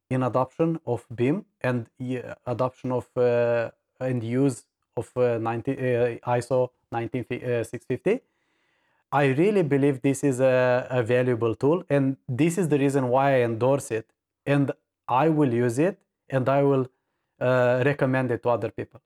in 0.10 0.24
adoption 0.24 0.80
of 0.86 1.06
BIM 1.14 1.46
and 1.62 1.88
uh, 2.02 2.36
adoption 2.46 2.92
of 2.92 3.08
uh, 3.18 3.72
and 4.00 4.24
use 4.24 4.66
of 4.96 5.12
uh, 5.18 5.38
90, 5.38 5.72
uh, 5.72 5.76
ISO 6.36 6.70
19650, 6.92 8.22
I 9.12 9.26
really 9.28 9.64
believe 9.64 10.02
this 10.02 10.24
is 10.24 10.40
a, 10.40 10.88
a 10.90 11.04
valuable 11.04 11.56
tool, 11.56 11.84
and 11.90 12.18
this 12.28 12.58
is 12.58 12.70
the 12.70 12.78
reason 12.78 13.10
why 13.10 13.38
I 13.38 13.42
endorse 13.42 13.92
it, 13.92 14.08
and 14.46 14.72
I 15.08 15.30
will 15.30 15.54
use 15.54 15.80
it, 15.80 16.00
and 16.30 16.48
I 16.48 16.64
will 16.64 16.88
uh, 17.40 17.82
recommend 17.86 18.32
it 18.32 18.44
to 18.44 18.50
other 18.50 18.70
people. 18.70 19.02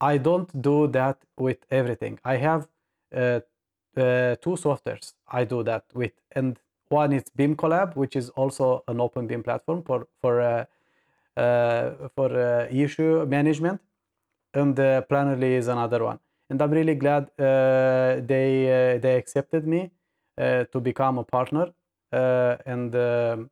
I 0.00 0.18
don't 0.18 0.60
do 0.60 0.86
that 0.88 1.18
with 1.38 1.58
everything. 1.70 2.18
I 2.24 2.36
have 2.36 2.68
uh, 3.14 3.40
uh, 3.96 4.36
two 4.36 4.56
softwares 4.56 5.14
I 5.28 5.44
do 5.44 5.62
that 5.64 5.84
with, 5.94 6.12
and 6.32 6.58
one 6.88 7.12
is 7.12 7.24
BIM 7.34 7.56
Collab, 7.56 7.96
which 7.96 8.16
is 8.16 8.30
also 8.30 8.84
an 8.88 9.00
open 9.00 9.26
BIM 9.26 9.42
platform 9.42 9.82
for 9.82 10.08
for 10.20 10.40
uh, 10.40 10.64
uh, 11.36 12.08
for 12.14 12.30
uh, 12.38 12.68
issue 12.70 13.24
management, 13.26 13.80
and 14.54 14.78
uh, 14.78 15.02
Plannerly 15.10 15.52
is 15.56 15.68
another 15.68 16.04
one. 16.04 16.18
And 16.50 16.60
I'm 16.60 16.70
really 16.70 16.94
glad 16.94 17.30
they 17.38 18.98
they 19.02 19.16
accepted 19.16 19.66
me 19.66 19.90
to 20.36 20.80
become 20.80 21.18
a 21.18 21.24
partner, 21.24 21.72
and 22.12 22.94
um, 22.94 23.50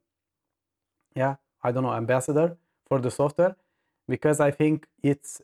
yeah, 1.15 1.37
I 1.63 1.73
don't 1.73 1.83
know, 1.83 1.93
ambassador 1.95 2.57
for 2.87 3.01
the 3.01 3.11
software 3.11 3.57
because 4.09 4.41
I 4.41 4.51
think 4.51 4.87
it's 5.03 5.41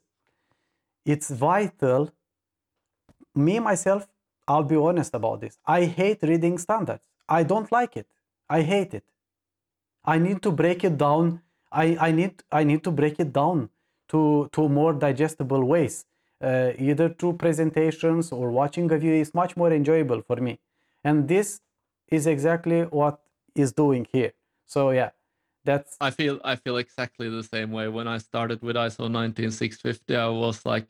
it's 1.05 1.31
vital. 1.31 2.13
Me 3.35 3.61
myself, 3.61 4.09
I'll 4.49 4.63
be 4.63 4.77
honest 4.77 5.15
about 5.15 5.41
this. 5.41 5.59
I 5.67 5.85
hate 5.85 6.23
reading 6.23 6.59
standards. 6.59 7.03
I 7.29 7.43
don't 7.43 7.71
like 7.73 7.97
it. 7.97 8.07
I 8.49 8.63
hate 8.63 8.95
it. 8.95 9.05
I 10.05 10.19
need 10.19 10.43
to 10.43 10.53
break 10.53 10.85
it 10.85 10.97
down. 10.97 11.43
I, 11.73 11.97
I 12.01 12.13
need 12.13 12.43
I 12.53 12.63
need 12.63 12.85
to 12.85 12.91
break 12.91 13.19
it 13.19 13.33
down 13.33 13.71
to 14.09 14.49
to 14.53 14.69
more 14.69 14.93
digestible 14.93 15.65
ways. 15.65 16.05
Uh, 16.41 16.73
either 16.79 17.09
through 17.09 17.33
presentations 17.33 18.31
or 18.31 18.51
watching 18.51 18.91
a 18.93 18.99
video 18.99 19.15
is 19.15 19.35
much 19.35 19.57
more 19.57 19.73
enjoyable 19.73 20.21
for 20.21 20.37
me. 20.37 20.61
And 21.03 21.27
this 21.29 21.61
is 22.09 22.27
exactly 22.27 22.83
what 22.83 23.21
is 23.55 23.73
doing 23.73 24.07
here. 24.13 24.33
So 24.67 24.91
yeah, 24.91 25.11
that's 25.65 25.97
I 26.01 26.11
feel 26.11 26.41
I 26.45 26.57
feel 26.57 26.77
exactly 26.77 27.29
the 27.29 27.43
same 27.43 27.73
way. 27.73 27.89
When 27.89 28.07
I 28.07 28.19
started 28.19 28.63
with 28.63 28.77
ISO 28.77 29.11
19650, 29.11 30.15
I 30.17 30.29
was 30.29 30.65
like, 30.65 30.87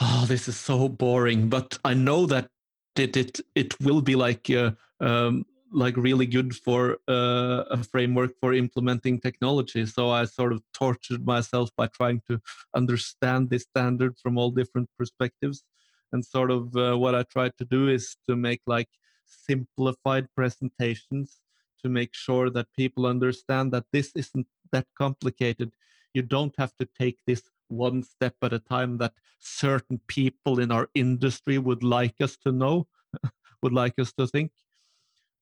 "Oh, 0.00 0.24
this 0.28 0.48
is 0.48 0.56
so 0.56 0.88
boring." 0.88 1.48
But 1.48 1.78
I 1.84 1.94
know 1.94 2.26
that 2.26 2.50
it 2.98 3.16
it 3.16 3.40
it 3.54 3.80
will 3.80 4.00
be 4.00 4.14
like 4.14 4.50
uh, 4.50 4.72
um, 5.00 5.44
like 5.72 5.96
really 5.96 6.26
good 6.26 6.54
for 6.54 6.98
uh, 7.08 7.64
a 7.70 7.82
framework 7.82 8.32
for 8.40 8.54
implementing 8.54 9.20
technology. 9.20 9.84
So 9.86 10.10
I 10.10 10.24
sort 10.24 10.52
of 10.52 10.62
tortured 10.72 11.26
myself 11.26 11.70
by 11.76 11.88
trying 11.88 12.22
to 12.28 12.40
understand 12.74 13.50
this 13.50 13.62
standard 13.62 14.16
from 14.18 14.38
all 14.38 14.50
different 14.50 14.88
perspectives. 14.98 15.64
And 16.12 16.24
sort 16.24 16.52
of 16.52 16.76
uh, 16.76 16.96
what 16.96 17.16
I 17.16 17.24
tried 17.24 17.56
to 17.58 17.64
do 17.64 17.88
is 17.88 18.16
to 18.28 18.36
make 18.36 18.60
like 18.66 18.88
simplified 19.26 20.28
presentations 20.36 21.40
to 21.82 21.88
make 21.88 22.14
sure 22.14 22.50
that 22.50 22.66
people 22.76 23.04
understand 23.04 23.72
that 23.72 23.84
this 23.92 24.12
isn't 24.14 24.46
that 24.72 24.86
complicated. 24.96 25.72
You 26.14 26.22
don't 26.22 26.54
have 26.56 26.74
to 26.76 26.88
take 26.98 27.18
this 27.26 27.42
one 27.68 28.02
step 28.02 28.34
at 28.42 28.52
a 28.52 28.58
time 28.58 28.98
that 28.98 29.12
certain 29.38 30.00
people 30.06 30.58
in 30.58 30.70
our 30.70 30.88
industry 30.94 31.58
would 31.58 31.82
like 31.82 32.14
us 32.20 32.36
to 32.38 32.52
know, 32.52 32.86
would 33.62 33.72
like 33.72 33.98
us 33.98 34.12
to 34.14 34.26
think. 34.26 34.52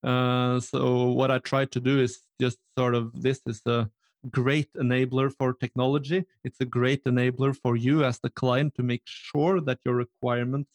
Uh, 0.02 0.58
so 0.60 1.04
what 1.10 1.30
I 1.30 1.38
try 1.38 1.64
to 1.66 1.80
do 1.80 2.00
is 2.00 2.20
just 2.40 2.58
sort 2.76 2.94
of 2.94 3.22
this 3.22 3.40
is 3.46 3.62
a 3.66 3.88
great 4.30 4.72
enabler 4.74 5.32
for 5.32 5.52
technology. 5.52 6.24
It's 6.44 6.60
a 6.60 6.64
great 6.64 7.04
enabler 7.04 7.56
for 7.56 7.76
you 7.76 8.04
as 8.04 8.18
the 8.18 8.30
client 8.30 8.74
to 8.76 8.82
make 8.82 9.02
sure 9.04 9.60
that 9.60 9.78
your 9.84 9.94
requirements 9.94 10.70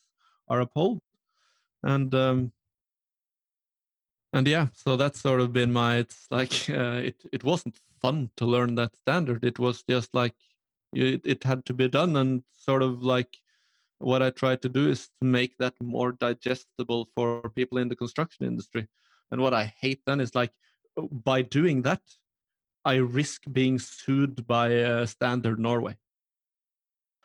are 0.47 0.61
upheld. 0.61 1.01
And 1.83 2.13
um, 2.15 2.51
and 4.33 4.47
yeah 4.47 4.67
so 4.73 4.95
that's 4.95 5.19
sort 5.21 5.41
of 5.41 5.53
been 5.53 5.71
my 5.71 5.97
it's 5.97 6.27
like 6.29 6.69
uh, 6.69 7.01
it 7.03 7.23
it 7.31 7.43
wasn't 7.43 7.79
fun 8.01 8.29
to 8.37 8.45
learn 8.45 8.75
that 8.75 8.95
standard 8.95 9.43
it 9.43 9.59
was 9.59 9.83
just 9.89 10.13
like 10.13 10.35
it, 10.93 11.21
it 11.25 11.43
had 11.43 11.65
to 11.65 11.73
be 11.73 11.87
done. 11.87 12.15
And 12.15 12.43
sort 12.53 12.83
of 12.83 13.03
like 13.03 13.37
what 13.99 14.21
i 14.21 14.29
try 14.29 14.55
to 14.55 14.69
do 14.69 14.89
is 14.89 15.09
to 15.19 15.25
make 15.25 15.57
that 15.57 15.73
more 15.81 16.11
digestible 16.11 17.07
for 17.15 17.49
people 17.55 17.77
in 17.77 17.87
the 17.89 17.95
construction 17.95 18.45
industry. 18.45 18.87
And 19.31 19.41
what 19.41 19.53
i 19.53 19.73
hate 19.81 20.01
then 20.05 20.19
is 20.19 20.35
like 20.35 20.51
by 21.11 21.41
doing 21.41 21.81
that 21.83 22.01
i 22.85 22.95
risk 22.95 23.43
being 23.51 23.79
sued 23.79 24.47
by 24.47 24.81
uh, 24.81 25.05
standard 25.05 25.59
norway. 25.59 25.97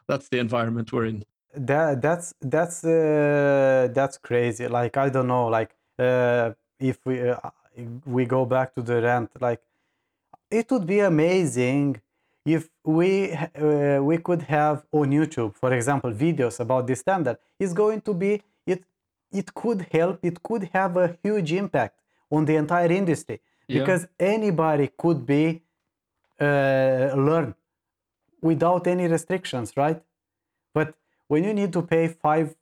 That's 0.09 0.29
the 0.29 0.39
environment 0.39 0.93
we're 0.93 1.07
in. 1.07 1.25
That 1.55 2.03
that's 2.03 2.35
that's 2.41 2.85
uh, 2.85 3.89
that's 3.93 4.19
crazy. 4.19 4.67
Like 4.67 4.97
i 4.97 5.09
don't 5.09 5.29
know 5.29 5.47
like 5.49 5.77
uh, 5.99 6.53
if 6.81 6.99
we 7.05 7.29
uh, 7.29 7.37
we 8.07 8.25
go 8.25 8.45
back 8.45 8.75
to 8.75 8.83
the 8.83 9.01
rent 9.03 9.31
like 9.41 9.61
it 10.51 10.71
would 10.71 10.87
be 10.87 11.01
amazing 11.01 12.01
if 12.45 12.69
we 12.85 13.33
uh, 13.33 14.01
we 14.03 14.19
could 14.19 14.43
have 14.43 14.85
on 14.93 15.11
youtube 15.11 15.55
for 15.57 15.73
example 15.73 16.13
videos 16.13 16.59
about 16.61 16.87
this 16.87 17.01
standard 17.01 17.37
it's 17.59 17.73
going 17.73 18.01
to 18.01 18.15
be 18.15 18.43
it 18.67 18.83
it 19.33 19.55
could 19.55 19.87
help 19.93 20.19
it 20.23 20.43
could 20.43 20.69
have 20.73 20.97
a 20.97 21.17
huge 21.23 21.53
impact 21.53 21.95
on 22.31 22.45
the 22.45 22.57
entire 22.57 22.91
industry 22.91 23.41
yeah. 23.69 23.81
because 23.81 24.07
anybody 24.19 24.91
could 24.97 25.25
be 25.25 25.63
uh, 26.41 27.13
learn 27.15 27.55
without 28.41 28.87
any 28.87 29.07
restrictions 29.07 29.77
right 29.77 30.03
but 30.75 30.95
when 31.29 31.45
you 31.45 31.55
need 31.55 31.73
to 31.73 31.83
pay 31.83 32.09
five 32.09 32.55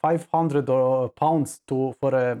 500 0.00 0.68
uh, 0.68 1.08
pounds 1.08 1.60
to 1.66 1.94
for 2.00 2.14
a 2.14 2.38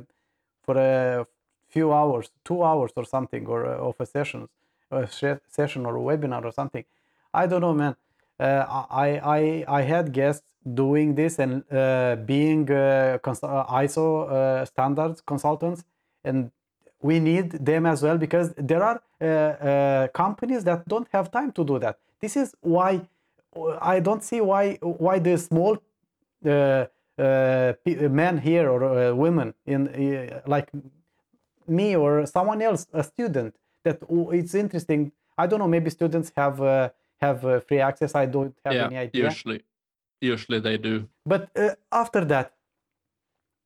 for 0.62 0.78
a 0.78 1.26
few 1.68 1.92
hours, 1.92 2.30
two 2.44 2.62
hours 2.62 2.92
or 2.96 3.04
something, 3.04 3.46
or 3.46 3.66
uh, 3.66 3.88
of 3.88 3.96
a 4.00 4.06
session, 4.06 4.48
a 4.90 5.08
session 5.48 5.86
or 5.86 5.96
a 5.96 6.00
webinar 6.00 6.44
or 6.44 6.52
something. 6.52 6.84
I 7.32 7.46
don't 7.46 7.60
know, 7.60 7.74
man. 7.74 7.96
Uh, 8.38 8.64
I, 8.90 9.08
I 9.38 9.64
I 9.68 9.82
had 9.82 10.12
guests 10.12 10.46
doing 10.74 11.14
this 11.14 11.38
and 11.38 11.62
uh, 11.70 12.16
being 12.24 12.70
uh, 12.70 13.18
uh 13.24 13.82
ISO 13.82 14.06
uh, 14.30 14.64
standards 14.64 15.20
consultants, 15.20 15.84
and 16.24 16.50
we 17.00 17.20
need 17.20 17.52
them 17.52 17.86
as 17.86 18.02
well 18.02 18.18
because 18.18 18.54
there 18.56 18.82
are 18.82 20.08
companies 20.08 20.64
that 20.64 20.88
don't 20.88 21.08
have 21.12 21.30
time 21.30 21.52
to 21.52 21.64
do 21.64 21.78
that. 21.78 21.98
This 22.20 22.36
is 22.36 22.54
why 22.60 23.02
I 23.80 24.00
don't 24.00 24.22
see 24.24 24.40
why 24.40 24.78
why 24.80 25.18
the 25.18 25.36
small 25.38 25.78
uh, 27.16 27.72
men 28.10 28.38
here 28.38 28.68
or 28.68 28.82
uh, 28.82 29.14
women 29.14 29.54
in 29.66 29.86
uh, 29.88 30.40
like 30.46 30.68
me 31.68 31.94
or 31.94 32.26
someone 32.26 32.60
else, 32.60 32.86
a 32.92 33.04
student, 33.04 33.54
that 33.84 33.98
it's 34.32 34.54
interesting. 34.54 35.12
I 35.36 35.46
don't 35.46 35.58
know, 35.58 35.68
maybe 35.68 35.90
students 35.90 36.32
have 36.36 36.92
have 37.20 37.44
uh, 37.44 37.60
free 37.60 37.80
access. 37.80 38.14
I 38.14 38.26
don't 38.26 38.54
have 38.64 38.74
yeah, 38.74 38.86
any 38.86 38.98
idea. 38.98 39.24
usually, 39.24 39.60
usually 40.20 40.60
they 40.60 40.76
do. 40.76 41.08
But 41.26 41.50
uh, 41.56 41.74
after 41.92 42.24
that, 42.32 42.52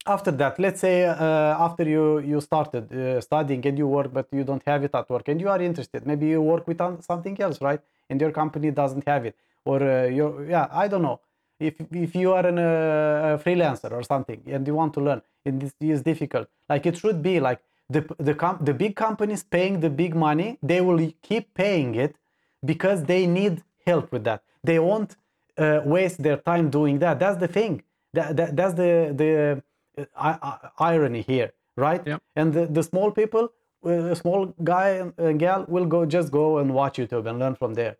after 0.06 0.30
that, 0.30 0.58
let's 0.58 0.80
say 0.80 1.04
uh, 1.04 1.66
after 1.66 1.84
you 1.94 2.04
you 2.20 2.40
started 2.40 2.84
uh, 2.92 3.20
studying 3.20 3.62
and 3.66 3.76
you 3.78 3.86
work, 3.86 4.12
but 4.12 4.26
you 4.32 4.44
don't 4.44 4.62
have 4.66 4.84
it 4.84 4.94
at 4.94 5.08
work, 5.10 5.28
and 5.28 5.40
you 5.40 5.48
are 5.48 5.62
interested. 5.70 6.06
Maybe 6.06 6.26
you 6.34 6.42
work 6.42 6.66
with 6.66 6.78
something 7.10 7.36
else, 7.40 7.60
right? 7.60 7.80
And 8.10 8.20
your 8.20 8.32
company 8.32 8.70
doesn't 8.70 9.06
have 9.06 9.26
it, 9.26 9.36
or 9.64 9.82
uh, 9.82 10.06
you 10.18 10.46
yeah, 10.48 10.66
I 10.84 10.88
don't 10.88 11.02
know. 11.02 11.20
If 11.60 11.74
if 11.90 12.14
you 12.14 12.32
are 12.32 12.46
an, 12.46 12.58
uh, 12.58 13.34
a 13.34 13.38
freelancer 13.44 13.90
or 13.92 14.02
something 14.12 14.40
and 14.46 14.66
you 14.66 14.74
want 14.74 14.94
to 14.94 15.00
learn, 15.00 15.20
and 15.44 15.60
this 15.60 15.74
is 15.80 16.02
difficult. 16.02 16.46
Like 16.68 16.86
it 16.86 16.96
should 16.96 17.20
be 17.22 17.40
like 17.40 17.60
the 17.90 18.02
the 18.18 18.34
com- 18.34 18.58
the 18.60 18.74
big 18.74 18.94
companies 18.96 19.42
paying 19.42 19.80
the 19.80 19.90
big 19.90 20.14
money, 20.14 20.58
they 20.62 20.80
will 20.80 21.00
keep 21.22 21.54
paying 21.54 21.94
it 21.94 22.16
because 22.64 23.04
they 23.04 23.26
need 23.26 23.62
help 23.86 24.12
with 24.12 24.24
that. 24.24 24.42
They 24.62 24.78
won't 24.78 25.16
uh, 25.56 25.80
waste 25.84 26.22
their 26.22 26.36
time 26.36 26.70
doing 26.70 26.98
that. 27.00 27.18
That's 27.18 27.38
the 27.38 27.48
thing. 27.48 27.82
That, 28.12 28.36
that 28.36 28.56
that's 28.56 28.74
the 28.74 29.12
the 29.16 29.62
uh, 29.98 30.04
I- 30.16 30.38
I- 30.50 30.92
irony 30.92 31.22
here, 31.22 31.52
right? 31.76 32.02
Yeah. 32.06 32.18
And 32.36 32.52
the, 32.52 32.66
the 32.66 32.82
small 32.82 33.10
people, 33.10 33.48
uh, 33.84 34.14
small 34.14 34.46
guy 34.62 34.88
and 35.18 35.38
gal 35.38 35.64
will 35.68 35.86
go 35.86 36.04
just 36.06 36.30
go 36.30 36.58
and 36.58 36.74
watch 36.74 36.98
YouTube 36.98 37.26
and 37.28 37.38
learn 37.38 37.54
from 37.54 37.74
there. 37.74 37.96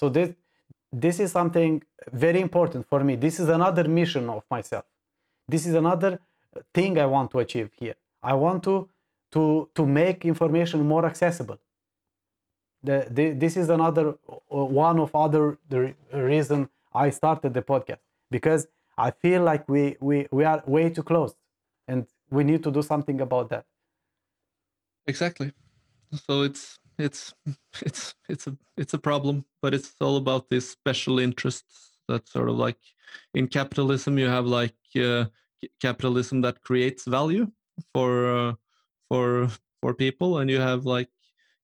So 0.00 0.08
this 0.08 0.30
this 0.92 1.20
is 1.20 1.32
something 1.32 1.82
very 2.12 2.40
important 2.40 2.86
for 2.88 3.04
me. 3.04 3.16
This 3.16 3.40
is 3.40 3.48
another 3.48 3.84
mission 3.88 4.30
of 4.30 4.44
myself. 4.50 4.84
This 5.48 5.66
is 5.66 5.74
another 5.74 6.20
thing 6.74 6.98
I 6.98 7.06
want 7.06 7.30
to 7.32 7.38
achieve 7.40 7.70
here. 7.78 7.94
I 8.22 8.34
want 8.34 8.62
to 8.64 8.88
to 9.32 9.68
to 9.74 9.86
make 9.86 10.24
information 10.24 10.86
more 10.86 11.06
accessible. 11.06 11.58
The, 12.82 13.08
the, 13.10 13.30
this 13.30 13.56
is 13.56 13.68
another 13.70 14.14
uh, 14.28 14.64
one 14.86 14.98
of 15.00 15.14
other 15.14 15.58
the 15.68 15.94
reason 16.12 16.68
I 16.94 17.10
started 17.10 17.52
the 17.54 17.62
podcast 17.62 17.98
because 18.30 18.68
I 18.96 19.10
feel 19.10 19.42
like 19.42 19.68
we 19.68 19.96
we 20.00 20.26
we 20.30 20.44
are 20.44 20.62
way 20.66 20.90
too 20.90 21.02
close 21.02 21.34
and 21.86 22.06
we 22.30 22.44
need 22.44 22.62
to 22.64 22.70
do 22.70 22.82
something 22.82 23.20
about 23.20 23.48
that. 23.50 23.64
Exactly. 25.06 25.52
So 26.26 26.42
it's 26.42 26.78
it's 26.98 27.34
it's 27.82 28.14
it's 28.28 28.46
a 28.46 28.56
it's 28.76 28.94
a 28.94 28.98
problem, 28.98 29.44
but 29.62 29.74
it's 29.74 29.94
all 30.00 30.16
about 30.16 30.48
these 30.50 30.68
special 30.68 31.18
interests 31.18 31.92
that 32.08 32.28
sort 32.28 32.48
of 32.48 32.56
like 32.56 32.78
in 33.34 33.48
capitalism 33.48 34.18
you 34.18 34.26
have 34.26 34.46
like 34.46 34.76
uh, 34.96 35.24
capitalism 35.80 36.40
that 36.42 36.62
creates 36.62 37.04
value 37.04 37.50
for 37.92 38.10
uh, 38.30 38.54
for 39.08 39.48
for 39.80 39.94
people, 39.94 40.38
and 40.38 40.50
you 40.50 40.60
have 40.60 40.84
like 40.84 41.08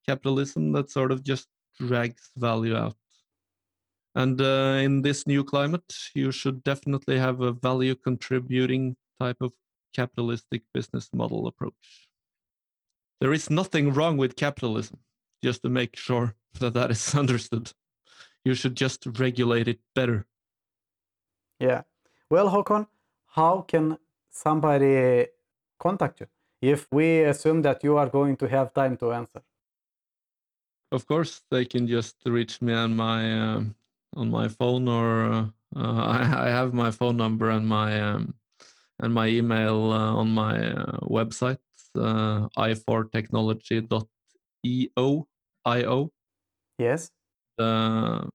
capitalism 0.07 0.73
that 0.73 0.91
sort 0.91 1.13
of 1.13 1.23
just 1.23 1.49
drags 1.79 2.31
value 2.37 2.77
out. 2.77 2.97
And 4.15 4.41
uh, 4.41 4.79
in 4.81 5.03
this 5.03 5.27
new 5.27 5.43
climate, 5.43 5.93
you 6.15 6.31
should 6.31 6.63
definitely 6.63 7.19
have 7.19 7.41
a 7.41 7.53
value 7.53 7.97
contributing 7.97 8.97
type 9.19 9.39
of 9.41 9.53
capitalistic 9.95 10.63
business 10.73 11.09
model 11.13 11.47
approach 11.47 12.09
there 13.21 13.33
is 13.33 13.49
nothing 13.49 13.93
wrong 13.93 14.19
with 14.19 14.37
capitalism 14.37 14.99
just 15.43 15.63
to 15.63 15.69
make 15.69 15.97
sure 15.97 16.35
that 16.61 16.75
that 16.75 16.91
is 16.91 17.15
understood 17.15 17.73
you 18.45 18.55
should 18.55 18.77
just 18.77 19.07
regulate 19.19 19.69
it 19.69 19.81
better 19.95 20.27
Yeah. 21.61 21.83
Well, 22.31 22.51
Håkon, 22.51 22.87
how 23.27 23.63
can 23.63 23.99
somebody 24.31 25.27
contact 25.79 26.21
you 26.21 26.27
if 26.73 26.87
we 26.91 27.23
assume 27.23 27.63
that 27.63 27.85
you 27.85 27.97
are 27.97 28.09
going 28.09 28.37
to 28.37 28.49
have 28.49 28.73
time 28.73 28.97
to 28.99 29.13
answer? 29.13 29.43
of 30.93 31.07
course 31.07 31.43
they 31.51 31.65
can 31.65 31.89
just 31.89 32.17
reach 32.25 32.63
me 32.63 32.73
on 32.73 32.95
my 32.95 33.41
um, 33.41 33.75
on 34.15 34.31
my 34.31 34.47
phone 34.47 34.87
or 34.87 35.25
uh, 35.25 35.47
uh, 35.77 36.05
I, 36.19 36.47
I 36.47 36.49
have 36.49 36.73
my 36.73 36.91
phone 36.91 37.17
number 37.17 37.51
and 37.51 37.67
my 37.67 38.01
um, 38.01 38.35
and 39.01 39.13
my 39.13 39.27
email 39.27 39.93
uh, 39.93 40.15
on 40.15 40.31
my 40.31 40.71
uh, 40.71 40.99
website 41.19 41.59
uh, 41.99 42.49
i4technology.eo 42.57 45.29
io 45.67 46.13
Yes. 46.79 47.11
Uh, 47.59 48.23
of 48.25 48.31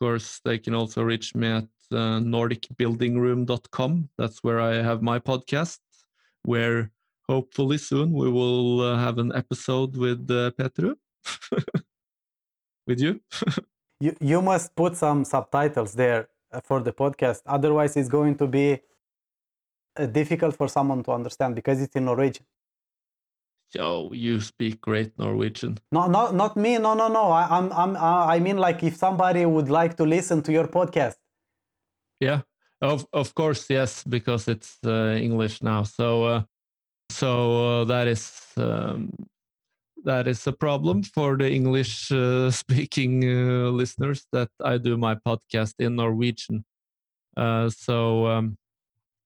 course, 0.00 0.40
they 0.44 0.58
can 0.58 0.74
also 0.74 1.02
reach 1.02 1.34
me 1.34 1.48
at 1.48 1.68
uh, 1.92 2.20
nordicbuildingroom.com. 2.20 4.08
That's 4.16 4.42
where 4.42 4.60
I 4.60 4.76
have 4.76 5.02
my 5.02 5.18
podcast, 5.18 5.80
where 6.44 6.90
hopefully 7.28 7.78
soon 7.78 8.12
we 8.12 8.30
will 8.30 8.80
uh, 8.80 8.98
have 8.98 9.18
an 9.18 9.32
episode 9.34 9.96
with 9.96 10.30
uh, 10.30 10.50
Petru. 10.52 10.94
with 12.86 13.00
you. 13.00 13.20
You, 14.00 14.14
you 14.20 14.40
must 14.40 14.76
put 14.76 14.96
some 14.96 15.24
subtitles 15.24 15.94
there 15.94 16.28
uh, 16.52 16.60
for 16.60 16.80
the 16.80 16.92
podcast. 16.92 17.40
Otherwise, 17.46 17.96
it's 17.96 18.08
going 18.08 18.36
to 18.36 18.46
be 18.46 18.78
uh, 19.96 20.06
difficult 20.06 20.56
for 20.56 20.68
someone 20.68 21.02
to 21.02 21.10
understand 21.10 21.56
because 21.56 21.82
it's 21.82 21.96
in 21.96 22.04
Norwegian. 22.04 22.46
Yo, 23.74 24.08
you 24.12 24.40
speak 24.40 24.80
great 24.80 25.18
Norwegian. 25.18 25.78
No, 25.90 26.06
no, 26.06 26.30
not 26.30 26.56
me. 26.56 26.78
No, 26.78 26.94
no, 26.94 27.08
no. 27.08 27.24
I, 27.32 27.48
I'm, 27.50 27.72
I'm, 27.72 27.96
uh, 27.96 28.26
I 28.26 28.38
mean, 28.38 28.56
like 28.56 28.84
if 28.84 28.94
somebody 28.94 29.44
would 29.44 29.68
like 29.68 29.96
to 29.96 30.04
listen 30.04 30.42
to 30.42 30.52
your 30.52 30.68
podcast. 30.68 31.16
Yeah, 32.20 32.42
of 32.80 33.04
of 33.12 33.34
course, 33.34 33.66
yes, 33.68 34.04
because 34.04 34.46
it's 34.46 34.78
uh, 34.86 35.18
English 35.20 35.60
now. 35.60 35.82
So 35.82 36.24
uh, 36.24 36.42
so 37.10 37.80
uh, 37.80 37.84
that 37.84 38.06
is 38.08 38.32
um, 38.56 39.10
that 40.04 40.28
is 40.28 40.46
a 40.46 40.52
problem 40.52 41.02
for 41.02 41.36
the 41.36 41.50
English 41.50 42.12
uh, 42.12 42.50
speaking 42.62 43.24
uh, 43.24 43.70
listeners 43.70 44.26
that 44.32 44.50
I 44.62 44.78
do 44.78 44.96
my 44.96 45.14
podcast 45.14 45.74
in 45.78 45.96
Norwegian. 45.96 46.64
Uh, 47.36 47.70
so 47.70 48.26
um, 48.26 48.56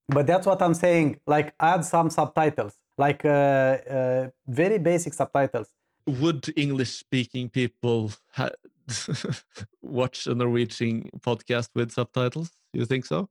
But 0.09 0.27
that's 0.27 0.47
what 0.47 0.61
I'm 0.61 0.75
saying. 0.75 1.21
Like, 1.27 1.55
add 1.61 1.85
some 1.85 2.11
subtitles, 2.11 2.75
like 2.99 3.25
uh, 3.25 3.29
uh, 3.29 4.29
very 4.47 4.79
basic 4.79 5.15
subtitles. 5.15 5.69
would 6.07 6.53
English 6.57 6.91
speaking 6.91 7.49
people 7.49 8.11
watch 9.83 10.27
a 10.27 10.35
Norwegian 10.35 11.09
podcast 11.21 11.69
with 11.75 11.93
subtitles? 11.93 12.51
You 12.73 12.85
think 12.87 13.07
so? 13.07 13.29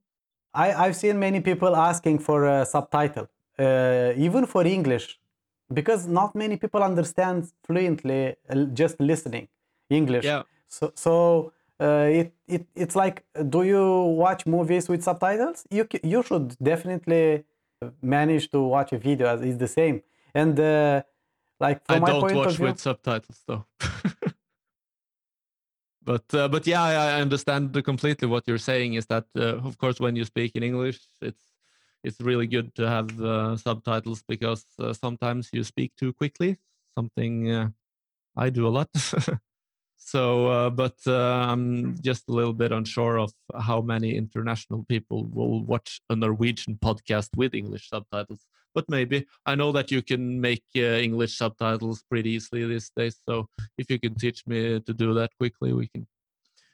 I, 0.54 0.72
I've 0.72 0.96
seen 0.96 1.18
many 1.18 1.40
people 1.40 1.76
asking 1.76 2.18
for 2.20 2.44
a 2.46 2.64
subtitle, 2.64 3.28
uh, 3.58 4.12
even 4.16 4.46
for 4.46 4.66
English, 4.66 5.18
because 5.72 6.06
not 6.06 6.34
many 6.34 6.56
people 6.56 6.82
understand 6.82 7.50
fluently 7.64 8.36
uh, 8.48 8.64
just 8.72 9.00
listening 9.00 9.48
English. 9.90 10.24
Yeah. 10.24 10.42
So, 10.68 10.92
so 10.94 11.52
uh, 11.80 12.08
it, 12.10 12.32
it 12.46 12.66
it's 12.74 12.96
like, 12.96 13.24
do 13.48 13.62
you 13.62 14.02
watch 14.16 14.46
movies 14.46 14.88
with 14.88 15.02
subtitles? 15.02 15.64
You 15.70 15.86
you 16.02 16.22
should 16.22 16.56
definitely 16.62 17.44
manage 18.00 18.50
to 18.50 18.60
watch 18.62 18.92
a 18.92 18.98
video 18.98 19.26
as 19.26 19.42
it's 19.42 19.58
the 19.58 19.68
same. 19.68 20.02
And 20.34 20.58
uh, 20.58 21.02
like 21.60 21.84
from 21.86 21.96
I 21.96 21.98
my 22.00 22.06
don't 22.06 22.20
point 22.20 22.32
of 22.32 22.44
watch 22.46 22.56
view, 22.56 22.66
with 22.66 22.80
subtitles 22.80 23.42
though. 23.46 23.64
but 26.02 26.34
uh, 26.34 26.48
but 26.48 26.66
yeah, 26.66 26.82
I, 26.82 26.92
I 27.16 27.20
understand 27.20 27.82
completely 27.84 28.28
what 28.28 28.46
you're 28.46 28.58
saying. 28.58 28.94
Is 28.94 29.06
that 29.06 29.26
uh, 29.36 29.56
of 29.68 29.78
course 29.78 30.00
when 30.00 30.16
you 30.16 30.24
speak 30.24 30.56
in 30.56 30.62
English, 30.62 31.00
it's 31.20 31.44
it's 32.04 32.20
really 32.20 32.46
good 32.46 32.74
to 32.74 32.88
have 32.88 33.20
uh, 33.20 33.56
subtitles 33.56 34.22
because 34.26 34.64
uh, 34.78 34.92
sometimes 34.92 35.50
you 35.52 35.64
speak 35.64 35.92
too 35.96 36.12
quickly. 36.12 36.58
Something 36.94 37.50
uh, 37.50 37.68
I 38.36 38.50
do 38.50 38.66
a 38.66 38.70
lot. 38.70 38.88
so, 39.96 40.48
uh, 40.48 40.70
but 40.70 40.96
I'm 41.06 42.00
just 42.00 42.28
a 42.28 42.32
little 42.32 42.52
bit 42.52 42.72
unsure 42.72 43.18
of 43.18 43.32
how 43.60 43.80
many 43.80 44.16
international 44.16 44.84
people 44.88 45.24
will 45.26 45.64
watch 45.64 46.00
a 46.10 46.16
Norwegian 46.16 46.76
podcast 46.76 47.28
with 47.36 47.54
English 47.54 47.88
subtitles 47.88 48.46
but 48.74 48.88
maybe 48.88 49.26
I 49.46 49.54
know 49.54 49.72
that 49.72 49.90
you 49.90 50.02
can 50.02 50.40
make 50.40 50.64
uh, 50.76 50.80
English 50.80 51.36
subtitles 51.36 52.04
pretty 52.08 52.30
easily 52.30 52.66
these 52.66 52.90
days. 52.96 53.18
So 53.24 53.48
if 53.78 53.90
you 53.90 53.98
can 53.98 54.14
teach 54.14 54.46
me 54.46 54.80
to 54.80 54.92
do 54.92 55.14
that 55.14 55.30
quickly, 55.38 55.72
we 55.72 55.88
can 55.88 56.06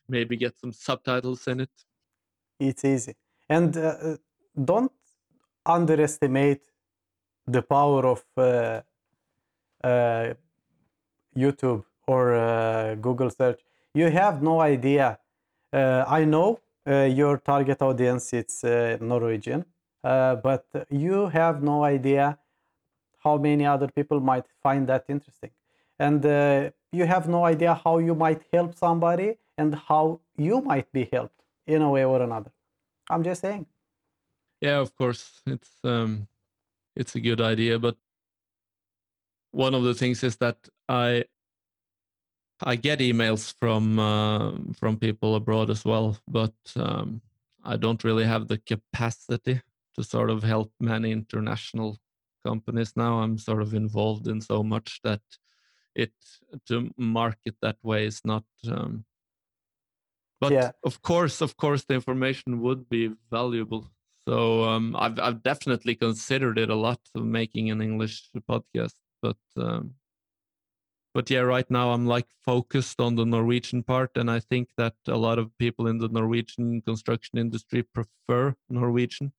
maybe 0.09 0.37
get 0.37 0.59
some 0.59 0.73
subtitles 0.73 1.47
in 1.47 1.61
it. 1.61 1.71
it's 2.61 2.85
easy. 2.85 3.15
And 3.49 3.77
uh, 3.77 4.17
don't 4.65 4.93
underestimate 5.69 6.63
the 7.47 7.63
power 7.63 8.07
of 8.07 8.25
uh, 8.37 8.81
uh, 9.85 10.35
YouTube 11.37 11.85
or 12.07 12.35
uh, 12.35 12.95
Google 12.97 13.31
search. 13.31 13.61
You 13.95 14.11
have 14.11 14.43
no 14.43 14.61
idea. 14.61 15.19
Uh, 15.73 16.05
I 16.07 16.25
know 16.25 16.61
uh, 16.87 17.03
your 17.05 17.39
target 17.39 17.83
audience 17.83 18.33
it's 18.33 18.65
uh, 18.65 18.97
Norwegian, 19.01 19.65
uh, 20.03 20.37
but 20.37 20.67
you 20.91 21.29
have 21.29 21.63
no 21.63 21.85
idea 21.85 22.39
how 23.25 23.37
many 23.37 23.67
other 23.67 23.89
people 23.89 24.21
might 24.21 24.47
find 24.63 24.87
that 24.89 25.05
interesting, 25.09 25.51
and 25.99 26.25
uh, 26.25 26.71
you 26.93 27.05
have 27.05 27.29
no 27.29 27.45
idea 27.45 27.75
how 27.85 27.99
you 27.99 28.15
might 28.15 28.43
help 28.53 28.75
somebody 28.75 29.37
and 29.59 29.75
how 29.75 30.21
you 30.37 30.61
might 30.61 30.91
be 30.93 31.09
helped 31.13 31.43
in 31.67 31.83
a 31.83 31.91
way 31.91 32.05
or 32.05 32.23
another. 32.23 32.53
I'm 33.11 33.23
just 33.23 33.41
saying. 33.43 33.67
Yeah, 34.61 34.79
of 34.81 34.95
course, 34.97 35.41
it's 35.47 35.71
um, 35.85 36.29
it's 36.97 37.15
a 37.17 37.21
good 37.21 37.41
idea, 37.41 37.79
but 37.79 37.99
one 39.53 39.75
of 39.75 39.83
the 39.83 39.95
things 39.95 40.23
is 40.23 40.37
that 40.37 40.69
I 40.89 41.25
I 42.61 42.77
get 42.77 42.99
emails 42.99 43.55
from 43.59 43.99
uh, 43.99 44.53
from 44.77 44.99
people 44.99 45.37
abroad 45.37 45.71
as 45.71 45.85
well, 45.85 46.19
but 46.27 46.55
um, 46.77 47.23
I 47.65 47.77
don't 47.77 48.03
really 48.03 48.25
have 48.25 48.49
the 48.49 48.59
capacity 48.59 49.61
to 49.95 50.03
sort 50.03 50.31
of 50.31 50.43
help 50.43 50.73
many 50.81 51.13
international 51.13 51.99
companies 52.45 52.97
now. 52.97 53.21
I'm 53.21 53.39
sort 53.39 53.63
of 53.63 53.75
involved 53.75 54.27
in 54.27 54.41
so 54.41 54.63
much 54.63 55.01
that 55.05 55.23
it 55.95 56.13
to 56.67 56.93
market 56.97 57.57
that 57.63 57.79
way 57.83 58.07
is 58.07 58.23
not. 58.25 58.45
Um, 58.69 59.05
but 60.41 60.53
Yeah. 60.53 60.73
of 60.85 61.03
course, 61.03 61.41
of 61.41 61.57
course, 61.57 61.85
the 61.85 61.95
information 61.95 62.61
would 62.61 62.89
be 62.89 63.15
valuable. 63.31 63.91
So 64.29 64.65
um, 64.65 64.95
I've 64.95 65.19
I've 65.19 65.43
definitely 65.43 65.95
considered 65.95 66.59
it 66.59 66.69
a 66.69 66.75
lot 66.75 67.01
of 67.15 67.25
making 67.25 67.71
an 67.71 67.81
English 67.81 68.29
podcast, 68.47 68.93
but 69.23 69.39
um, 69.57 69.95
but 71.15 71.31
yeah, 71.31 71.41
right 71.41 71.69
now 71.71 71.93
I'm 71.93 72.05
like 72.05 72.27
focused 72.45 73.01
on 73.01 73.15
the 73.15 73.25
Norwegian 73.25 73.83
part, 73.83 74.11
and 74.17 74.31
I 74.31 74.41
think 74.41 74.69
that 74.77 74.93
a 75.07 75.17
lot 75.17 75.39
of 75.39 75.57
people 75.57 75.87
in 75.87 75.97
the 75.97 76.09
Norwegian 76.09 76.83
construction 76.83 77.39
industry 77.39 77.83
prefer 77.83 78.55
Norwegian. 78.69 79.33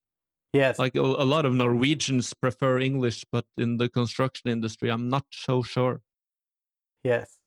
Yes. 0.54 0.80
Like 0.80 0.96
a, 0.96 1.02
a 1.02 1.28
lot 1.36 1.46
of 1.46 1.54
Norwegians 1.54 2.34
prefer 2.34 2.80
English, 2.80 3.26
but 3.32 3.46
in 3.58 3.78
the 3.78 3.90
construction 3.90 4.50
industry, 4.50 4.90
I'm 4.90 5.08
not 5.08 5.26
so 5.30 5.62
sure. 5.62 6.02
Yes. 7.04 7.38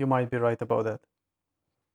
You 0.00 0.08
might 0.08 0.28
be 0.28 0.38
right 0.38 0.60
about 0.60 0.86
that. 0.86 1.00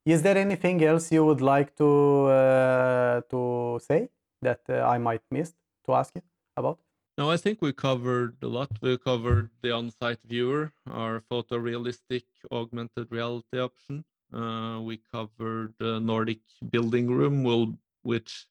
Is 0.06 0.22
there 0.22 0.38
anything 0.38 0.82
else 0.86 1.12
you 1.12 1.26
would 1.26 1.42
like 1.42 1.76
to 1.76 2.28
uh, 2.28 3.22
to 3.30 3.80
say 3.86 4.08
that 4.42 4.62
uh, 4.70 4.82
I 4.84 4.98
might 4.98 5.22
miss 5.32 5.54
to 5.86 5.94
ask 5.94 6.12
you 6.16 6.22
about? 6.58 6.80
No, 7.18 7.30
I 7.30 7.38
think 7.38 7.62
we 7.62 7.74
covered 7.74 8.38
a 8.42 8.48
lot. 8.48 8.70
We 8.82 8.98
covered 8.98 9.50
the 9.62 9.72
on-site 9.72 10.20
viewer, 10.26 10.72
our 10.90 11.22
photorealistic 11.32 12.24
augmented 12.52 13.08
reality 13.12 13.60
option. 13.60 14.06
Uh, 14.34 14.80
we 14.82 15.02
covered 15.12 15.74
the 15.78 16.00
Nordic 16.00 16.40
building 16.72 17.08
room, 17.12 17.44
will 17.44 17.78
which 18.04 18.48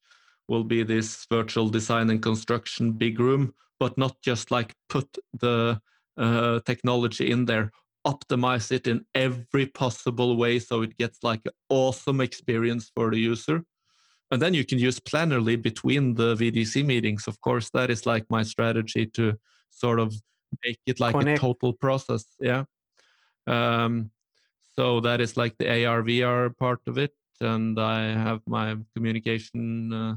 will 0.47 0.63
be 0.63 0.83
this 0.83 1.25
virtual 1.29 1.69
design 1.69 2.09
and 2.09 2.21
construction 2.21 2.91
big 2.91 3.19
room, 3.19 3.53
but 3.79 3.97
not 3.97 4.21
just 4.21 4.51
like 4.51 4.75
put 4.89 5.17
the 5.39 5.81
uh, 6.17 6.59
technology 6.65 7.31
in 7.31 7.45
there, 7.45 7.71
optimize 8.05 8.71
it 8.71 8.87
in 8.87 9.05
every 9.15 9.65
possible 9.65 10.37
way 10.37 10.59
so 10.59 10.81
it 10.81 10.97
gets 10.97 11.23
like 11.23 11.41
an 11.45 11.51
awesome 11.69 12.21
experience 12.21 12.91
for 12.95 13.11
the 13.11 13.19
user 13.19 13.63
and 14.31 14.41
then 14.41 14.53
you 14.53 14.65
can 14.65 14.79
use 14.79 14.99
Plannerly 14.99 15.61
between 15.61 16.15
the 16.15 16.35
VDC 16.35 16.85
meetings. 16.85 17.27
Of 17.27 17.39
course, 17.41 17.69
that 17.71 17.89
is 17.89 18.05
like 18.05 18.25
my 18.29 18.43
strategy 18.43 19.05
to 19.07 19.37
sort 19.69 19.99
of 19.99 20.13
make 20.65 20.79
it 20.85 20.99
like 20.99 21.13
Connect. 21.13 21.37
a 21.37 21.41
total 21.41 21.73
process. 21.73 22.25
Yeah. 22.39 22.63
Um, 23.45 24.11
so 24.75 25.01
that 25.01 25.19
is 25.19 25.35
like 25.35 25.57
the 25.57 25.85
AR 25.85 26.01
VR 26.01 26.57
part 26.57 26.79
of 26.87 26.97
it, 26.97 27.11
and 27.41 27.77
I 27.79 28.13
have 28.13 28.41
my 28.47 28.77
communication 28.95 29.91
uh, 29.91 30.15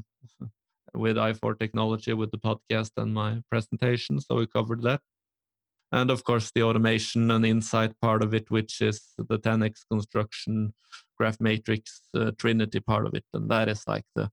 with 0.95 1.16
i4 1.16 1.59
technology 1.59 2.12
with 2.12 2.31
the 2.31 2.39
podcast 2.39 2.93
and 2.97 3.12
my 3.12 3.43
presentation. 3.51 4.20
So 4.20 4.36
we 4.36 4.47
covered 4.47 4.82
that. 4.82 5.01
And 5.94 6.10
of 6.10 6.20
course, 6.24 6.50
the 6.54 6.62
automation 6.62 7.30
and 7.30 7.46
insight 7.46 7.92
part 8.00 8.22
of 8.24 8.34
it, 8.34 8.50
which 8.50 8.80
is 8.80 8.96
the 9.16 9.38
10x 9.38 9.74
construction 9.88 10.74
Graphmetrix 11.20 11.82
uh, 12.14 12.32
trinity 12.38 12.80
part 12.80 13.06
of 13.06 13.14
it 13.14 13.24
and 13.32 13.48
that 13.50 13.68
is 13.68 13.82
like 13.86 14.04
the 14.16 14.30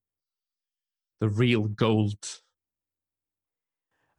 the 1.20 1.30
real 1.30 1.64
gold 1.68 2.18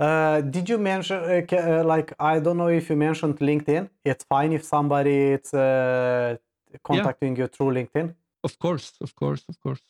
Uh, 0.01 0.41
did 0.41 0.69
you 0.69 0.79
mention 0.79 1.17
uh, 1.17 1.57
uh, 1.57 1.85
like 1.85 2.13
I 2.19 2.41
don't 2.41 2.57
know 2.57 2.69
if 2.69 2.91
you 2.91 2.97
mentioned 2.97 3.39
LinkedIn? 3.39 3.89
It's 4.05 4.25
fine 4.25 4.53
if 4.53 4.65
somebody 4.65 5.17
is 5.39 5.55
uh, 5.55 6.37
contacting 6.83 7.37
you 7.37 7.47
through 7.47 7.73
LinkedIn. 7.75 8.15
of 8.45 8.59
course 8.59 8.89
of 9.01 9.15
course 9.15 9.45
of 9.49 9.57
course 9.61 9.83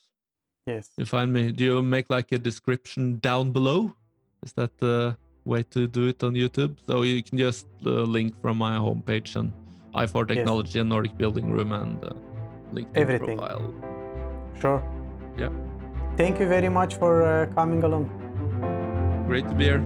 Yes. 0.67 0.89
you 0.97 1.05
find 1.05 1.33
me 1.33 1.51
do 1.51 1.63
you 1.63 1.81
make 1.81 2.09
like 2.17 2.31
a 2.31 2.37
description 2.37 3.19
down 3.19 3.51
below 3.51 3.79
is 4.45 4.53
that 4.53 4.71
the 4.77 5.17
way 5.45 5.63
to 5.63 5.87
do 5.87 6.07
it 6.07 6.23
on 6.23 6.33
youtube 6.33 6.77
so 6.87 7.01
you 7.03 7.21
can 7.21 7.37
just 7.37 7.67
uh, 7.85 7.89
link 7.89 8.33
from 8.41 8.57
my 8.57 8.77
homepage 8.77 9.35
and 9.35 9.51
i4 9.95 10.27
technology 10.27 10.79
and 10.79 10.89
nordic 10.89 11.17
building 11.17 11.51
room 11.51 11.71
and 11.73 12.03
uh, 12.05 12.11
linkedin 12.73 12.97
Everything. 13.05 13.37
profile 13.37 13.73
Sure. 14.61 14.81
Yeah. 15.37 15.49
Thank 16.15 16.39
you 16.39 16.47
very 16.47 16.69
much 16.69 16.95
for 16.95 17.23
uh, 17.23 17.47
coming 17.53 17.83
along. 17.83 18.05
great 19.27 19.47
to 19.49 19.55
be 19.55 19.65
here 19.65 19.83